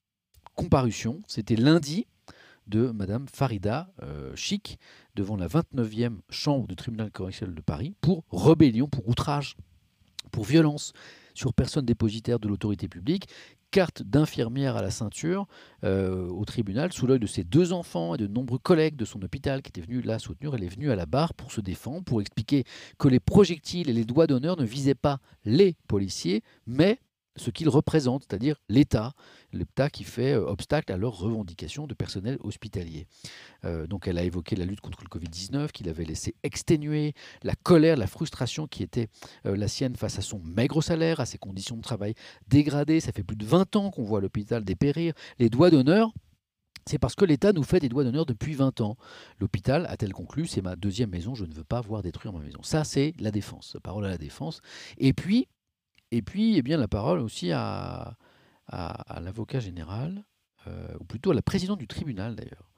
comparution, 0.54 1.22
c'était 1.26 1.56
lundi 1.56 2.06
de 2.66 2.90
Madame 2.90 3.26
Farida 3.28 3.92
euh, 4.02 4.34
Chic 4.34 4.78
devant 5.14 5.36
la 5.36 5.46
29e 5.46 6.18
chambre 6.30 6.66
du 6.66 6.76
tribunal 6.76 7.10
correctionnel 7.10 7.54
de 7.54 7.60
Paris 7.60 7.94
pour 8.00 8.24
rébellion, 8.32 8.88
pour 8.88 9.08
outrage, 9.08 9.56
pour 10.32 10.44
violence 10.44 10.92
sur 11.34 11.52
personne 11.52 11.84
dépositaire 11.84 12.38
de 12.38 12.48
l'autorité 12.48 12.88
publique 12.88 13.28
carte 13.70 14.02
d'infirmière 14.02 14.76
à 14.76 14.82
la 14.82 14.90
ceinture 14.90 15.46
euh, 15.84 16.28
au 16.28 16.44
tribunal 16.44 16.92
sous 16.92 17.06
l'œil 17.06 17.18
de 17.18 17.26
ses 17.26 17.44
deux 17.44 17.72
enfants 17.72 18.14
et 18.14 18.18
de 18.18 18.26
nombreux 18.26 18.58
collègues 18.58 18.96
de 18.96 19.04
son 19.04 19.22
hôpital 19.22 19.62
qui 19.62 19.68
étaient 19.68 19.80
venus 19.80 20.04
la 20.04 20.18
soutenir. 20.18 20.54
Elle 20.54 20.64
est 20.64 20.74
venue 20.74 20.90
à 20.90 20.96
la 20.96 21.06
barre 21.06 21.34
pour 21.34 21.52
se 21.52 21.60
défendre, 21.60 22.04
pour 22.04 22.20
expliquer 22.20 22.64
que 22.98 23.08
les 23.08 23.20
projectiles 23.20 23.90
et 23.90 23.92
les 23.92 24.04
doigts 24.04 24.26
d'honneur 24.26 24.56
ne 24.56 24.64
visaient 24.64 24.94
pas 24.94 25.18
les 25.44 25.76
policiers, 25.88 26.42
mais 26.66 26.98
ce 27.36 27.50
qu'ils 27.50 27.68
représentent, 27.68 28.24
c'est-à-dire 28.28 28.56
l'État, 28.68 29.12
l'État 29.52 29.90
qui 29.90 30.04
fait 30.04 30.32
euh, 30.32 30.46
obstacle 30.46 30.92
à 30.92 30.96
leurs 30.96 31.18
revendications 31.18 31.86
de 31.86 31.94
personnel 31.94 32.38
hospitalier. 32.40 33.06
Euh, 33.64 33.86
donc 33.86 34.08
elle 34.08 34.18
a 34.18 34.22
évoqué 34.22 34.56
la 34.56 34.64
lutte 34.64 34.80
contre 34.80 35.02
le 35.02 35.08
Covid-19, 35.08 35.70
qu'il 35.70 35.88
avait 35.88 36.04
laissé 36.04 36.34
exténuer, 36.42 37.14
la 37.42 37.54
colère, 37.54 37.96
la 37.96 38.06
frustration 38.06 38.66
qui 38.66 38.82
était 38.82 39.08
euh, 39.46 39.56
la 39.56 39.68
sienne 39.68 39.96
face 39.96 40.18
à 40.18 40.22
son 40.22 40.40
maigre 40.40 40.82
salaire, 40.82 41.20
à 41.20 41.26
ses 41.26 41.38
conditions 41.38 41.76
de 41.76 41.82
travail 41.82 42.14
dégradées. 42.48 43.00
Ça 43.00 43.12
fait 43.12 43.24
plus 43.24 43.36
de 43.36 43.44
20 43.44 43.76
ans 43.76 43.90
qu'on 43.90 44.04
voit 44.04 44.20
l'hôpital 44.20 44.64
dépérir. 44.64 45.14
Les 45.38 45.50
doigts 45.50 45.70
d'honneur, 45.70 46.12
c'est 46.88 46.98
parce 46.98 47.16
que 47.16 47.24
l'État 47.24 47.52
nous 47.52 47.64
fait 47.64 47.80
des 47.80 47.88
doigts 47.88 48.04
d'honneur 48.04 48.26
depuis 48.26 48.54
20 48.54 48.80
ans. 48.80 48.96
L'hôpital 49.40 49.86
a-t-elle 49.86 50.12
conclu, 50.12 50.46
c'est 50.46 50.62
ma 50.62 50.76
deuxième 50.76 51.10
maison, 51.10 51.34
je 51.34 51.44
ne 51.44 51.52
veux 51.52 51.64
pas 51.64 51.80
voir 51.80 52.02
détruire 52.02 52.32
ma 52.32 52.38
maison. 52.38 52.60
Ça, 52.62 52.84
c'est 52.84 53.12
la 53.18 53.32
défense, 53.32 53.76
parole 53.82 54.06
à 54.06 54.08
la 54.08 54.18
défense. 54.18 54.60
Et 54.98 55.12
puis, 55.12 55.48
et 56.10 56.22
puis, 56.22 56.56
eh 56.56 56.62
bien, 56.62 56.76
la 56.76 56.88
parole 56.88 57.20
aussi 57.20 57.52
à, 57.52 58.16
l'avocat 59.20 59.60
général, 59.60 60.24
euh, 60.66 60.88
ou 61.00 61.04
plutôt 61.04 61.30
à 61.30 61.34
la 61.34 61.42
présidente 61.42 61.78
du 61.78 61.86
tribunal 61.86 62.34
d'ailleurs. 62.36 62.70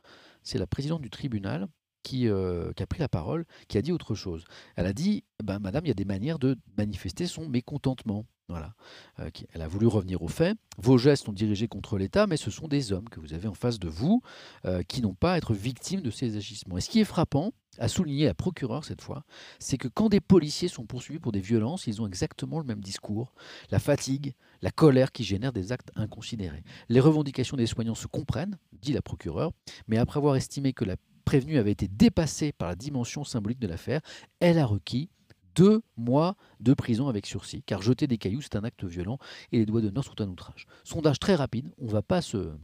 C'est 0.42 0.58
la 0.58 0.66
présidente 0.66 1.02
du 1.02 1.10
tribunal 1.10 1.68
qui, 2.02 2.28
euh, 2.28 2.72
a 2.78 2.86
pris 2.86 3.00
la 3.00 3.08
parole, 3.08 3.44
qui 3.68 3.78
a 3.78 3.82
dit 3.82 3.92
autre 3.92 4.14
chose. 4.14 4.44
Elle 4.76 4.86
a 4.86 4.92
dit, 4.92 5.24
ben, 5.42 5.58
Madame, 5.58 5.84
il 5.84 5.88
y 5.88 5.92
a 5.92 5.94
des 5.94 6.04
manières 6.04 6.38
de 6.38 6.56
manifester 6.76 7.26
son 7.26 7.48
mécontentement. 7.48 8.24
Voilà. 8.48 8.74
Euh, 9.20 9.30
elle 9.52 9.60
a 9.62 9.68
voulu 9.68 9.86
revenir 9.86 10.22
aux 10.22 10.28
faits. 10.28 10.56
Vos 10.78 10.96
gestes 10.96 11.26
sont 11.26 11.32
dirigés 11.32 11.68
contre 11.68 11.98
l'État, 11.98 12.26
mais 12.26 12.38
ce 12.38 12.50
sont 12.50 12.66
des 12.66 12.92
hommes 12.92 13.08
que 13.08 13.20
vous 13.20 13.34
avez 13.34 13.46
en 13.46 13.54
face 13.54 13.78
de 13.78 13.88
vous 13.88 14.22
euh, 14.64 14.82
qui 14.82 15.02
n'ont 15.02 15.14
pas 15.14 15.34
à 15.34 15.36
être 15.36 15.52
victimes 15.52 16.00
de 16.00 16.10
ces 16.10 16.36
agissements. 16.36 16.78
Et 16.78 16.80
ce 16.80 16.88
qui 16.88 17.00
est 17.00 17.04
frappant, 17.04 17.52
a 17.78 17.88
souligné 17.88 18.26
la 18.26 18.34
procureure 18.34 18.84
cette 18.84 19.02
fois, 19.02 19.24
c'est 19.58 19.78
que 19.78 19.86
quand 19.88 20.08
des 20.08 20.20
policiers 20.20 20.68
sont 20.68 20.84
poursuivis 20.84 21.20
pour 21.20 21.30
des 21.32 21.40
violences, 21.40 21.86
ils 21.86 22.02
ont 22.02 22.06
exactement 22.06 22.58
le 22.58 22.64
même 22.64 22.80
discours, 22.80 23.32
la 23.70 23.78
fatigue, 23.78 24.34
la 24.62 24.70
colère 24.70 25.12
qui 25.12 25.24
génèrent 25.24 25.52
des 25.52 25.70
actes 25.70 25.92
inconsidérés. 25.94 26.64
Les 26.88 27.00
revendications 27.00 27.56
des 27.56 27.66
soignants 27.66 27.94
se 27.94 28.06
comprennent, 28.06 28.58
dit 28.72 28.92
la 28.92 29.02
procureure, 29.02 29.52
mais 29.86 29.98
après 29.98 30.18
avoir 30.18 30.36
estimé 30.36 30.72
que 30.72 30.84
la 30.84 30.96
prévenue 31.24 31.58
avait 31.58 31.72
été 31.72 31.88
dépassée 31.88 32.52
par 32.52 32.68
la 32.68 32.74
dimension 32.74 33.22
symbolique 33.22 33.60
de 33.60 33.68
l'affaire, 33.68 34.00
elle 34.40 34.58
a 34.58 34.66
requis 34.66 35.10
deux 35.58 35.82
mois 35.96 36.36
de 36.60 36.72
prison 36.72 37.08
avec 37.08 37.26
sursis, 37.26 37.64
car 37.64 37.82
jeter 37.82 38.06
des 38.06 38.16
cailloux, 38.16 38.40
c'est 38.40 38.54
un 38.54 38.62
acte 38.62 38.84
violent 38.84 39.18
et 39.50 39.58
les 39.58 39.66
doigts 39.66 39.80
d'honneur 39.80 40.04
sont 40.04 40.20
un 40.20 40.28
outrage. 40.28 40.66
Sondage 40.84 41.18
très 41.18 41.34
rapide, 41.34 41.74
on 41.78 41.88
va 41.88 42.00
pas 42.00 42.22
se, 42.22 42.56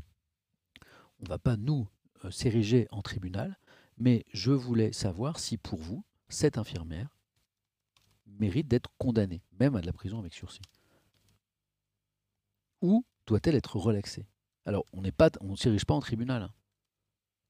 on 1.18 1.24
va 1.28 1.38
pas 1.38 1.56
nous 1.56 1.88
euh, 2.24 2.30
s'ériger 2.30 2.86
en 2.92 3.02
tribunal, 3.02 3.58
mais 3.98 4.24
je 4.32 4.52
voulais 4.52 4.92
savoir 4.92 5.40
si 5.40 5.58
pour 5.58 5.80
vous, 5.80 6.04
cette 6.28 6.56
infirmière 6.56 7.18
mérite 8.26 8.68
d'être 8.68 8.90
condamnée, 8.96 9.42
même 9.58 9.74
à 9.74 9.80
de 9.80 9.86
la 9.86 9.92
prison 9.92 10.20
avec 10.20 10.32
sursis. 10.32 10.62
Ou 12.80 13.04
doit-elle 13.26 13.56
être 13.56 13.76
relaxée? 13.76 14.28
Alors, 14.66 14.86
on 14.92 15.02
ne 15.02 15.56
s'érige 15.56 15.84
pas 15.84 15.94
en 15.94 16.00
tribunal. 16.00 16.42
Hein. 16.42 16.52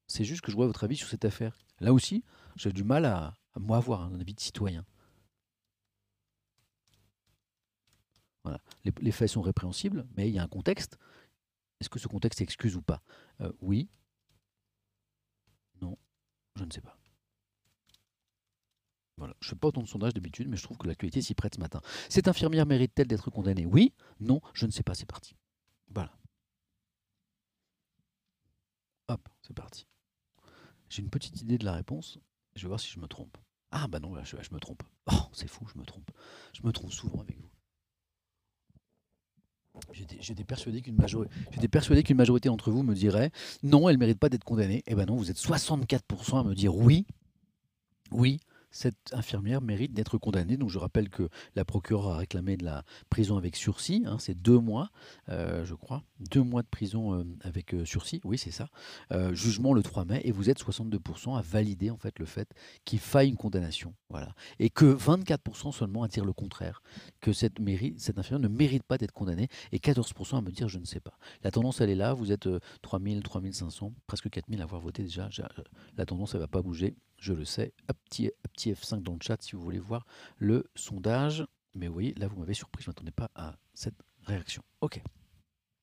C'est 0.06 0.24
juste 0.24 0.40
que 0.40 0.50
je 0.50 0.56
vois 0.56 0.66
votre 0.66 0.84
avis 0.84 0.96
sur 0.96 1.08
cette 1.08 1.24
affaire. 1.24 1.56
Là 1.80 1.92
aussi, 1.92 2.24
j'ai 2.56 2.72
du 2.72 2.84
mal 2.84 3.04
à, 3.04 3.34
à 3.52 3.60
moi 3.60 3.76
avoir 3.76 4.02
un 4.02 4.20
avis 4.20 4.34
de 4.34 4.40
citoyen. 4.40 4.84
Les, 8.84 9.12
faits 9.12 9.30
sont 9.30 9.42
répréhensibles, 9.42 10.06
mais 10.16 10.28
il 10.28 10.34
y 10.34 10.38
a 10.38 10.42
un 10.42 10.48
contexte. 10.48 10.98
Est-ce 11.80 11.88
que 11.88 11.98
ce 11.98 12.08
contexte 12.08 12.40
excuse 12.40 12.76
ou 12.76 12.82
pas? 12.82 13.02
Euh, 13.40 13.52
Oui. 13.60 13.88
Non. 15.80 15.96
Je 16.56 16.64
ne 16.64 16.70
sais 16.70 16.80
pas. 16.80 16.98
Je 19.18 19.24
ne 19.24 19.32
fais 19.40 19.56
pas 19.56 19.68
autant 19.68 19.82
de 19.82 19.88
sondages 19.88 20.12
d'habitude, 20.12 20.48
mais 20.48 20.56
je 20.56 20.62
trouve 20.62 20.76
que 20.76 20.86
l'actualité 20.86 21.22
s'y 21.22 21.34
prête 21.34 21.54
ce 21.54 21.60
matin. 21.60 21.80
Cette 22.08 22.28
infirmière 22.28 22.66
mérite-t-elle 22.66 23.06
d'être 23.06 23.30
condamnée? 23.30 23.66
Oui. 23.66 23.94
Non. 24.20 24.40
Je 24.52 24.66
ne 24.66 24.70
sais 24.70 24.82
pas. 24.82 24.94
C'est 24.94 25.06
parti. 25.06 25.36
Voilà. 25.88 26.12
Hop, 29.08 29.28
c'est 29.42 29.54
parti. 29.54 29.86
J'ai 30.88 31.02
une 31.02 31.10
petite 31.10 31.40
idée 31.40 31.58
de 31.58 31.64
la 31.64 31.72
réponse. 31.72 32.18
Je 32.56 32.62
vais 32.62 32.68
voir 32.68 32.80
si 32.80 32.90
je 32.90 33.00
me 33.00 33.06
trompe. 33.06 33.36
Ah 33.70 33.88
bah 33.88 33.98
non, 33.98 34.22
je, 34.22 34.36
je 34.40 34.54
me 34.54 34.60
trompe. 34.60 34.82
Oh, 35.10 35.28
c'est 35.32 35.48
fou, 35.48 35.66
je 35.66 35.78
me 35.78 35.84
trompe. 35.84 36.10
Je 36.52 36.62
me 36.62 36.72
trompe 36.72 36.92
souvent 36.92 37.20
avec 37.20 37.38
vous. 37.38 37.50
J'étais 40.20 40.44
persuadé 40.44 40.82
qu'une 40.82 40.96
majorité, 42.16 42.48
d'entre 42.48 42.70
vous 42.70 42.82
me 42.82 42.94
dirait 42.94 43.30
non, 43.62 43.88
elle 43.88 43.96
ne 43.96 44.00
mérite 44.00 44.18
pas 44.18 44.28
d'être 44.28 44.44
condamnée. 44.44 44.82
Eh 44.86 44.94
ben 44.94 45.06
non, 45.06 45.16
vous 45.16 45.30
êtes 45.30 45.36
64% 45.36 46.40
à 46.40 46.44
me 46.44 46.54
dire 46.54 46.76
oui, 46.76 47.06
oui, 48.10 48.40
cette 48.74 49.14
infirmière 49.14 49.62
mérite 49.62 49.94
d'être 49.94 50.18
condamnée. 50.18 50.56
Donc 50.56 50.68
je 50.68 50.78
rappelle 50.78 51.08
que 51.08 51.28
la 51.54 51.64
procureure 51.64 52.14
a 52.14 52.16
réclamé 52.18 52.56
de 52.56 52.64
la 52.64 52.84
prison 53.08 53.38
avec 53.38 53.56
sursis, 53.56 54.02
hein, 54.04 54.16
c'est 54.18 54.34
deux 54.34 54.58
mois, 54.58 54.90
euh, 55.28 55.64
je 55.64 55.74
crois, 55.74 56.02
deux 56.18 56.42
mois 56.42 56.62
de 56.62 56.66
prison 56.66 57.14
euh, 57.14 57.24
avec 57.42 57.72
euh, 57.72 57.84
sursis, 57.84 58.20
oui 58.24 58.36
c'est 58.36 58.50
ça. 58.50 58.68
jugement 59.32 59.72
le 59.72 59.82
3 59.82 60.04
mai, 60.04 60.20
et 60.24 60.32
vous 60.32 60.50
êtes 60.50 60.60
62% 60.60 61.38
à 61.38 61.42
valider 61.42 61.90
en 61.90 61.96
fait 61.96 62.18
le 62.18 62.26
fait 62.26 62.52
qu'il 62.84 62.98
faille 62.98 63.28
une 63.28 63.36
condamnation, 63.36 63.94
voilà, 64.10 64.34
et 64.58 64.70
que 64.70 64.86
24% 64.86 65.72
seulement 65.72 66.02
à 66.02 66.08
dire 66.08 66.24
le 66.24 66.32
contraire, 66.32 66.82
que 67.20 67.32
cette, 67.32 67.60
infirmière 67.60 68.40
ne 68.40 68.48
mérite 68.48 68.82
pas 68.82 68.98
d'être 68.98 69.12
condamnée, 69.12 69.48
et 69.70 69.78
14% 69.78 70.38
à 70.38 70.40
me 70.40 70.50
dire 70.50 70.68
je 70.68 70.80
ne 70.80 70.84
sais 70.84 71.00
pas. 71.00 71.16
La 71.44 71.52
tendance 71.52 71.80
elle 71.80 71.90
est 71.90 71.94
là, 71.94 72.12
vous 72.12 72.32
êtes 72.32 72.48
3000, 72.82 73.22
3500, 73.22 73.92
presque 74.08 74.28
4000 74.28 74.60
à 74.60 74.64
avoir 74.64 74.80
voté 74.80 75.04
déjà, 75.04 75.28
la 75.96 76.06
tendance 76.06 76.34
elle 76.34 76.40
va 76.40 76.48
pas 76.48 76.62
bouger 76.62 76.96
je 77.18 77.32
le 77.32 77.44
sais. 77.44 77.72
Un 77.88 77.94
petit, 78.08 78.30
petit 78.52 78.72
F5 78.72 79.02
dans 79.02 79.12
le 79.12 79.18
chat 79.22 79.40
si 79.40 79.56
vous 79.56 79.62
voulez 79.62 79.78
voir 79.78 80.06
le 80.38 80.64
sondage. 80.74 81.46
Mais 81.74 81.88
vous 81.88 81.94
voyez, 81.94 82.14
là, 82.14 82.28
vous 82.28 82.38
m'avez 82.38 82.54
surpris. 82.54 82.82
Je 82.82 82.88
ne 82.88 82.92
m'attendais 82.92 83.10
pas 83.10 83.30
à 83.34 83.56
cette 83.74 83.96
réaction. 84.24 84.62
OK. 84.80 85.00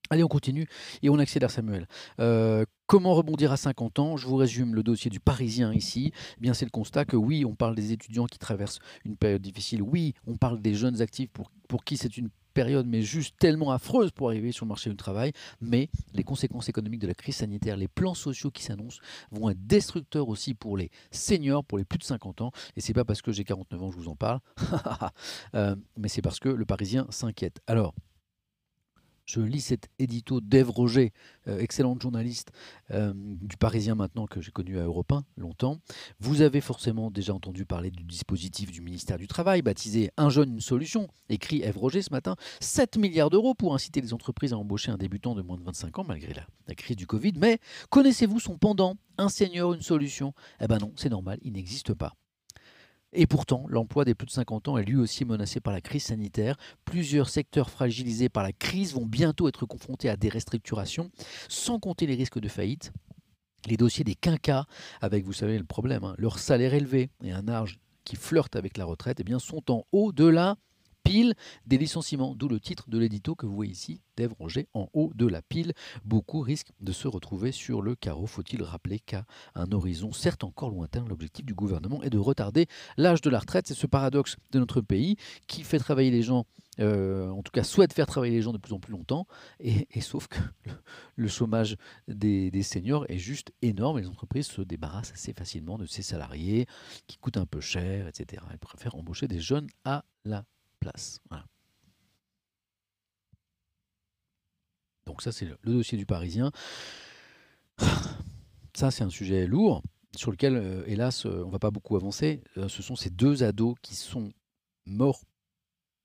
Allez, 0.09 0.25
on 0.25 0.27
continue 0.27 0.67
et 1.01 1.09
on 1.09 1.17
accélère 1.19 1.49
Samuel. 1.51 1.87
Euh, 2.19 2.65
comment 2.85 3.13
rebondir 3.13 3.53
à 3.53 3.57
50 3.57 3.99
ans? 3.99 4.17
Je 4.17 4.27
vous 4.27 4.35
résume 4.35 4.75
le 4.75 4.83
dossier 4.83 5.09
du 5.09 5.21
Parisien 5.21 5.73
ici. 5.73 6.11
Eh 6.37 6.41
bien, 6.41 6.53
c'est 6.53 6.65
le 6.65 6.71
constat 6.71 7.05
que 7.05 7.15
oui, 7.15 7.45
on 7.45 7.55
parle 7.55 7.75
des 7.75 7.93
étudiants 7.93 8.25
qui 8.25 8.37
traversent 8.37 8.79
une 9.05 9.15
période 9.15 9.41
difficile. 9.41 9.81
Oui, 9.81 10.13
on 10.27 10.35
parle 10.35 10.61
des 10.61 10.73
jeunes 10.73 11.01
actifs 11.01 11.29
pour, 11.29 11.49
pour 11.69 11.85
qui 11.85 11.95
c'est 11.95 12.17
une 12.17 12.29
période, 12.51 12.87
mais 12.87 13.01
juste 13.01 13.35
tellement 13.39 13.71
affreuse 13.71 14.11
pour 14.11 14.29
arriver 14.29 14.51
sur 14.51 14.65
le 14.65 14.69
marché 14.69 14.89
du 14.89 14.95
travail. 14.95 15.33
Mais 15.59 15.89
les 16.13 16.23
conséquences 16.23 16.69
économiques 16.69 17.01
de 17.01 17.07
la 17.07 17.13
crise 17.13 17.35
sanitaire, 17.35 17.77
les 17.77 17.87
plans 17.87 18.13
sociaux 18.13 18.51
qui 18.51 18.63
s'annoncent 18.63 19.01
vont 19.31 19.49
être 19.49 19.65
destructeurs 19.65 20.29
aussi 20.29 20.53
pour 20.53 20.77
les 20.77 20.89
seniors, 21.11 21.63
pour 21.63 21.77
les 21.77 21.85
plus 21.85 21.99
de 21.99 22.03
50 22.03 22.41
ans. 22.41 22.51
Et 22.75 22.81
c'est 22.81 22.93
pas 22.93 23.05
parce 23.05 23.21
que 23.21 23.31
j'ai 23.31 23.43
49 23.43 23.83
ans 23.83 23.91
je 23.91 23.97
vous 23.97 24.09
en 24.09 24.15
parle, 24.15 24.39
euh, 25.55 25.75
mais 25.97 26.07
c'est 26.07 26.21
parce 26.21 26.39
que 26.39 26.49
le 26.49 26.65
Parisien 26.65 27.05
s'inquiète. 27.09 27.59
Alors, 27.67 27.93
je 29.31 29.39
lis 29.39 29.61
cet 29.61 29.89
édito 29.97 30.41
d'Ève 30.41 30.69
Roger, 30.69 31.13
euh, 31.47 31.59
excellente 31.59 32.01
journaliste 32.01 32.51
euh, 32.91 33.13
du 33.15 33.55
Parisien 33.55 33.95
maintenant 33.95 34.27
que 34.27 34.41
j'ai 34.41 34.51
connu 34.51 34.77
à 34.77 34.83
Europe 34.83 35.13
1 35.13 35.23
longtemps. 35.37 35.79
Vous 36.19 36.41
avez 36.41 36.59
forcément 36.59 37.09
déjà 37.11 37.33
entendu 37.33 37.65
parler 37.65 37.91
du 37.91 38.03
dispositif 38.03 38.71
du 38.71 38.81
ministère 38.81 39.17
du 39.17 39.27
Travail 39.27 39.61
baptisé 39.61 40.11
Un 40.17 40.29
jeune, 40.29 40.55
une 40.55 40.59
solution, 40.59 41.07
écrit 41.29 41.61
Ève 41.61 41.77
Roger 41.77 42.01
ce 42.01 42.11
matin. 42.11 42.35
7 42.59 42.97
milliards 42.97 43.29
d'euros 43.29 43.53
pour 43.53 43.73
inciter 43.73 44.01
les 44.01 44.13
entreprises 44.13 44.51
à 44.51 44.57
embaucher 44.57 44.91
un 44.91 44.97
débutant 44.97 45.33
de 45.33 45.41
moins 45.41 45.57
de 45.57 45.63
25 45.63 45.99
ans 45.99 46.05
malgré 46.05 46.33
la, 46.33 46.75
crise 46.75 46.97
du 46.97 47.07
Covid. 47.07 47.33
Mais 47.37 47.59
connaissez-vous 47.89 48.39
son 48.39 48.57
pendant? 48.57 48.95
Un 49.17 49.29
senior, 49.29 49.73
une 49.73 49.81
solution? 49.81 50.33
Eh 50.59 50.67
ben 50.67 50.77
non, 50.79 50.91
c'est 50.95 51.09
normal, 51.09 51.37
il 51.43 51.53
n'existe 51.53 51.93
pas. 51.93 52.15
Et 53.13 53.27
pourtant, 53.27 53.65
l'emploi 53.67 54.05
des 54.05 54.15
plus 54.15 54.25
de 54.25 54.31
50 54.31 54.69
ans 54.69 54.77
est 54.77 54.85
lui 54.85 54.95
aussi 54.95 55.25
menacé 55.25 55.59
par 55.59 55.73
la 55.73 55.81
crise 55.81 56.03
sanitaire. 56.03 56.55
Plusieurs 56.85 57.29
secteurs 57.29 57.69
fragilisés 57.69 58.29
par 58.29 58.43
la 58.43 58.53
crise 58.53 58.93
vont 58.93 59.05
bientôt 59.05 59.49
être 59.49 59.65
confrontés 59.65 60.09
à 60.09 60.15
des 60.15 60.29
restructurations, 60.29 61.11
sans 61.49 61.79
compter 61.79 62.05
les 62.05 62.15
risques 62.15 62.39
de 62.39 62.47
faillite. 62.47 62.93
Les 63.67 63.77
dossiers 63.77 64.03
des 64.03 64.15
quinquas, 64.15 64.65
avec, 65.01 65.25
vous 65.25 65.33
savez, 65.33 65.57
le 65.57 65.65
problème, 65.65 66.03
hein, 66.03 66.15
leur 66.17 66.39
salaire 66.39 66.73
élevé 66.73 67.09
et 67.23 67.31
un 67.31 67.47
âge 67.47 67.79
qui 68.05 68.15
flirte 68.15 68.55
avec 68.55 68.77
la 68.77 68.85
retraite, 68.85 69.19
eh 69.19 69.23
bien, 69.23 69.39
sont 69.39 69.71
en 69.71 69.85
haut 69.91 70.11
de 70.11 70.25
la 70.25 70.57
des 71.65 71.77
licenciements, 71.77 72.35
d'où 72.35 72.47
le 72.47 72.59
titre 72.59 72.89
de 72.89 72.97
l'édito 72.97 73.35
que 73.35 73.45
vous 73.45 73.55
voyez 73.55 73.71
ici, 73.71 74.01
d'Ève 74.17 74.33
Roger, 74.39 74.67
en 74.73 74.87
haut 74.93 75.11
de 75.15 75.27
la 75.27 75.41
pile. 75.41 75.73
Beaucoup 76.05 76.41
risquent 76.41 76.71
de 76.79 76.91
se 76.91 77.07
retrouver 77.07 77.51
sur 77.51 77.81
le 77.81 77.95
carreau. 77.95 78.27
Faut-il 78.27 78.63
rappeler 78.63 78.99
qu'à 78.99 79.25
un 79.55 79.71
horizon 79.71 80.11
certes 80.11 80.43
encore 80.43 80.69
lointain, 80.69 81.05
l'objectif 81.07 81.45
du 81.45 81.53
gouvernement 81.53 82.03
est 82.03 82.09
de 82.09 82.17
retarder 82.17 82.67
l'âge 82.97 83.21
de 83.21 83.29
la 83.29 83.39
retraite. 83.39 83.67
C'est 83.67 83.73
ce 83.73 83.87
paradoxe 83.87 84.37
de 84.51 84.59
notre 84.59 84.81
pays 84.81 85.17
qui 85.47 85.63
fait 85.63 85.79
travailler 85.79 86.11
les 86.11 86.21
gens 86.21 86.45
euh, 86.79 87.29
en 87.29 87.43
tout 87.43 87.51
cas 87.51 87.63
souhaite 87.63 87.93
faire 87.93 88.07
travailler 88.07 88.35
les 88.35 88.41
gens 88.41 88.53
de 88.53 88.57
plus 88.57 88.73
en 88.73 88.79
plus 88.79 88.93
longtemps, 88.93 89.27
et, 89.59 89.85
sauf 89.99 90.27
que 90.27 90.39
le, 91.15 91.27
chômage 91.27 91.75
des, 92.07 92.63
seniors 92.63 93.05
est 93.09 93.17
juste 93.17 93.51
énorme, 93.61 93.99
les 93.99 94.07
entreprises 94.07 94.47
se 94.47 94.61
débarrassent 94.61 95.11
assez 95.11 95.33
facilement 95.33 95.77
de 95.77 95.85
ces 95.85 96.01
salariés 96.01 96.67
qui 97.07 97.17
coûtent 97.17 97.37
un 97.37 97.45
peu 97.45 97.59
cher, 97.59 98.07
etc. 98.07 98.43
Elles 98.51 98.57
préfèrent 98.57 98.95
embaucher 98.95 99.27
des 99.27 99.39
jeunes 99.39 99.67
à 99.83 100.05
la 100.23 100.45
place. 100.81 101.19
Donc 105.05 105.21
ça, 105.21 105.31
c'est 105.31 105.45
le, 105.45 105.57
dossier 105.63 105.97
du 105.97 106.05
Parisien. 106.05 106.51
Ça, 108.73 108.89
c'est 108.89 109.03
un 109.03 109.09
sujet 109.09 109.47
lourd 109.47 109.83
sur 110.15 110.31
lequel, 110.31 110.55
euh, 110.55 110.83
hélas, 110.87 111.25
euh, 111.25 111.43
on 111.45 111.49
va 111.49 111.59
pas 111.59 111.71
beaucoup 111.71 111.97
avancer. 111.97 112.41
Euh, 112.57 112.69
ce 112.69 112.81
sont 112.81 112.95
ces 112.95 113.09
deux 113.09 113.43
ados 113.43 113.75
qui 113.81 113.95
sont 113.95 114.31
morts 114.85 115.25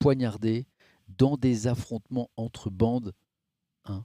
poignardés 0.00 0.66
dans 1.08 1.36
des 1.36 1.68
affrontements 1.68 2.30
entre 2.36 2.70
bandes. 2.70 3.12
Hein, 3.84 4.04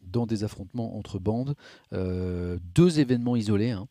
dans 0.00 0.26
des 0.26 0.42
affrontements 0.42 0.96
entre 0.96 1.20
bandes. 1.20 1.54
deux 1.92 2.98
événements 2.98 3.36
isolés. 3.36 3.70
Hein. 3.70 3.86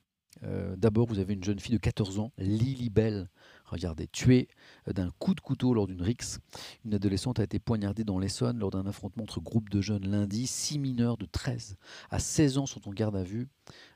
D'abord, 0.75 1.07
vous 1.07 1.19
avez 1.19 1.33
une 1.33 1.43
jeune 1.43 1.59
fille 1.59 1.75
de 1.75 1.79
14 1.79 2.19
ans, 2.19 2.33
Lily 2.37 2.89
Bell, 2.89 3.29
regardez, 3.69 4.07
tuée 4.07 4.47
d'un 4.87 5.11
coup 5.19 5.33
de 5.33 5.41
couteau 5.41 5.73
lors 5.73 5.87
d'une 5.87 6.01
rixe. 6.01 6.39
Une 6.85 6.93
adolescente 6.93 7.39
a 7.39 7.43
été 7.43 7.59
poignardée 7.59 8.03
dans 8.03 8.19
l'Essonne 8.19 8.59
lors 8.59 8.71
d'un 8.71 8.85
affrontement 8.85 9.23
entre 9.23 9.39
groupes 9.39 9.69
de 9.69 9.81
jeunes 9.81 10.09
lundi. 10.09 10.47
Six 10.47 10.79
mineurs 10.79 11.17
de 11.17 11.25
13 11.25 11.77
à 12.09 12.19
16 12.19 12.57
ans 12.57 12.65
sont 12.65 12.87
en 12.87 12.91
garde 12.91 13.15
à 13.15 13.23
vue. 13.23 13.47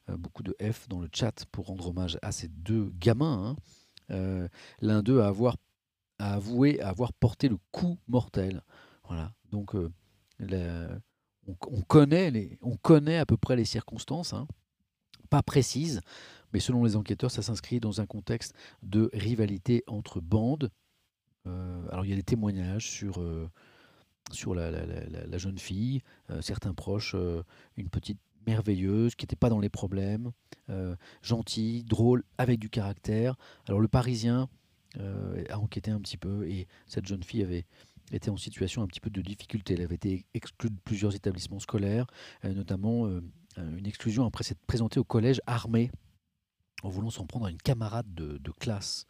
Euh, 0.10 0.18
beaucoup 0.18 0.44
de 0.44 0.56
F 0.62 0.88
dans 0.90 1.00
le 1.00 1.10
chat 1.14 1.46
pour 1.52 1.68
rendre 1.68 1.88
hommage 1.88 2.18
à 2.22 2.32
ces 2.32 2.48
deux 2.48 2.92
gamins. 3.00 3.50
Hein. 3.50 3.56
Euh, 4.12 4.48
l'un 4.82 5.02
d'eux 5.02 5.22
a, 5.22 5.34
avoué 6.20 6.80
avoir 6.82 7.14
porté 7.14 7.48
le 7.50 7.58
coup 7.72 7.98
mortel. 8.08 8.62
Voilà. 9.08 9.34
Donc, 9.52 9.76
euh, 9.76 9.90
on, 11.48 11.82
connaît 11.82 12.58
on 12.62 12.76
connaît 12.78 13.18
à 13.18 13.26
peu 13.26 13.38
près 13.38 13.56
les 13.56 13.66
circonstances, 13.66 14.34
hein. 14.34 14.48
pas 15.30 15.44
précises, 15.44 16.02
mais 16.54 16.60
selon 16.60 16.84
les 16.84 16.96
enquêteurs, 16.96 17.32
ça 17.32 17.42
s'inscrit 17.42 17.80
dans 17.80 18.02
un 18.02 18.06
contexte 18.06 18.54
de 18.82 19.10
rivalité 19.14 19.84
entre 19.88 20.22
bandes. 20.22 20.70
alors, 21.46 22.06
il 22.06 22.10
y 22.10 22.14
a 22.14 22.16
des 22.16 22.24
témoignages 22.24 22.90
sur 22.90 23.22
sur 24.32 24.56
la, 24.56 25.38
jeune 25.38 25.58
fille, 25.58 26.02
certains 26.42 26.74
proches, 26.74 27.16
une 27.76 27.90
petite 27.90 28.20
merveilleuse, 28.48 29.16
qui 29.16 29.24
n'était 29.24 29.36
pas 29.36 29.50
dans 29.50 29.60
les 29.60 29.70
problèmes, 29.70 30.32
euh, 30.70 30.96
gentille, 31.22 31.84
drôle, 31.84 32.24
avec 32.38 32.60
du 32.60 32.70
caractère. 32.70 33.36
Alors 33.68 33.80
le 33.80 33.88
Parisien 33.88 34.50
euh, 35.00 35.44
a 35.50 35.60
enquêté 35.60 35.92
un 35.92 36.00
petit 36.00 36.18
peu 36.18 36.48
et 36.48 36.68
cette 36.88 37.06
jeune 37.06 37.24
fille 37.24 37.44
avait 37.44 37.66
été 38.12 38.30
en 38.30 38.38
situation 38.38 38.82
un 38.84 38.88
petit 38.88 39.00
peu 39.00 39.10
de 39.10 39.22
difficulté. 39.22 39.74
Elle 39.74 39.82
avait 39.82 39.96
été 39.96 40.26
exclue 40.34 40.70
de 40.70 40.80
plusieurs 40.84 41.16
établissements 41.16 41.60
scolaires, 41.60 42.08
euh, 42.46 42.54
notamment 42.54 43.08
une 43.58 43.86
exclusion 43.86 44.26
après 44.26 44.44
s'être 44.44 44.66
présentée 44.66 45.00
au 45.00 45.04
collège 45.04 45.40
armé 45.46 45.92
en 46.84 46.90
voulant 46.90 47.10
s'en 47.10 47.26
prendre 47.26 47.48
à 47.48 47.52
une 47.52 47.62
camarade 47.62 48.14
de, 48.14 48.52
classe. 48.60 49.08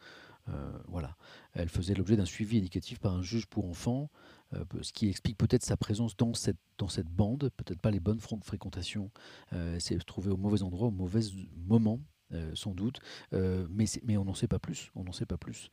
voilà. 0.88 1.16
Elle 1.54 1.70
faisait 1.70 1.94
l'objet 1.94 2.16
d'un 2.16 2.26
suivi 2.26 2.58
éducatif 2.58 3.00
par 3.00 3.14
un 3.14 3.22
juge 3.22 3.45
pour 3.45 3.66
enfants. 3.66 4.10
Euh, 4.56 4.64
ce 4.82 4.94
qui 4.94 5.10
explique 5.10 5.38
peut-être 5.38 5.64
sa 5.64 5.78
présence 5.78 6.16
dans 6.18 6.34
cette, 6.34 6.58
dans 6.78 6.88
cette 6.88 7.08
bande, 7.08 7.50
peut-être 7.58 7.80
pas 7.80 7.91
les 7.91 8.00
bonnes 8.00 8.20
fréquentations, 8.20 9.12
euh, 9.54 9.78
c'est 9.80 9.98
trouvé 10.06 10.32
au 10.32 10.38
mauvais 10.38 10.64
endroit, 10.64 10.88
au 10.88 10.91
mauvais 10.91 11.22
moment, 11.68 12.00
euh, 12.34 12.52
sans 12.56 12.74
doute, 12.74 13.00
mais, 13.32 13.86
mais 14.04 14.18
on 14.18 14.26
n'en 14.26 14.34
sait 14.34 14.48
pas 14.48 14.60
plus. 14.60 14.91
On 14.95 15.04
n'en 15.04 15.12
sait 15.12 15.26
pas 15.26 15.38
plus. 15.38 15.70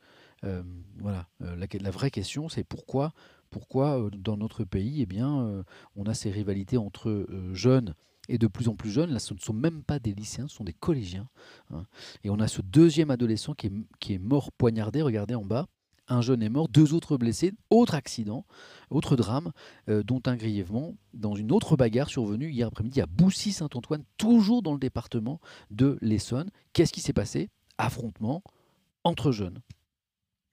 voilà. 0.97 1.27
La, 1.39 1.67
la, 1.79 1.91
vraie 1.91 2.11
question, 2.11 2.49
c'est 2.49 2.63
pourquoi, 2.63 3.13
pourquoi 3.49 4.09
dans 4.13 4.37
notre 4.37 4.63
pays, 4.63 5.01
eh 5.01 5.05
bien, 5.05 5.63
on 5.95 6.05
a 6.05 6.13
ces 6.13 6.31
rivalités 6.31 6.77
entre 6.77 7.27
jeunes 7.53 7.95
et 8.31 8.37
de 8.37 8.47
plus 8.47 8.67
en 8.67 8.75
plus 8.75 8.89
jeunes. 8.89 9.11
Là, 9.11 9.19
ce 9.19 9.33
ne 9.33 9.39
sont 9.39 9.53
même 9.53 9.83
pas 9.83 9.99
des 9.99 10.13
lycéens, 10.13 10.47
ce 10.47 10.55
sont 10.55 10.63
des 10.63 10.73
collégiens. 10.73 11.27
Hein. 11.71 11.85
Et 12.23 12.29
on 12.29 12.39
a 12.39 12.47
ce 12.47 12.61
deuxième 12.61 13.11
adolescent 13.11 13.53
qui 13.53 13.67
est, 13.67 13.73
qui 13.99 14.13
est 14.13 14.19
mort 14.19 14.51
poignardé. 14.51 15.01
Regardez 15.01 15.35
en 15.35 15.45
bas 15.45 15.67
un 16.07 16.21
jeune 16.21 16.43
est 16.43 16.49
mort, 16.49 16.67
deux 16.67 16.93
autres 16.93 17.17
blessés, 17.17 17.53
autre 17.69 17.95
accident, 17.95 18.45
autre 18.89 19.15
drame, 19.15 19.53
euh, 19.87 20.03
dont 20.03 20.21
un 20.25 20.35
grièvement 20.35 20.95
dans 21.13 21.35
une 21.35 21.53
autre 21.53 21.77
bagarre 21.77 22.09
survenue 22.09 22.51
hier 22.51 22.67
après-midi 22.67 22.99
à 22.99 23.05
Boussy-Saint-Antoine, 23.05 24.03
toujours 24.17 24.61
dans 24.61 24.73
le 24.73 24.79
département 24.79 25.39
de 25.69 25.97
l'Essonne. 26.01 26.49
Qu'est-ce 26.73 26.91
qui 26.91 26.99
s'est 26.99 27.13
passé? 27.13 27.49
Affrontement 27.77 28.43
entre 29.05 29.31
jeunes. 29.31 29.61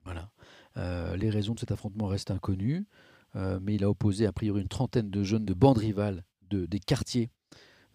Voilà. 0.04 0.30
Euh, 0.76 1.16
les 1.16 1.28
raisons 1.28 1.54
de 1.54 1.60
cet 1.60 1.72
affrontement 1.72 2.06
restent 2.06 2.30
inconnues, 2.30 2.86
euh, 3.34 3.58
mais 3.60 3.74
il 3.74 3.82
a 3.82 3.90
opposé 3.90 4.26
a 4.26 4.32
priori 4.32 4.62
une 4.62 4.68
trentaine 4.68 5.10
de 5.10 5.22
jeunes 5.24 5.44
de 5.44 5.54
bandes 5.54 5.78
rivales 5.78 6.24
de, 6.50 6.66
des 6.66 6.78
quartiers 6.78 7.30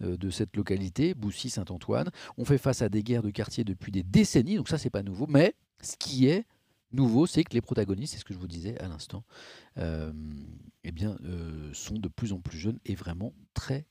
de 0.01 0.29
cette 0.29 0.55
localité, 0.55 1.13
Boussy-Saint-Antoine. 1.13 2.09
On 2.37 2.45
fait 2.45 2.57
face 2.57 2.81
à 2.81 2.89
des 2.89 3.03
guerres 3.03 3.23
de 3.23 3.29
quartier 3.29 3.63
depuis 3.63 3.91
des 3.91 4.03
décennies, 4.03 4.55
donc 4.55 4.69
ça 4.69 4.77
c'est 4.77 4.89
pas 4.89 5.03
nouveau, 5.03 5.27
mais 5.27 5.55
ce 5.81 5.95
qui 5.97 6.27
est 6.27 6.45
nouveau, 6.93 7.25
c'est 7.25 7.43
que 7.43 7.53
les 7.53 7.61
protagonistes, 7.61 8.13
c'est 8.13 8.19
ce 8.19 8.25
que 8.25 8.33
je 8.33 8.39
vous 8.39 8.47
disais 8.47 8.77
à 8.79 8.87
l'instant, 8.87 9.23
euh, 9.77 10.13
eh 10.83 10.91
bien, 10.91 11.17
euh, 11.25 11.73
sont 11.73 11.97
de 11.97 12.07
plus 12.07 12.33
en 12.33 12.39
plus 12.39 12.57
jeunes 12.57 12.79
et 12.85 12.95
vraiment 12.95 13.33
très 13.53 13.85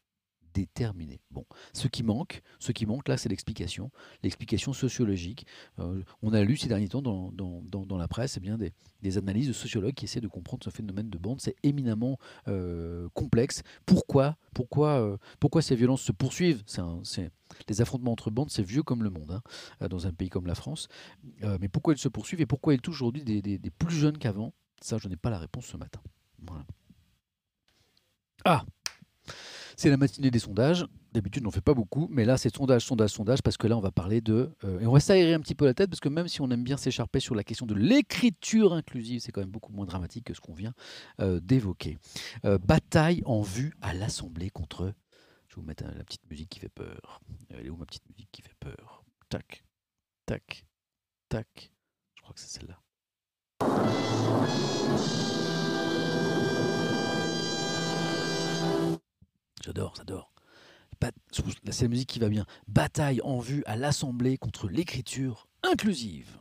déterminés. 0.54 1.20
Bon, 1.30 1.44
ce 1.72 1.88
qui 1.88 2.02
manque, 2.02 2.42
ce 2.58 2.72
qui 2.72 2.86
manque 2.86 3.08
là, 3.08 3.16
c'est 3.16 3.28
l'explication, 3.28 3.90
l'explication 4.22 4.72
sociologique. 4.72 5.46
Euh, 5.78 6.02
on 6.22 6.32
a 6.32 6.42
lu 6.42 6.56
ces 6.56 6.68
derniers 6.68 6.88
temps 6.88 7.02
dans, 7.02 7.96
la 7.98 8.08
presse 8.08 8.36
eh 8.36 8.40
bien, 8.40 8.58
des, 8.58 9.18
analyses 9.18 9.48
de 9.48 9.52
sociologues 9.52 9.94
qui 9.94 10.06
essaient 10.06 10.20
de 10.20 10.28
comprendre 10.28 10.64
ce 10.64 10.70
phénomène 10.70 11.10
de 11.10 11.18
bande. 11.18 11.40
C'est 11.40 11.56
éminemment 11.62 12.18
complexe. 13.14 13.62
Pourquoi, 13.86 14.36
pourquoi, 14.54 15.18
pourquoi 15.40 15.62
ces 15.62 15.76
violences 15.76 16.02
se 16.02 16.12
poursuivent? 16.12 16.62
C'est 16.66 17.30
les 17.68 17.80
affrontements 17.80 18.12
entre 18.12 18.30
bandes, 18.30 18.50
c'est 18.50 18.62
vieux 18.62 18.82
comme 18.82 19.02
le 19.02 19.10
monde, 19.10 19.30
hein, 19.30 19.42
euh, 19.82 19.88
dans 19.88 20.06
un 20.06 20.12
pays 20.12 20.28
comme 20.28 20.46
la 20.46 20.54
France. 20.54 20.88
Euh, 21.42 21.58
mais 21.60 21.68
pourquoi 21.68 21.94
ils 21.94 21.98
se 21.98 22.08
poursuivent 22.08 22.40
et 22.40 22.46
pourquoi 22.46 22.74
ils 22.74 22.80
touchent 22.80 22.96
aujourd'hui 22.96 23.22
des, 23.22 23.70
plus 23.70 23.94
jeunes 23.94 24.18
qu'avant? 24.18 24.52
Ça, 24.80 24.98
je 24.98 25.08
n'ai 25.08 25.16
pas 25.16 25.30
la 25.30 25.38
réponse 25.38 25.66
ce 25.66 25.76
matin. 25.76 26.00
Ah 28.44 28.64
c'est 29.82 29.90
la 29.90 29.96
matinée 29.96 30.30
des 30.30 30.38
sondages. 30.38 30.86
D'habitude, 31.12 31.42
on 31.42 31.46
n'en 31.46 31.50
fait 31.50 31.60
pas 31.60 31.74
beaucoup, 31.74 32.06
mais 32.10 32.24
là, 32.24 32.38
c'est 32.38 32.54
sondage, 32.54 32.86
sondage, 32.86 33.10
sondage, 33.10 33.42
parce 33.42 33.56
que 33.56 33.66
là, 33.66 33.76
on 33.76 33.80
va 33.80 33.90
parler 33.90 34.20
de. 34.20 34.54
Euh, 34.64 34.80
et 34.80 34.86
on 34.86 34.92
va 34.92 35.00
s'aérer 35.00 35.34
un 35.34 35.40
petit 35.40 35.56
peu 35.56 35.64
la 35.64 35.74
tête, 35.74 35.90
parce 35.90 36.00
que 36.00 36.08
même 36.08 36.28
si 36.28 36.40
on 36.40 36.50
aime 36.50 36.62
bien 36.62 36.76
s'écharper 36.76 37.20
sur 37.20 37.34
la 37.34 37.42
question 37.42 37.66
de 37.66 37.74
l'écriture 37.74 38.72
inclusive, 38.72 39.20
c'est 39.20 39.32
quand 39.32 39.40
même 39.40 39.50
beaucoup 39.50 39.72
moins 39.72 39.84
dramatique 39.84 40.24
que 40.24 40.34
ce 40.34 40.40
qu'on 40.40 40.54
vient 40.54 40.72
d'évoquer. 41.18 41.98
bataille 42.66 43.22
en 43.26 43.42
vue 43.42 43.74
à 43.82 43.92
l'Assemblée 43.92 44.50
contre 44.50 44.94
je 45.52 45.56
vais 45.56 45.60
vous 45.60 45.66
mettre 45.66 45.84
la 45.84 46.04
petite 46.04 46.30
musique 46.30 46.48
qui 46.48 46.60
fait 46.60 46.70
peur. 46.70 47.20
Elle 47.50 47.66
est 47.66 47.70
où 47.70 47.76
ma 47.76 47.84
petite 47.84 48.08
musique 48.08 48.30
qui 48.32 48.40
fait 48.40 48.54
peur? 48.58 49.04
Tac, 49.28 49.64
tac, 50.24 50.64
tac. 51.28 51.72
Je 52.14 52.22
crois 52.22 52.32
que 52.32 52.40
c'est 52.40 52.58
celle-là. 52.58 52.80
J'adore, 59.64 59.94
j'adore. 59.96 60.32
C'est 61.70 61.82
la 61.82 61.88
musique 61.88 62.08
qui 62.08 62.18
va 62.18 62.28
bien. 62.28 62.46
Bataille 62.68 63.20
en 63.22 63.38
vue 63.38 63.62
à 63.66 63.76
l'Assemblée 63.76 64.38
contre 64.38 64.68
l'écriture 64.68 65.48
inclusive. 65.62 66.38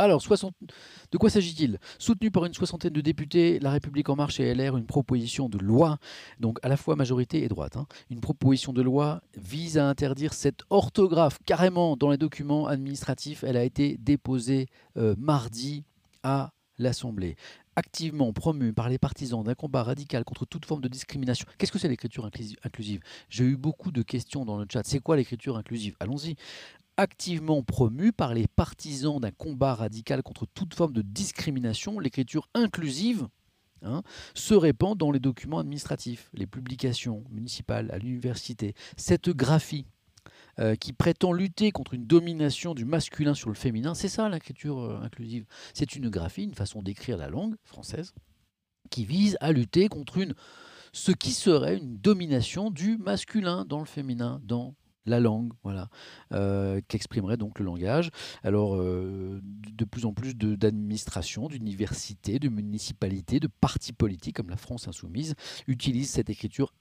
Alors, 0.00 0.22
de 0.22 1.18
quoi 1.18 1.28
s'agit-il? 1.28 1.78
Soutenu 1.98 2.30
par 2.30 2.44
une 2.44 2.54
soixantaine 2.54 2.92
de 2.92 3.00
députés, 3.00 3.58
La 3.58 3.72
République 3.72 4.08
En 4.08 4.14
Marche 4.14 4.38
et 4.38 4.54
LR, 4.54 4.76
une 4.76 4.86
proposition 4.86 5.48
de 5.48 5.58
loi, 5.58 5.98
donc 6.38 6.60
à 6.62 6.68
la 6.68 6.76
fois 6.76 6.94
majorité 6.94 7.42
et 7.42 7.48
droite, 7.48 7.76
hein, 7.76 7.86
une 8.08 8.20
proposition 8.20 8.72
de 8.72 8.80
loi 8.80 9.20
vise 9.36 9.76
à 9.76 9.88
interdire 9.88 10.34
cette 10.34 10.60
orthographe 10.70 11.38
carrément 11.44 11.96
dans 11.96 12.10
les 12.10 12.16
documents 12.16 12.68
administratifs. 12.68 13.42
Elle 13.42 13.56
a 13.56 13.64
été 13.64 13.96
déposée 13.98 14.68
euh, 14.96 15.16
mardi 15.18 15.84
à 16.22 16.52
l'Assemblée 16.78 17.36
activement 17.76 18.32
promue 18.32 18.72
par 18.72 18.88
les 18.88 18.98
partisans 18.98 19.44
d'un 19.44 19.54
combat 19.54 19.84
radical 19.84 20.24
contre 20.24 20.44
toute 20.44 20.64
forme 20.64 20.80
de 20.80 20.88
discrimination. 20.88 21.46
Qu'est-ce 21.58 21.70
que 21.70 21.78
c'est 21.78 21.88
l'écriture 21.88 22.28
inclusive? 22.64 23.00
J'ai 23.28 23.44
eu 23.44 23.56
beaucoup 23.56 23.92
de 23.92 24.02
questions 24.02 24.44
dans 24.44 24.58
le 24.58 24.66
chat. 24.70 24.82
C'est 24.84 24.98
quoi 24.98 25.16
l'écriture 25.16 25.56
inclusive? 25.56 25.94
Allons-y 26.00 26.34
activement 26.96 27.62
promu 27.62 28.12
par 28.12 28.34
les 28.34 28.48
partisans 28.48 29.20
d'un 29.20 29.30
combat 29.30 29.74
radical 29.74 30.24
contre 30.24 30.46
toute 30.46 30.74
forme 30.74 30.92
de 30.92 31.02
discrimination, 31.02 32.00
l'écriture 32.00 32.48
inclusive 32.54 33.28
hein, 33.82 34.02
se 34.34 34.54
répand 34.54 34.98
dans 34.98 35.12
les 35.12 35.20
documents 35.20 35.60
administratifs, 35.60 36.28
les 36.34 36.48
publications 36.48 37.22
municipales 37.30 37.90
à 37.92 37.98
l'université. 37.98 38.74
Cette 38.96 39.30
graphie 39.30 39.86
euh, 40.60 40.74
qui 40.74 40.92
prétend 40.92 41.32
lutter 41.32 41.70
contre 41.70 41.94
une 41.94 42.06
domination 42.06 42.74
du 42.74 42.84
masculin 42.84 43.34
sur 43.34 43.48
le 43.48 43.54
féminin, 43.54 43.94
c'est 43.94 44.08
ça 44.08 44.28
l'écriture 44.28 44.80
euh, 44.80 45.00
inclusive. 45.02 45.46
C'est 45.74 45.94
une 45.94 46.08
graphie, 46.08 46.44
une 46.44 46.54
façon 46.54 46.82
d'écrire 46.82 47.16
la 47.16 47.28
langue 47.28 47.54
française, 47.64 48.12
qui 48.90 49.04
vise 49.04 49.36
à 49.40 49.52
lutter 49.52 49.88
contre 49.88 50.18
une, 50.18 50.34
ce 50.92 51.12
qui 51.12 51.30
serait 51.30 51.76
une 51.76 51.98
domination 51.98 52.70
du 52.70 52.98
masculin 52.98 53.64
dans 53.64 53.78
le 53.78 53.84
féminin, 53.84 54.40
dans 54.44 54.74
la 55.06 55.20
langue, 55.20 55.52
voilà, 55.62 55.88
euh, 56.32 56.80
qu'exprimerait 56.88 57.36
donc 57.36 57.58
le 57.58 57.64
langage. 57.64 58.10
Alors, 58.42 58.76
de 58.76 59.84
plus 59.84 60.04
en 60.04 60.12
plus 60.12 60.34
d'administrations, 60.34 61.48
d'universités, 61.48 62.38
de 62.38 62.48
municipalités, 62.48 63.40
de 63.40 63.48
partis 63.60 63.92
politiques 63.92 64.36
comme 64.36 64.50
la 64.50 64.56
France 64.56 64.86
insoumise 64.86 65.34
utilisent 65.66 66.10
cette 66.10 66.30
écriture 66.30 66.74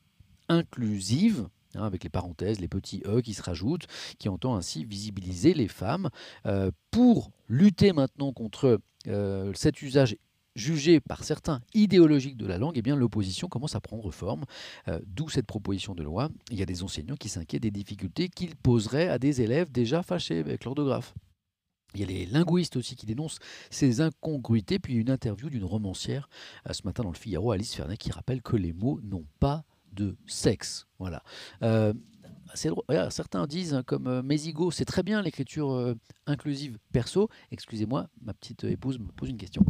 inclusive 0.50 1.48
hein, 1.78 1.86
avec 1.86 2.04
les 2.04 2.10
parenthèses, 2.10 2.60
les 2.60 2.68
petits 2.68 3.02
E 3.06 3.22
qui 3.22 3.34
se 3.34 3.42
rajoutent, 3.42 3.88
qui 4.20 4.30
entend 4.30 4.56
ainsi 4.56 4.86
visibiliser 4.86 5.54
les 5.54 5.68
femmes 5.68 6.10
euh, 6.46 6.72
pour 6.92 7.32
lutter 7.48 7.94
maintenant 7.94 8.34
contre 8.34 8.80
euh, 9.08 9.52
cet 9.56 9.82
usage 9.82 10.18
jugé 10.56 11.00
par 11.00 11.24
certains 11.24 11.62
idéologique 11.76 12.36
de 12.36 12.48
la 12.48 12.58
langue, 12.58 12.82
eh 12.84 12.92
l'opposition 12.96 13.48
commence 13.48 13.76
à 13.76 13.80
prendre 13.80 14.10
forme, 14.10 14.46
euh, 14.88 15.00
d'où 15.06 15.30
cette 15.30 15.46
proposition 15.46 15.94
de 15.94 16.02
loi. 16.02 16.30
Il 16.50 16.58
y 16.58 16.64
a 16.64 16.66
des 16.66 16.82
enseignants 16.82 17.16
qui 17.16 17.30
s'inquiètent 17.30 17.62
des 17.62 17.72
difficultés 17.72 18.28
qu'ils 18.28 18.56
poseraient 18.56 19.08
à 19.08 19.20
des 19.20 19.42
élèves 19.42 19.72
déjà 19.72 20.02
fâchés 20.02 20.40
avec 20.40 20.66
l'orthographe. 20.66 21.14
Il 21.94 22.02
y 22.02 22.04
a 22.04 22.08
les 22.08 22.26
linguistes 22.26 22.76
aussi 22.76 22.96
qui 22.96 23.06
dénoncent 23.06 23.40
ces 23.70 24.02
incongruités, 24.02 24.80
puis 24.80 24.96
une 24.96 25.10
interview 25.10 25.50
d'une 25.50 25.64
romancière 25.64 26.28
ce 26.70 26.82
matin 26.84 27.04
dans 27.04 27.12
le 27.12 27.16
Figaro, 27.16 27.52
Alice 27.52 27.74
Fernet, 27.74 27.98
qui 27.98 28.12
rappelle 28.12 28.42
que 28.42 28.58
les 28.58 28.74
mots 28.74 29.00
n'ont 29.04 29.26
pas 29.40 29.64
de 29.98 30.16
sexe. 30.28 30.88
Voilà. 31.00 31.24
Euh, 31.64 31.94
certains 33.10 33.46
disent, 33.48 33.74
hein, 33.74 33.84
comme 33.84 34.08
euh, 34.08 34.72
c'est 34.72 34.86
très 34.86 35.04
bien 35.04 35.22
l'écriture 35.22 35.96
inclusive 36.26 36.78
perso. 36.94 37.30
Excusez-moi, 37.52 38.10
ma 38.22 38.34
petite 38.34 38.64
épouse 38.64 39.00
me 39.00 39.12
pose 39.12 39.30
une 39.30 39.38
question. 39.38 39.66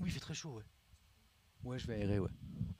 Oui, 0.00 0.08
il 0.08 0.12
fait 0.12 0.20
très 0.20 0.29
chaud, 0.40 0.54
ouais. 0.56 0.64
Ouais, 1.64 1.78
je 1.78 1.86
vais 1.86 1.94
aérer, 1.94 2.18
ouais. 2.18 2.30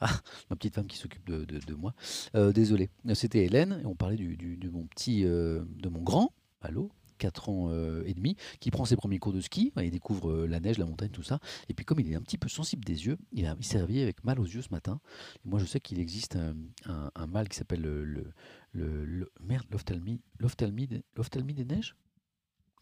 Ah, 0.01 0.19
ma 0.49 0.57
petite 0.57 0.75
femme 0.75 0.87
qui 0.87 0.97
s'occupe 0.97 1.29
de, 1.29 1.75
moi. 1.75 1.95
Euh, 2.35 2.53
désolé. 2.53 2.89
C'était 3.13 3.45
Hélène, 3.45 3.81
et 3.83 3.87
on 3.87 3.95
parlait 3.95 4.17
du, 4.17 4.37
de 4.37 4.71
mon 4.71 4.87
petit, 4.87 5.27
euh, 5.27 5.63
de 5.77 5.91
mon 5.91 6.01
grand, 6.01 6.33
allô, 6.63 6.91
4 7.19 7.51
ans 7.51 7.69
euh, 7.69 8.03
et 8.07 8.15
demi, 8.15 8.37
qui 8.61 8.71
prend 8.71 8.87
ses 8.87 8.97
premiers 8.97 9.19
cours 9.19 9.35
de 9.35 9.43
ski, 9.43 9.75
il 9.77 9.91
découvre 9.91 10.47
la 10.47 10.59
neige, 10.59 10.79
la 10.79 10.87
montagne, 10.87 11.11
tout 11.11 11.23
ça. 11.23 11.39
Et 11.69 11.75
puis 11.75 11.85
comme 11.85 12.01
il 12.01 12.11
est 12.11 12.15
un 12.15 12.23
petit 12.23 12.39
peu 12.39 12.49
sensible 12.49 12.83
des 12.83 13.05
yeux, 13.05 13.19
il, 13.33 13.45
a, 13.45 13.55
s'est 13.61 13.79
réveillé 13.79 14.03
avec 14.05 14.25
mal 14.25 14.41
aux 14.41 14.47
yeux 14.47 14.63
ce 14.63 14.71
matin. 14.71 14.99
moi 15.45 15.61
je 15.61 15.67
sais 15.67 15.81
qu'il 15.81 15.99
existe 15.99 16.39
un, 16.87 17.27
mal 17.27 17.51
qui 17.51 17.59
s'appelle 17.59 17.83
le, 17.83 18.07
le, 18.07 19.05
le, 19.05 19.31
merde, 19.43 19.67
l'ophtalmie, 19.71 20.23
l'ophtalmie, 20.39 20.89
l'ophtalmie 21.15 21.53
des 21.53 21.67
neiges? 21.67 21.95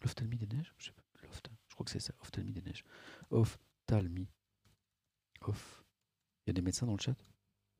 L'ophtalmie 0.01 0.37
des 0.37 0.47
neiges? 0.47 0.73
Je, 0.77 0.91
crois 1.73 1.83
que 1.83 1.91
c'est 1.91 1.99
ça, 1.99 2.13
ophtalmie 2.21 2.53
des 2.53 2.61
neiges. 2.61 2.85
Ophtalmie. 3.29 4.29
Il 5.47 6.47
y 6.47 6.51
a 6.51 6.53
des 6.53 6.61
médecins 6.61 6.85
dans 6.85 6.93
le 6.93 6.99
chat? 6.99 7.15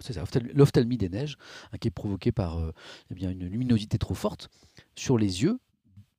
C'est 0.02 0.14
ça, 0.14 0.23
l'ophtalmie 0.53 0.98
des 0.98 1.10
neiges, 1.10 1.38
hein, 1.73 1.77
qui 1.77 1.90
est 1.90 1.91
provoquée 1.91 2.31
par 2.31 2.57
euh, 2.57 2.72
eh 3.11 3.15
bien, 3.15 3.31
une 3.31 3.45
luminosité 3.48 3.98
trop 3.98 4.14
forte 4.14 4.49
sur 4.95 5.18
les 5.18 5.44
yeux, 5.44 5.60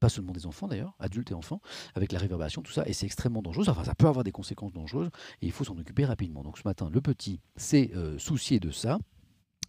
pas 0.00 0.10
seulement 0.10 0.32
des 0.32 0.46
enfants 0.46 0.68
d'ailleurs, 0.68 0.94
adultes 0.98 1.30
et 1.30 1.34
enfants, 1.34 1.60
avec 1.94 2.12
la 2.12 2.18
réverbération, 2.18 2.60
tout 2.60 2.72
ça, 2.72 2.86
et 2.86 2.92
c'est 2.92 3.06
extrêmement 3.06 3.40
dangereux. 3.40 3.64
Enfin, 3.68 3.84
ça 3.84 3.94
peut 3.94 4.06
avoir 4.06 4.24
des 4.24 4.32
conséquences 4.32 4.72
dangereuses, 4.72 5.10
et 5.40 5.46
il 5.46 5.52
faut 5.52 5.64
s'en 5.64 5.78
occuper 5.78 6.04
rapidement. 6.04 6.42
Donc 6.42 6.58
ce 6.58 6.62
matin, 6.66 6.90
le 6.90 7.00
petit 7.00 7.40
s'est 7.56 7.90
euh, 7.94 8.18
soucié 8.18 8.60
de 8.60 8.70
ça. 8.70 8.98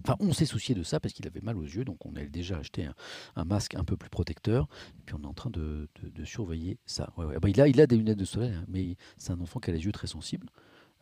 Enfin, 0.04 0.16
on 0.20 0.34
s'est 0.34 0.46
soucié 0.46 0.74
de 0.74 0.84
ça 0.84 1.00
parce 1.00 1.14
qu'il 1.14 1.28
avait 1.28 1.42
mal 1.42 1.58
aux 1.58 1.64
yeux, 1.64 1.86
donc 1.86 2.06
on 2.06 2.16
a 2.16 2.24
déjà 2.24 2.58
acheté 2.58 2.90
un, 3.36 3.46
masque 3.46 3.76
un 3.76 3.84
peu 3.84 3.96
plus 3.96 4.10
protecteur. 4.10 4.68
Et 5.00 5.04
puis 5.06 5.16
on 5.16 5.24
est 5.24 5.28
en 5.28 5.34
train 5.34 5.52
de, 5.52 5.88
surveiller 6.26 6.80
ça. 6.86 7.14
Ah 7.18 7.40
bah, 7.40 7.50
il, 7.50 7.62
a, 7.62 7.68
il 7.68 7.80
a 7.80 7.86
des 7.86 7.98
lunettes 7.98 8.18
de 8.18 8.26
soleil, 8.26 8.54
hein, 8.54 8.66
mais 8.68 8.96
c'est 9.18 9.32
un 9.32 9.40
enfant 9.40 9.60
qui 9.60 9.70
a 9.70 9.74
les 9.74 9.86
yeux 9.86 9.92
très 9.92 10.08
sensibles. 10.08 10.48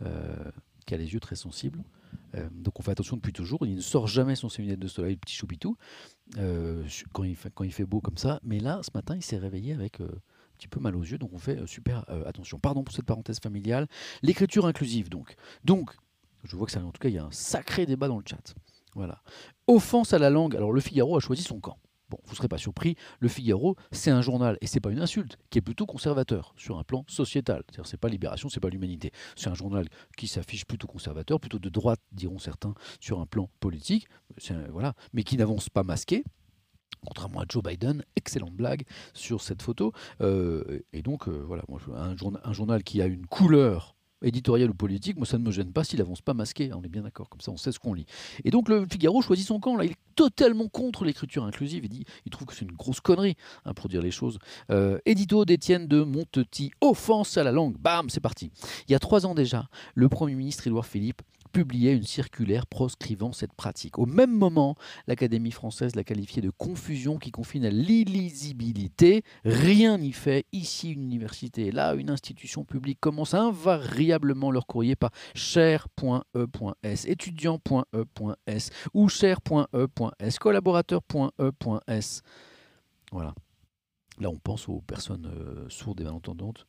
Euh, 0.05 0.51
qui 0.85 0.95
a 0.95 0.97
les 0.97 1.13
yeux 1.13 1.19
très 1.19 1.35
sensibles. 1.35 1.83
Euh, 2.35 2.49
donc 2.51 2.79
on 2.79 2.83
fait 2.83 2.91
attention 2.91 3.15
depuis 3.15 3.33
toujours. 3.33 3.65
Il 3.65 3.75
ne 3.75 3.81
sort 3.81 4.07
jamais 4.07 4.35
sans 4.35 4.49
ses 4.49 4.63
lunettes 4.63 4.79
de 4.79 4.87
soleil, 4.87 5.13
le 5.13 5.19
petit 5.19 5.35
choupitou, 5.35 5.77
euh, 6.37 6.83
quand, 7.13 7.23
il 7.23 7.35
fait, 7.35 7.51
quand 7.53 7.63
il 7.63 7.71
fait 7.71 7.85
beau 7.85 8.01
comme 8.01 8.17
ça. 8.17 8.39
Mais 8.43 8.59
là, 8.59 8.79
ce 8.81 8.89
matin, 8.95 9.15
il 9.15 9.21
s'est 9.21 9.37
réveillé 9.37 9.73
avec 9.73 10.01
un 10.01 10.07
petit 10.57 10.67
peu 10.67 10.79
mal 10.79 10.95
aux 10.95 11.03
yeux, 11.03 11.19
donc 11.19 11.31
on 11.33 11.37
fait 11.37 11.63
super 11.67 12.05
attention. 12.25 12.57
Pardon 12.57 12.83
pour 12.83 12.95
cette 12.95 13.05
parenthèse 13.05 13.39
familiale. 13.39 13.87
L'écriture 14.23 14.65
inclusive, 14.65 15.09
donc. 15.09 15.35
Donc, 15.63 15.91
je 16.43 16.55
vois 16.55 16.65
que 16.65 16.71
ça, 16.71 16.83
en 16.83 16.91
tout 16.91 16.99
cas, 16.99 17.09
il 17.09 17.15
y 17.15 17.19
a 17.19 17.25
un 17.25 17.31
sacré 17.31 17.85
débat 17.85 18.07
dans 18.07 18.17
le 18.17 18.23
chat. 18.25 18.55
Voilà. 18.95 19.21
Offense 19.67 20.13
à 20.13 20.17
la 20.17 20.31
langue. 20.31 20.55
Alors 20.55 20.71
le 20.71 20.81
Figaro 20.81 21.17
a 21.17 21.19
choisi 21.19 21.43
son 21.43 21.59
camp. 21.59 21.77
Bon, 22.09 22.17
vous 22.23 22.31
ne 22.31 22.35
serez 22.35 22.47
pas 22.47 22.57
surpris, 22.57 22.95
le 23.19 23.27
Figaro, 23.27 23.75
c'est 23.91 24.09
un 24.09 24.21
journal, 24.21 24.57
et 24.61 24.67
c'est 24.67 24.79
pas 24.79 24.91
une 24.91 24.99
insulte, 24.99 25.37
qui 25.49 25.59
est 25.59 25.61
plutôt 25.61 25.85
conservateur 25.85 26.53
sur 26.57 26.79
un 26.79 26.83
plan 26.83 27.05
sociétal. 27.07 27.63
C'est-à-dire, 27.67 27.85
c'est 27.85 27.97
pas 27.97 28.09
Libération, 28.09 28.49
c'est 28.49 28.59
pas 28.59 28.69
l'Humanité. 28.69 29.11
C'est 29.35 29.49
un 29.49 29.53
journal 29.53 29.87
qui 30.17 30.27
s'affiche 30.27 30.65
plutôt 30.65 30.87
conservateur, 30.87 31.39
plutôt 31.39 31.59
de 31.59 31.69
droite, 31.69 31.99
diront 32.11 32.39
certains, 32.39 32.73
sur 32.99 33.19
un 33.19 33.25
plan 33.25 33.49
politique, 33.59 34.07
voilà, 34.71 34.95
mais 35.13 35.23
qui 35.23 35.37
n'avance 35.37 35.69
pas 35.69 35.83
masqué. 35.83 36.23
Contrairement 37.05 37.41
à 37.41 37.45
Joe 37.47 37.63
Biden, 37.63 38.03
excellente 38.15 38.53
blague 38.53 38.83
sur 39.13 39.41
cette 39.41 39.61
photo. 39.61 39.93
Euh, 40.21 40.81
et 40.91 41.01
donc, 41.01 41.29
euh, 41.29 41.43
voilà, 41.45 41.63
un, 41.95 42.15
un 42.43 42.53
journal 42.53 42.83
qui 42.83 43.01
a 43.01 43.05
une 43.05 43.25
couleur 43.25 43.95
éditorial 44.21 44.69
ou 44.69 44.73
politique, 44.73 45.17
moi 45.17 45.25
ça 45.25 45.37
ne 45.37 45.43
me 45.43 45.51
gêne 45.51 45.71
pas 45.71 45.83
s'il 45.83 46.01
avance 46.01 46.21
pas 46.21 46.33
masqué, 46.33 46.71
hein, 46.71 46.77
on 46.79 46.83
est 46.83 46.89
bien 46.89 47.03
d'accord, 47.03 47.29
comme 47.29 47.41
ça 47.41 47.51
on 47.51 47.57
sait 47.57 47.71
ce 47.71 47.79
qu'on 47.79 47.93
lit. 47.93 48.05
Et 48.43 48.51
donc 48.51 48.69
le 48.69 48.85
Figaro 48.89 49.21
choisit 49.21 49.47
son 49.47 49.59
camp, 49.59 49.75
là, 49.75 49.85
il 49.85 49.91
est 49.91 49.97
totalement 50.15 50.67
contre 50.67 51.05
l'écriture 51.05 51.43
inclusive, 51.43 51.85
il 51.85 51.89
dit, 51.89 52.05
il 52.25 52.31
trouve 52.31 52.47
que 52.47 52.53
c'est 52.53 52.65
une 52.65 52.75
grosse 52.75 52.99
connerie, 52.99 53.35
hein, 53.65 53.73
pour 53.73 53.89
dire 53.89 54.01
les 54.01 54.11
choses. 54.11 54.39
Euh, 54.71 54.99
édito 55.05 55.45
d'Étienne 55.45 55.87
de 55.87 56.03
Montetti, 56.03 56.71
offense 56.81 57.37
à 57.37 57.43
la 57.43 57.51
langue, 57.51 57.77
bam, 57.77 58.09
c'est 58.09 58.19
parti. 58.19 58.51
Il 58.87 58.91
y 58.91 58.95
a 58.95 58.99
trois 58.99 59.25
ans 59.25 59.35
déjà, 59.35 59.67
le 59.95 60.09
Premier 60.09 60.35
ministre 60.35 60.67
Édouard 60.67 60.85
Philippe 60.85 61.21
publiait 61.51 61.95
une 61.95 62.03
circulaire 62.03 62.67
proscrivant 62.67 63.33
cette 63.33 63.53
pratique. 63.53 63.97
Au 63.97 64.05
même 64.05 64.31
moment, 64.31 64.75
l'Académie 65.07 65.51
française 65.51 65.95
l'a 65.95 66.03
qualifiée 66.03 66.41
de 66.41 66.49
confusion 66.49 67.17
qui 67.17 67.31
confine 67.31 67.65
à 67.65 67.69
l'illisibilité. 67.69 69.23
Rien 69.45 69.97
n'y 69.97 70.11
fait. 70.11 70.45
Ici, 70.51 70.91
une 70.91 71.03
université, 71.03 71.71
là, 71.71 71.95
une 71.95 72.09
institution 72.09 72.63
publique 72.63 72.99
commence 72.99 73.33
invariablement 73.33 74.08
leur 74.51 74.65
courrier 74.65 74.95
par 74.95 75.11
cher.e.s, 75.35 77.05
étudiant.e.s 77.05 78.69
ou 78.93 79.09
cher.e.s, 79.09 80.39
collaborateur.e.s. 80.39 82.21
Voilà. 83.11 83.33
Là, 84.19 84.29
on 84.29 84.37
pense 84.37 84.67
aux 84.67 84.81
personnes 84.81 85.31
euh, 85.33 85.69
sourdes 85.69 86.01
et 86.01 86.03
malentendantes 86.03 86.67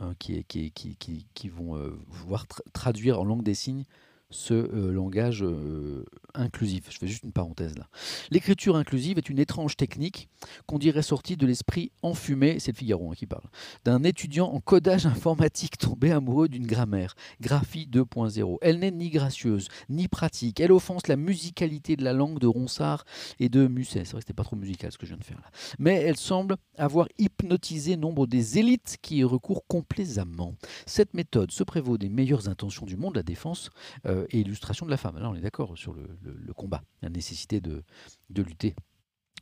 hein, 0.00 0.14
qui, 0.18 0.44
qui, 0.44 0.70
qui, 0.70 0.96
qui, 0.96 1.48
vont 1.48 1.76
euh, 1.76 1.98
voir 2.08 2.46
traduire 2.72 3.20
en 3.20 3.24
langue 3.24 3.42
des 3.42 3.54
signes 3.54 3.84
ce 4.30 4.54
euh, 4.54 4.90
langage 4.90 5.42
euh, 5.44 6.04
inclusif. 6.34 6.86
Je 6.90 6.98
fais 6.98 7.06
juste 7.06 7.22
une 7.22 7.32
parenthèse 7.32 7.76
là. 7.78 7.88
L'écriture 8.30 8.76
inclusive 8.76 9.18
est 9.18 9.28
une 9.28 9.38
étrange 9.38 9.76
technique 9.76 10.28
qu'on 10.66 10.78
dirait 10.78 11.02
sortie 11.02 11.36
de 11.36 11.46
l'esprit 11.46 11.92
enfumé, 12.02 12.58
c'est 12.58 12.72
le 12.72 12.76
Figaro 12.76 13.10
hein, 13.10 13.14
qui 13.16 13.26
parle, 13.26 13.44
d'un 13.84 14.02
étudiant 14.02 14.48
en 14.48 14.60
codage 14.60 15.06
informatique 15.06 15.78
tombé 15.78 16.10
amoureux 16.10 16.48
d'une 16.48 16.66
grammaire, 16.66 17.14
graphie 17.40 17.88
2.0. 17.90 18.58
Elle 18.62 18.80
n'est 18.80 18.90
ni 18.90 19.10
gracieuse, 19.10 19.68
ni 19.88 20.08
pratique. 20.08 20.60
Elle 20.60 20.72
offense 20.72 21.06
la 21.06 21.16
musicalité 21.16 21.96
de 21.96 22.04
la 22.04 22.12
langue 22.12 22.38
de 22.38 22.46
Ronsard 22.46 23.04
et 23.38 23.48
de 23.48 23.66
Musset. 23.66 24.04
C'est 24.04 24.12
vrai 24.12 24.20
que 24.20 24.26
c'était 24.26 24.34
pas 24.34 24.44
trop 24.44 24.56
musical 24.56 24.90
ce 24.90 24.98
que 24.98 25.06
je 25.06 25.12
viens 25.12 25.18
de 25.18 25.24
faire 25.24 25.38
là. 25.38 25.50
Mais 25.78 25.94
elle 25.94 26.16
semble 26.16 26.56
avoir 26.76 27.06
hypnotisé 27.18 27.96
nombre 27.96 28.26
des 28.26 28.58
élites 28.58 28.96
qui 29.02 29.18
y 29.18 29.24
recourent 29.24 29.66
complaisamment. 29.66 30.54
Cette 30.86 31.14
méthode 31.14 31.50
se 31.52 31.62
prévaut 31.62 31.98
des 31.98 32.08
meilleures 32.08 32.48
intentions 32.48 32.86
du 32.86 32.96
monde, 32.96 33.16
la 33.16 33.22
défense, 33.22 33.70
euh, 34.06 34.15
et 34.30 34.40
illustration 34.40 34.86
de 34.86 34.90
la 34.90 34.96
femme. 34.96 35.18
Là, 35.18 35.28
on 35.30 35.34
est 35.34 35.40
d'accord 35.40 35.76
sur 35.76 35.94
le, 35.94 36.52
combat, 36.54 36.82
la 37.02 37.08
nécessité 37.08 37.60
de, 37.60 37.82
lutter 38.30 38.74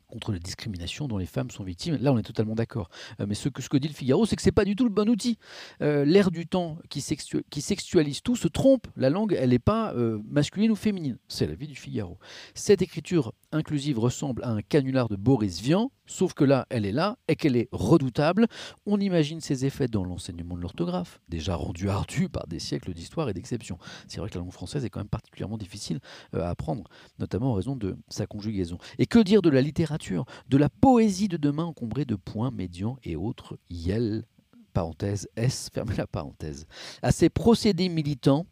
contre 0.07 0.33
la 0.33 0.39
discrimination 0.39 1.09
dont 1.09 1.19
les 1.19 1.27
femmes 1.27 1.51
sont 1.51 1.65
victimes. 1.65 1.97
Là, 2.01 2.13
on 2.13 2.19
est 2.19 2.23
totalement 2.23 2.55
d'accord. 2.55 2.89
Euh, 3.21 3.27
mais 3.27 3.35
ce 3.35 3.49
que, 3.49 3.63
ce 3.63 3.69
dit 3.77 3.89
le 3.89 3.95
Figaro, 3.95 4.27
c'est 4.27 4.37
que 4.37 4.43
c'est 4.43 4.53
pas 4.53 4.65
du 4.65 4.77
tout 4.77 4.85
le 4.85 4.91
bon 4.91 5.09
outil. 5.09 5.39
Euh, 5.83 6.05
L'ère 6.05 6.31
du 6.31 6.47
temps 6.47 6.79
qui, 6.89 7.01
sexualise 7.01 8.23
tout 8.23 8.37
se 8.37 8.47
trompe. 8.47 8.87
La 8.97 9.11
langue, 9.11 9.37
elle 9.37 9.51
n'est 9.51 9.59
pas 9.59 9.93
euh, 9.95 10.21
masculine 10.29 10.71
ou 10.71 10.77
féminine. 10.77 11.19
C'est 11.27 11.47
la 11.47 11.55
vie 11.55 11.67
du 11.67 11.75
Figaro. 11.75 12.19
Cette 12.55 12.81
écriture 12.81 13.33
inclusive 13.51 13.99
ressemble 13.99 14.45
à 14.45 14.51
un 14.51 14.63
canular 14.63 15.09
de 15.09 15.17
Boris 15.17 15.61
Vian, 15.61 15.91
sauf 16.07 16.35
que 16.35 16.45
là, 16.45 16.67
elle 16.71 16.87
est 16.87 16.93
là 16.93 17.17
et 17.29 17.37
qu'elle 17.37 17.57
est 17.57 17.69
redoutable. 17.73 18.47
On 18.87 19.01
imagine 19.01 19.41
ses 19.41 19.65
effets 19.67 19.89
dans 19.89 20.05
l'enseignement 20.05 20.57
de 20.57 20.63
l'orthographe, 20.63 21.21
déjà 21.29 21.55
rendu 21.57 21.89
ardu 21.89 22.29
par 22.29 22.47
des 22.47 22.59
siècles 22.59 22.93
d'histoire 22.93 23.29
et 23.29 23.35
d'exception. 23.35 23.79
C'est 24.09 24.21
vrai 24.21 24.29
que 24.29 24.35
la 24.35 24.41
langue 24.41 24.53
française 24.53 24.85
est 24.85 24.91
quand 24.91 25.01
même 25.01 25.09
particulièrement 25.09 25.59
difficile 25.59 26.01
à 26.33 26.51
apprendre, 26.51 26.85
notamment 27.19 27.53
en 27.53 27.55
raison 27.55 27.77
de 27.77 27.97
sa 28.09 28.27
conjugaison. 28.27 28.79
Et 28.99 29.07
que 29.07 29.19
dire 29.19 29.43
de 29.43 29.51
la 29.51 29.61
littérature 29.61 30.25
de 30.49 30.57
la 30.57 30.69
poésie 30.69 31.29
de 31.29 31.37
demain 31.37 31.65
encombrée 31.65 32.05
de 32.05 32.17
points 32.17 32.51
médians 32.51 32.97
et 33.03 33.17
autres? 33.17 33.59
Yel, 33.71 34.25
parenthèse, 34.73 35.29
S, 35.37 35.71
fermez 35.73 35.97
la 35.97 36.07
parenthèse. 36.07 36.67
À 37.03 37.13
ces 37.13 37.31
procédés 37.31 37.89
militants, 37.89 38.47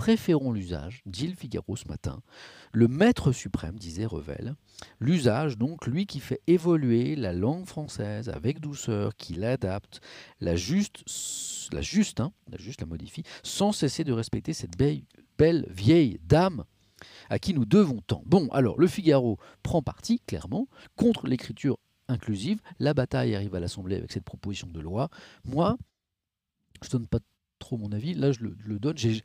préférons 0.00 0.50
l'usage, 0.50 1.02
dit 1.04 1.26
le 1.26 1.34
Figaro 1.34 1.76
ce 1.76 1.86
matin. 1.86 2.22
Le 2.72 2.88
maître 2.88 3.32
suprême, 3.32 3.78
disait 3.78 4.06
Revel, 4.06 4.54
l'usage, 4.98 5.58
donc, 5.58 5.86
lui 5.86 6.06
qui 6.06 6.20
fait 6.20 6.40
évoluer 6.46 7.16
la 7.16 7.34
langue 7.34 7.66
française 7.66 8.30
avec 8.30 8.60
douceur, 8.60 9.14
qui 9.14 9.34
l'adapte, 9.34 10.00
la 10.40 10.56
juste, 10.56 11.04
la 11.70 11.82
juste, 11.82 12.20
hein, 12.20 12.32
la 12.50 12.56
juste 12.56 12.80
la 12.80 12.86
modifie, 12.86 13.24
sans 13.42 13.72
cesser 13.72 14.02
de 14.02 14.14
respecter 14.14 14.54
cette 14.54 14.78
belle, 14.78 15.66
vieille 15.68 16.18
dame 16.24 16.64
à 17.28 17.38
qui 17.38 17.52
nous 17.52 17.66
devons 17.66 18.00
tant. 18.00 18.22
Bon, 18.24 18.48
alors, 18.52 18.80
le 18.80 18.86
Figaro 18.86 19.36
prend 19.62 19.82
parti, 19.82 20.22
clairement, 20.26 20.66
contre 20.96 21.26
l'écriture 21.26 21.76
inclusive. 22.08 22.62
La 22.78 22.94
bataille 22.94 23.34
arrive 23.34 23.54
à 23.54 23.60
l'Assemblée 23.60 23.96
avec 23.96 24.12
cette 24.12 24.24
proposition 24.24 24.68
de 24.68 24.80
loi. 24.80 25.10
Moi, 25.44 25.76
je 26.80 26.88
ne 26.88 26.92
donne 26.92 27.06
pas 27.06 27.18
trop 27.60 27.76
mon 27.76 27.92
avis. 27.92 28.14
Là, 28.14 28.32
je 28.32 28.40
le, 28.40 28.78
donne. 28.80 28.96
J'ai 28.98 29.22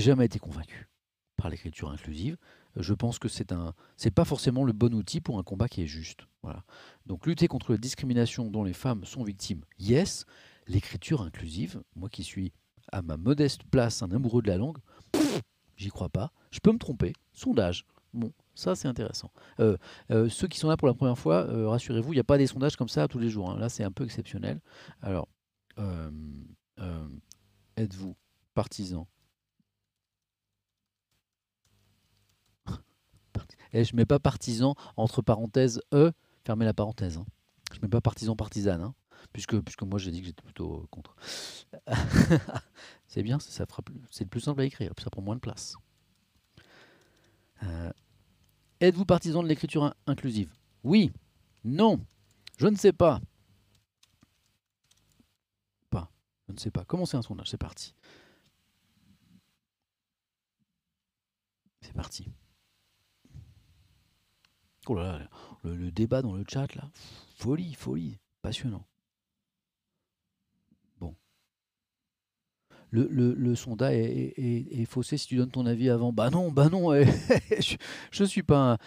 jamais 0.00 0.24
été 0.24 0.40
convaincu 0.40 0.88
par 1.36 1.50
l'écriture 1.50 1.90
inclusive. 1.90 2.36
Je 2.76 2.92
pense 2.92 3.20
que 3.20 3.28
c'est 3.28 3.52
un, 3.52 3.72
c'est 3.96 4.10
pas 4.10 4.24
forcément 4.24 4.64
le 4.64 4.72
bon 4.72 4.92
outil 4.94 5.20
pour 5.20 5.38
un 5.38 5.44
combat 5.44 5.68
qui 5.68 5.82
est 5.82 5.86
juste. 5.86 6.26
Voilà. 6.42 6.64
Donc 7.06 7.26
lutter 7.26 7.46
contre 7.46 7.70
la 7.70 7.78
discrimination 7.78 8.50
dont 8.50 8.64
les 8.64 8.72
femmes 8.72 9.04
sont 9.04 9.22
victimes, 9.22 9.62
yes. 9.78 10.26
L'écriture 10.66 11.22
inclusive, 11.22 11.82
moi 11.94 12.08
qui 12.08 12.24
suis 12.24 12.52
à 12.90 13.02
ma 13.02 13.16
modeste 13.16 13.62
place 13.64 14.02
un 14.02 14.10
amoureux 14.10 14.42
de 14.42 14.48
la 14.48 14.56
langue, 14.56 14.78
j'y 15.76 15.90
crois 15.90 16.08
pas. 16.08 16.32
Je 16.50 16.58
peux 16.58 16.72
me 16.72 16.78
tromper. 16.78 17.12
Sondage. 17.32 17.86
Bon, 18.12 18.32
ça 18.54 18.74
c'est 18.74 18.88
intéressant. 18.88 19.30
Euh, 19.60 19.76
euh, 20.10 20.28
ceux 20.28 20.46
qui 20.46 20.58
sont 20.58 20.68
là 20.68 20.76
pour 20.76 20.88
la 20.88 20.94
première 20.94 21.18
fois, 21.18 21.46
euh, 21.48 21.68
rassurez-vous, 21.68 22.12
il 22.12 22.16
n'y 22.16 22.20
a 22.20 22.24
pas 22.24 22.38
des 22.38 22.46
sondages 22.46 22.76
comme 22.76 22.88
ça 22.88 23.08
tous 23.08 23.18
les 23.18 23.28
jours. 23.28 23.50
Hein. 23.50 23.58
Là, 23.58 23.68
c'est 23.68 23.84
un 23.84 23.90
peu 23.90 24.04
exceptionnel. 24.04 24.60
Alors, 25.02 25.28
êtes-vous 27.76 28.16
partisan 28.54 29.06
Et 33.74 33.80
eh, 33.80 33.84
je 33.84 33.96
mets 33.96 34.06
pas 34.06 34.20
partisan 34.20 34.76
entre 34.96 35.20
parenthèses 35.20 35.80
E, 35.92 36.12
fermez 36.44 36.64
la 36.64 36.72
parenthèse. 36.72 37.16
Hein. 37.16 37.26
Je 37.72 37.80
mets 37.82 37.88
pas 37.88 38.00
partisan 38.00 38.36
partisane, 38.36 38.80
hein, 38.80 38.94
puisque, 39.32 39.58
puisque 39.60 39.82
moi 39.82 39.98
j'ai 39.98 40.12
dit 40.12 40.20
que 40.20 40.26
j'étais 40.26 40.44
plutôt 40.44 40.86
contre. 40.92 41.16
c'est 43.08 43.24
bien, 43.24 43.40
ça 43.40 43.66
fera 43.66 43.82
c'est 44.12 44.22
le 44.22 44.30
plus 44.30 44.40
simple 44.40 44.60
à 44.60 44.64
écrire, 44.64 44.92
ça 45.02 45.10
prend 45.10 45.22
moins 45.22 45.34
de 45.34 45.40
place. 45.40 45.74
Euh, 47.64 47.92
êtes-vous 48.80 49.06
partisan 49.06 49.42
de 49.42 49.48
l'écriture 49.48 49.92
inclusive? 50.06 50.52
Oui, 50.84 51.10
non, 51.64 51.98
je 52.58 52.68
ne 52.68 52.76
sais 52.76 52.92
pas. 52.92 53.20
Pas, 55.90 56.12
je 56.48 56.52
ne 56.52 56.58
sais 56.58 56.70
pas. 56.70 56.84
Commencez 56.84 57.16
un 57.16 57.22
sondage, 57.22 57.50
c'est 57.50 57.58
parti. 57.58 57.94
C'est 61.80 61.94
parti. 61.94 62.28
Oh 64.86 64.94
là 64.94 65.18
là, 65.18 65.28
le, 65.62 65.90
débat 65.90 66.20
dans 66.20 66.34
le 66.34 66.44
chat 66.46 66.74
là, 66.74 66.90
folie, 67.36 67.72
folie, 67.72 68.18
passionnant. 68.42 68.86
Bon. 71.00 71.14
Le, 72.90 73.06
le, 73.06 73.54
sondage 73.54 73.94
est, 73.94 74.84
faussé 74.84 75.16
si 75.16 75.26
tu 75.26 75.36
donnes 75.36 75.50
ton 75.50 75.64
avis 75.64 75.88
avant. 75.88 76.12
Bah 76.12 76.28
non, 76.28 76.52
bah 76.52 76.68
non, 76.68 76.92
je, 76.92 77.76
ne 78.20 78.26
suis 78.26 78.42
pas 78.42 78.78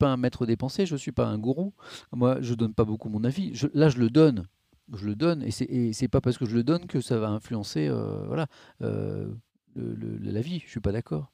un, 0.00 0.16
maître 0.16 0.46
des 0.46 0.56
pensées, 0.56 0.84
je 0.84 0.96
suis 0.96 1.12
pas 1.12 1.26
un 1.26 1.38
gourou. 1.38 1.74
Moi, 2.12 2.40
je 2.40 2.54
donne 2.54 2.74
pas 2.74 2.84
beaucoup 2.84 3.08
mon 3.08 3.22
avis. 3.22 3.52
là, 3.72 3.88
je 3.88 3.98
le 3.98 4.10
donne, 4.10 4.48
je 4.92 5.06
le 5.06 5.16
donne, 5.16 5.42
et 5.42 5.50
c'est, 5.50 6.08
pas 6.08 6.20
parce 6.20 6.38
que 6.38 6.46
je 6.46 6.54
le 6.54 6.62
donne 6.62 6.86
que 6.86 7.00
ça 7.00 7.18
va 7.18 7.28
influencer, 7.28 7.88
euh, 7.88 8.24
voilà, 8.26 8.46
euh. 8.82 9.32
Je 9.78 10.66
suis 10.66 10.80
pas 10.80 10.92
d'accord 10.92 11.32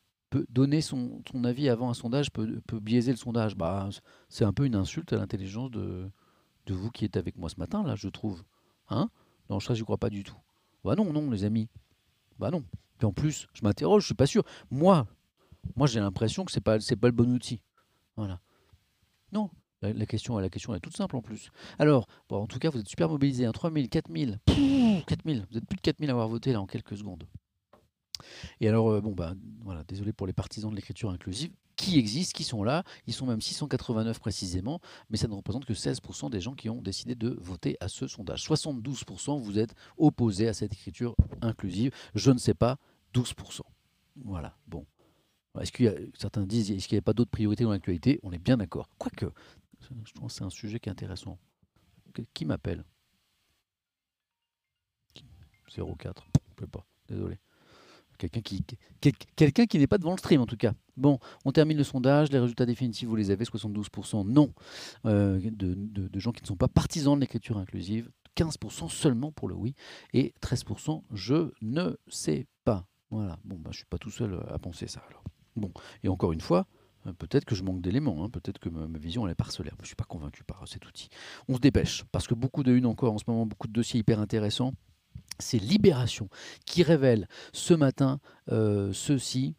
donner 0.49 0.81
son, 0.81 1.23
avis 1.45 1.69
avant 1.69 1.91
un 1.91 1.95
sondage 1.95 2.31
peut, 2.31 2.63
biaiser 2.81 3.13
le 3.13 3.17
sondage. 3.17 3.57
Bah, 3.57 3.89
c'est 4.29 4.45
un 4.45 4.53
peu 4.53 4.65
une 4.65 4.75
insulte 4.75 5.13
à 5.13 5.17
l'intelligence 5.17 5.71
de, 5.71 6.11
vous 6.69 6.91
qui 6.91 7.05
êtes 7.05 7.17
avec 7.17 7.37
moi 7.37 7.49
ce 7.49 7.57
matin, 7.59 7.83
là, 7.83 7.95
je 7.95 8.09
trouve. 8.09 8.43
Hein 8.89 9.11
Non, 9.51 9.61
ça, 9.61 9.75
j'y 9.75 9.83
crois 9.83 9.99
pas 9.99 10.11
du 10.11 10.25
tout. 10.25 10.37
Bah 10.85 10.95
non, 10.97 11.13
non, 11.13 11.31
les 11.31 11.45
amis. 11.45 11.69
Bah 12.39 12.51
non. 12.51 12.65
Puis 12.99 13.07
en 13.07 13.13
plus, 13.13 13.47
je 13.53 13.63
m'interroge, 13.63 14.03
je 14.03 14.07
suis 14.07 14.15
pas 14.15 14.27
sûr. 14.27 14.43
Moi, 14.71 15.07
moi 15.77 15.87
j'ai 15.87 16.01
l'impression 16.01 16.45
que 16.45 16.53
c'est 16.53 16.61
pas, 16.61 16.79
pas 16.79 17.09
le 17.09 17.13
bon 17.13 17.31
outil. 17.33 17.63
Voilà. 18.17 18.41
Non, 19.33 19.51
la, 19.83 20.07
question, 20.07 20.39
la 20.39 20.49
question 20.49 20.75
est 20.75 20.81
toute 20.81 20.97
simple 20.97 21.17
en 21.17 21.23
plus. 21.23 21.51
Alors, 21.79 22.07
en 22.31 22.47
tout 22.47 22.59
cas, 22.59 22.71
vous 22.71 22.79
êtes 22.79 22.89
super 22.89 23.09
mobilisés. 23.09 23.47
Hein, 23.47 23.53
3000, 23.53 23.89
4000, 23.89 24.39
4000. 25.07 25.47
Vous 25.51 25.59
êtes 25.59 25.67
plus 25.67 25.77
de 25.77 25.81
4000 25.83 26.11
à 26.11 26.13
avoir 26.13 26.29
voté 26.29 26.53
là 26.53 26.61
en 26.61 26.67
quelques 26.67 26.97
secondes. 26.97 27.27
Et 28.61 28.69
alors, 28.69 28.91
euh, 28.91 29.01
bon, 29.01 29.13
ben, 29.13 29.37
voilà, 29.63 29.83
désolé 29.85 30.13
pour 30.13 30.27
les 30.27 30.33
partisans 30.33 30.71
de 30.71 30.77
l'écriture 30.77 31.11
inclusive, 31.11 31.51
qui 31.77 31.99
existent, 31.99 32.37
qui 32.37 32.45
sont 32.45 32.63
là, 32.63 32.85
ils 33.07 33.15
sont 33.15 33.27
même 33.27 33.41
689 33.41 34.21
précisément, 34.21 34.81
mais 35.11 35.17
ça 35.17 35.27
ne 35.29 35.35
représente 35.35 35.65
que 35.65 35.73
16% 35.73 36.31
des 36.31 36.41
gens 36.41 36.55
qui 36.55 36.69
ont 36.69 36.81
décidé 36.81 37.15
de 37.15 37.37
voter 37.41 37.77
à 37.81 37.89
ce 37.89 38.07
sondage. 38.07 38.47
72% 38.47 39.41
vous 39.41 39.59
êtes 39.59 39.75
opposés 39.97 40.49
à 40.49 40.55
cette 40.55 40.73
écriture 40.73 41.17
inclusive, 41.41 41.93
je 42.15 42.31
ne 42.31 42.39
sais 42.39 42.55
pas, 42.55 42.79
12%. 43.15 43.61
Voilà, 44.25 44.57
bon. 44.67 44.87
Est-ce 45.61 45.71
qu'il 45.71 45.85
y 45.85 45.89
a, 45.89 45.95
certains 46.19 46.47
disent, 46.47 46.71
est-ce 46.71 46.89
qu'il 46.89 46.97
n'y 46.97 47.01
a 47.01 47.03
pas 47.03 47.13
d'autres 47.13 47.31
priorités 47.31 47.65
dans 47.65 47.73
l'actualité? 47.73 48.21
On 48.23 48.33
est 48.33 48.39
bien 48.39 48.57
d'accord. 48.57 48.89
Quoique, 48.97 49.27
je 50.05 50.13
pense 50.13 50.33
que 50.33 50.39
c'est 50.39 50.45
un 50.45 50.51
sujet 50.51 50.81
qui 50.81 50.89
est 50.89 50.93
intéressant. 50.93 51.39
Qui 52.35 52.45
m'appelle? 52.45 52.85
04, 55.99 56.27
je 56.61 56.67
pas, 56.67 56.87
désolé. 57.09 57.39
Quelqu'un 58.19 58.41
qui, 58.41 58.65
quelqu'un 59.37 59.67
qui 59.67 59.79
n'est 59.79 59.87
pas 59.87 59.99
devant 59.99 60.13
le 60.13 60.19
stream 60.19 60.41
en 60.41 60.47
tout 60.47 60.57
cas. 60.57 60.75
Bon, 60.97 61.19
on 61.45 61.51
termine 61.51 61.77
le 61.77 61.83
sondage. 61.83 62.31
Les 62.31 62.39
résultats 62.39 62.67
définitifs, 62.67 63.09
vous 63.09 63.17
les 63.17 63.31
avez 63.31 63.45
72% 63.45 64.29
non 64.29 64.53
euh, 65.07 65.41
de, 65.43 66.21
gens 66.21 66.31
qui 66.31 66.43
ne 66.43 66.47
sont 66.47 66.57
pas 66.57 66.69
partisans 66.69 67.17
de 67.17 67.21
l'écriture 67.21 67.59
inclusive. 67.59 68.11
15% 68.37 68.89
seulement 68.89 69.33
pour 69.33 69.49
le 69.49 69.55
oui 69.55 69.75
et 70.13 70.35
13% 70.41 71.03
je 71.13 71.53
ne 71.63 71.97
sais 72.07 72.47
pas. 72.65 72.87
Voilà, 73.11 73.39
bon, 73.45 73.57
bah, 73.57 73.65
je 73.65 73.69
ne 73.71 73.75
suis 73.79 73.87
pas 73.87 73.99
tout 73.99 74.11
seul 74.11 74.41
à 74.49 74.59
penser 74.59 74.87
ça 74.87 75.03
alors. 75.09 75.25
Bon, 75.57 75.73
et 76.03 76.09
encore 76.09 76.33
une 76.33 76.41
fois, 76.41 76.67
peut-être 77.19 77.45
que 77.45 77.55
je 77.55 77.63
manque 77.63 77.81
d'éléments, 77.81 78.25
hein. 78.25 78.31
peut-être 78.31 78.59
que 78.59 78.69
ma, 78.69 78.87
vision 78.99 79.27
elle 79.27 79.33
est 79.33 79.37
parcellaire. 79.37 79.75
Je 79.79 79.83
ne 79.83 79.87
suis 79.87 79.97
pas 79.97 80.05
convaincu 80.05 80.45
par 80.45 80.67
cet 80.69 80.87
outil. 80.87 81.09
On 81.49 81.55
se 81.55 81.61
dépêche, 81.61 82.05
parce 82.13 82.27
que 82.27 82.35
beaucoup 82.35 82.63
de 82.63 82.73
une 82.73 82.87
encore 82.87 83.13
en 83.13 83.19
ce 83.19 83.25
moment, 83.27 83.47
beaucoup 83.47 83.69
de 83.69 83.73
dossiers 83.73 84.01
hyper 84.01 84.21
intéressants 84.21 84.73
c'est 85.39 85.59
Libération 85.59 86.29
qui 86.67 86.83
révèle 86.83 87.29
ce 87.53 87.75
matin 87.75 88.21
euh, 88.51 88.93
ceci, 88.93 89.55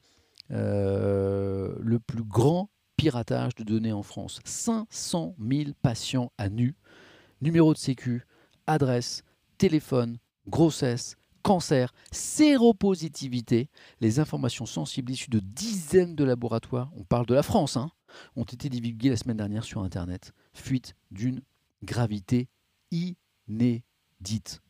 euh, 0.52 1.76
le 1.80 2.00
plus 2.00 2.24
grand 2.24 2.70
piratage 2.96 3.56
de 3.56 3.64
données 3.64 3.92
en 3.92 4.04
France. 4.04 4.40
500 4.46 5.36
000 5.40 5.72
patients 5.82 6.32
à 6.38 6.50
nu, 6.50 6.76
numéro 7.42 7.74
de 7.74 7.78
sécu, 7.78 8.26
adresse, 8.68 9.24
téléphone, 9.58 10.18
grossesse, 10.48 11.18
cancer, 11.44 11.94
séropositivité, 12.12 13.70
les 14.02 14.20
informations 14.20 14.66
sensibles 14.66 15.12
issues 15.12 15.30
de 15.30 15.40
dizaines 15.40 16.16
de 16.16 16.24
laboratoires, 16.24 16.92
on 16.96 17.04
parle 17.04 17.26
de 17.26 17.34
la 17.36 17.44
France, 17.44 17.78
hein, 17.78 17.92
ont 18.36 18.44
été 18.44 18.70
divulguées 18.70 19.10
la 19.10 19.18
semaine 19.18 19.38
dernière 19.38 19.64
sur 19.64 19.84
Internet. 19.84 20.34
Fuite 20.54 20.96
d'une 21.12 21.42
gravité 21.84 22.48
inédite. 22.92 24.62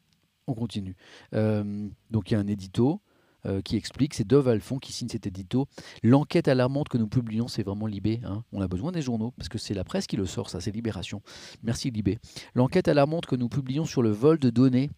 On 0.47 0.53
continue. 0.53 0.95
Euh, 1.33 1.87
donc 2.09 2.31
il 2.31 2.33
y 2.33 2.37
a 2.37 2.39
un 2.39 2.47
édito 2.47 3.01
euh, 3.45 3.61
qui 3.61 3.75
explique, 3.75 4.13
c'est 4.13 4.25
Dove 4.25 4.47
Alphon 4.47 4.79
qui 4.79 4.93
signe 4.93 5.09
cet 5.09 5.27
édito. 5.27 5.67
L'enquête 6.01 6.47
alarmante 6.47 6.87
que 6.89 6.97
nous 6.97 7.07
publions, 7.07 7.47
c'est 7.47 7.63
vraiment 7.63 7.87
Libé. 7.87 8.21
Hein. 8.23 8.43
On 8.53 8.61
a 8.61 8.67
besoin 8.67 8.91
des 8.91 9.01
journaux, 9.01 9.31
parce 9.31 9.49
que 9.49 9.57
c'est 9.57 9.73
la 9.73 9.83
presse 9.83 10.07
qui 10.07 10.15
le 10.15 10.25
sort, 10.25 10.49
ça 10.49 10.61
c'est 10.61 10.71
Libération. 10.71 11.21
Merci 11.61 11.91
Libé. 11.91 12.19
L'enquête 12.55 12.87
alarmante 12.87 13.25
que 13.25 13.35
nous 13.35 13.49
publions 13.49 13.85
sur 13.85 14.01
le 14.01 14.11
vol 14.11 14.39
de 14.39 14.49
données 14.49 14.91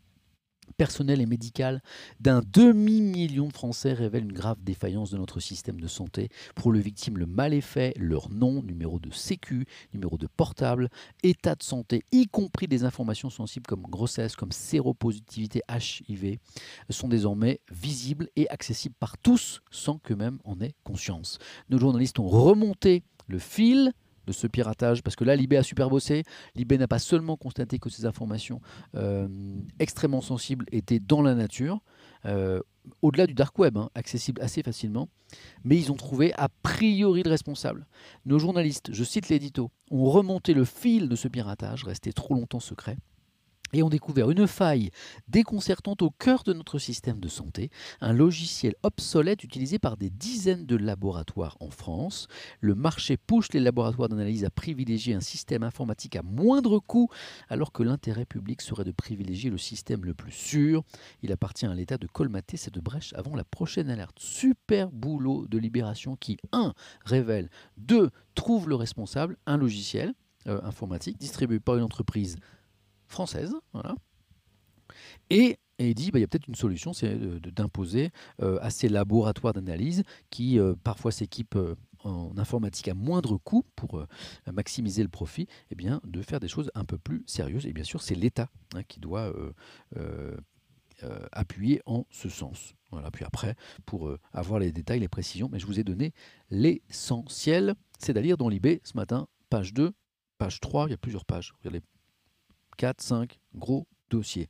personnel 0.77 1.21
et 1.21 1.25
médical 1.25 1.81
d'un 2.19 2.41
demi-million 2.53 3.47
de 3.47 3.53
Français 3.53 3.93
révèle 3.93 4.23
une 4.23 4.33
grave 4.33 4.61
défaillance 4.61 5.11
de 5.11 5.17
notre 5.17 5.39
système 5.39 5.79
de 5.79 5.87
santé. 5.87 6.29
Pour 6.55 6.73
les 6.73 6.81
victimes, 6.81 7.17
le 7.17 7.25
mal 7.25 7.53
est 7.53 7.61
fait, 7.61 7.93
leur 7.97 8.29
nom, 8.29 8.61
numéro 8.61 8.99
de 8.99 9.11
sécu, 9.11 9.65
numéro 9.93 10.17
de 10.17 10.27
portable, 10.27 10.89
état 11.23 11.55
de 11.55 11.63
santé, 11.63 12.03
y 12.11 12.27
compris 12.27 12.67
des 12.67 12.83
informations 12.83 13.29
sensibles 13.29 13.65
comme 13.65 13.83
grossesse, 13.83 14.35
comme 14.35 14.51
séropositivité 14.51 15.61
HIV, 15.69 16.37
sont 16.89 17.07
désormais 17.07 17.59
visibles 17.71 18.29
et 18.35 18.49
accessibles 18.49 18.95
par 18.99 19.17
tous 19.17 19.61
sans 19.71 19.97
qu'eux-mêmes 19.99 20.39
en 20.43 20.59
aient 20.61 20.75
conscience. 20.83 21.39
Nos 21.69 21.77
journalistes 21.77 22.19
ont 22.19 22.27
remonté 22.27 23.03
le 23.27 23.39
fil 23.39 23.91
de 24.25 24.33
ce 24.33 24.47
piratage, 24.47 25.03
parce 25.03 25.15
que 25.15 25.23
là, 25.23 25.35
Libé 25.35 25.57
a 25.57 25.63
super 25.63 25.89
bossé. 25.89 26.23
Libé 26.55 26.77
n'a 26.77 26.87
pas 26.87 26.99
seulement 26.99 27.37
constaté 27.37 27.79
que 27.79 27.89
ces 27.89 28.05
informations 28.05 28.61
euh, 28.95 29.27
extrêmement 29.79 30.21
sensibles 30.21 30.65
étaient 30.71 30.99
dans 30.99 31.21
la 31.21 31.35
nature, 31.35 31.79
euh, 32.25 32.61
au-delà 33.01 33.27
du 33.27 33.33
dark 33.33 33.57
web, 33.59 33.77
hein, 33.77 33.89
accessible 33.95 34.41
assez 34.41 34.63
facilement, 34.63 35.09
mais 35.63 35.77
ils 35.77 35.91
ont 35.91 35.95
trouvé 35.95 36.33
a 36.37 36.49
priori 36.63 37.23
le 37.23 37.29
responsable. 37.29 37.87
Nos 38.25 38.39
journalistes, 38.39 38.89
je 38.91 39.03
cite 39.03 39.29
l'édito, 39.29 39.71
ont 39.91 40.05
remonté 40.05 40.53
le 40.53 40.65
fil 40.65 41.09
de 41.09 41.15
ce 41.15 41.27
piratage, 41.27 41.83
resté 41.83 42.13
trop 42.13 42.33
longtemps 42.35 42.59
secret, 42.59 42.97
et 43.73 43.83
ont 43.83 43.89
découvert 43.89 44.31
une 44.31 44.47
faille 44.47 44.89
déconcertante 45.27 46.01
au 46.01 46.09
cœur 46.09 46.43
de 46.43 46.53
notre 46.53 46.79
système 46.79 47.19
de 47.19 47.27
santé, 47.27 47.69
un 48.01 48.13
logiciel 48.13 48.75
obsolète 48.83 49.43
utilisé 49.43 49.79
par 49.79 49.97
des 49.97 50.09
dizaines 50.09 50.65
de 50.65 50.75
laboratoires 50.75 51.57
en 51.59 51.69
France. 51.69 52.27
Le 52.61 52.75
marché 52.75 53.17
pousse 53.17 53.53
les 53.53 53.59
laboratoires 53.59 54.09
d'analyse 54.09 54.45
à 54.45 54.49
privilégier 54.49 55.13
un 55.13 55.21
système 55.21 55.63
informatique 55.63 56.15
à 56.15 56.23
moindre 56.23 56.79
coût, 56.79 57.09
alors 57.49 57.71
que 57.71 57.83
l'intérêt 57.83 58.25
public 58.25 58.61
serait 58.61 58.83
de 58.83 58.91
privilégier 58.91 59.49
le 59.49 59.57
système 59.57 60.05
le 60.05 60.13
plus 60.13 60.31
sûr. 60.31 60.83
Il 61.21 61.31
appartient 61.31 61.65
à 61.65 61.73
l'État 61.73 61.97
de 61.97 62.07
colmater 62.07 62.57
cette 62.57 62.79
brèche 62.79 63.13
avant 63.15 63.35
la 63.35 63.43
prochaine 63.43 63.89
alerte. 63.89 64.17
Super 64.19 64.91
boulot 64.91 65.47
de 65.47 65.57
libération 65.57 66.15
qui, 66.15 66.37
1. 66.51 66.73
révèle, 67.03 67.49
2. 67.77 68.09
trouve 68.35 68.69
le 68.69 68.75
responsable, 68.75 69.37
un 69.45 69.57
logiciel 69.57 70.13
euh, 70.47 70.61
informatique 70.63 71.17
distribué 71.17 71.59
par 71.59 71.75
une 71.75 71.83
entreprise 71.83 72.37
française. 73.15 73.55
Et, 75.29 75.57
et 75.79 75.93
dit, 75.93 76.11
bah, 76.11 76.19
il 76.19 76.21
y 76.21 76.25
a 76.25 76.27
peut-être 76.27 76.47
une 76.47 76.55
solution, 76.55 76.91
c'est 76.91 77.17
d'imposer 77.17 78.11
euh, 78.41 78.59
à 78.61 78.69
ces 78.69 78.89
laboratoires 78.89 79.53
d'analyse 79.53 80.03
qui 80.29 80.59
euh, 80.59 80.75
parfois 80.83 81.11
s'équipent 81.11 81.55
euh, 81.55 81.75
en 82.03 82.37
informatique 82.37 82.89
à 82.89 82.93
moindre 82.93 83.37
coût 83.37 83.63
pour 83.75 84.05
maximiser 84.45 85.01
le 85.01 85.09
profit, 85.09 85.47
eh 85.71 85.75
bien, 85.75 86.01
de 86.03 86.21
faire 86.21 86.39
des 86.39 86.47
choses 86.47 86.69
un 86.75 86.85
peu 86.85 86.99
plus 86.99 87.23
sérieuses. 87.25 87.65
Et 87.65 87.73
bien 87.73 87.83
sûr, 87.83 88.03
c'est 88.03 88.13
l'État 88.13 88.49
hein, 88.75 88.83
qui 88.83 88.99
doit 88.99 89.33
appuyer 91.31 91.81
en 91.87 92.05
ce 92.11 92.29
sens. 92.29 92.75
Voilà. 92.91 93.09
Puis 93.09 93.25
après, 93.25 93.55
pour 93.87 94.15
avoir 94.33 94.59
les 94.59 94.71
détails, 94.71 94.99
les 94.99 95.07
précisions, 95.07 95.49
mais 95.51 95.57
je 95.57 95.65
vous 95.65 95.79
ai 95.79 95.83
donné 95.83 96.13
l'essentiel. 96.51 97.73
C'est 97.97 98.15
à 98.15 98.21
lire 98.21 98.37
dans 98.37 98.49
l'IB 98.49 98.81
ce 98.83 98.95
matin, 98.95 99.27
page 99.49 99.73
2, 99.73 99.91
page 100.37 100.59
3, 100.59 100.85
il 100.87 100.91
y 100.91 100.93
a 100.93 100.97
plusieurs 100.97 101.25
pages. 101.25 101.55
Regardez, 101.57 101.81
4, 102.77 103.01
5, 103.01 103.39
gros 103.55 103.87
dossier. 104.09 104.49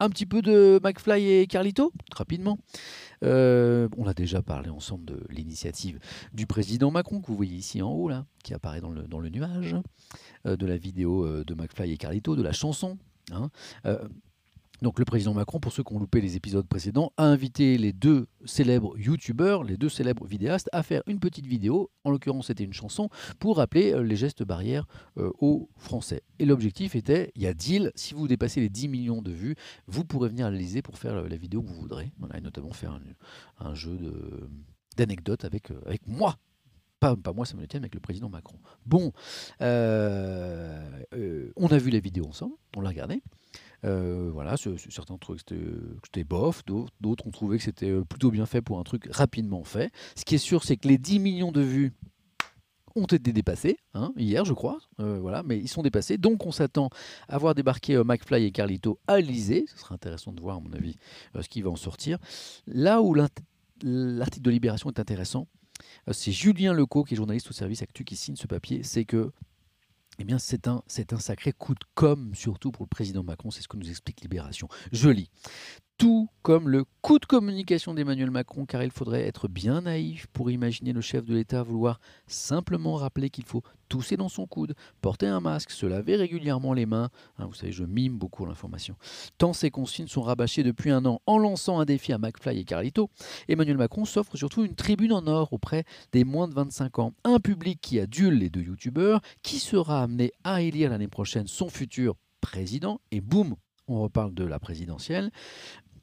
Un 0.00 0.10
petit 0.10 0.26
peu 0.26 0.42
de 0.42 0.80
McFly 0.82 1.30
et 1.30 1.46
Carlito, 1.46 1.92
rapidement. 2.14 2.58
Euh, 3.22 3.88
on 3.96 4.06
a 4.06 4.12
déjà 4.12 4.42
parlé 4.42 4.68
ensemble 4.68 5.04
de 5.04 5.20
l'initiative 5.30 6.00
du 6.32 6.46
président 6.46 6.90
Macron, 6.90 7.20
que 7.20 7.28
vous 7.28 7.36
voyez 7.36 7.56
ici 7.56 7.80
en 7.80 7.92
haut, 7.92 8.08
là, 8.08 8.26
qui 8.42 8.54
apparaît 8.54 8.80
dans 8.80 8.90
le, 8.90 9.04
dans 9.04 9.20
le 9.20 9.28
nuage, 9.28 9.76
euh, 10.46 10.56
de 10.56 10.66
la 10.66 10.76
vidéo 10.76 11.24
euh, 11.24 11.44
de 11.44 11.54
McFly 11.54 11.92
et 11.92 11.96
Carlito, 11.96 12.34
de 12.34 12.42
la 12.42 12.52
chanson. 12.52 12.98
Hein. 13.32 13.50
Donc 14.84 14.98
le 14.98 15.06
président 15.06 15.32
Macron, 15.32 15.60
pour 15.60 15.72
ceux 15.72 15.82
qui 15.82 15.94
ont 15.94 15.98
loupé 15.98 16.20
les 16.20 16.36
épisodes 16.36 16.66
précédents, 16.68 17.10
a 17.16 17.24
invité 17.24 17.78
les 17.78 17.94
deux 17.94 18.26
célèbres 18.44 18.98
youtubeurs, 18.98 19.64
les 19.64 19.78
deux 19.78 19.88
célèbres 19.88 20.26
vidéastes, 20.26 20.68
à 20.72 20.82
faire 20.82 21.02
une 21.06 21.20
petite 21.20 21.46
vidéo, 21.46 21.90
en 22.04 22.10
l'occurrence 22.10 22.48
c'était 22.48 22.64
une 22.64 22.74
chanson, 22.74 23.08
pour 23.38 23.56
rappeler 23.56 23.94
euh, 23.94 24.02
les 24.02 24.14
gestes 24.14 24.42
barrières 24.42 24.86
euh, 25.16 25.30
aux 25.40 25.70
Français. 25.78 26.22
Et 26.38 26.44
l'objectif 26.44 26.96
était, 26.96 27.32
il 27.34 27.40
y 27.40 27.46
a 27.46 27.54
deal, 27.54 27.92
si 27.94 28.12
vous 28.12 28.28
dépassez 28.28 28.60
les 28.60 28.68
10 28.68 28.88
millions 28.88 29.22
de 29.22 29.30
vues, 29.30 29.56
vous 29.86 30.04
pourrez 30.04 30.28
venir 30.28 30.44
à 30.44 30.50
l'Elysée 30.50 30.82
pour 30.82 30.98
faire 30.98 31.14
la 31.14 31.36
vidéo 31.36 31.62
que 31.62 31.68
vous 31.68 31.80
voudrez. 31.80 32.12
et 32.34 32.42
notamment 32.42 32.74
faire 32.74 33.00
un, 33.60 33.74
jeu 33.74 33.98
d'anecdotes 34.98 35.46
avec, 35.46 35.70
euh, 35.70 35.80
avec 35.86 36.06
moi, 36.06 36.36
pas, 37.00 37.16
pas, 37.16 37.32
moi, 37.32 37.46
ça 37.46 37.56
me 37.56 37.66
tient, 37.66 37.80
avec 37.80 37.94
le 37.94 38.00
président 38.00 38.28
Macron. 38.28 38.58
Bon, 38.84 39.12
on 39.60 39.64
a 41.70 41.78
vu 41.78 41.88
la 41.88 42.00
vidéo 42.00 42.26
ensemble, 42.26 42.56
on 42.76 42.82
l'a 42.82 42.90
regardée. 42.90 43.22
Euh, 43.84 44.30
voilà, 44.32 44.56
certains 44.56 45.18
trouvaient 45.18 45.38
que 45.38 45.54
c'était 46.04 46.24
bof, 46.24 46.64
d'autres 46.64 47.26
ont 47.26 47.30
trouvé 47.30 47.58
que 47.58 47.64
c'était 47.64 47.90
euh, 47.90 48.04
plutôt 48.04 48.30
bien 48.30 48.46
fait 48.46 48.62
pour 48.62 48.78
un 48.78 48.82
truc 48.82 49.08
rapidement 49.10 49.62
fait. 49.64 49.92
Ce 50.16 50.24
qui 50.24 50.36
est 50.36 50.38
sûr, 50.38 50.64
c'est 50.64 50.76
que 50.76 50.88
les 50.88 50.98
10 50.98 51.18
millions 51.18 51.52
de 51.52 51.60
vues 51.60 51.92
ont 52.96 53.06
été 53.06 53.32
dépassés 53.32 53.76
hein, 53.92 54.12
hier, 54.16 54.44
je 54.44 54.54
crois. 54.54 54.78
Euh, 55.00 55.18
voilà, 55.20 55.42
mais 55.42 55.58
ils 55.58 55.68
sont 55.68 55.82
dépassés. 55.82 56.16
Donc, 56.16 56.46
on 56.46 56.52
s'attend 56.52 56.88
à 57.28 57.36
voir 57.38 57.54
débarquer 57.54 58.00
McFly 58.04 58.44
et 58.44 58.52
Carlito 58.52 59.00
à 59.06 59.18
l'Elysée. 59.18 59.66
Ce 59.68 59.78
sera 59.78 59.94
intéressant 59.94 60.32
de 60.32 60.40
voir, 60.40 60.56
à 60.56 60.60
mon 60.60 60.72
avis, 60.72 60.96
ce 61.38 61.48
qui 61.48 61.60
va 61.60 61.70
en 61.70 61.76
sortir. 61.76 62.18
Là 62.66 63.02
où 63.02 63.14
l'article 63.14 64.44
de 64.44 64.50
Libération 64.50 64.90
est 64.90 65.00
intéressant, 65.00 65.48
c'est 66.10 66.32
Julien 66.32 66.72
Lecaux, 66.72 67.02
qui 67.02 67.14
est 67.14 67.16
journaliste 67.16 67.50
au 67.50 67.52
service 67.52 67.82
Actu, 67.82 68.04
qui 68.04 68.16
signe 68.16 68.36
ce 68.36 68.46
papier. 68.46 68.82
C'est 68.84 69.04
que 69.04 69.32
eh 70.18 70.24
bien, 70.24 70.38
c'est 70.38 70.68
un, 70.68 70.82
c'est 70.86 71.12
sacré 71.18 71.52
coup 71.52 71.74
de 71.74 71.84
com', 71.94 72.34
surtout 72.34 72.70
pour 72.70 72.84
le 72.84 72.88
président 72.88 73.22
Macron, 73.22 73.50
c'est 73.50 73.62
ce 73.62 73.68
que 73.68 73.76
nous 73.76 73.90
explique 73.90 74.20
Libération. 74.20 74.68
Je 74.92 75.08
lis 75.08 75.30
tout 75.98 76.28
comme 76.42 76.68
le 76.68 76.84
coup 77.00 77.18
de 77.18 77.26
communication 77.26 77.94
d'Emmanuel 77.94 78.30
Macron, 78.30 78.66
car 78.66 78.82
il 78.82 78.90
faudrait 78.90 79.22
être 79.22 79.48
bien 79.48 79.82
naïf 79.82 80.26
pour 80.32 80.50
imaginer 80.50 80.92
le 80.92 81.00
chef 81.00 81.24
de 81.24 81.34
l'État 81.34 81.62
vouloir 81.62 82.00
simplement 82.26 82.94
rappeler 82.94 83.30
qu'il 83.30 83.44
faut 83.44 83.62
tousser 83.88 84.16
dans 84.16 84.28
son 84.28 84.46
coude, 84.46 84.74
porter 85.00 85.26
un 85.26 85.40
masque, 85.40 85.70
se 85.70 85.86
laver 85.86 86.16
régulièrement 86.16 86.72
les 86.72 86.86
mains. 86.86 87.10
Hein, 87.38 87.46
vous 87.46 87.54
savez, 87.54 87.72
je 87.72 87.84
mime 87.84 88.18
beaucoup 88.18 88.44
l'information. 88.44 88.96
Tant 89.38 89.52
ces 89.52 89.70
consignes 89.70 90.08
sont 90.08 90.22
rabâchées 90.22 90.62
depuis 90.62 90.90
un 90.90 91.04
an 91.04 91.20
en 91.26 91.38
lançant 91.38 91.78
un 91.78 91.84
défi 91.84 92.12
à 92.12 92.18
McFly 92.18 92.58
et 92.58 92.64
Carlito, 92.64 93.10
Emmanuel 93.48 93.76
Macron 93.76 94.04
s'offre 94.04 94.36
surtout 94.36 94.64
une 94.64 94.74
tribune 94.74 95.12
en 95.12 95.26
or 95.26 95.52
auprès 95.52 95.84
des 96.12 96.24
moins 96.24 96.48
de 96.48 96.54
25 96.54 96.98
ans. 96.98 97.12
Un 97.24 97.38
public 97.38 97.80
qui 97.80 98.00
adule 98.00 98.34
les 98.34 98.50
deux 98.50 98.62
youtubeurs, 98.62 99.20
qui 99.42 99.58
sera 99.58 100.02
amené 100.02 100.32
à 100.42 100.62
élire 100.62 100.90
l'année 100.90 101.08
prochaine 101.08 101.46
son 101.46 101.68
futur 101.68 102.16
président, 102.40 103.00
et 103.10 103.20
boum, 103.20 103.54
on 103.88 104.00
reparle 104.02 104.34
de 104.34 104.44
la 104.44 104.58
présidentielle. 104.58 105.30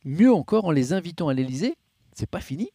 Mieux 0.03 0.33
encore, 0.33 0.65
en 0.65 0.71
les 0.71 0.93
invitant 0.93 1.27
à 1.27 1.33
l'Elysée, 1.33 1.75
c'est 2.13 2.29
pas 2.29 2.41
fini. 2.41 2.69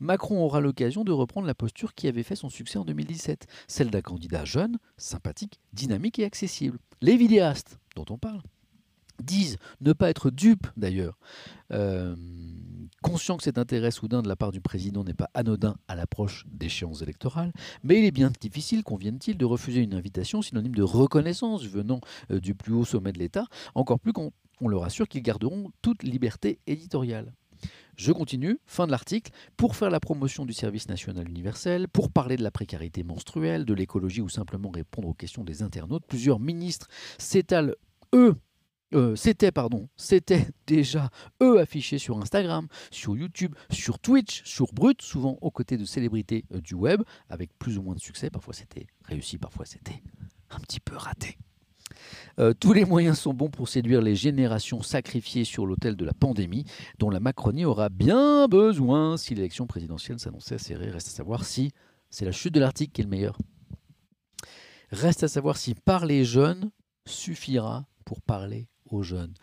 Macron 0.00 0.42
aura 0.42 0.60
l'occasion 0.60 1.04
de 1.04 1.12
reprendre 1.12 1.46
la 1.46 1.54
posture 1.54 1.94
qui 1.94 2.08
avait 2.08 2.22
fait 2.22 2.36
son 2.36 2.48
succès 2.48 2.78
en 2.78 2.84
2017, 2.84 3.46
celle 3.66 3.90
d'un 3.90 4.00
candidat 4.00 4.44
jeune, 4.44 4.78
sympathique, 4.96 5.60
dynamique 5.72 6.18
et 6.18 6.24
accessible. 6.24 6.78
Les 7.00 7.16
vidéastes, 7.16 7.78
dont 7.94 8.06
on 8.08 8.16
parle, 8.16 8.42
disent 9.22 9.58
ne 9.80 9.92
pas 9.92 10.08
être 10.08 10.30
dupes 10.30 10.66
d'ailleurs. 10.76 11.18
Euh, 11.72 12.16
conscient 13.02 13.36
que 13.36 13.42
cet 13.42 13.58
intérêt 13.58 13.90
soudain 13.90 14.22
de 14.22 14.28
la 14.28 14.36
part 14.36 14.52
du 14.52 14.60
président 14.60 15.04
n'est 15.04 15.14
pas 15.14 15.30
anodin 15.34 15.76
à 15.88 15.94
l'approche 15.94 16.46
d'échéances 16.48 17.02
électorales, 17.02 17.52
mais 17.82 17.98
il 17.98 18.04
est 18.04 18.12
bien 18.12 18.30
difficile, 18.40 18.82
conviennent-ils, 18.82 19.36
de 19.36 19.44
refuser 19.44 19.80
une 19.80 19.94
invitation 19.94 20.42
synonyme 20.42 20.74
de 20.74 20.82
reconnaissance 20.82 21.64
venant 21.64 22.00
euh, 22.30 22.40
du 22.40 22.54
plus 22.54 22.72
haut 22.72 22.84
sommet 22.84 23.12
de 23.12 23.18
l'État, 23.18 23.46
encore 23.74 24.00
plus 24.00 24.12
quand 24.12 24.32
on 24.62 24.68
leur 24.68 24.84
assure 24.84 25.08
qu'ils 25.08 25.22
garderont 25.22 25.70
toute 25.82 26.04
liberté 26.04 26.60
éditoriale. 26.66 27.34
Je 27.96 28.12
continue, 28.12 28.58
fin 28.64 28.86
de 28.86 28.90
l'article, 28.90 29.32
pour 29.56 29.76
faire 29.76 29.90
la 29.90 30.00
promotion 30.00 30.46
du 30.46 30.52
service 30.52 30.88
national 30.88 31.28
universel, 31.28 31.88
pour 31.88 32.10
parler 32.10 32.36
de 32.36 32.42
la 32.42 32.50
précarité 32.50 33.02
menstruelle, 33.02 33.64
de 33.64 33.74
l'écologie 33.74 34.22
ou 34.22 34.28
simplement 34.28 34.70
répondre 34.70 35.08
aux 35.08 35.14
questions 35.14 35.44
des 35.44 35.62
internautes, 35.62 36.04
plusieurs 36.06 36.40
ministres 36.40 36.88
s'étalent, 37.18 37.74
eux, 38.14 38.36
euh, 38.94 39.16
c'était 39.16 39.50
déjà 40.66 41.10
eux 41.42 41.60
affichés 41.60 41.98
sur 41.98 42.18
Instagram, 42.18 42.68
sur 42.90 43.16
YouTube, 43.16 43.54
sur 43.70 43.98
Twitch, 43.98 44.42
sur 44.44 44.72
Brut, 44.72 45.02
souvent 45.02 45.38
aux 45.40 45.50
côtés 45.50 45.76
de 45.76 45.84
célébrités 45.84 46.44
euh, 46.52 46.60
du 46.60 46.74
web, 46.74 47.02
avec 47.28 47.50
plus 47.58 47.78
ou 47.78 47.82
moins 47.82 47.94
de 47.94 48.00
succès. 48.00 48.30
Parfois 48.30 48.54
c'était 48.54 48.86
réussi, 49.04 49.38
parfois 49.38 49.66
c'était 49.66 50.02
un 50.50 50.60
petit 50.60 50.80
peu 50.80 50.96
raté. 50.96 51.38
Euh, 52.38 52.52
tous 52.58 52.72
les 52.72 52.84
moyens 52.84 53.18
sont 53.18 53.34
bons 53.34 53.50
pour 53.50 53.68
séduire 53.68 54.02
les 54.02 54.16
générations 54.16 54.82
sacrifiées 54.82 55.44
sur 55.44 55.66
l'autel 55.66 55.96
de 55.96 56.04
la 56.04 56.12
pandémie, 56.12 56.64
dont 56.98 57.10
la 57.10 57.20
Macronie 57.20 57.64
aura 57.64 57.88
bien 57.88 58.48
besoin 58.48 59.16
si 59.16 59.34
l'élection 59.34 59.66
présidentielle 59.66 60.18
s'annonçait 60.18 60.58
serrée. 60.58 60.90
Reste 60.90 61.08
à 61.08 61.12
savoir 61.12 61.44
si 61.44 61.72
c'est 62.10 62.24
la 62.24 62.32
chute 62.32 62.54
de 62.54 62.60
l'article 62.60 62.92
qui 62.92 63.00
est 63.00 63.04
le 63.04 63.10
meilleur. 63.10 63.38
Reste 64.90 65.22
à 65.22 65.28
savoir 65.28 65.56
si 65.56 65.74
parler 65.74 66.24
jeunes 66.24 66.70
suffira 67.06 67.86
pour 68.04 68.20
parler 68.20 68.68
aux 68.86 69.02
jeunes. 69.02 69.34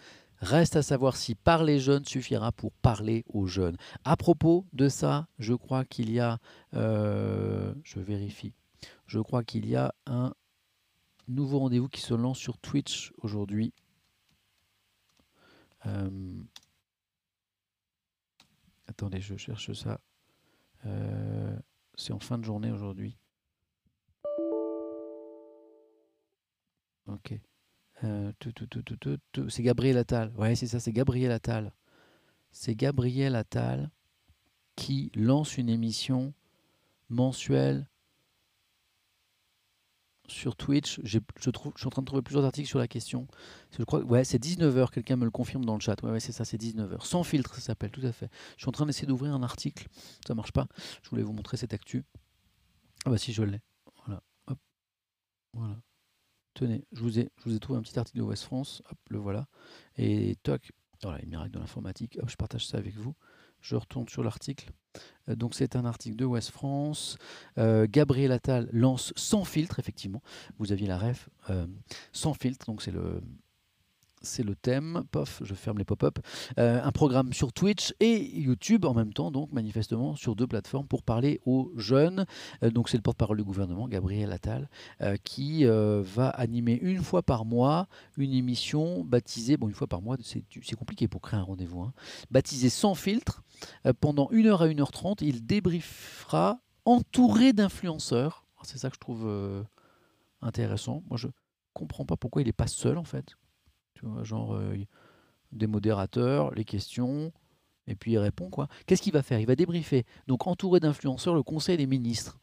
Reste 0.42 0.78
à 0.78 0.82
savoir 0.82 1.18
si 1.18 1.36
parler 1.36 1.80
jeunes 1.80 2.06
suffira 2.06 2.52
pour 2.52 2.72
parler 2.72 3.26
aux 3.28 3.46
jeunes. 3.46 3.76
À 4.06 4.16
propos 4.16 4.66
de 4.72 4.88
ça, 4.88 5.28
je 5.38 5.54
crois 5.54 5.84
qu'il 5.84 6.12
y 6.12 6.20
a, 6.20 6.38
euh, 6.76 7.74
je 7.84 8.00
vérifie, 8.00 8.54
je 9.06 9.20
crois 9.20 9.44
qu'il 9.44 9.68
y 9.68 9.76
a 9.76 9.94
un 10.06 10.34
nouveau 11.30 11.60
rendez-vous 11.60 11.88
qui 11.88 12.02
se 12.02 12.14
lance 12.14 12.38
sur 12.38 12.58
Twitch 12.58 13.14
aujourd'hui. 13.20 13.74
Euh, 15.86 16.42
attendez, 18.88 19.22
je 19.22 19.38
cherche 19.38 19.72
ça. 19.74 20.00
Euh, 20.86 21.58
c'est 21.96 22.14
en 22.14 22.20
fin 22.20 22.38
de 22.38 22.44
journée 22.44 22.72
aujourd'hui. 22.72 23.18
Ok. 27.08 27.34
Euh, 28.04 28.32
c'est 29.50 29.64
Gabriel 29.64 29.98
Attal. 29.98 30.32
Ouais, 30.38 30.56
c'est 30.56 30.68
ça, 30.68 30.80
c'est 30.80 30.94
Gabriel 30.94 31.32
Attal. 31.32 31.74
C'est 32.52 32.76
Gabriel 32.76 33.36
Attal 33.36 33.90
qui 34.76 35.12
lance 35.16 35.58
une 35.58 35.70
émission 35.70 36.34
mensuelle 37.10 37.89
sur 40.30 40.56
Twitch. 40.56 41.00
Je, 41.04 41.20
suis 41.40 41.50
en 41.50 41.90
train 41.90 42.02
de 42.02 42.06
trouver 42.06 42.22
plusieurs 42.22 42.46
articles 42.46 42.68
sur 42.68 42.80
la 42.80 42.88
question. 42.88 43.28
Je 43.78 43.84
crois, 43.84 44.02
ouais, 44.02 44.24
c'est 44.24 44.42
19h, 44.42 44.92
quelqu'un 44.92 45.16
me 45.16 45.26
le 45.26 45.32
confirme 45.32 45.66
dans 45.66 45.76
le 45.76 45.80
chat. 45.80 46.02
Ouais, 46.04 46.12
ouais 46.12 46.20
c'est 46.20 46.32
ça, 46.32 46.46
c'est 46.46 46.58
19h. 46.58 47.04
Sans 47.06 47.24
filtre, 47.24 47.56
ça 47.56 47.62
s'appelle, 47.62 47.92
tout 47.92 48.06
à 48.06 48.12
fait. 48.12 48.30
Je 48.58 48.64
suis 48.64 48.70
en 48.70 48.72
train 48.72 48.86
d'essayer 48.86 49.08
d'ouvrir 49.08 49.34
un 49.34 49.44
article. 49.44 49.88
Ça 50.26 50.36
marche 50.36 50.52
pas. 50.52 50.68
Je 51.04 51.10
voulais 51.10 51.24
vous 51.24 51.34
montrer 51.34 51.58
cette 51.58 51.74
actu. 51.74 52.04
Ah 53.06 53.10
bah 53.10 53.18
si, 53.18 53.34
je 53.34 53.44
l'ai. 53.44 53.62
Voilà. 54.06 54.22
Voilà. 55.54 55.78
Tenez, 56.54 56.86
je 56.92 57.02
vous, 57.02 57.20
ai, 57.20 57.30
je 57.38 57.50
vous 57.50 57.56
ai 57.56 57.60
trouvé 57.60 57.80
un 57.80 57.82
petit 57.82 57.98
article 57.98 58.18
de 58.18 58.24
West 58.24 58.44
France. 58.44 58.82
Hop, 58.90 58.98
le 59.10 59.18
voilà. 59.18 59.48
Et 59.96 60.36
toc, 60.44 60.72
voilà, 61.04 61.20
les 61.20 61.26
miracles 61.26 61.52
de 61.52 61.60
l'informatique. 61.60 62.18
Hop, 62.22 62.30
je 62.30 62.36
partage 62.36 62.68
ça 62.68 62.78
avec 62.78 62.96
vous. 62.96 63.16
Je 63.62 63.76
retourne 63.76 64.08
sur 64.08 64.24
l'article. 64.24 64.72
Euh, 65.30 65.36
donc 65.36 65.54
c'est 65.54 65.76
un 65.76 65.86
article 65.86 66.16
de 66.16 66.26
West 66.26 66.52
France. 66.52 67.18
Euh, 67.58 67.88
Gabriel 67.90 68.32
Attal 68.32 68.70
lance 68.72 69.14
sans 69.16 69.46
filtre, 69.46 69.80
effectivement. 69.80 70.22
Vous 70.58 70.72
aviez 70.72 70.88
la 70.88 70.98
ref. 70.98 71.30
Euh, 71.50 71.68
sans 72.12 72.34
filtre, 72.34 72.66
donc 72.66 72.82
c'est 72.82 72.92
le, 72.92 73.22
c'est 74.22 74.44
le 74.44 74.56
thème. 74.56 75.04
Pof, 75.12 75.42
je 75.44 75.54
ferme 75.54 75.78
les 75.78 75.86
pop-up. 75.86 76.20
Euh, 76.58 76.82
un 76.84 76.92
programme 76.92 77.34
sur 77.34 77.54
Twitch 77.54 77.94
et 78.00 78.40
YouTube 78.40 78.86
en 78.86 78.94
même 78.94 79.14
temps, 79.14 79.32
donc 79.32 79.52
manifestement 79.52 80.16
sur 80.16 80.36
deux 80.36 80.48
plateformes 80.48 80.88
pour 80.88 81.04
parler 81.04 81.42
aux 81.46 81.72
jeunes. 81.76 82.26
Euh, 82.64 82.72
donc 82.72 82.90
c'est 82.90 82.98
le 82.98 83.04
porte-parole 83.04 83.38
du 83.38 83.44
gouvernement, 83.44 83.88
Gabriel 83.88 84.32
Attal, 84.32 84.70
euh, 85.02 85.16
qui 85.24 85.66
va 85.66 86.30
animer 86.30 86.80
une 86.82 87.02
fois 87.02 87.22
par 87.22 87.46
mois 87.46 87.88
une 88.18 88.34
émission 88.34 89.04
baptisée, 89.04 89.58
bon 89.58 89.68
une 89.68 89.74
fois 89.74 89.88
par 89.88 90.02
mois, 90.02 90.18
c'est 90.22 90.76
compliqué 90.76 91.08
pour 91.08 91.22
créer 91.22 91.40
un 91.40 91.44
rendez-vous, 91.44 91.82
hein, 91.82 91.94
baptisée 92.32 92.70
sans 92.70 92.96
filtre. 92.96 93.44
pendant 94.00 94.30
1 94.32 94.46
heure 94.46 94.62
à 94.62 94.68
1h30, 94.68 95.18
il 95.22 95.46
débriefera 95.46 96.60
entouré 96.86 97.54
d'influenceurs. 97.54 98.46
C'est 98.64 98.78
ça 98.78 98.90
que 98.90 98.96
je 98.96 99.00
trouve 99.00 99.30
intéressant. 100.42 101.04
Moi 101.10 101.18
je 101.18 101.28
comprends 101.74 102.06
pas 102.06 102.18
pourquoi 102.18 102.42
il 102.42 102.46
n'est 102.46 102.54
pas 102.54 102.68
seul 102.68 102.98
en 102.98 103.04
fait 103.04 103.36
genre 104.24 104.56
euh, 104.56 104.76
des 105.52 105.68
modérateurs, 105.68 106.54
les 106.54 106.66
questions, 106.66 107.32
et 107.88 107.96
puis 107.96 108.14
il 108.14 108.18
répond 108.18 108.50
quoi. 108.50 108.68
Qu'est-ce 108.86 109.02
qu'il 109.02 109.14
va 109.14 109.24
faire? 109.24 109.40
Il 109.40 109.48
va 109.48 109.56
débriefer. 109.56 110.06
Donc 110.28 110.48
entouré 110.48 110.80
d'influenceurs, 110.80 111.36
le 111.36 111.44
Conseil 111.44 111.78
des 111.78 111.88
ministres. 111.88 112.40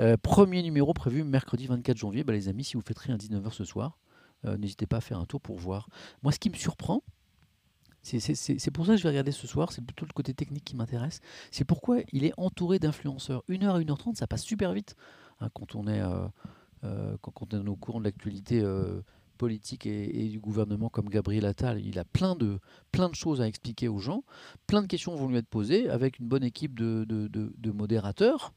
Euh, 0.00 0.16
premier 0.16 0.62
numéro 0.62 0.92
prévu 0.92 1.22
mercredi 1.22 1.66
24 1.66 1.96
janvier. 1.96 2.24
Bah, 2.24 2.32
les 2.32 2.48
amis, 2.48 2.64
si 2.64 2.74
vous 2.74 2.82
faites 2.82 2.98
rien 2.98 3.14
à 3.14 3.18
19h 3.18 3.52
ce 3.52 3.64
soir, 3.64 3.98
euh, 4.44 4.56
n'hésitez 4.56 4.86
pas 4.86 4.96
à 4.96 5.00
faire 5.00 5.18
un 5.18 5.26
tour 5.26 5.40
pour 5.40 5.56
voir. 5.56 5.88
Moi, 6.22 6.32
ce 6.32 6.38
qui 6.38 6.50
me 6.50 6.56
surprend, 6.56 7.02
c'est 8.02 8.70
pour 8.70 8.84
ça 8.84 8.92
que 8.92 8.98
je 8.98 9.02
vais 9.04 9.08
regarder 9.08 9.32
ce 9.32 9.46
soir, 9.46 9.72
c'est 9.72 9.80
plutôt 9.80 10.04
le 10.04 10.12
côté 10.12 10.34
technique 10.34 10.64
qui 10.64 10.76
m'intéresse. 10.76 11.20
C'est 11.50 11.64
pourquoi 11.64 12.00
il 12.12 12.24
est 12.24 12.34
entouré 12.36 12.78
d'influenceurs. 12.78 13.42
1h 13.48 13.66
à 13.66 13.80
1h30, 13.80 14.16
ça 14.16 14.26
passe 14.26 14.42
super 14.42 14.74
vite 14.74 14.94
hein, 15.40 15.48
quand, 15.54 15.74
on 15.74 15.86
est, 15.86 16.02
quand, 16.82 17.54
on 17.54 17.64
est 17.64 17.68
au 17.68 17.76
courant 17.76 18.00
de 18.00 18.04
l'actualité 18.04 18.62
politique 19.34 19.86
et, 19.86 20.28
du 20.28 20.40
gouvernement 20.40 20.88
comme 20.88 21.08
Gabriel 21.08 21.44
Attal, 21.46 21.84
il 21.84 21.98
a 21.98 22.04
plein 22.04 22.34
de, 22.34 22.58
plein 22.92 23.08
de 23.08 23.14
choses 23.14 23.40
à 23.40 23.46
expliquer 23.46 23.88
aux 23.88 23.98
gens, 23.98 24.24
plein 24.66 24.82
de 24.82 24.86
questions 24.86 25.14
vont 25.14 25.28
lui 25.28 25.36
être 25.36 25.48
posées 25.48 25.88
avec 25.88 26.18
une 26.18 26.28
bonne 26.28 26.44
équipe 26.44 26.78
de, 26.78 27.04
de, 27.04 27.70
modérateurs. 27.70 28.52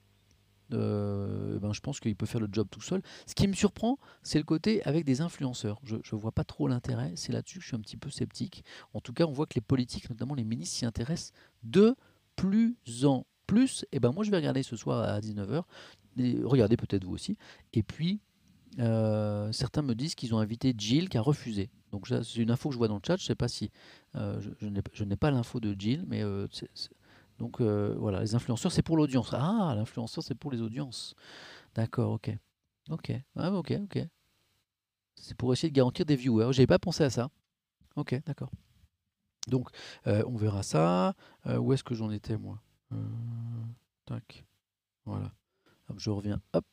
Euh, 0.74 1.60
ben 1.60 1.72
je 1.72 1.80
pense 1.80 2.02
qu'il 2.02 2.16
peut 2.18 2.26
faire 2.26 2.42
le 2.42 2.50
job 2.52 2.68
tout 2.70 2.82
seul. 2.82 3.02
Ce 3.26 3.34
qui 3.34 3.48
me 3.48 3.54
surprend, 3.54 3.98
c'est 4.22 4.38
le 4.38 4.44
côté 4.44 4.84
avec 4.84 5.06
des 5.06 5.22
influenceurs. 5.22 5.80
Je 5.84 5.96
ne 5.96 6.20
vois 6.20 6.34
pas 6.34 6.44
trop 6.44 6.68
l'intérêt. 6.68 7.14
C'est 7.16 7.32
là-dessus 7.32 7.60
que 7.60 7.64
je 7.64 7.68
suis 7.70 7.78
un 7.78 7.82
petit 7.82 7.98
peu 7.98 8.10
sceptique. 8.10 8.66
En 8.94 9.00
tout 9.00 9.14
cas, 9.14 9.26
on 9.26 9.32
voit 9.32 9.46
que 9.46 9.56
les 9.56 9.62
politiques, 9.62 10.10
notamment 10.10 10.36
les 10.36 10.44
ministres, 10.44 10.78
s'y 10.78 10.86
intéressent 10.86 11.32
de 11.64 11.96
plus 12.36 12.76
en 13.06 13.26
plus. 13.48 13.86
Et 13.94 14.00
ben 14.00 14.12
moi, 14.12 14.24
je 14.24 14.32
vais 14.32 14.38
regarder 14.38 14.62
ce 14.62 14.76
soir 14.76 15.02
à 15.02 15.20
19h. 15.22 15.64
regardez 16.44 16.78
peut-être 16.78 17.06
vous 17.06 17.14
aussi. 17.14 17.38
Et 17.74 17.82
puis, 17.82 18.20
euh, 18.80 19.52
certains 19.52 19.82
me 19.82 19.96
disent 19.96 20.16
qu'ils 20.16 20.36
ont 20.36 20.40
invité 20.40 20.74
Jill 20.78 21.10
qui 21.10 21.18
a 21.18 21.22
refusé. 21.22 21.70
Donc 21.92 22.08
c'est 22.08 22.36
une 22.36 22.52
info 22.52 22.70
que 22.70 22.74
je 22.74 22.78
vois 22.78 22.88
dans 22.88 22.96
le 22.96 23.02
chat. 23.06 23.18
Je 23.18 23.24
ne 23.24 23.28
sais 23.28 23.36
pas 23.36 23.48
si 23.48 23.72
euh, 24.16 24.40
je, 24.60 25.04
n'ai 25.04 25.16
pas 25.16 25.32
l'info 25.32 25.60
de 25.60 25.76
Jill, 25.78 26.06
mais 26.08 26.24
euh, 26.24 26.48
donc 27.40 27.62
voilà, 27.62 28.22
les 28.22 28.36
influenceurs 28.36 28.72
c'est 28.72 28.84
pour 28.84 28.98
l'audience. 28.98 29.34
Ah, 29.34 29.74
l'influenceur 29.76 30.24
c'est 30.24 30.36
pour 30.36 30.52
les 30.52 30.62
audiences. 30.62 31.16
D'accord, 31.76 32.12
ok, 32.14 32.32
ok, 32.90 33.12
ah, 33.36 33.52
ok, 33.52 33.74
ok. 33.84 34.00
C'est 35.16 35.36
pour 35.36 35.52
essayer 35.54 35.70
de 35.70 35.76
garantir 35.76 36.06
des 36.06 36.16
viewers. 36.16 36.54
J'avais 36.54 36.68
pas 36.68 36.80
pensé 36.80 37.04
à 37.04 37.10
ça. 37.10 37.30
Ok, 37.96 38.20
d'accord. 38.26 38.52
Donc 39.48 39.70
on 40.06 40.36
verra 40.36 40.62
ça. 40.62 41.16
où 41.46 41.74
est-ce 41.74 41.84
que 41.84 41.96
j'en 41.96 42.12
étais 42.12 42.38
moi? 42.38 42.62
Tac. 44.06 44.46
Voilà. 45.06 45.32
je 45.98 46.10
reviens. 46.10 46.42
Hop 46.54 46.66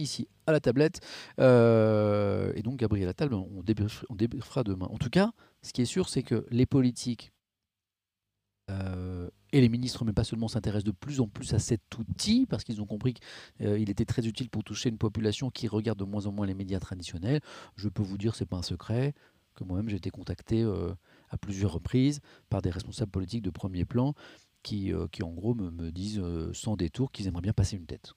ici 0.00 0.28
à 0.46 0.52
la 0.52 0.60
tablette. 0.60 1.00
Euh, 1.38 2.52
et 2.54 2.62
donc 2.62 2.76
Gabriel 2.76 3.08
Attal, 3.08 3.32
on 3.32 3.62
débriefera, 3.62 4.64
demain. 4.64 4.86
En 4.86 4.98
tout 4.98 5.10
cas, 5.10 5.32
ce 5.62 5.72
qui 5.72 5.82
est 5.82 5.86
sûr, 5.86 6.08
c'est 6.08 6.22
que 6.22 6.46
les 6.50 6.66
politiques 6.66 7.32
euh, 8.70 9.28
et 9.52 9.60
les 9.60 9.68
ministres, 9.68 10.04
mais 10.04 10.12
pas 10.12 10.24
seulement, 10.24 10.48
s'intéressent 10.48 10.84
de 10.84 10.92
plus 10.92 11.20
en 11.20 11.28
plus 11.28 11.54
à 11.54 11.58
cet 11.58 11.82
outil 11.98 12.46
parce 12.46 12.62
qu'ils 12.64 12.80
ont 12.80 12.86
compris 12.86 13.14
qu'il 13.14 13.66
euh, 13.66 13.78
était 13.78 14.04
très 14.04 14.26
utile 14.26 14.48
pour 14.48 14.62
toucher 14.62 14.88
une 14.88 14.98
population 14.98 15.50
qui 15.50 15.66
regarde 15.68 15.98
de 15.98 16.04
moins 16.04 16.26
en 16.26 16.32
moins 16.32 16.46
les 16.46 16.54
médias 16.54 16.80
traditionnels. 16.80 17.40
Je 17.76 17.88
peux 17.88 18.02
vous 18.02 18.18
dire, 18.18 18.34
c'est 18.34 18.46
pas 18.46 18.58
un 18.58 18.62
secret, 18.62 19.14
que 19.54 19.64
moi-même 19.64 19.88
j'ai 19.88 19.96
été 19.96 20.10
contacté 20.10 20.64
à 21.28 21.36
plusieurs 21.36 21.72
reprises 21.72 22.20
par 22.48 22.62
des 22.62 22.70
responsables 22.70 23.10
politiques 23.10 23.42
de 23.42 23.50
premier 23.50 23.84
plan 23.84 24.14
qui, 24.62 24.92
qui 25.10 25.22
en 25.24 25.32
gros 25.32 25.54
me 25.54 25.90
disent 25.90 26.22
sans 26.52 26.76
détour 26.76 27.10
qu'ils 27.10 27.26
aimeraient 27.26 27.42
bien 27.42 27.52
passer 27.52 27.76
une 27.76 27.84
tête. 27.86 28.14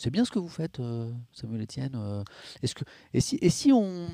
C'est 0.00 0.10
bien 0.10 0.24
ce 0.24 0.30
que 0.30 0.38
vous 0.38 0.48
faites, 0.48 0.80
euh, 0.80 1.12
Samuel 1.30 1.60
Etienne. 1.60 1.92
Euh, 1.94 2.24
est-ce 2.62 2.74
que 2.74 2.84
et 3.12 3.20
si 3.20 3.38
et 3.42 3.50
si 3.50 3.70
on 3.70 4.08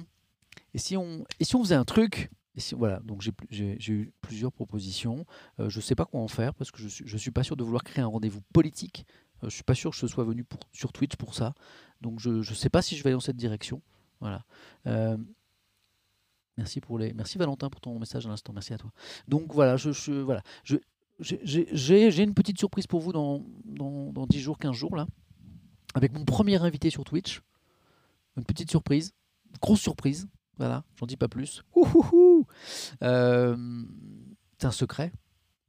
et 0.75 0.79
si 0.79 0.97
on 0.97 1.25
et 1.39 1.45
si 1.45 1.55
on 1.55 1.63
faisait 1.63 1.77
un 1.77 1.85
truc 1.85 2.29
et 2.57 2.61
si, 2.61 2.75
voilà, 2.75 2.99
donc 3.05 3.23
j'ai 3.51 3.93
eu 3.93 4.13
plusieurs 4.21 4.51
propositions. 4.51 5.25
Euh, 5.61 5.69
je 5.69 5.79
ne 5.79 5.83
sais 5.83 5.95
pas 5.95 6.05
quoi 6.05 6.19
en 6.19 6.27
faire 6.27 6.55
parce 6.55 6.73
que 6.73 6.79
je 6.81 7.05
ne 7.05 7.19
suis, 7.19 7.31
pas 7.31 7.45
sûr 7.45 7.57
de 7.57 7.63
vouloir 7.63 7.85
créer 7.85 8.03
un 8.03 8.09
rendez-vous 8.09 8.41
politique. 8.53 9.07
je 9.43 9.47
ne 9.47 9.51
suis 9.51 9.63
pas 9.63 9.77
sûr 9.77 9.93
que 9.93 9.97
je 9.97 10.09
sois 10.09 10.25
venu 10.25 10.45
sur 10.73 10.93
Twitch 10.93 11.15
pour 11.15 11.37
ça. 11.37 11.55
Donc 12.01 12.19
je 12.19 12.31
ne 12.31 12.43
sais 12.43 12.71
pas 12.71 12.83
si 12.83 12.97
je 12.97 13.05
vais 13.05 13.13
dans 13.13 13.21
cette 13.21 13.37
direction. 13.37 13.81
Voilà. 14.19 14.45
merci 16.57 16.81
pour 16.81 16.99
les, 16.99 17.13
merci 17.13 17.39
Valentin 17.39 17.71
pour 17.71 17.81
ton 17.81 17.97
message 17.97 18.27
à 18.27 18.29
l'instant. 18.29 18.53
Merci 18.53 18.75
à 18.75 18.79
toi. 18.79 18.91
Donc 19.29 19.55
voilà, 19.55 19.77
je, 19.77 19.93
je 19.93 20.15
voilà, 20.15 20.43
j'ai 21.21 22.23
une 22.25 22.35
petite 22.35 22.59
surprise 22.59 22.89
pour 22.89 22.99
vous 22.99 23.13
dans, 23.13 23.45
dans, 23.65 24.13
dans 24.13 24.27
10 24.27 24.41
jours, 24.41 24.59
15 24.59 24.75
jours 24.75 24.97
là 24.97 25.07
avec 25.97 26.13
mon 26.13 26.25
premier 26.25 26.63
invité 26.63 26.91
sur 26.91 27.05
Twitch. 27.05 27.41
Une 28.37 28.45
petite 28.45 28.71
surprise, 28.71 29.15
grosse 29.63 29.81
surprise, 29.81 30.29
voilà, 30.59 30.85
j'en 30.97 31.07
dis 31.07 31.17
pas 31.17 31.29
plus. 31.29 31.63
Euh, 33.03 33.85
c'est 34.59 34.67
un 34.67 34.71
secret, 34.71 35.13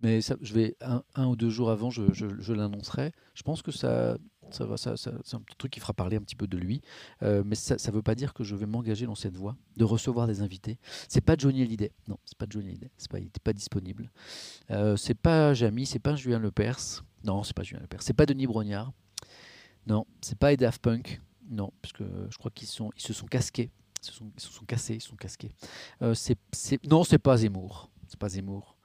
mais 0.01 0.19
je 0.21 0.53
vais 0.53 0.75
un, 0.81 1.25
ou 1.25 1.35
deux 1.35 1.49
jours 1.49 1.71
avant, 1.71 1.89
je, 1.89 2.53
l'annoncerai. 2.53 3.11
Je 3.33 3.43
pense 3.43 3.61
que 3.61 3.71
ça, 3.71 4.17
ça 4.51 4.65
va, 4.65 4.77
ça, 4.77 4.95
c'est 4.95 5.09
un 5.09 5.41
petit 5.41 5.57
truc 5.57 5.71
qui 5.71 5.79
fera 5.79 5.93
parler 5.93 6.17
un 6.17 6.21
petit 6.21 6.35
peu 6.35 6.47
de 6.47 6.57
lui, 6.57 6.81
euh, 7.23 7.43
mais 7.45 7.55
ça 7.55 7.75
ne 7.75 7.95
veut 7.95 8.01
pas 8.01 8.15
dire 8.15 8.33
que 8.33 8.43
je 8.43 8.55
vais 8.55 8.65
m'engager 8.65 9.05
dans 9.05 9.15
cette 9.15 9.35
voie, 9.35 9.55
de 9.75 9.83
recevoir 9.83 10.27
des 10.27 10.41
invités. 10.41 10.77
C'est 11.09 11.21
pas 11.21 11.35
Johnny 11.37 11.61
Hallyday, 11.61 11.91
non, 12.07 12.17
c'est 12.25 12.37
pas 12.37 12.45
Johnny 12.49 12.69
Hallyday, 12.69 12.91
c'est 12.97 13.11
pas, 13.11 13.19
il 13.19 13.25
n'était 13.25 13.41
pas 13.43 13.53
disponible. 13.53 14.11
Euh, 14.71 14.95
c'est 14.97 15.15
pas 15.15 15.53
Jamy, 15.53 15.85
c'est 15.85 15.99
pas 15.99 16.15
Julien 16.15 16.39
Lepers, 16.39 17.03
non, 17.23 17.43
c'est 17.43 17.55
pas 17.55 17.63
Julien 17.63 17.81
Lepers, 17.81 18.01
c'est 18.01 18.13
pas 18.13 18.25
Denis 18.25 18.47
Brognard. 18.47 18.91
Non, 19.88 20.05
c'est 20.22 20.38
pas 20.38 20.53
les 20.53 20.69
Punk. 20.81 21.22
Non, 21.49 21.72
parce 21.81 21.93
que 21.93 22.03
je 22.30 22.38
crois 22.38 22.51
qu'ils 22.51 22.68
se 22.68 23.14
sont 23.14 23.26
casqués. 23.27 23.72
Ils 24.03 24.05
se 24.41 24.49
sont, 24.51 24.65
cassés, 24.65 24.95
ils 24.95 25.01
sont 25.01 25.15
casqués. 25.15 25.51
Euh, 26.01 26.14
c'est, 26.14 26.38
non, 26.85 27.03
c'est 27.03 27.18
pas 27.18 27.38
Zemmour. 27.38 27.89
C'est 28.07 28.19
pas 28.19 28.30
Zemmour. 28.30 28.77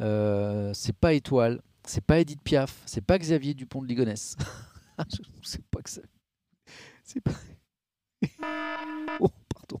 Euh, 0.00 0.72
c'est 0.74 0.92
pas 0.92 1.14
Étoile. 1.14 1.62
C'est 1.84 2.02
pas 2.04 2.20
Edith 2.20 2.42
Piaf. 2.42 2.82
C'est 2.86 3.00
pas 3.00 3.18
Xavier 3.18 3.54
Dupont 3.54 3.82
de 3.82 3.86
Ligonnès. 3.86 4.36
sais 5.42 5.62
pas 5.70 5.80
que 5.80 5.90
ça. 5.90 6.02
C'est 7.02 7.20
pas. 7.20 7.32
oh, 9.20 9.30
pardon. 9.48 9.80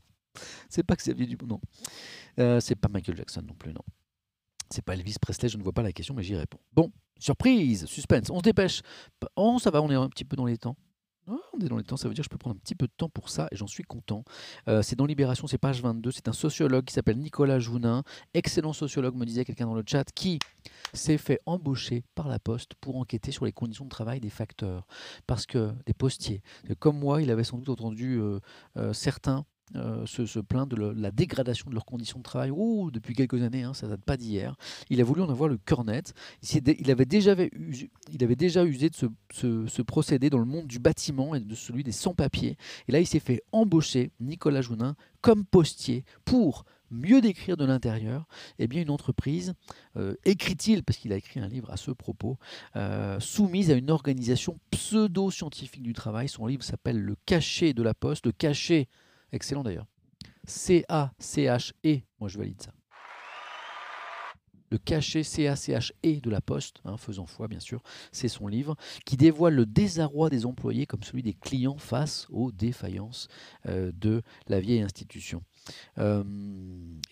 C'est 0.68 0.84
pas 0.84 0.96
Xavier 0.96 1.26
Dupont. 1.26 1.46
Non. 1.46 1.60
Euh, 2.38 2.60
c'est 2.60 2.76
pas 2.76 2.88
Michael 2.88 3.16
Jackson 3.16 3.42
non 3.42 3.54
plus. 3.54 3.72
Non. 3.72 3.84
C'est 4.70 4.82
pas 4.82 4.94
Elvis 4.94 5.16
Presley. 5.20 5.48
Je 5.48 5.58
ne 5.58 5.62
vois 5.62 5.72
pas 5.72 5.82
la 5.82 5.92
question, 5.92 6.14
mais 6.14 6.22
j'y 6.22 6.36
réponds. 6.36 6.58
Bon, 6.72 6.92
Surprise, 7.18 7.86
suspense, 7.86 8.30
on 8.30 8.38
se 8.38 8.42
dépêche. 8.42 8.82
Oh, 9.34 9.58
ça 9.60 9.70
va, 9.70 9.82
on 9.82 9.90
est 9.90 9.94
un 9.94 10.08
petit 10.08 10.24
peu 10.24 10.36
dans 10.36 10.46
les 10.46 10.56
temps. 10.56 10.76
Oh, 11.26 11.40
on 11.52 11.60
est 11.60 11.68
dans 11.68 11.76
les 11.76 11.84
temps, 11.84 11.96
ça 11.96 12.08
veut 12.08 12.14
dire 12.14 12.22
que 12.22 12.26
je 12.26 12.30
peux 12.30 12.38
prendre 12.38 12.56
un 12.56 12.58
petit 12.58 12.74
peu 12.74 12.86
de 12.86 12.92
temps 12.96 13.10
pour 13.10 13.28
ça 13.28 13.48
et 13.50 13.56
j'en 13.56 13.66
suis 13.66 13.82
content. 13.82 14.24
Euh, 14.66 14.80
c'est 14.80 14.96
dans 14.96 15.04
Libération, 15.04 15.46
c'est 15.46 15.58
page 15.58 15.82
22. 15.82 16.10
C'est 16.12 16.28
un 16.28 16.32
sociologue 16.32 16.84
qui 16.84 16.94
s'appelle 16.94 17.18
Nicolas 17.18 17.58
Jounin, 17.58 18.02
excellent 18.32 18.72
sociologue, 18.72 19.14
me 19.14 19.26
disait 19.26 19.44
quelqu'un 19.44 19.66
dans 19.66 19.74
le 19.74 19.82
chat, 19.84 20.04
qui 20.12 20.38
s'est 20.94 21.18
fait 21.18 21.40
embaucher 21.44 22.04
par 22.14 22.28
la 22.28 22.38
Poste 22.38 22.74
pour 22.80 22.96
enquêter 22.96 23.30
sur 23.30 23.44
les 23.44 23.52
conditions 23.52 23.84
de 23.84 23.90
travail 23.90 24.20
des 24.20 24.30
facteurs. 24.30 24.86
Parce 25.26 25.44
que 25.44 25.72
des 25.84 25.92
postiers, 25.92 26.42
comme 26.78 26.98
moi, 26.98 27.20
il 27.20 27.30
avait 27.30 27.44
sans 27.44 27.58
doute 27.58 27.68
entendu 27.68 28.18
euh, 28.20 28.38
euh, 28.78 28.92
certains 28.94 29.44
euh, 29.74 30.06
se, 30.06 30.40
plaint 30.40 30.68
de 30.68 30.76
la 30.76 31.10
dégradation 31.10 31.68
de 31.68 31.74
leurs 31.74 31.84
conditions 31.84 32.18
de 32.18 32.24
travail 32.24 32.50
oh, 32.54 32.90
depuis 32.90 33.14
quelques 33.14 33.42
années, 33.42 33.62
hein, 33.62 33.74
ça 33.74 33.86
date 33.86 34.02
pas 34.02 34.16
d'hier. 34.16 34.56
Il 34.90 35.00
a 35.00 35.04
voulu 35.04 35.22
en 35.22 35.28
avoir 35.28 35.48
le 35.48 35.58
cœur 35.58 35.84
net. 35.84 36.14
Il, 36.42 36.90
avait 36.90 37.04
déjà, 37.04 37.34
il 38.12 38.24
avait 38.24 38.36
déjà 38.36 38.64
usé 38.64 38.90
de 38.90 38.96
ce, 38.96 39.82
procédé 39.82 40.30
dans 40.30 40.38
le 40.38 40.44
monde 40.44 40.66
du 40.66 40.78
bâtiment 40.78 41.34
et 41.34 41.40
de 41.40 41.54
celui 41.54 41.84
des 41.84 41.92
sans-papiers. 41.92 42.56
Et 42.88 42.92
là, 42.92 43.00
il 43.00 43.06
s'est 43.06 43.20
fait 43.20 43.42
embaucher, 43.52 44.10
Nicolas 44.20 44.62
Jounin, 44.62 44.94
comme 45.20 45.44
postier 45.44 46.04
pour 46.24 46.64
mieux 46.90 47.20
décrire 47.20 47.56
de 47.56 47.64
l'intérieur, 47.64 48.26
eh 48.58 48.66
bien 48.66 48.82
une 48.82 48.90
entreprise, 48.90 49.54
euh, 49.96 50.14
écrit-il, 50.24 50.82
parce 50.82 50.98
qu'il 50.98 51.12
a 51.12 51.16
écrit 51.16 51.40
un 51.40 51.48
livre 51.48 51.70
à 51.70 51.76
ce 51.76 51.90
propos, 51.90 52.38
euh, 52.76 53.20
soumise 53.20 53.70
à 53.70 53.74
une 53.74 53.90
organisation 53.90 54.58
pseudo-scientifique 54.70 55.82
du 55.82 55.92
travail. 55.92 56.28
Son 56.28 56.46
livre 56.46 56.62
s'appelle 56.62 56.98
Le 56.98 57.16
cachet 57.26 57.74
de 57.74 57.82
la 57.82 57.94
poste, 57.94 58.26
le 58.26 58.32
cachet 58.32 58.88
Excellent 59.32 59.62
d'ailleurs. 59.62 59.86
C-A-C-H-E, 60.46 62.00
moi 62.20 62.28
je 62.28 62.38
valide 62.38 62.62
ça. 62.62 62.72
Le 64.70 64.78
cachet 64.78 65.22
C-A-C-H-E 65.22 66.20
de 66.20 66.30
la 66.30 66.40
Poste, 66.40 66.80
hein, 66.84 66.96
faisant 66.96 67.26
foi 67.26 67.48
bien 67.48 67.60
sûr, 67.60 67.82
c'est 68.12 68.28
son 68.28 68.48
livre, 68.48 68.76
qui 69.06 69.16
dévoile 69.16 69.54
le 69.54 69.66
désarroi 69.66 70.28
des 70.28 70.44
employés 70.44 70.86
comme 70.86 71.02
celui 71.02 71.22
des 71.22 71.32
clients 71.32 71.78
face 71.78 72.26
aux 72.30 72.52
défaillances 72.52 73.28
euh, 73.66 73.92
de 73.94 74.22
la 74.46 74.60
vieille 74.60 74.82
institution. 74.82 75.42
Euh, 75.98 76.22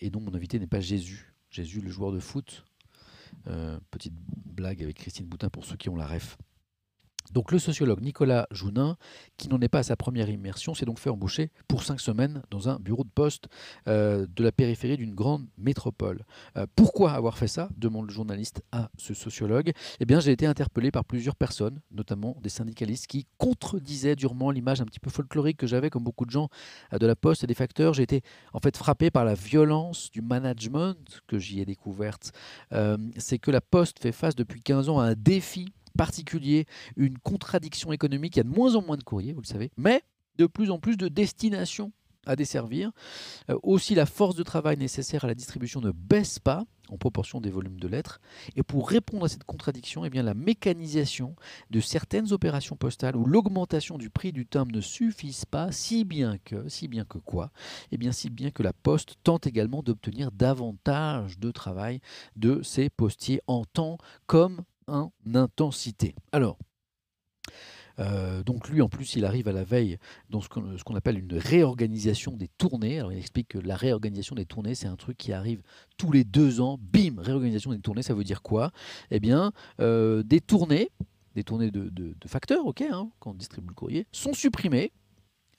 et 0.01 0.09
dont 0.09 0.19
mon 0.19 0.33
invité 0.35 0.59
n'est 0.59 0.67
pas 0.67 0.81
Jésus. 0.81 1.33
Jésus, 1.49 1.81
le 1.81 1.89
joueur 1.89 2.11
de 2.11 2.19
foot. 2.19 2.65
Euh, 3.47 3.79
petite 3.91 4.13
blague 4.45 4.83
avec 4.83 4.97
Christine 4.97 5.25
Boutin 5.25 5.49
pour 5.49 5.65
ceux 5.65 5.75
qui 5.75 5.89
ont 5.89 5.95
la 5.95 6.07
ref. 6.07 6.37
Donc 7.33 7.51
le 7.51 7.59
sociologue 7.59 8.01
Nicolas 8.01 8.47
Jounin, 8.51 8.97
qui 9.37 9.49
n'en 9.49 9.59
est 9.61 9.67
pas 9.67 9.79
à 9.79 9.83
sa 9.83 9.95
première 9.95 10.29
immersion, 10.29 10.73
s'est 10.73 10.85
donc 10.85 10.99
fait 10.99 11.09
embaucher 11.09 11.51
pour 11.67 11.83
cinq 11.83 11.99
semaines 11.99 12.41
dans 12.49 12.69
un 12.69 12.79
bureau 12.79 13.03
de 13.03 13.09
poste 13.09 13.47
euh, 13.87 14.25
de 14.35 14.43
la 14.43 14.51
périphérie 14.51 14.97
d'une 14.97 15.13
grande 15.13 15.47
métropole. 15.57 16.23
Euh, 16.57 16.65
pourquoi 16.75 17.11
avoir 17.11 17.37
fait 17.37 17.47
ça? 17.47 17.69
demande 17.77 18.07
le 18.07 18.13
journaliste 18.13 18.63
à 18.71 18.89
ce 18.97 19.13
sociologue. 19.13 19.71
Eh 19.99 20.05
bien, 20.05 20.19
j'ai 20.19 20.31
été 20.31 20.45
interpellé 20.45 20.91
par 20.91 21.05
plusieurs 21.05 21.35
personnes, 21.35 21.81
notamment 21.91 22.37
des 22.41 22.49
syndicalistes, 22.49 23.07
qui 23.07 23.27
contredisaient 23.37 24.15
durement 24.15 24.51
l'image 24.51 24.81
un 24.81 24.85
petit 24.85 24.99
peu 24.99 25.09
folklorique 25.09 25.57
que 25.57 25.67
j'avais, 25.67 25.89
comme 25.89 26.03
beaucoup 26.03 26.25
de 26.25 26.31
gens, 26.31 26.49
euh, 26.93 26.97
de 26.97 27.05
la 27.05 27.15
poste 27.15 27.43
et 27.43 27.47
des 27.47 27.53
facteurs. 27.53 27.93
J'ai 27.93 28.03
été 28.03 28.21
en 28.53 28.59
fait 28.59 28.75
frappé 28.77 29.11
par 29.11 29.25
la 29.25 29.33
violence 29.33 30.11
du 30.11 30.21
management 30.21 31.21
que 31.27 31.37
j'y 31.37 31.59
ai 31.59 31.65
découverte. 31.65 32.31
C'est 33.17 33.39
que 33.39 33.51
la 33.51 33.61
poste 33.61 33.99
fait 33.99 34.11
face 34.11 34.35
depuis 34.35 34.61
15 34.61 34.89
ans 34.89 34.99
à 34.99 35.05
un 35.05 35.13
défi 35.15 35.73
particulier, 35.97 36.65
une 36.95 37.17
contradiction 37.17 37.91
économique. 37.91 38.35
Il 38.35 38.39
y 38.39 38.41
a 38.41 38.43
de 38.43 38.49
moins 38.49 38.75
en 38.75 38.81
moins 38.81 38.97
de 38.97 39.03
courriers, 39.03 39.33
vous 39.33 39.41
le 39.41 39.47
savez, 39.47 39.71
mais 39.77 40.03
de 40.37 40.45
plus 40.45 40.71
en 40.71 40.79
plus 40.79 40.97
de 40.97 41.07
destinations 41.07 41.91
à 42.27 42.35
desservir. 42.35 42.91
Euh, 43.49 43.57
aussi, 43.63 43.95
la 43.95 44.05
force 44.05 44.35
de 44.35 44.43
travail 44.43 44.77
nécessaire 44.77 45.23
à 45.23 45.27
la 45.27 45.35
distribution 45.35 45.81
ne 45.81 45.91
baisse 45.91 46.39
pas 46.39 46.65
en 46.89 46.97
proportion 46.97 47.41
des 47.41 47.49
volumes 47.49 47.79
de 47.79 47.87
lettres. 47.87 48.21
Et 48.55 48.63
pour 48.63 48.89
répondre 48.89 49.25
à 49.25 49.29
cette 49.29 49.43
contradiction, 49.43 50.05
eh 50.05 50.09
bien, 50.09 50.23
la 50.23 50.33
mécanisation 50.33 51.35
de 51.69 51.79
certaines 51.79 52.31
opérations 52.31 52.77
postales 52.77 53.17
ou 53.17 53.25
l'augmentation 53.25 53.97
du 53.97 54.09
prix 54.09 54.31
du 54.31 54.45
timbre 54.45 54.71
ne 54.73 54.81
suffisent 54.81 55.45
pas, 55.45 55.71
si 55.71 56.05
bien 56.05 56.37
que, 56.45 56.69
si 56.69 56.87
bien 56.87 57.03
que 57.03 57.17
quoi? 57.17 57.51
Eh 57.91 57.97
bien, 57.97 58.11
si 58.11 58.29
bien 58.29 58.51
que 58.51 58.63
la 58.63 58.73
Poste 58.73 59.15
tente 59.23 59.47
également 59.47 59.83
d'obtenir 59.83 60.31
davantage 60.31 61.39
de 61.39 61.51
travail 61.51 61.99
de 62.35 62.61
ses 62.61 62.89
postiers 62.89 63.41
en 63.47 63.65
temps 63.65 63.97
comme 64.25 64.63
en 64.87 65.11
intensité. 65.33 66.15
Alors, 66.31 66.57
euh, 67.99 68.43
donc 68.43 68.69
lui, 68.69 68.81
en 68.81 68.89
plus, 68.89 69.15
il 69.15 69.25
arrive 69.25 69.47
à 69.47 69.51
la 69.51 69.63
veille 69.63 69.97
dans 70.29 70.41
ce 70.41 70.47
qu'on 70.49 70.95
appelle 70.95 71.17
une 71.17 71.37
réorganisation 71.37 72.33
des 72.33 72.47
tournées. 72.57 72.99
Alors 72.99 73.11
il 73.11 73.17
explique 73.17 73.49
que 73.49 73.57
la 73.57 73.75
réorganisation 73.75 74.35
des 74.35 74.45
tournées, 74.45 74.75
c'est 74.75 74.87
un 74.87 74.95
truc 74.95 75.17
qui 75.17 75.33
arrive 75.33 75.61
tous 75.97 76.11
les 76.11 76.23
deux 76.23 76.61
ans. 76.61 76.77
Bim, 76.79 77.15
réorganisation 77.17 77.71
des 77.71 77.79
tournées, 77.79 78.03
ça 78.03 78.13
veut 78.13 78.23
dire 78.23 78.41
quoi? 78.41 78.71
Eh 79.11 79.19
bien, 79.19 79.51
euh, 79.79 80.23
des 80.23 80.41
tournées, 80.41 80.89
des 81.35 81.43
tournées 81.43 81.71
de, 81.71 82.15
facteurs, 82.27 82.65
ok, 82.65 82.81
hein, 82.81 83.09
quand 83.19 83.31
on 83.31 83.35
distribue 83.35 83.69
le 83.69 83.75
courrier, 83.75 84.07
sont 84.11 84.33
supprimées 84.33 84.91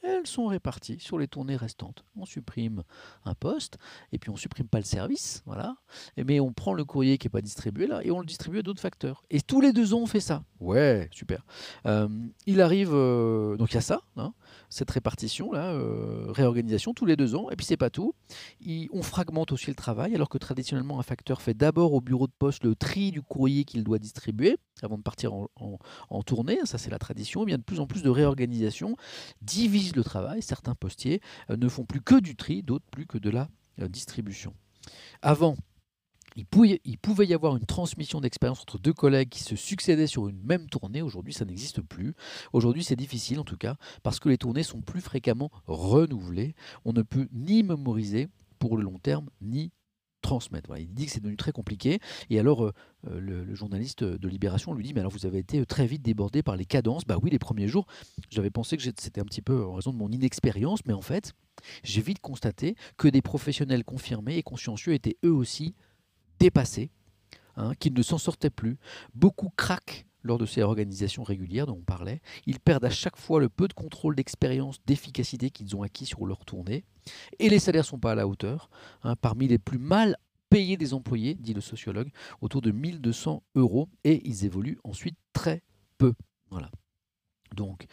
elles 0.02 0.26
sont 0.26 0.46
réparties 0.46 0.98
sur 1.00 1.18
les 1.18 1.28
tournées 1.28 1.56
restantes. 1.56 2.04
On 2.16 2.24
supprime 2.24 2.82
un 3.24 3.34
poste 3.34 3.78
et 4.12 4.18
puis 4.18 4.30
on 4.30 4.36
supprime 4.36 4.68
pas 4.68 4.78
le 4.78 4.84
service, 4.84 5.42
voilà. 5.46 5.76
Mais 6.16 6.40
on 6.40 6.52
prend 6.52 6.74
le 6.74 6.84
courrier 6.84 7.18
qui 7.18 7.26
n'est 7.26 7.30
pas 7.30 7.40
distribué 7.40 7.86
là 7.86 8.00
et 8.04 8.10
on 8.10 8.20
le 8.20 8.26
distribue 8.26 8.58
à 8.58 8.62
d'autres 8.62 8.80
facteurs. 8.80 9.24
Et 9.30 9.40
tous 9.40 9.60
les 9.60 9.72
deux 9.72 9.94
ans 9.94 10.00
on 10.00 10.06
fait 10.06 10.20
ça. 10.20 10.44
Ouais, 10.60 11.08
super. 11.12 11.44
Euh, 11.86 12.08
il 12.46 12.60
arrive, 12.60 12.90
euh, 12.92 13.56
donc 13.56 13.72
il 13.72 13.74
y 13.74 13.78
a 13.78 13.82
ça, 13.82 14.02
hein, 14.16 14.32
cette 14.70 14.90
répartition 14.90 15.52
là, 15.52 15.72
euh, 15.72 16.26
réorganisation 16.28 16.94
tous 16.94 17.06
les 17.06 17.16
deux 17.16 17.34
ans. 17.34 17.50
Et 17.50 17.56
puis 17.56 17.66
c'est 17.66 17.76
pas 17.76 17.90
tout. 17.90 18.14
on 18.92 19.02
fragmente 19.02 19.52
aussi 19.52 19.68
le 19.68 19.74
travail 19.74 20.14
alors 20.14 20.28
que 20.28 20.38
traditionnellement 20.38 20.98
un 20.98 21.02
facteur 21.02 21.42
fait 21.42 21.54
d'abord 21.54 21.92
au 21.94 22.00
bureau 22.00 22.26
de 22.26 22.32
poste 22.38 22.64
le 22.64 22.74
tri 22.74 23.10
du 23.10 23.22
courrier 23.22 23.64
qu'il 23.64 23.84
doit 23.84 23.98
distribuer 23.98 24.56
avant 24.82 24.98
de 24.98 25.02
partir 25.02 25.32
en, 25.34 26.22
tournée. 26.22 26.58
Ça 26.64 26.78
c'est 26.78 26.90
la 26.90 26.98
tradition. 26.98 27.42
Et 27.42 27.46
bien 27.46 27.58
de 27.58 27.62
plus 27.62 27.80
en 27.80 27.86
plus 27.86 28.02
de 28.02 28.10
réorganisation 28.10 28.96
divise 29.42 29.96
le 29.96 30.04
travail. 30.04 30.42
Certains 30.42 30.74
postiers 30.74 31.20
ne 31.48 31.68
font 31.68 31.84
plus 31.84 32.00
que 32.00 32.20
du 32.20 32.36
tri, 32.36 32.62
d'autres 32.62 32.86
plus 32.90 33.06
que 33.06 33.18
de 33.18 33.30
la 33.30 33.48
distribution. 33.88 34.52
Avant, 35.22 35.56
il 36.36 36.46
pouvait, 36.46 37.26
y 37.26 37.34
avoir 37.34 37.56
une 37.56 37.66
transmission 37.66 38.20
d'expérience 38.20 38.60
entre 38.60 38.78
deux 38.78 38.92
collègues 38.92 39.28
qui 39.28 39.42
se 39.42 39.56
succédaient 39.56 40.06
sur 40.06 40.28
une 40.28 40.40
même 40.42 40.68
tournée. 40.68 41.02
Aujourd'hui, 41.02 41.32
ça 41.32 41.44
n'existe 41.44 41.80
plus. 41.80 42.14
Aujourd'hui, 42.52 42.84
c'est 42.84 42.96
difficile 42.96 43.40
en 43.40 43.44
tout 43.44 43.56
cas, 43.56 43.76
parce 44.02 44.20
que 44.20 44.28
les 44.28 44.38
tournées 44.38 44.62
sont 44.62 44.80
plus 44.80 45.00
fréquemment 45.00 45.50
renouvelées. 45.66 46.54
On 46.84 46.92
ne 46.92 47.02
peut 47.02 47.28
ni 47.32 47.62
mémoriser 47.62 48.28
pour 48.58 48.76
le 48.76 48.84
long 48.84 48.98
terme, 48.98 49.28
ni 49.40 49.72
transmettre. 50.20 50.76
il 50.76 50.92
dit 50.92 51.06
que 51.06 51.12
c'est 51.12 51.20
devenu 51.20 51.36
très 51.36 51.52
compliqué. 51.52 52.00
Et 52.28 52.38
alors, 52.38 52.64
euh, 52.64 52.72
euh, 53.08 53.20
le, 53.20 53.54
journaliste 53.54 54.04
de 54.04 54.28
Libération 54.28 54.74
lui 54.74 54.84
dit 54.84 54.92
Mais 54.92 55.00
alors, 55.00 55.12
vous 55.12 55.26
avez 55.26 55.38
été 55.38 55.64
très 55.64 55.86
vite 55.86 56.02
débordé 56.02 56.42
par 56.42 56.56
les 56.56 56.64
cadences. 56.64 57.04
Bah 57.06 57.18
oui, 57.22 57.30
les 57.30 57.38
premiers 57.38 57.68
jours, 57.68 57.86
j'avais 58.30 58.50
pensé 58.50 58.76
que 58.76 58.82
c'était 58.82 59.20
un 59.20 59.24
petit 59.24 59.42
peu 59.42 59.64
en 59.64 59.74
raison 59.74 59.92
de 59.92 59.96
mon 59.96 60.10
inexpérience, 60.10 60.80
mais 60.86 60.92
en 60.92 61.02
fait, 61.02 61.32
j'ai 61.82 62.02
vite 62.02 62.18
constaté 62.20 62.74
que 62.96 63.08
des 63.08 63.22
professionnels 63.22 63.84
confirmés 63.84 64.36
et 64.36 64.42
consciencieux 64.42 64.92
étaient 64.92 65.16
eux 65.24 65.32
aussi 65.32 65.74
dépassés, 66.38 66.90
hein, 67.56 67.72
qu'ils 67.78 67.94
ne 67.94 68.02
s'en 68.02 68.18
sortaient 68.18 68.50
plus. 68.50 68.78
Beaucoup 69.14 69.50
craquent 69.56 70.06
lors 70.22 70.38
de 70.38 70.46
ces 70.46 70.62
organisations 70.62 71.22
régulières 71.22 71.66
dont 71.66 71.78
on 71.78 71.84
parlait. 71.84 72.20
Ils 72.46 72.60
perdent 72.60 72.84
à 72.84 72.90
chaque 72.90 73.16
fois 73.16 73.40
le 73.40 73.48
peu 73.48 73.68
de 73.68 73.72
contrôle, 73.72 74.16
d'expérience, 74.16 74.78
d'efficacité 74.86 75.50
qu'ils 75.50 75.76
ont 75.76 75.82
acquis 75.82 76.06
sur 76.06 76.26
leur 76.26 76.44
tournée. 76.44 76.84
Et 77.38 77.48
les 77.48 77.58
salaires 77.58 77.82
ne 77.82 77.86
sont 77.86 77.98
pas 77.98 78.12
à 78.12 78.14
la 78.14 78.28
hauteur. 78.28 78.70
Hein. 79.02 79.16
parmi 79.16 79.48
les 79.48 79.58
plus 79.58 79.78
mal 79.78 80.16
payés 80.50 80.76
des 80.76 80.94
employés, 80.94 81.34
dit 81.34 81.54
le 81.54 81.60
sociologue, 81.60 82.10
autour 82.40 82.62
de 82.62 82.70
1200 82.70 83.42
euros. 83.54 83.88
Et 84.04 84.26
ils 84.28 84.44
évoluent 84.44 84.78
ensuite 84.84 85.16
très 85.32 85.62
peu. 85.98 86.14
Voilà. 86.50 86.70
Donc, 87.54 87.86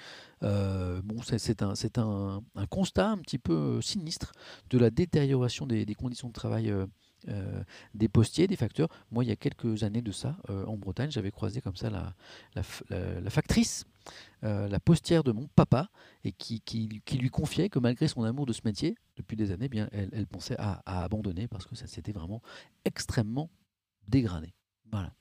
euh, 0.43 1.01
c'est 1.37 1.61
un, 1.61 2.41
constat 2.69 3.09
un 3.11 3.17
petit 3.17 3.39
peu 3.39 3.81
sinistre 3.81 4.33
de 4.69 4.77
la 4.77 4.89
détérioration 4.89 5.65
des, 5.65 5.85
des 5.85 5.95
conditions 5.95 6.27
de 6.27 6.33
travail 6.33 6.69
euh, 6.69 6.85
euh, 7.27 7.63
des 7.93 8.07
postiers, 8.07 8.47
des 8.47 8.55
facteurs. 8.55 8.89
Moi, 9.11 9.23
il 9.23 9.27
y 9.27 9.31
a 9.31 9.35
quelques 9.35 9.83
années 9.83 10.01
de 10.01 10.11
ça, 10.11 10.37
euh, 10.49 10.65
en 10.65 10.77
Bretagne, 10.77 11.09
j'avais 11.11 11.31
croisé 11.31 11.61
comme 11.61 11.75
ça 11.75 11.89
la, 11.89 12.63
factrice, 13.29 13.85
euh, 14.43 14.67
la 14.67 14.79
postière 14.79 15.23
de 15.23 15.31
mon 15.31 15.47
papa, 15.47 15.89
et 16.23 16.31
qui, 16.31 16.61
lui 17.13 17.29
confiait 17.29 17.69
que 17.69 17.79
malgré 17.79 18.07
son 18.07 18.23
amour 18.23 18.45
de 18.45 18.53
ce 18.53 18.61
métier, 18.65 18.95
depuis 19.17 19.35
des 19.35 19.51
années, 19.51 19.69
bien, 19.69 19.89
elle, 19.91 20.27
pensait 20.27 20.55
à, 20.59 20.81
abandonner 21.03 21.47
parce 21.47 21.65
que 21.65 21.75
ça 21.75 21.87
s'était 21.87 22.11
vraiment 22.11 22.41
extrêmement 22.83 23.49
dégradé. 24.07 24.53
Voilà. 24.91 25.11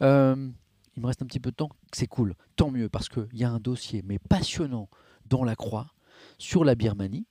il 0.00 1.00
me 1.00 1.06
reste 1.06 1.22
un 1.22 1.26
petit 1.26 1.40
peu 1.40 1.50
de 1.50 1.56
temps, 1.56 1.70
c'est 1.92 2.08
cool, 2.08 2.34
tant 2.56 2.70
mieux, 2.70 2.88
parce 2.88 3.08
qu'il 3.08 3.34
y 3.34 3.44
a 3.44 3.50
un 3.50 3.60
dossier, 3.60 4.02
mais 4.04 4.18
passionnant, 4.18 4.88
dans 5.26 5.44
la 5.44 5.54
croix, 5.54 5.94
sur 6.38 6.64
la 6.64 6.74
Birmanie. 6.74 7.26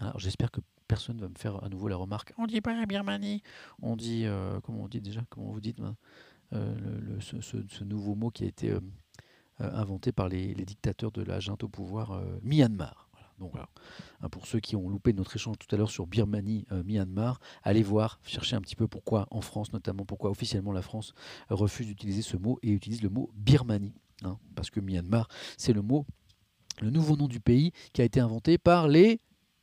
Alors 0.00 0.18
j'espère 0.18 0.50
que 0.50 0.60
personne 0.90 1.18
ne 1.18 1.20
va 1.20 1.28
me 1.28 1.38
faire 1.38 1.62
à 1.62 1.68
nouveau 1.68 1.86
la 1.86 1.94
remarque. 1.94 2.32
On 2.36 2.48
dit 2.48 2.60
pas 2.60 2.74
la 2.74 2.84
Birmanie, 2.84 3.44
on 3.80 3.94
dit, 3.94 4.24
euh, 4.24 4.58
comment 4.60 4.82
on 4.82 4.88
dit 4.88 5.00
déjà, 5.00 5.20
comment 5.30 5.52
vous 5.52 5.60
dites, 5.60 5.78
euh, 6.52 7.20
ce, 7.20 7.84
nouveau 7.84 8.16
mot 8.16 8.30
qui 8.30 8.42
a 8.42 8.48
été 8.48 8.70
euh, 8.72 8.80
inventé 9.60 10.10
par 10.10 10.28
les, 10.28 10.52
dictateurs 10.52 11.12
de 11.12 11.22
la 11.22 11.38
junte 11.38 11.62
au 11.62 11.68
pouvoir, 11.68 12.20
Myanmar. 12.42 13.08
Hein, 13.40 14.28
pour 14.28 14.46
ceux 14.46 14.58
qui 14.58 14.76
ont 14.76 14.88
loupé 14.90 15.14
notre 15.14 15.34
échange 15.36 15.56
tout 15.58 15.74
à 15.74 15.78
l'heure 15.78 15.90
sur 15.90 16.06
Birmanie, 16.06 16.66
Myanmar, 16.84 17.40
allez 17.62 17.82
voir, 17.82 18.18
cherchez 18.24 18.56
un 18.56 18.60
petit 18.60 18.76
peu 18.76 18.86
pourquoi 18.88 19.28
en 19.30 19.40
France 19.40 19.72
notamment, 19.72 20.04
pourquoi 20.04 20.28
officiellement 20.30 20.72
la 20.72 20.82
France 20.82 21.14
refuse 21.48 21.86
d'utiliser 21.86 22.20
ce 22.20 22.36
mot 22.36 22.58
et 22.62 22.70
utilise 22.70 23.00
le 23.00 23.08
mot 23.08 23.30
Birmanie. 23.34 23.94
Hein, 24.24 24.38
parce 24.56 24.68
que 24.70 24.80
Myanmar, 24.80 25.28
c'est 25.56 25.72
le 25.72 25.80
mot, 25.80 26.04
le 26.82 26.90
nouveau 26.90 27.16
nom 27.16 27.28
du 27.28 27.40
pays 27.40 27.72
qui 27.94 28.02
a 28.02 28.04
été 28.04 28.20
inventé 28.20 28.58
par 28.58 28.88
les 28.88 29.20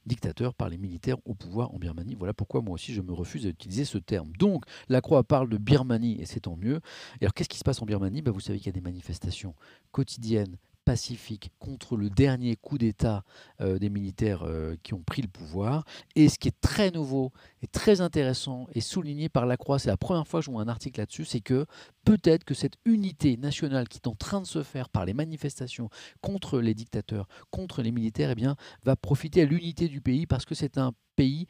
dictateur 0.08 0.54
par 0.54 0.70
les 0.70 0.78
militaires 0.78 1.18
au 1.26 1.36
pouvoir 1.36 1.74
en 1.74 1.78
Birmanie. 1.78 2.16
Voilà 2.16 2.34
pourquoi 2.34 2.62
moi 2.62 2.74
aussi 2.74 2.94
je 2.94 3.02
me 3.02 3.14
refuse 3.14 3.46
à 3.46 3.50
utiliser 3.50 3.86
ce 3.86 3.98
terme. 3.98 4.32
Donc 4.38 4.66
la 4.90 5.02
Croix 5.02 5.24
parle 5.24 5.50
de 5.50 5.58
Birmanie 5.58 6.20
et 6.22 6.26
c'est 6.26 6.42
tant 6.42 6.56
mieux. 6.56 6.80
Alors 7.22 7.34
qu'est-ce 7.34 7.50
qui 7.50 7.58
se 7.58 7.64
passe 7.64 7.82
en 7.82 7.86
Birmanie? 7.86 8.22
Bah, 8.22 8.32
Vous 8.32 8.40
savez 8.40 8.58
qu'il 8.58 8.68
y 8.68 8.70
a 8.70 8.74
des 8.74 8.82
manifestations 8.82 9.54
quotidiennes 9.92 10.58
pacifique 10.88 11.52
contre 11.60 11.98
le 11.98 12.10
dernier 12.10 12.56
coup 12.56 12.78
d'État 12.78 13.26
euh, 13.60 13.78
des 13.78 13.90
militaires 13.90 14.44
euh, 14.44 14.78
qui 14.84 14.94
ont 14.94 15.04
pris 15.04 15.22
le 15.22 15.28
pouvoir. 15.28 15.84
Et 16.16 16.30
ce 16.30 16.40
qui 16.40 16.48
est 16.48 16.62
très 16.62 16.92
nouveau 16.92 17.34
et 17.62 17.68
très 17.68 18.00
intéressant 18.00 18.68
et 18.74 18.80
souligné 18.80 19.28
par 19.28 19.46
la 19.46 19.58
Croix, 19.58 19.80
c'est 19.80 19.90
la 19.90 19.98
première 19.98 20.26
fois 20.26 20.40
que 20.40 20.46
je 20.46 20.52
vois 20.52 20.62
un 20.62 20.70
article 20.70 21.02
là-dessus, 21.02 21.26
c'est 21.26 21.42
que 21.42 21.66
peut-être 22.06 22.46
que 22.46 22.54
cette 22.54 22.78
unité 22.86 23.36
nationale 23.36 23.90
qui 23.90 23.98
est 23.98 24.08
en 24.08 24.16
train 24.16 24.40
de 24.40 24.48
se 24.48 24.64
faire 24.64 24.88
par 24.88 25.04
les 25.04 25.14
manifestations 25.14 25.90
contre 26.22 26.62
les 26.62 26.74
dictateurs, 26.74 27.28
contre 27.52 27.82
les 27.82 27.92
militaires, 27.92 28.30
eh 28.32 28.36
bien, 28.36 28.56
va 28.86 28.96
profiter 28.96 29.42
à 29.42 29.46
l'unité 29.46 29.90
du 29.90 30.00
pays 30.00 30.26
parce 30.26 30.46
que 30.46 30.56
c'est 30.56 30.78
un 30.78 30.94
pays 31.18 31.48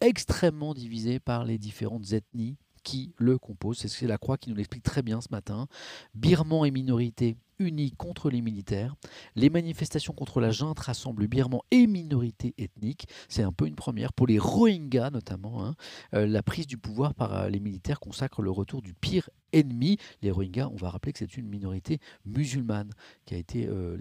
extrêmement 0.00 0.74
divisé 0.74 1.20
par 1.20 1.44
les 1.44 1.58
différentes 1.58 2.12
ethnies 2.12 2.56
qui 2.82 3.14
le 3.18 3.38
composent. 3.38 3.86
C'est 3.86 4.08
la 4.08 4.18
Croix 4.18 4.36
qui 4.36 4.50
nous 4.50 4.56
l'explique 4.56 4.82
très 4.82 5.02
bien 5.02 5.20
ce 5.20 5.28
matin. 5.30 5.68
Birman 6.14 6.66
et 6.66 6.72
minorité 6.72 7.36
unie 7.60 7.92
contre 7.92 8.30
les 8.30 8.40
militaires. 8.40 8.96
Les 9.36 9.50
manifestations 9.50 10.12
contre 10.12 10.40
la 10.40 10.50
junte 10.50 10.80
rassemblent 10.80 11.28
birmans 11.28 11.62
et 11.70 11.86
minorités 11.86 12.54
ethniques. 12.58 13.06
C'est 13.28 13.42
un 13.42 13.52
peu 13.52 13.66
une 13.66 13.76
première. 13.76 14.12
Pour 14.12 14.26
les 14.26 14.38
Rohingyas 14.38 15.10
notamment, 15.10 15.64
hein. 15.64 15.76
euh, 16.14 16.26
la 16.26 16.42
prise 16.42 16.66
du 16.66 16.78
pouvoir 16.78 17.14
par 17.14 17.34
euh, 17.34 17.48
les 17.48 17.60
militaires 17.60 18.00
consacre 18.00 18.42
le 18.42 18.50
retour 18.50 18.82
du 18.82 18.94
pire 18.94 19.30
ennemi. 19.52 19.98
Les 20.22 20.30
Rohingyas, 20.30 20.68
on 20.68 20.76
va 20.76 20.90
rappeler 20.90 21.12
que 21.12 21.18
c'est 21.18 21.36
une 21.36 21.48
minorité 21.48 21.98
musulmane 22.24 22.90
qui 23.26 23.34
a 23.34 23.38
été 23.38 23.66
euh, 23.68 23.96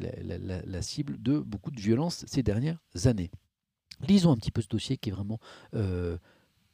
la, 0.66 0.82
cible 0.82 1.22
de 1.22 1.40
beaucoup 1.40 1.72
de 1.72 1.80
violences 1.80 2.26
ces 2.28 2.42
dernières 2.42 2.80
années. 3.06 3.30
Lisons 4.08 4.32
un 4.32 4.38
petit 4.38 4.52
peu 4.52 4.62
ce 4.62 4.70
dossier 4.70 4.98
qui 4.98 5.10
est 5.10 5.14
vraiment 5.14 5.40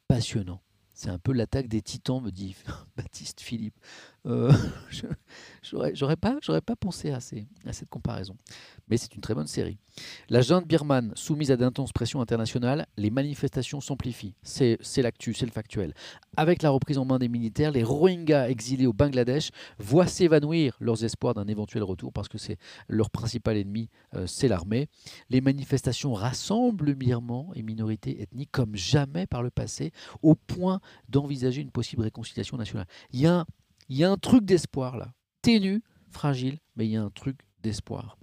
passionnant. 0.06 0.62
C'est 0.96 1.10
un 1.10 1.18
peu 1.18 1.32
l'attaque 1.32 1.68
des 1.68 1.82
titans, 1.82 2.22
me 2.22 2.30
dit 2.30 2.56
Baptiste 2.96 3.42
Philippe. 3.42 3.78
Euh, 4.26 4.52
j'aurais 5.62 6.16
pas, 6.16 6.38
pas 6.64 6.76
pensé 6.76 7.10
à, 7.10 7.20
cette 7.20 7.88
comparaison. 7.88 8.36
Mais 8.88 8.96
c'est 8.96 9.14
une 9.14 9.20
très 9.20 9.34
bonne 9.34 9.46
série. 9.46 9.78
La 10.28 10.40
junte 10.40 10.66
birmane, 10.66 11.12
soumise 11.14 11.50
à 11.50 11.56
d'intenses 11.56 11.92
pressions 11.92 12.20
internationales, 12.20 12.86
les 12.96 13.10
manifestations 13.10 13.80
s'amplifient. 13.80 14.34
C'est 14.42 14.78
l'actu, 14.98 15.34
c'est 15.34 15.46
le 15.46 15.52
factuel. 15.52 15.94
Avec 16.36 16.62
la 16.62 16.70
reprise 16.70 16.98
en 16.98 17.04
main 17.04 17.18
des 17.18 17.28
militaires, 17.28 17.70
les 17.70 17.82
Rohingyas 17.82 18.48
exilés 18.48 18.86
au 18.86 18.92
Bangladesh 18.92 19.50
voient 19.78 20.06
s'évanouir 20.06 20.76
leurs 20.80 21.04
espoirs 21.04 21.34
d'un 21.34 21.46
éventuel 21.46 21.82
retour 21.82 22.12
parce 22.12 22.28
que 22.28 22.38
c'est 22.38 22.58
leur 22.88 23.10
principal 23.10 23.56
ennemi, 23.56 23.88
euh, 24.14 24.26
c'est 24.26 24.48
l'armée. 24.48 24.88
Les 25.30 25.40
manifestations 25.40 26.12
rassemblent 26.12 26.94
Birmans 26.94 27.52
et 27.54 27.62
minorités 27.62 28.20
ethniques 28.22 28.52
comme 28.52 28.76
jamais 28.76 29.26
par 29.26 29.42
le 29.42 29.50
passé, 29.50 29.92
au 30.22 30.34
point 30.34 30.80
d'envisager 31.08 31.62
une 31.62 31.70
possible 31.70 32.02
réconciliation 32.02 32.56
nationale. 32.56 32.86
Il 33.12 33.20
y 33.20 33.26
a 33.26 33.46
il 33.88 33.96
y 33.96 34.04
a 34.04 34.10
un 34.10 34.16
truc 34.16 34.44
d'espoir 34.44 34.96
là. 34.96 35.12
Ténu, 35.42 35.82
fragile, 36.10 36.58
mais 36.76 36.86
il 36.86 36.90
y 36.92 36.96
a 36.96 37.02
un 37.02 37.10
truc 37.10 37.38
d'espoir. 37.62 38.18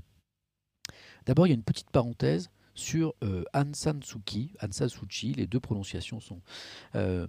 D'abord, 1.25 1.47
il 1.47 1.51
y 1.51 1.53
a 1.53 1.55
une 1.55 1.63
petite 1.63 1.89
parenthèse 1.89 2.49
sur 2.75 3.13
euh, 3.23 3.43
Aung 3.53 3.75
San 3.75 4.01
Suu 4.03 4.19
Kyi, 4.25 4.53
Aung 4.61 4.73
San 4.73 4.89
Suu 4.89 5.07
Kyi, 5.07 5.33
les 5.33 5.47
deux 5.47 5.59
prononciations 5.59 6.19
sont, 6.19 6.41
euh, 6.95 7.27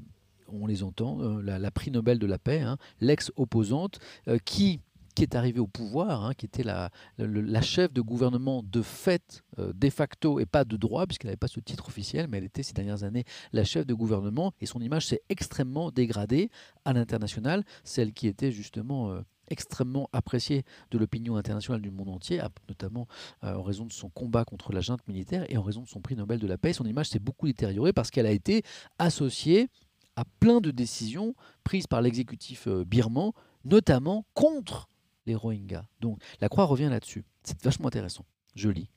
on 0.48 0.66
les 0.66 0.82
entend, 0.82 1.20
euh, 1.20 1.42
la, 1.42 1.70
prix 1.70 1.90
Nobel 1.90 2.18
de 2.18 2.26
la 2.26 2.38
paix, 2.38 2.60
hein, 2.60 2.78
l'ex-opposante, 3.00 4.00
qui 4.44 4.80
qui 5.14 5.22
est 5.22 5.34
arrivée 5.34 5.60
au 5.60 5.66
pouvoir, 5.66 6.24
hein, 6.24 6.34
qui 6.34 6.46
était 6.46 6.62
la, 6.62 6.90
la, 7.18 7.62
chef 7.62 7.92
de 7.92 8.00
gouvernement 8.00 8.62
de 8.64 8.82
fait, 8.82 9.44
euh, 9.58 9.72
de 9.72 9.90
facto 9.90 10.40
et 10.40 10.46
pas 10.46 10.64
de 10.64 10.76
droit, 10.76 11.06
puisqu'elle 11.06 11.28
n'avait 11.28 11.36
pas 11.36 11.48
ce 11.48 11.60
titre 11.60 11.88
officiel, 11.88 12.26
mais 12.28 12.38
elle 12.38 12.44
était 12.44 12.62
ces 12.62 12.72
dernières 12.72 13.04
années 13.04 13.24
la 13.52 13.64
chef 13.64 13.86
de 13.86 13.94
gouvernement, 13.94 14.52
et 14.60 14.66
son 14.66 14.80
image 14.80 15.06
s'est 15.06 15.22
extrêmement 15.28 15.90
dégradée 15.90 16.50
à 16.84 16.92
l'international, 16.92 17.64
celle 17.84 18.12
qui 18.12 18.26
était 18.26 18.52
justement... 18.52 19.10
Euh, 19.10 19.20
extrêmement 19.48 20.08
appréciée 20.14 20.64
de 20.90 20.96
l'opinion 20.96 21.36
internationale 21.36 21.82
du 21.82 21.90
monde 21.90 22.08
entier, 22.08 22.40
notamment 22.66 23.06
euh, 23.44 23.54
en 23.54 23.62
raison 23.62 23.84
de 23.84 23.92
son 23.92 24.08
combat 24.08 24.46
contre 24.46 24.72
la 24.72 24.80
junte 24.80 25.06
militaire 25.06 25.44
et 25.50 25.58
en 25.58 25.62
raison 25.62 25.82
de 25.82 25.86
son 25.86 26.00
prix 26.00 26.16
Nobel 26.16 26.38
de 26.38 26.46
la 26.46 26.56
paix. 26.56 26.72
Son 26.72 26.86
image 26.86 27.10
s'est 27.10 27.18
beaucoup 27.18 27.46
détériorée 27.46 27.92
parce 27.92 28.10
qu'elle 28.10 28.24
a 28.24 28.30
été 28.30 28.62
associée 28.98 29.68
à 30.16 30.24
plein 30.40 30.62
de 30.62 30.70
décisions 30.70 31.34
prises 31.62 31.86
par 31.86 32.00
l'exécutif 32.00 32.66
birman, 32.68 33.32
notamment 33.66 34.24
contre 34.32 34.88
les 35.26 35.34
Rohingyas. 35.34 35.86
Donc 36.00 36.18
la 36.40 36.48
croix 36.48 36.64
revient 36.64 36.88
là-dessus. 36.88 37.24
C'est 37.42 37.60
vachement 37.62 37.88
intéressant. 37.88 38.24
Je 38.54 38.68
lis. 38.68 38.90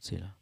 C'est 0.00 0.18
là. 0.18 0.36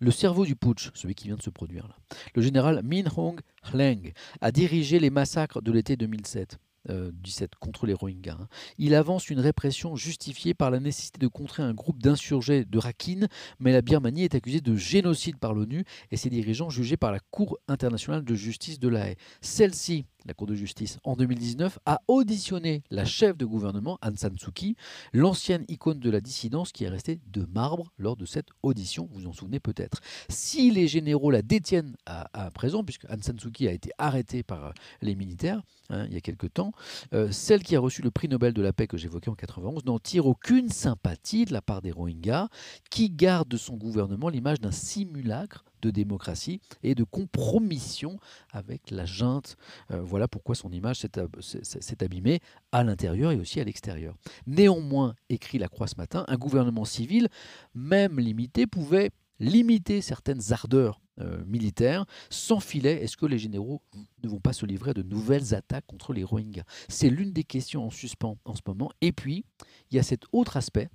Le 0.00 0.10
cerveau 0.10 0.44
du 0.44 0.56
putsch, 0.56 0.90
celui 0.94 1.14
qui 1.14 1.26
vient 1.26 1.36
de 1.36 1.42
se 1.42 1.50
produire 1.50 1.86
là. 1.88 1.96
Le 2.34 2.42
général 2.42 2.82
Min 2.82 3.04
Hong 3.16 3.40
Hleng 3.72 4.12
a 4.40 4.50
dirigé 4.50 4.98
les 4.98 5.10
massacres 5.10 5.62
de 5.62 5.72
l'été 5.72 5.96
2007. 5.96 6.58
17 6.88 7.50
euh, 7.52 7.56
contre 7.60 7.86
les 7.86 7.92
Rohingyas. 7.92 8.38
Hein. 8.40 8.48
Il 8.78 8.94
avance 8.94 9.28
une 9.28 9.40
répression 9.40 9.94
justifiée 9.96 10.54
par 10.54 10.70
la 10.70 10.80
nécessité 10.80 11.18
de 11.18 11.26
contrer 11.26 11.62
un 11.62 11.74
groupe 11.74 12.02
d'insurgés 12.02 12.64
de 12.64 12.78
Rakhine, 12.78 13.28
mais 13.58 13.72
la 13.72 13.82
Birmanie 13.82 14.24
est 14.24 14.34
accusée 14.34 14.60
de 14.60 14.74
génocide 14.74 15.36
par 15.36 15.52
l'ONU 15.52 15.84
et 16.10 16.16
ses 16.16 16.30
dirigeants 16.30 16.70
jugés 16.70 16.96
par 16.96 17.12
la 17.12 17.20
Cour 17.20 17.58
internationale 17.68 18.24
de 18.24 18.34
justice 18.34 18.78
de 18.78 18.88
la 18.88 19.08
Haye. 19.08 19.16
Celle-ci 19.42 20.06
la 20.26 20.34
Cour 20.34 20.46
de 20.46 20.54
justice, 20.54 20.98
en 21.04 21.16
2019, 21.16 21.78
a 21.86 22.00
auditionné 22.08 22.82
la 22.90 23.04
chef 23.04 23.36
de 23.36 23.44
gouvernement, 23.44 23.98
Aung 24.02 24.16
San 24.16 24.36
Suu 24.38 24.52
Kyi, 24.52 24.76
l'ancienne 25.12 25.64
icône 25.68 26.00
de 26.00 26.10
la 26.10 26.20
dissidence 26.20 26.72
qui 26.72 26.84
est 26.84 26.88
restée 26.88 27.20
de 27.26 27.46
marbre 27.52 27.92
lors 27.98 28.16
de 28.16 28.26
cette 28.26 28.48
audition, 28.62 29.08
vous 29.10 29.20
vous 29.20 29.26
en 29.26 29.32
souvenez 29.32 29.60
peut-être. 29.60 30.00
Si 30.28 30.70
les 30.70 30.88
généraux 30.88 31.30
la 31.30 31.42
détiennent 31.42 31.96
à, 32.06 32.50
présent, 32.50 32.84
puisque 32.84 33.04
Aung 33.10 33.22
San 33.22 33.38
Suu 33.38 33.50
Kyi 33.50 33.68
a 33.68 33.72
été 33.72 33.90
arrêtée 33.98 34.42
par 34.42 34.66
euh, 34.66 34.70
les 35.02 35.14
militaires 35.14 35.62
hein, 35.90 36.06
il 36.06 36.14
y 36.14 36.16
a 36.16 36.20
quelque 36.20 36.46
temps, 36.46 36.72
euh, 37.14 37.30
celle 37.30 37.62
qui 37.62 37.76
a 37.76 37.80
reçu 37.80 38.02
le 38.02 38.10
prix 38.10 38.28
Nobel 38.28 38.52
de 38.52 38.62
la 38.62 38.72
paix 38.72 38.86
que 38.86 38.96
j'évoquais 38.96 39.30
en 39.30 39.34
91 39.34 39.84
n'en 39.84 39.98
tire 39.98 40.26
aucune 40.26 40.68
sympathie 40.68 41.44
de 41.44 41.52
la 41.52 41.62
part 41.62 41.82
des 41.82 41.90
Rohingyas, 41.90 42.48
qui 42.90 43.10
gardent 43.10 43.48
de 43.48 43.56
son 43.56 43.76
gouvernement 43.76 44.28
l'image 44.28 44.60
d'un 44.60 44.72
simulacre 44.72 45.64
de 45.82 45.90
démocratie 45.90 46.60
et 46.82 46.94
de 46.94 47.04
compromission 47.04 48.18
avec 48.50 48.90
la 48.90 49.04
junte. 49.04 49.56
Euh, 49.90 50.00
voilà 50.02 50.28
pourquoi 50.28 50.54
son 50.54 50.70
image 50.70 50.98
s'est 51.40 52.04
abîmée 52.04 52.40
à 52.72 52.84
l'intérieur 52.84 53.32
et 53.32 53.36
aussi 53.36 53.60
à 53.60 53.64
l'extérieur. 53.64 54.14
Néanmoins, 54.46 55.14
écrit 55.28 55.58
la 55.58 55.68
Croix 55.68 55.86
ce 55.86 55.96
matin, 55.96 56.24
un 56.28 56.36
gouvernement 56.36 56.84
civil, 56.84 57.28
même 57.74 58.18
limité, 58.18 58.66
pouvait 58.66 59.10
limiter 59.40 60.00
certaines 60.00 60.52
ardeurs 60.52 61.00
euh, 61.20 61.44
militaires 61.46 62.04
sans 62.30 62.60
filet. 62.60 63.02
Est-ce 63.02 63.16
que 63.16 63.26
les 63.26 63.38
généraux 63.38 63.82
ne 64.22 64.28
vont 64.28 64.40
pas 64.40 64.52
se 64.52 64.66
livrer 64.66 64.90
à 64.90 64.94
de 64.94 65.02
nouvelles 65.02 65.54
attaques 65.54 65.86
contre 65.86 66.12
les 66.12 66.24
Rohingyas? 66.24 66.64
C'est 66.88 67.10
l'une 67.10 67.32
des 67.32 67.44
questions 67.44 67.86
en 67.86 67.90
suspens 67.90 68.36
en 68.44 68.54
ce 68.54 68.62
moment. 68.66 68.90
Et 69.00 69.12
puis, 69.12 69.44
il 69.90 69.96
y 69.96 69.98
a 69.98 70.02
cet 70.02 70.24
autre 70.32 70.56
aspect 70.56 70.88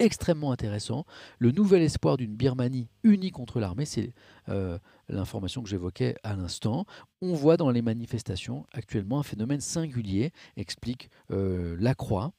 extrêmement 0.00 0.50
intéressant. 0.50 1.04
Le 1.38 1.52
nouvel 1.52 1.82
espoir 1.82 2.16
d'une 2.16 2.34
Birmanie 2.34 2.88
unie 3.04 3.30
contre 3.30 3.60
l'armée, 3.60 3.84
c'est 3.84 4.12
euh, 4.48 4.78
l'information 5.08 5.62
que 5.62 5.68
j'évoquais 5.68 6.16
à 6.24 6.34
l'instant. 6.34 6.86
On 7.20 7.34
voit 7.34 7.56
dans 7.56 7.70
les 7.70 7.82
manifestations 7.82 8.66
actuellement 8.72 9.20
un 9.20 9.22
phénomène 9.22 9.60
singulier, 9.60 10.32
explique 10.56 11.10
euh, 11.30 11.76
la 11.78 11.94
Croix. 11.94 12.32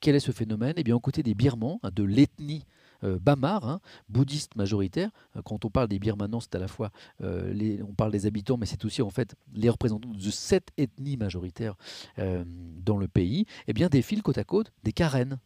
Quel 0.00 0.16
est 0.16 0.20
ce 0.20 0.32
phénomène? 0.32 0.74
Eh 0.78 0.82
bien, 0.82 0.96
aux 0.96 1.00
côtés 1.00 1.22
des 1.22 1.34
Birmans, 1.34 1.78
hein, 1.84 1.90
de 1.94 2.02
l'ethnie 2.02 2.64
euh, 3.04 3.18
Bamar, 3.20 3.68
hein, 3.68 3.80
bouddhiste 4.08 4.56
majoritaire. 4.56 5.10
Quand 5.44 5.64
on 5.64 5.70
parle 5.70 5.88
des 5.88 5.98
Birmanans, 5.98 6.40
c'est 6.40 6.54
à 6.54 6.58
la 6.58 6.68
fois, 6.68 6.90
on 7.20 7.94
parle 7.96 8.12
des 8.12 8.26
habitants, 8.26 8.56
mais 8.56 8.66
c'est 8.66 8.84
aussi 8.84 9.02
en 9.02 9.10
fait 9.10 9.36
les 9.52 9.68
représentants 9.68 10.08
de 10.08 10.30
cette 10.30 10.70
ethnie 10.76 11.16
majoritaire 11.16 11.76
dans 12.16 12.96
le 12.96 13.08
pays. 13.08 13.44
Eh 13.68 13.72
bien, 13.72 13.88
défilent 13.88 14.22
côte 14.22 14.38
à 14.38 14.44
côte 14.44 14.72
des 14.82 14.92
Karen, 14.92 15.38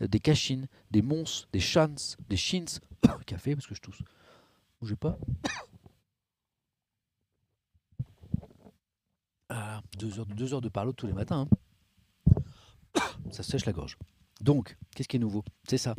des 0.00 0.20
Kachines, 0.20 0.66
des 0.90 1.02
Mons, 1.02 1.46
des 1.52 1.60
Chans, 1.60 2.16
des 2.28 2.36
Chins. 2.36 2.80
Café, 3.26 3.54
parce 3.54 3.66
que 3.66 3.74
je 3.74 3.80
tousse. 3.80 4.02
Bougez 4.80 4.96
pas. 4.96 5.18
Ah, 9.52 9.82
deux, 9.98 10.20
heures, 10.20 10.26
deux 10.26 10.54
heures 10.54 10.60
de 10.60 10.68
parlo 10.68 10.92
tous 10.92 11.08
les 11.08 11.12
matins. 11.12 11.48
Hein. 12.94 13.02
Ça 13.32 13.42
sèche 13.42 13.66
la 13.66 13.72
gorge. 13.72 13.98
Donc, 14.40 14.76
qu'est-ce 14.94 15.08
qui 15.08 15.16
est 15.16 15.20
nouveau? 15.20 15.42
C'est 15.68 15.76
ça. 15.76 15.96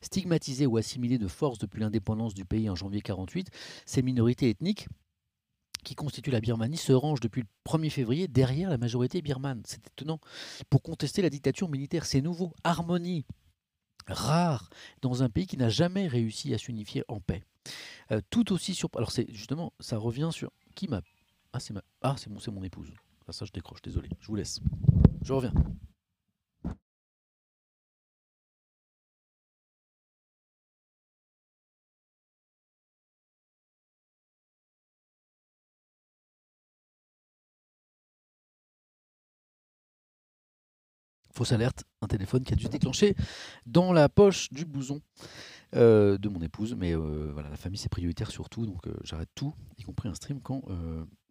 Stigmatisées 0.00 0.66
ou 0.66 0.76
assimilées 0.76 1.18
de 1.18 1.28
force 1.28 1.58
depuis 1.58 1.80
l'indépendance 1.80 2.34
du 2.34 2.44
pays 2.44 2.68
en 2.68 2.74
janvier 2.74 3.00
48, 3.00 3.48
ces 3.86 4.02
minorités 4.02 4.50
ethniques 4.50 4.88
qui 5.84 5.94
constitue 5.94 6.30
la 6.30 6.40
Birmanie 6.40 6.76
se 6.76 6.92
range 6.92 7.20
depuis 7.20 7.42
le 7.42 7.48
1er 7.70 7.90
février 7.90 8.28
derrière 8.28 8.70
la 8.70 8.78
majorité 8.78 9.22
birmane. 9.22 9.62
C'est 9.64 9.86
étonnant. 9.86 10.20
Pour 10.70 10.82
contester 10.82 11.22
la 11.22 11.30
dictature 11.30 11.68
militaire, 11.68 12.06
c'est 12.06 12.20
nouveau. 12.20 12.52
Harmonie 12.64 13.24
rare 14.06 14.70
dans 15.00 15.22
un 15.22 15.28
pays 15.28 15.46
qui 15.46 15.56
n'a 15.56 15.68
jamais 15.68 16.08
réussi 16.08 16.54
à 16.54 16.58
s'unifier 16.58 17.04
en 17.08 17.20
paix. 17.20 17.44
Euh, 18.10 18.20
tout 18.30 18.52
aussi 18.52 18.74
sur. 18.74 18.88
Alors 18.96 19.12
c'est 19.12 19.30
justement, 19.32 19.72
ça 19.80 19.96
revient 19.98 20.30
sur 20.32 20.50
qui 20.74 20.88
m'a. 20.88 21.02
Ah 21.52 21.60
c'est 21.60 21.72
ma... 21.72 21.82
ah 22.02 22.16
mon, 22.28 22.38
c'est 22.38 22.50
mon 22.50 22.62
épouse. 22.62 22.92
Ah, 23.28 23.32
ça 23.32 23.44
je 23.44 23.52
décroche. 23.52 23.82
Désolé. 23.82 24.08
Je 24.20 24.26
vous 24.26 24.36
laisse. 24.36 24.60
Je 25.22 25.32
reviens. 25.32 25.52
Fausse 41.32 41.52
alerte, 41.52 41.84
un 42.00 42.06
téléphone 42.06 42.44
qui 42.44 42.52
a 42.52 42.56
dû 42.56 42.64
se 42.64 42.68
déclencher 42.68 43.14
dans 43.66 43.92
la 43.92 44.08
poche 44.08 44.50
du 44.52 44.64
blouson 44.64 45.00
euh, 45.74 46.18
de 46.18 46.28
mon 46.28 46.40
épouse. 46.40 46.74
Mais 46.74 46.94
euh, 46.94 47.30
voilà, 47.32 47.48
la 47.48 47.56
famille 47.56 47.78
c'est 47.78 47.88
prioritaire 47.88 48.30
surtout, 48.30 48.66
donc 48.66 48.86
euh, 48.86 48.94
j'arrête 49.04 49.30
tout, 49.34 49.54
y 49.78 49.82
compris 49.82 50.08
un 50.08 50.14
stream 50.14 50.40
quand, 50.40 50.62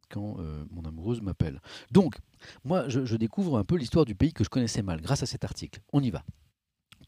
quand 0.09 0.37
mon 0.71 0.83
amoureuse 0.83 1.21
m'appelle. 1.21 1.61
Donc, 1.91 2.17
moi 2.63 2.89
je 2.89 3.15
découvre 3.15 3.57
un 3.57 3.63
peu 3.63 3.75
l'histoire 3.75 4.05
du 4.05 4.15
pays 4.15 4.33
que 4.33 4.43
je 4.43 4.49
connaissais 4.49 4.81
mal 4.81 5.01
grâce 5.01 5.23
à 5.23 5.25
cet 5.25 5.43
article. 5.43 5.81
On 5.93 6.01
y 6.01 6.09
va 6.09 6.23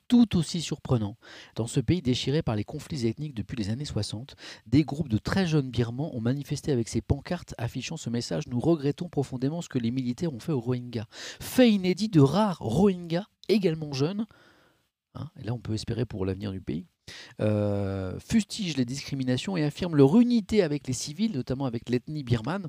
tout 0.07 0.37
aussi 0.37 0.61
surprenant. 0.61 1.17
Dans 1.55 1.67
ce 1.67 1.79
pays 1.79 2.01
déchiré 2.01 2.41
par 2.41 2.55
les 2.55 2.63
conflits 2.63 3.07
ethniques 3.07 3.33
depuis 3.33 3.55
les 3.55 3.69
années 3.69 3.85
60, 3.85 4.35
des 4.67 4.83
groupes 4.83 5.09
de 5.09 5.17
très 5.17 5.47
jeunes 5.47 5.69
Birmans 5.69 6.15
ont 6.15 6.21
manifesté 6.21 6.71
avec 6.71 6.87
ces 6.87 7.01
pancartes 7.01 7.55
affichant 7.57 7.97
ce 7.97 8.09
message 8.09 8.47
Nous 8.47 8.59
regrettons 8.59 9.09
profondément 9.09 9.61
ce 9.61 9.69
que 9.69 9.79
les 9.79 9.91
militaires 9.91 10.33
ont 10.33 10.39
fait 10.39 10.51
aux 10.51 10.59
Rohingyas. 10.59 11.07
Fait 11.11 11.71
inédit 11.71 12.09
de 12.09 12.21
rares 12.21 12.59
Rohingyas, 12.59 13.25
également 13.49 13.93
jeunes, 13.93 14.25
hein, 15.15 15.29
et 15.39 15.43
là 15.43 15.53
on 15.53 15.59
peut 15.59 15.73
espérer 15.73 16.05
pour 16.05 16.25
l'avenir 16.25 16.51
du 16.51 16.61
pays, 16.61 16.85
euh, 17.41 18.17
fustige 18.19 18.77
les 18.77 18.85
discriminations 18.85 19.57
et 19.57 19.63
affirme 19.63 19.95
leur 19.95 20.19
unité 20.19 20.63
avec 20.63 20.87
les 20.87 20.93
civils, 20.93 21.33
notamment 21.33 21.65
avec 21.65 21.89
l'ethnie 21.89 22.23
birmane, 22.23 22.67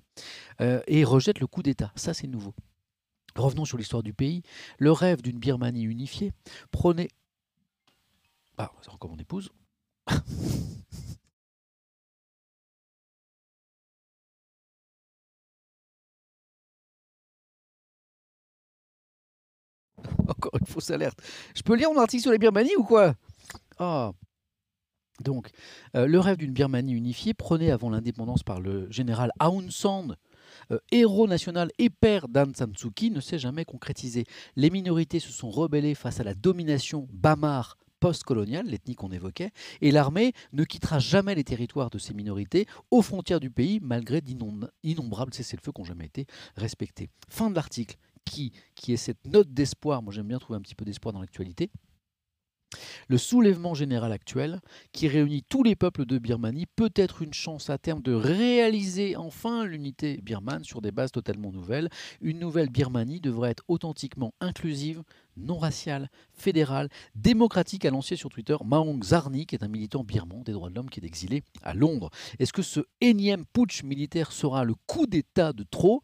euh, 0.60 0.80
et 0.86 1.04
rejette 1.04 1.40
le 1.40 1.46
coup 1.46 1.62
d'État. 1.62 1.92
Ça, 1.96 2.14
c'est 2.14 2.26
nouveau. 2.26 2.54
Revenons 3.36 3.64
sur 3.64 3.78
l'histoire 3.78 4.02
du 4.02 4.12
pays. 4.12 4.42
Le 4.78 4.92
rêve 4.92 5.22
d'une 5.22 5.38
Birmanie 5.38 5.84
unifiée 5.84 6.32
prenait. 6.70 7.08
Ah, 8.58 8.70
c'est 8.82 8.90
encore 8.90 9.10
mon 9.10 9.18
épouse. 9.18 9.50
Encore 20.28 20.52
une 20.58 20.66
fausse 20.66 20.90
alerte. 20.90 21.20
Je 21.54 21.62
peux 21.62 21.74
lire 21.74 21.92
mon 21.92 22.00
article 22.00 22.22
sur 22.22 22.32
la 22.32 22.38
Birmanie 22.38 22.76
ou 22.76 22.84
quoi? 22.84 23.14
Ah, 23.78 24.12
donc, 25.22 25.50
euh, 25.94 26.06
le 26.06 26.18
rêve 26.18 26.38
d'une 26.38 26.52
Birmanie 26.52 26.92
unifiée 26.92 27.34
prôné 27.34 27.70
avant 27.70 27.88
l'indépendance 27.88 28.42
par 28.42 28.60
le 28.60 28.90
général 28.90 29.30
Aung 29.40 29.70
San, 29.70 30.16
euh, 30.72 30.78
héros 30.90 31.28
national 31.28 31.70
et 31.78 31.88
père 31.88 32.26
d'Aung 32.26 32.54
San 32.54 32.74
Suu 32.76 32.90
Kyi, 32.90 33.10
ne 33.10 33.20
s'est 33.20 33.38
jamais 33.38 33.64
concrétisé. 33.64 34.24
Les 34.56 34.70
minorités 34.70 35.20
se 35.20 35.30
sont 35.30 35.50
rebellées 35.50 35.94
face 35.94 36.18
à 36.18 36.24
la 36.24 36.34
domination 36.34 37.06
bamar 37.12 37.76
post-coloniale, 38.04 38.66
l'ethnie 38.66 38.96
qu'on 38.96 39.12
évoquait, 39.12 39.50
et 39.80 39.90
l'armée 39.90 40.34
ne 40.52 40.64
quittera 40.64 40.98
jamais 40.98 41.34
les 41.34 41.42
territoires 41.42 41.88
de 41.88 41.96
ces 41.96 42.12
minorités 42.12 42.66
aux 42.90 43.00
frontières 43.00 43.40
du 43.40 43.48
pays, 43.48 43.80
malgré 43.80 44.20
d'innombrables 44.20 45.32
cessez-le-feu 45.32 45.72
qui 45.72 45.80
n'ont 45.80 45.86
jamais 45.86 46.04
été 46.04 46.26
respectés. 46.54 47.08
Fin 47.30 47.48
de 47.48 47.54
l'article, 47.54 47.96
qui, 48.26 48.52
qui 48.74 48.92
est 48.92 48.98
cette 48.98 49.26
note 49.26 49.54
d'espoir, 49.54 50.02
moi 50.02 50.12
j'aime 50.12 50.28
bien 50.28 50.38
trouver 50.38 50.58
un 50.58 50.60
petit 50.60 50.74
peu 50.74 50.84
d'espoir 50.84 51.14
dans 51.14 51.20
l'actualité, 51.20 51.70
le 53.08 53.18
soulèvement 53.18 53.74
général 53.74 54.12
actuel, 54.12 54.60
qui 54.92 55.08
réunit 55.08 55.42
tous 55.48 55.62
les 55.62 55.76
peuples 55.76 56.06
de 56.06 56.18
Birmanie, 56.18 56.66
peut 56.66 56.92
être 56.94 57.22
une 57.22 57.34
chance 57.34 57.70
à 57.70 57.78
terme 57.78 58.02
de 58.02 58.12
réaliser 58.12 59.16
enfin 59.16 59.64
l'unité 59.64 60.20
birmane 60.22 60.64
sur 60.64 60.80
des 60.80 60.92
bases 60.92 61.12
totalement 61.12 61.52
nouvelles. 61.52 61.88
Une 62.20 62.38
nouvelle 62.38 62.70
Birmanie 62.70 63.20
devrait 63.20 63.50
être 63.50 63.64
authentiquement 63.68 64.34
inclusive, 64.40 65.02
non 65.36 65.58
raciale, 65.58 66.10
fédérale, 66.32 66.88
démocratique, 67.14 67.84
a 67.84 67.90
lancé 67.90 68.16
sur 68.16 68.30
Twitter 68.30 68.56
Maung 68.64 69.02
Zarni, 69.02 69.46
qui 69.46 69.54
est 69.54 69.64
un 69.64 69.68
militant 69.68 70.04
birman 70.04 70.42
des 70.42 70.52
droits 70.52 70.70
de 70.70 70.74
l'homme 70.74 70.90
qui 70.90 71.00
est 71.00 71.06
exilé 71.06 71.42
à 71.62 71.74
Londres. 71.74 72.10
Est-ce 72.38 72.52
que 72.52 72.62
ce 72.62 72.80
énième 73.00 73.44
putsch 73.46 73.82
militaire 73.82 74.32
sera 74.32 74.64
le 74.64 74.74
coup 74.86 75.06
d'État 75.06 75.52
de 75.52 75.64
trop? 75.64 76.02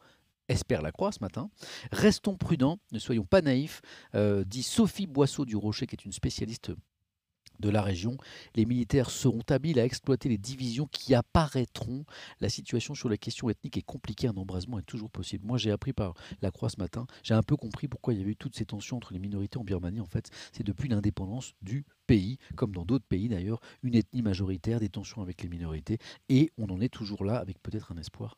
Espère 0.51 0.82
la 0.82 0.93
croix 0.93 1.12
ce 1.12 1.20
matin. 1.20 1.51
Restons 1.93 2.36
prudents, 2.36 2.78
ne 2.93 2.98
soyons 2.98 3.24
pas 3.24 3.40
naïfs, 3.40 3.81
euh, 4.14 4.44
dit 4.44 4.62
Sophie 4.62 5.06
Boisseau 5.06 5.44
du 5.44 5.56
Rocher, 5.56 5.86
qui 5.86 5.94
est 5.94 6.05
une 6.05 6.12
spécialiste 6.12 6.72
de 7.60 7.68
la 7.68 7.82
région. 7.82 8.16
Les 8.55 8.64
militaires 8.64 9.10
seront 9.10 9.43
habiles 9.51 9.78
à 9.78 9.85
exploiter 9.85 10.28
les 10.28 10.39
divisions 10.39 10.86
qui 10.90 11.14
apparaîtront. 11.14 12.05
La 12.40 12.48
situation 12.48 12.94
sur 12.94 13.09
la 13.09 13.16
question 13.16 13.51
ethnique 13.51 13.77
est 13.77 13.82
compliquée, 13.82 14.28
un 14.28 14.36
embrasement 14.36 14.78
est 14.78 14.86
toujours 14.86 15.10
possible. 15.10 15.47
Moi, 15.47 15.59
j'ai 15.59 15.70
appris 15.70 15.93
par 15.93 16.14
la 16.43 16.51
croix 16.51 16.70
ce 16.70 16.78
matin, 16.78 17.06
j'ai 17.22 17.35
un 17.35 17.43
peu 17.43 17.56
compris 17.56 17.86
pourquoi 17.86 18.14
il 18.14 18.18
y 18.18 18.22
avait 18.22 18.32
eu 18.32 18.36
toutes 18.36 18.56
ces 18.56 18.64
tensions 18.64 18.97
entre 18.97 19.12
les 19.12 19.18
minorités 19.18 19.59
en 19.59 19.64
Birmanie. 19.64 20.01
En 20.01 20.06
fait, 20.06 20.31
c'est 20.52 20.64
depuis 20.64 20.89
l'indépendance 20.89 21.52
du 21.62 21.85
pays, 22.06 22.39
comme 22.56 22.74
dans 22.74 22.85
d'autres 22.85 23.06
pays 23.06 23.28
d'ailleurs, 23.28 23.60
une 23.82 23.94
ethnie 23.94 24.22
majoritaire, 24.22 24.81
des 24.81 24.89
tensions 24.89 25.22
avec 25.22 25.43
les 25.43 25.48
minorités, 25.48 25.98
et 26.28 26.51
on 26.59 26.68
en 26.70 26.81
est 26.81 26.89
toujours 26.89 27.24
là 27.24 27.36
avec 27.36 27.62
peut-être 27.62 27.93
un 27.93 27.98
espoir 27.98 28.36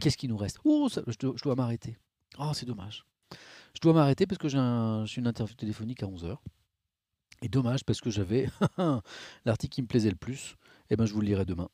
Qu'est-ce 0.00 0.16
qui 0.16 0.28
nous 0.28 0.36
reste? 0.36 0.58
Oh, 0.64 0.88
je 0.90 1.42
dois, 1.42 1.54
m'arrêter. 1.54 1.96
Oh, 2.38 2.52
c'est 2.54 2.66
dommage. 2.66 3.04
Je 3.74 3.80
dois 3.80 3.92
m'arrêter 3.92 4.26
parce 4.26 4.38
que 4.38 4.48
j'ai 4.48 4.58
une 4.58 5.26
interview 5.26 5.54
téléphonique 5.54 6.02
à 6.02 6.06
11h. 6.06 6.36
Et 7.42 7.48
dommage 7.48 7.84
parce 7.84 8.00
que 8.00 8.10
j'avais 8.10 8.48
l'article 9.44 9.74
qui 9.74 9.82
me 9.82 9.86
plaisait 9.86 10.10
le 10.10 10.16
plus. 10.16 10.56
Eh 10.90 10.96
ben, 10.96 11.04
je 11.04 11.12
vous 11.12 11.20
le 11.20 11.26
lirai 11.26 11.44
demain 11.44 11.68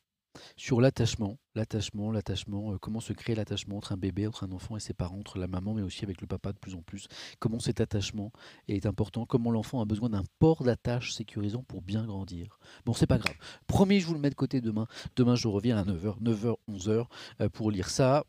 sur 0.55 0.81
l'attachement, 0.81 1.37
l'attachement, 1.55 2.11
l'attachement, 2.11 2.73
euh, 2.73 2.77
comment 2.77 2.99
se 2.99 3.13
crée 3.13 3.35
l'attachement 3.35 3.77
entre 3.77 3.91
un 3.91 3.97
bébé, 3.97 4.27
entre 4.27 4.43
un 4.43 4.51
enfant 4.51 4.77
et 4.77 4.79
ses 4.79 4.93
parents, 4.93 5.19
entre 5.19 5.37
la 5.37 5.47
maman 5.47 5.73
mais 5.73 5.81
aussi 5.81 6.03
avec 6.03 6.21
le 6.21 6.27
papa 6.27 6.53
de 6.53 6.57
plus 6.57 6.75
en 6.75 6.81
plus, 6.81 7.07
comment 7.39 7.59
cet 7.59 7.81
attachement 7.81 8.31
est 8.67 8.85
important, 8.85 9.25
comment 9.25 9.51
l'enfant 9.51 9.81
a 9.81 9.85
besoin 9.85 10.09
d'un 10.09 10.23
port 10.39 10.63
d'attache 10.63 11.13
sécurisant 11.13 11.63
pour 11.63 11.81
bien 11.81 12.05
grandir. 12.05 12.59
Bon, 12.85 12.93
c'est 12.93 13.07
pas 13.07 13.17
grave. 13.17 13.35
Promis, 13.67 13.99
je 13.99 14.07
vous 14.07 14.13
le 14.13 14.19
mets 14.19 14.29
de 14.29 14.35
côté 14.35 14.61
demain. 14.61 14.87
Demain, 15.15 15.35
je 15.35 15.47
reviens 15.47 15.77
à 15.77 15.83
9h, 15.83 16.21
9h, 16.21 16.55
11h 16.69 17.49
pour 17.49 17.71
lire 17.71 17.89
ça. 17.89 18.25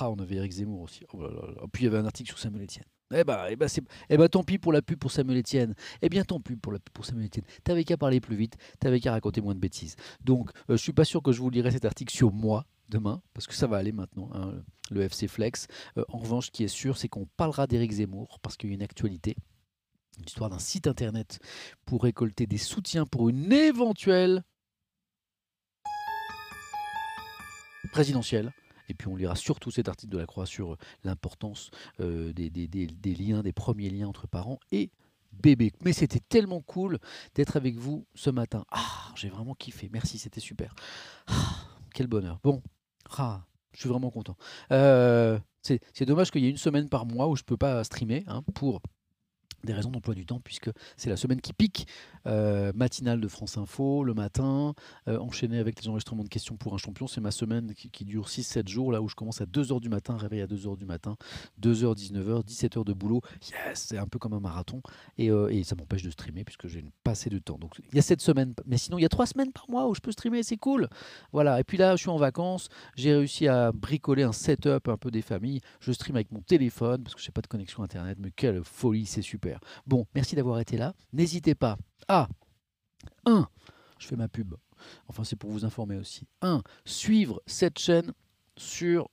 Ah, 0.00 0.10
on 0.10 0.18
avait 0.18 0.36
Eric 0.36 0.52
Zemmour 0.52 0.82
aussi. 0.82 1.04
Oh 1.12 1.26
Puis 1.72 1.84
il 1.84 1.86
y 1.86 1.88
avait 1.88 1.98
un 1.98 2.04
article 2.04 2.28
sur 2.28 2.38
Samuel 2.38 2.64
Etienne. 2.64 2.84
Eh 3.12 3.24
ben, 3.24 3.46
eh 3.50 3.56
ben, 3.56 3.66
eh 4.08 4.16
ben, 4.16 4.28
tant 4.28 4.44
pis 4.44 4.58
pour 4.58 4.72
la 4.72 4.82
pub 4.82 4.98
pour 4.98 5.10
Samuel 5.10 5.38
Etienne. 5.38 5.74
Eh 6.00 6.08
bien, 6.08 6.22
tant 6.22 6.38
pis 6.38 6.54
pour 6.54 6.72
la 6.72 6.78
pub 6.78 6.92
pour 6.92 7.04
Samuel 7.04 7.26
Etienne. 7.26 7.44
T'avais 7.64 7.82
qu'à 7.82 7.96
parler 7.96 8.20
plus 8.20 8.36
vite, 8.36 8.56
t'avais 8.78 9.00
qu'à 9.00 9.10
raconter 9.10 9.40
moins 9.40 9.54
de 9.54 9.58
bêtises. 9.58 9.96
Donc, 10.24 10.50
euh, 10.70 10.76
je 10.76 10.82
suis 10.82 10.92
pas 10.92 11.04
sûr 11.04 11.20
que 11.20 11.32
je 11.32 11.40
vous 11.40 11.50
lirai 11.50 11.72
cet 11.72 11.84
article 11.84 12.14
sur 12.14 12.32
moi 12.32 12.66
demain, 12.88 13.20
parce 13.34 13.48
que 13.48 13.54
ça 13.54 13.66
va 13.66 13.78
aller 13.78 13.90
maintenant, 13.90 14.30
hein, 14.32 14.62
le 14.92 15.02
FC 15.02 15.26
Flex. 15.26 15.66
Euh, 15.96 16.04
en 16.08 16.18
revanche, 16.18 16.46
ce 16.46 16.50
qui 16.52 16.62
est 16.62 16.68
sûr, 16.68 16.96
c'est 16.98 17.08
qu'on 17.08 17.26
parlera 17.36 17.66
d'Éric 17.66 17.92
Zemmour, 17.92 18.38
parce 18.42 18.56
qu'il 18.56 18.70
y 18.70 18.72
a 18.72 18.74
une 18.74 18.82
actualité, 18.82 19.36
une 20.18 20.26
histoire 20.26 20.50
d'un 20.50 20.58
site 20.60 20.86
internet 20.86 21.40
pour 21.86 22.04
récolter 22.04 22.46
des 22.46 22.58
soutiens 22.58 23.06
pour 23.06 23.28
une 23.28 23.52
éventuelle 23.52 24.44
présidentielle. 27.92 28.52
Et 28.90 28.94
puis 28.94 29.08
on 29.08 29.16
lira 29.16 29.36
surtout 29.36 29.70
cet 29.70 29.88
article 29.88 30.12
de 30.12 30.18
la 30.18 30.26
Croix 30.26 30.46
sur 30.46 30.72
euh, 30.72 30.78
l'importance 31.04 31.70
euh, 32.00 32.32
des, 32.32 32.50
liens, 33.14 33.42
des 33.42 33.52
premiers 33.52 33.88
liens 33.88 34.08
entre 34.08 34.26
parents 34.26 34.58
et 34.72 34.90
bébés. 35.32 35.72
Mais 35.84 35.92
c'était 35.92 36.20
tellement 36.20 36.60
cool 36.60 36.98
d'être 37.34 37.56
avec 37.56 37.76
vous 37.76 38.04
ce 38.14 38.30
matin. 38.30 38.64
Ah, 38.70 39.12
j'ai 39.14 39.28
vraiment 39.28 39.54
kiffé. 39.54 39.88
Merci, 39.92 40.18
c'était 40.18 40.40
super. 40.40 40.74
Ah, 41.28 41.32
quel 41.94 42.08
bonheur. 42.08 42.40
Bon, 42.42 42.62
ah, 43.16 43.44
je 43.72 43.80
suis 43.80 43.88
vraiment 43.88 44.10
content. 44.10 44.36
Euh, 44.72 45.38
c'est 45.62 46.04
dommage 46.04 46.30
qu'il 46.30 46.42
y 46.42 46.46
ait 46.46 46.50
une 46.50 46.56
semaine 46.56 46.88
par 46.88 47.06
mois 47.06 47.28
où 47.28 47.36
je 47.36 47.42
ne 47.42 47.46
peux 47.46 47.56
pas 47.56 47.84
streamer 47.84 48.24
hein, 48.26 48.42
pour 48.54 48.80
des 49.64 49.72
raisons 49.72 49.90
d'emploi 49.90 50.14
du 50.14 50.26
temps, 50.26 50.40
puisque 50.40 50.70
c'est 50.96 51.10
la 51.10 51.16
semaine 51.16 51.40
qui 51.40 51.52
pique, 51.52 51.86
euh, 52.26 52.72
matinale 52.74 53.20
de 53.20 53.28
France 53.28 53.56
Info 53.58 54.04
le 54.04 54.14
matin, 54.14 54.74
euh, 55.08 55.18
enchaîné 55.18 55.58
avec 55.58 55.80
les 55.80 55.88
enregistrements 55.88 56.24
de 56.24 56.28
questions 56.28 56.56
pour 56.56 56.74
un 56.74 56.78
champion. 56.78 57.06
C'est 57.06 57.20
ma 57.20 57.30
semaine 57.30 57.74
qui, 57.74 58.04
dure 58.04 58.28
6-7 58.28 58.68
jours, 58.68 58.92
là 58.92 59.02
où 59.02 59.08
je 59.08 59.14
commence 59.14 59.40
à 59.40 59.46
2h 59.46 59.80
du 59.80 59.88
matin, 59.88 60.16
réveil 60.16 60.40
à 60.40 60.46
2h 60.46 60.76
du 60.76 60.86
matin, 60.86 61.16
2h, 61.60 61.94
19h, 61.94 62.44
17h 62.44 62.84
de 62.84 62.92
boulot. 62.92 63.20
Yes, 63.50 63.86
c'est 63.88 63.98
un 63.98 64.06
peu 64.06 64.18
comme 64.18 64.32
un 64.32 64.40
marathon. 64.40 64.82
Et, 65.18 65.30
euh, 65.30 65.50
ça 65.64 65.76
m'empêche 65.76 66.02
de 66.02 66.10
streamer, 66.10 66.44
puisque 66.44 66.66
j'ai 66.68 66.84
pas 67.04 67.12
assez 67.12 67.28
de 67.30 67.38
temps. 67.38 67.58
Donc 67.58 67.72
il 67.90 67.94
y 67.94 67.98
a 67.98 68.02
cette 68.02 68.22
semaine, 68.22 68.54
mais 68.66 68.78
sinon 68.78 68.98
il 68.98 69.02
y 69.02 69.04
a 69.04 69.10
3 69.10 69.26
semaines 69.26 69.52
par 69.52 69.68
mois 69.68 69.88
où 69.88 69.94
je 69.94 70.00
peux 70.00 70.12
streamer, 70.12 70.42
c'est 70.42 70.56
cool. 70.56 70.88
Voilà, 71.32 71.60
et 71.60 71.64
puis 71.64 71.76
là, 71.76 71.96
je 71.96 72.00
suis 72.00 72.08
en 72.08 72.16
vacances, 72.16 72.68
j'ai 72.96 73.14
réussi 73.14 73.46
à 73.46 73.72
bricoler 73.72 74.22
un 74.22 74.32
setup 74.32 74.88
un 74.88 74.96
peu 74.96 75.10
des 75.10 75.22
familles. 75.22 75.60
Je 75.80 75.92
stream 75.92 76.16
avec 76.16 76.32
mon 76.32 76.40
téléphone, 76.40 77.02
parce 77.02 77.14
que 77.14 77.20
j'ai 77.20 77.32
pas 77.32 77.42
de 77.42 77.46
connexion 77.46 77.82
Internet, 77.82 78.18
mais 78.20 78.30
quelle 78.30 78.62
folie, 78.64 79.06
c'est 79.06 79.22
super. 79.22 79.49
Bon, 79.86 80.06
merci 80.14 80.36
d'avoir 80.36 80.60
été 80.60 80.76
là. 80.76 80.94
N'hésitez 81.12 81.54
pas 81.54 81.76
à 82.08 82.28
1. 83.26 83.48
Je 83.98 84.06
fais 84.06 84.16
ma 84.16 84.28
pub. 84.28 84.54
Enfin, 85.08 85.24
c'est 85.24 85.36
pour 85.36 85.50
vous 85.50 85.64
informer 85.64 85.96
aussi. 85.96 86.26
1. 86.42 86.62
Suivre 86.84 87.42
cette 87.46 87.78
chaîne 87.78 88.12
sur 88.56 89.08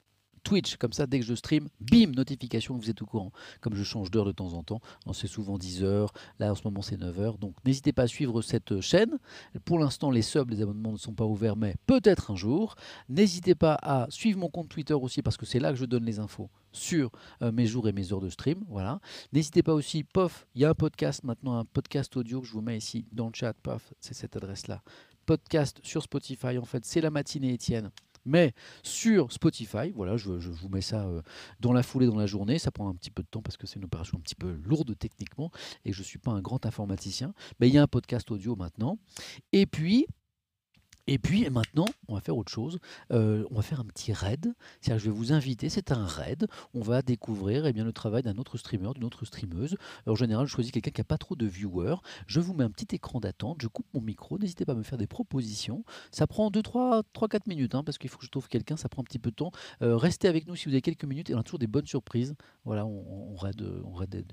Twitch, 0.48 0.78
comme 0.78 0.94
ça 0.94 1.07
dès 1.07 1.19
que 1.19 1.26
je 1.26 1.36
stream, 1.36 1.68
bim, 1.82 2.11
notification, 2.15 2.78
vous 2.78 2.90
êtes 2.90 3.02
au 3.02 3.06
courant. 3.06 3.34
Comme 3.60 3.76
je 3.76 3.84
change 3.84 4.11
d'heure 4.11 4.24
de 4.24 4.32
temps 4.32 4.53
en 4.53 4.64
temps, 4.64 4.80
c'est 5.11 5.28
souvent 5.28 5.57
10 5.57 5.84
heures, 5.84 6.14
là 6.40 6.49
en 6.49 6.56
ce 6.56 6.61
moment 6.64 6.82
c'est 6.82 6.95
9 6.95 7.19
heures, 7.19 7.38
donc 7.38 7.53
n'hésitez 7.65 7.91
pas 7.91 8.03
à 8.03 8.07
suivre 8.07 8.41
cette 8.41 8.80
chaîne. 8.80 9.19
Pour 9.65 9.78
l'instant 9.78 10.10
les 10.10 10.22
subs, 10.22 10.49
les 10.49 10.61
abonnements 10.61 10.94
ne 10.94 10.98
sont 10.98 11.11
pas 11.11 11.26
ouverts, 11.26 11.57
mais 11.57 11.76
peut-être 11.86 12.32
un 12.32 12.38
jour. 12.38 12.76
N'hésitez 13.10 13.56
pas 13.56 13.78
à 13.82 14.07
suivre 14.10 14.40
mon 14.40 14.49
compte 14.49 14.69
Twitter 14.69 14.94
aussi, 14.94 15.22
parce 15.22 15.36
que 15.36 15.45
c'est 15.45 15.60
là 15.60 15.72
que 15.72 15.78
je 15.78 15.84
donne 15.84 16.06
les 16.06 16.19
infos 16.19 16.49
sur 16.72 17.11
euh, 17.41 17.52
mes 17.52 17.65
jours 17.65 17.90
et 17.90 17.91
mes 17.91 18.14
heures 18.14 18.22
de 18.22 18.30
stream. 18.30 18.64
Voilà. 18.69 19.02
N'hésitez 19.34 19.64
pas 19.64 19.74
aussi, 19.74 20.06
pof, 20.06 20.48
il 20.56 20.61
y 20.61 20.65
a 20.65 20.69
un 20.69 20.76
podcast 20.76 21.26
maintenant, 21.26 21.57
un 21.57 21.65
podcast 21.65 22.15
audio 22.15 22.40
que 22.40 22.48
je 22.48 22.53
vous 22.53 22.61
mets 22.61 22.78
ici 22.78 23.06
dans 23.11 23.28
le 23.28 23.34
chat, 23.34 23.53
pof, 23.53 23.94
c'est 23.99 24.14
cette 24.14 24.38
adresse-là. 24.38 24.82
Podcast 25.26 25.82
sur 25.84 26.03
Spotify, 26.03 26.57
en 26.57 26.64
fait, 26.64 26.86
c'est 26.86 27.02
la 27.02 27.10
matinée 27.10 27.52
Étienne 27.52 27.91
mais 28.28 28.54
sur 28.84 29.32
Spotify. 29.32 29.91
Voilà, 29.95 30.18
je, 30.18 30.30
vous 30.30 30.70
mets 30.70 30.82
ça 30.82 31.06
euh, 31.06 31.22
dans 31.60 31.74
la 31.74 31.82
foulée, 31.82 32.06
dans 32.06 32.18
la 32.18 32.28
journée. 32.28 32.60
Ça 32.60 32.72
prend 32.72 32.90
un 32.90 32.94
petit 32.94 33.12
peu 33.12 33.24
de 33.24 33.28
temps 33.28 33.41
parce 33.41 33.58
que 33.58 33.66
c'est 33.66 33.78
une 33.78 33.86
opération 33.86 34.18
un 34.18 34.22
petit 34.22 34.36
peu 34.36 34.60
lourde 34.64 34.95
techniquement 34.98 35.52
et 35.86 35.94
je 35.94 35.99
ne 35.99 36.06
suis 36.06 36.20
pas 36.20 36.32
un 36.32 36.41
grand 36.41 36.66
informaticien. 36.66 37.34
Mais 37.60 37.68
il 37.70 37.74
y 37.74 37.78
a 37.78 37.84
un 37.84 37.88
podcast 37.88 38.30
audio 38.32 38.56
maintenant. 38.56 38.99
Et 39.54 39.66
puis, 39.66 40.06
Et 41.08 41.18
puis 41.18 41.50
maintenant, 41.50 41.86
on 42.10 42.16
va 42.16 42.22
faire 42.22 42.38
autre 42.38 42.52
chose. 42.52 42.80
Euh, 43.12 43.46
on 43.50 43.56
va 43.56 43.62
faire 43.62 43.80
un 43.80 43.86
petit 43.86 44.12
raid. 44.12 44.54
C'est-à-dire, 44.82 45.00
je 45.00 45.10
vais 45.10 45.16
vous 45.16 45.32
inviter. 45.32 45.70
C'est 45.70 45.92
un 45.92 46.06
raid. 46.06 46.48
On 46.74 46.82
va 46.82 47.02
découvrir 47.02 47.66
eh 47.66 47.74
bien, 47.74 47.86
le 47.86 47.94
travail 47.94 48.24
d'un 48.24 48.38
autre 48.38 48.58
streamer, 48.58 48.90
d'une 48.94 49.06
autre 49.06 49.26
streameuse. 49.26 49.78
en 50.06 50.16
général, 50.16 50.48
je 50.48 50.52
choisis 50.52 50.72
quelqu'un 50.72 50.92
qui 50.92 51.00
n'a 51.00 51.06
pas 51.06 51.18
trop 51.18 51.36
de 51.36 51.46
viewers. 51.46 51.96
Je 52.28 52.42
vous 52.42 52.54
mets 52.54 52.66
un 52.66 52.70
petit 52.70 52.94
écran 52.94 53.22
d'attente. 53.22 53.62
Je 53.62 53.68
coupe 53.68 53.86
mon 53.94 54.02
micro. 54.02 54.38
N'hésitez 54.38 54.66
pas 54.66 54.74
à 54.74 54.76
me 54.76 54.84
faire 54.84 54.98
des 54.98 55.08
propositions. 55.08 55.86
Ça 56.12 56.28
prend 56.28 56.52
2, 56.52 56.62
3, 56.62 57.04
3 57.14 57.28
4 57.30 57.48
minutes 57.48 57.76
hein, 57.76 57.84
parce 57.84 57.98
qu'il 57.98 58.10
faut 58.10 58.18
que 58.18 58.26
je 58.26 58.32
trouve 58.32 58.50
quelqu'un. 58.50 58.76
Ça 58.76 58.90
prend 58.90 59.02
un 59.02 59.06
petit 59.06 59.20
peu 59.20 59.32
de 59.32 59.36
temps. 59.36 59.52
Euh, 59.82 59.96
restez 59.96 60.28
avec 60.28 60.46
nous 60.46 60.56
si 60.58 60.66
vous 60.66 60.72
avez 60.72 60.82
quelques 60.82 61.06
minutes 61.06 61.30
et 61.30 61.36
on 61.36 61.40
a 61.40 61.44
toujours 61.44 61.60
des 61.60 61.68
bonnes 61.68 61.88
surprises. 61.88 62.36
Voilà, 62.66 62.86
on, 62.86 63.36
raid, 63.36 63.62
on 63.86 63.94
raid 63.94 64.26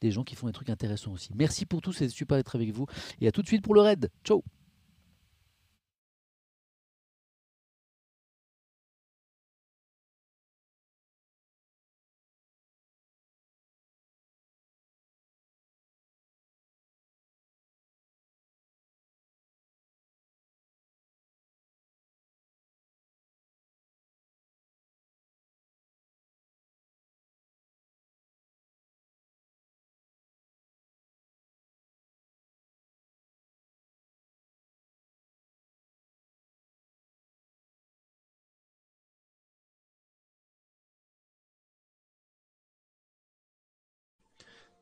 des, 0.00 0.10
gens 0.12 0.22
qui 0.22 0.36
font 0.36 0.46
des 0.46 0.52
trucs 0.52 0.70
intéressants 0.70 1.12
aussi. 1.12 1.30
Merci 1.34 1.66
pour 1.66 1.80
tout. 1.80 1.92
C'est 1.92 2.08
super 2.08 2.36
d'être 2.36 2.54
avec 2.54 2.70
vous. 2.70 2.86
Et 3.20 3.26
à 3.26 3.32
tout 3.32 3.42
de 3.42 3.48
suite 3.48 3.62
pour 3.62 3.74
le 3.74 3.80
raid. 3.80 4.08
Ciao 4.24 4.44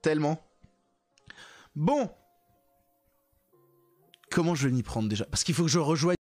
Tellement. 0.03 0.39
Bon. 1.77 2.11
Comment 4.31 4.55
je 4.55 4.69
vais 4.69 4.75
m'y 4.75 4.83
prendre 4.83 5.09
déjà? 5.09 5.25
Parce 5.27 5.45
qu'il 5.45 5.55
faut 5.55 5.63
que 5.63 5.71
je 5.71 5.79
rejoigne 5.79 6.17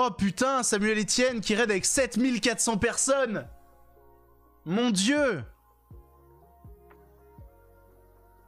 Oh 0.00 0.12
putain, 0.12 0.62
Samuel 0.62 0.96
Etienne 0.96 1.40
qui 1.40 1.56
raid 1.56 1.72
avec 1.72 1.84
7400 1.84 2.78
personnes 2.78 3.48
Mon 4.64 4.90
dieu 4.90 5.42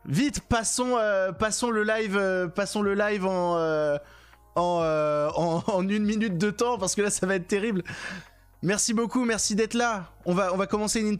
Vite, 0.05 0.43
passons, 0.48 0.97
euh, 0.97 1.32
passons 1.32 1.70
le 1.72 1.82
live, 1.82 2.16
euh, 2.16 2.47
passons 2.47 2.82
le 2.82 2.94
live 2.94 3.27
en, 3.27 3.56
euh, 3.56 3.98
en, 4.55 5.62
en, 5.66 5.89
une 5.89 6.05
minute 6.05 6.39
de 6.39 6.52
temps 6.52 6.78
parce 6.78 6.94
que 6.94 7.02
là 7.02 7.10
ça 7.10 7.27
va 7.27 7.35
être 7.35 7.48
terrible. 7.48 7.82
Merci 8.62 8.94
beaucoup, 8.94 9.24
merci 9.24 9.56
d'être 9.56 9.74
là. 9.74 10.12
On 10.27 10.35
va, 10.35 10.55
on 10.55 10.56
va 10.56 10.68
commencer 10.68 11.01
une 11.01 11.18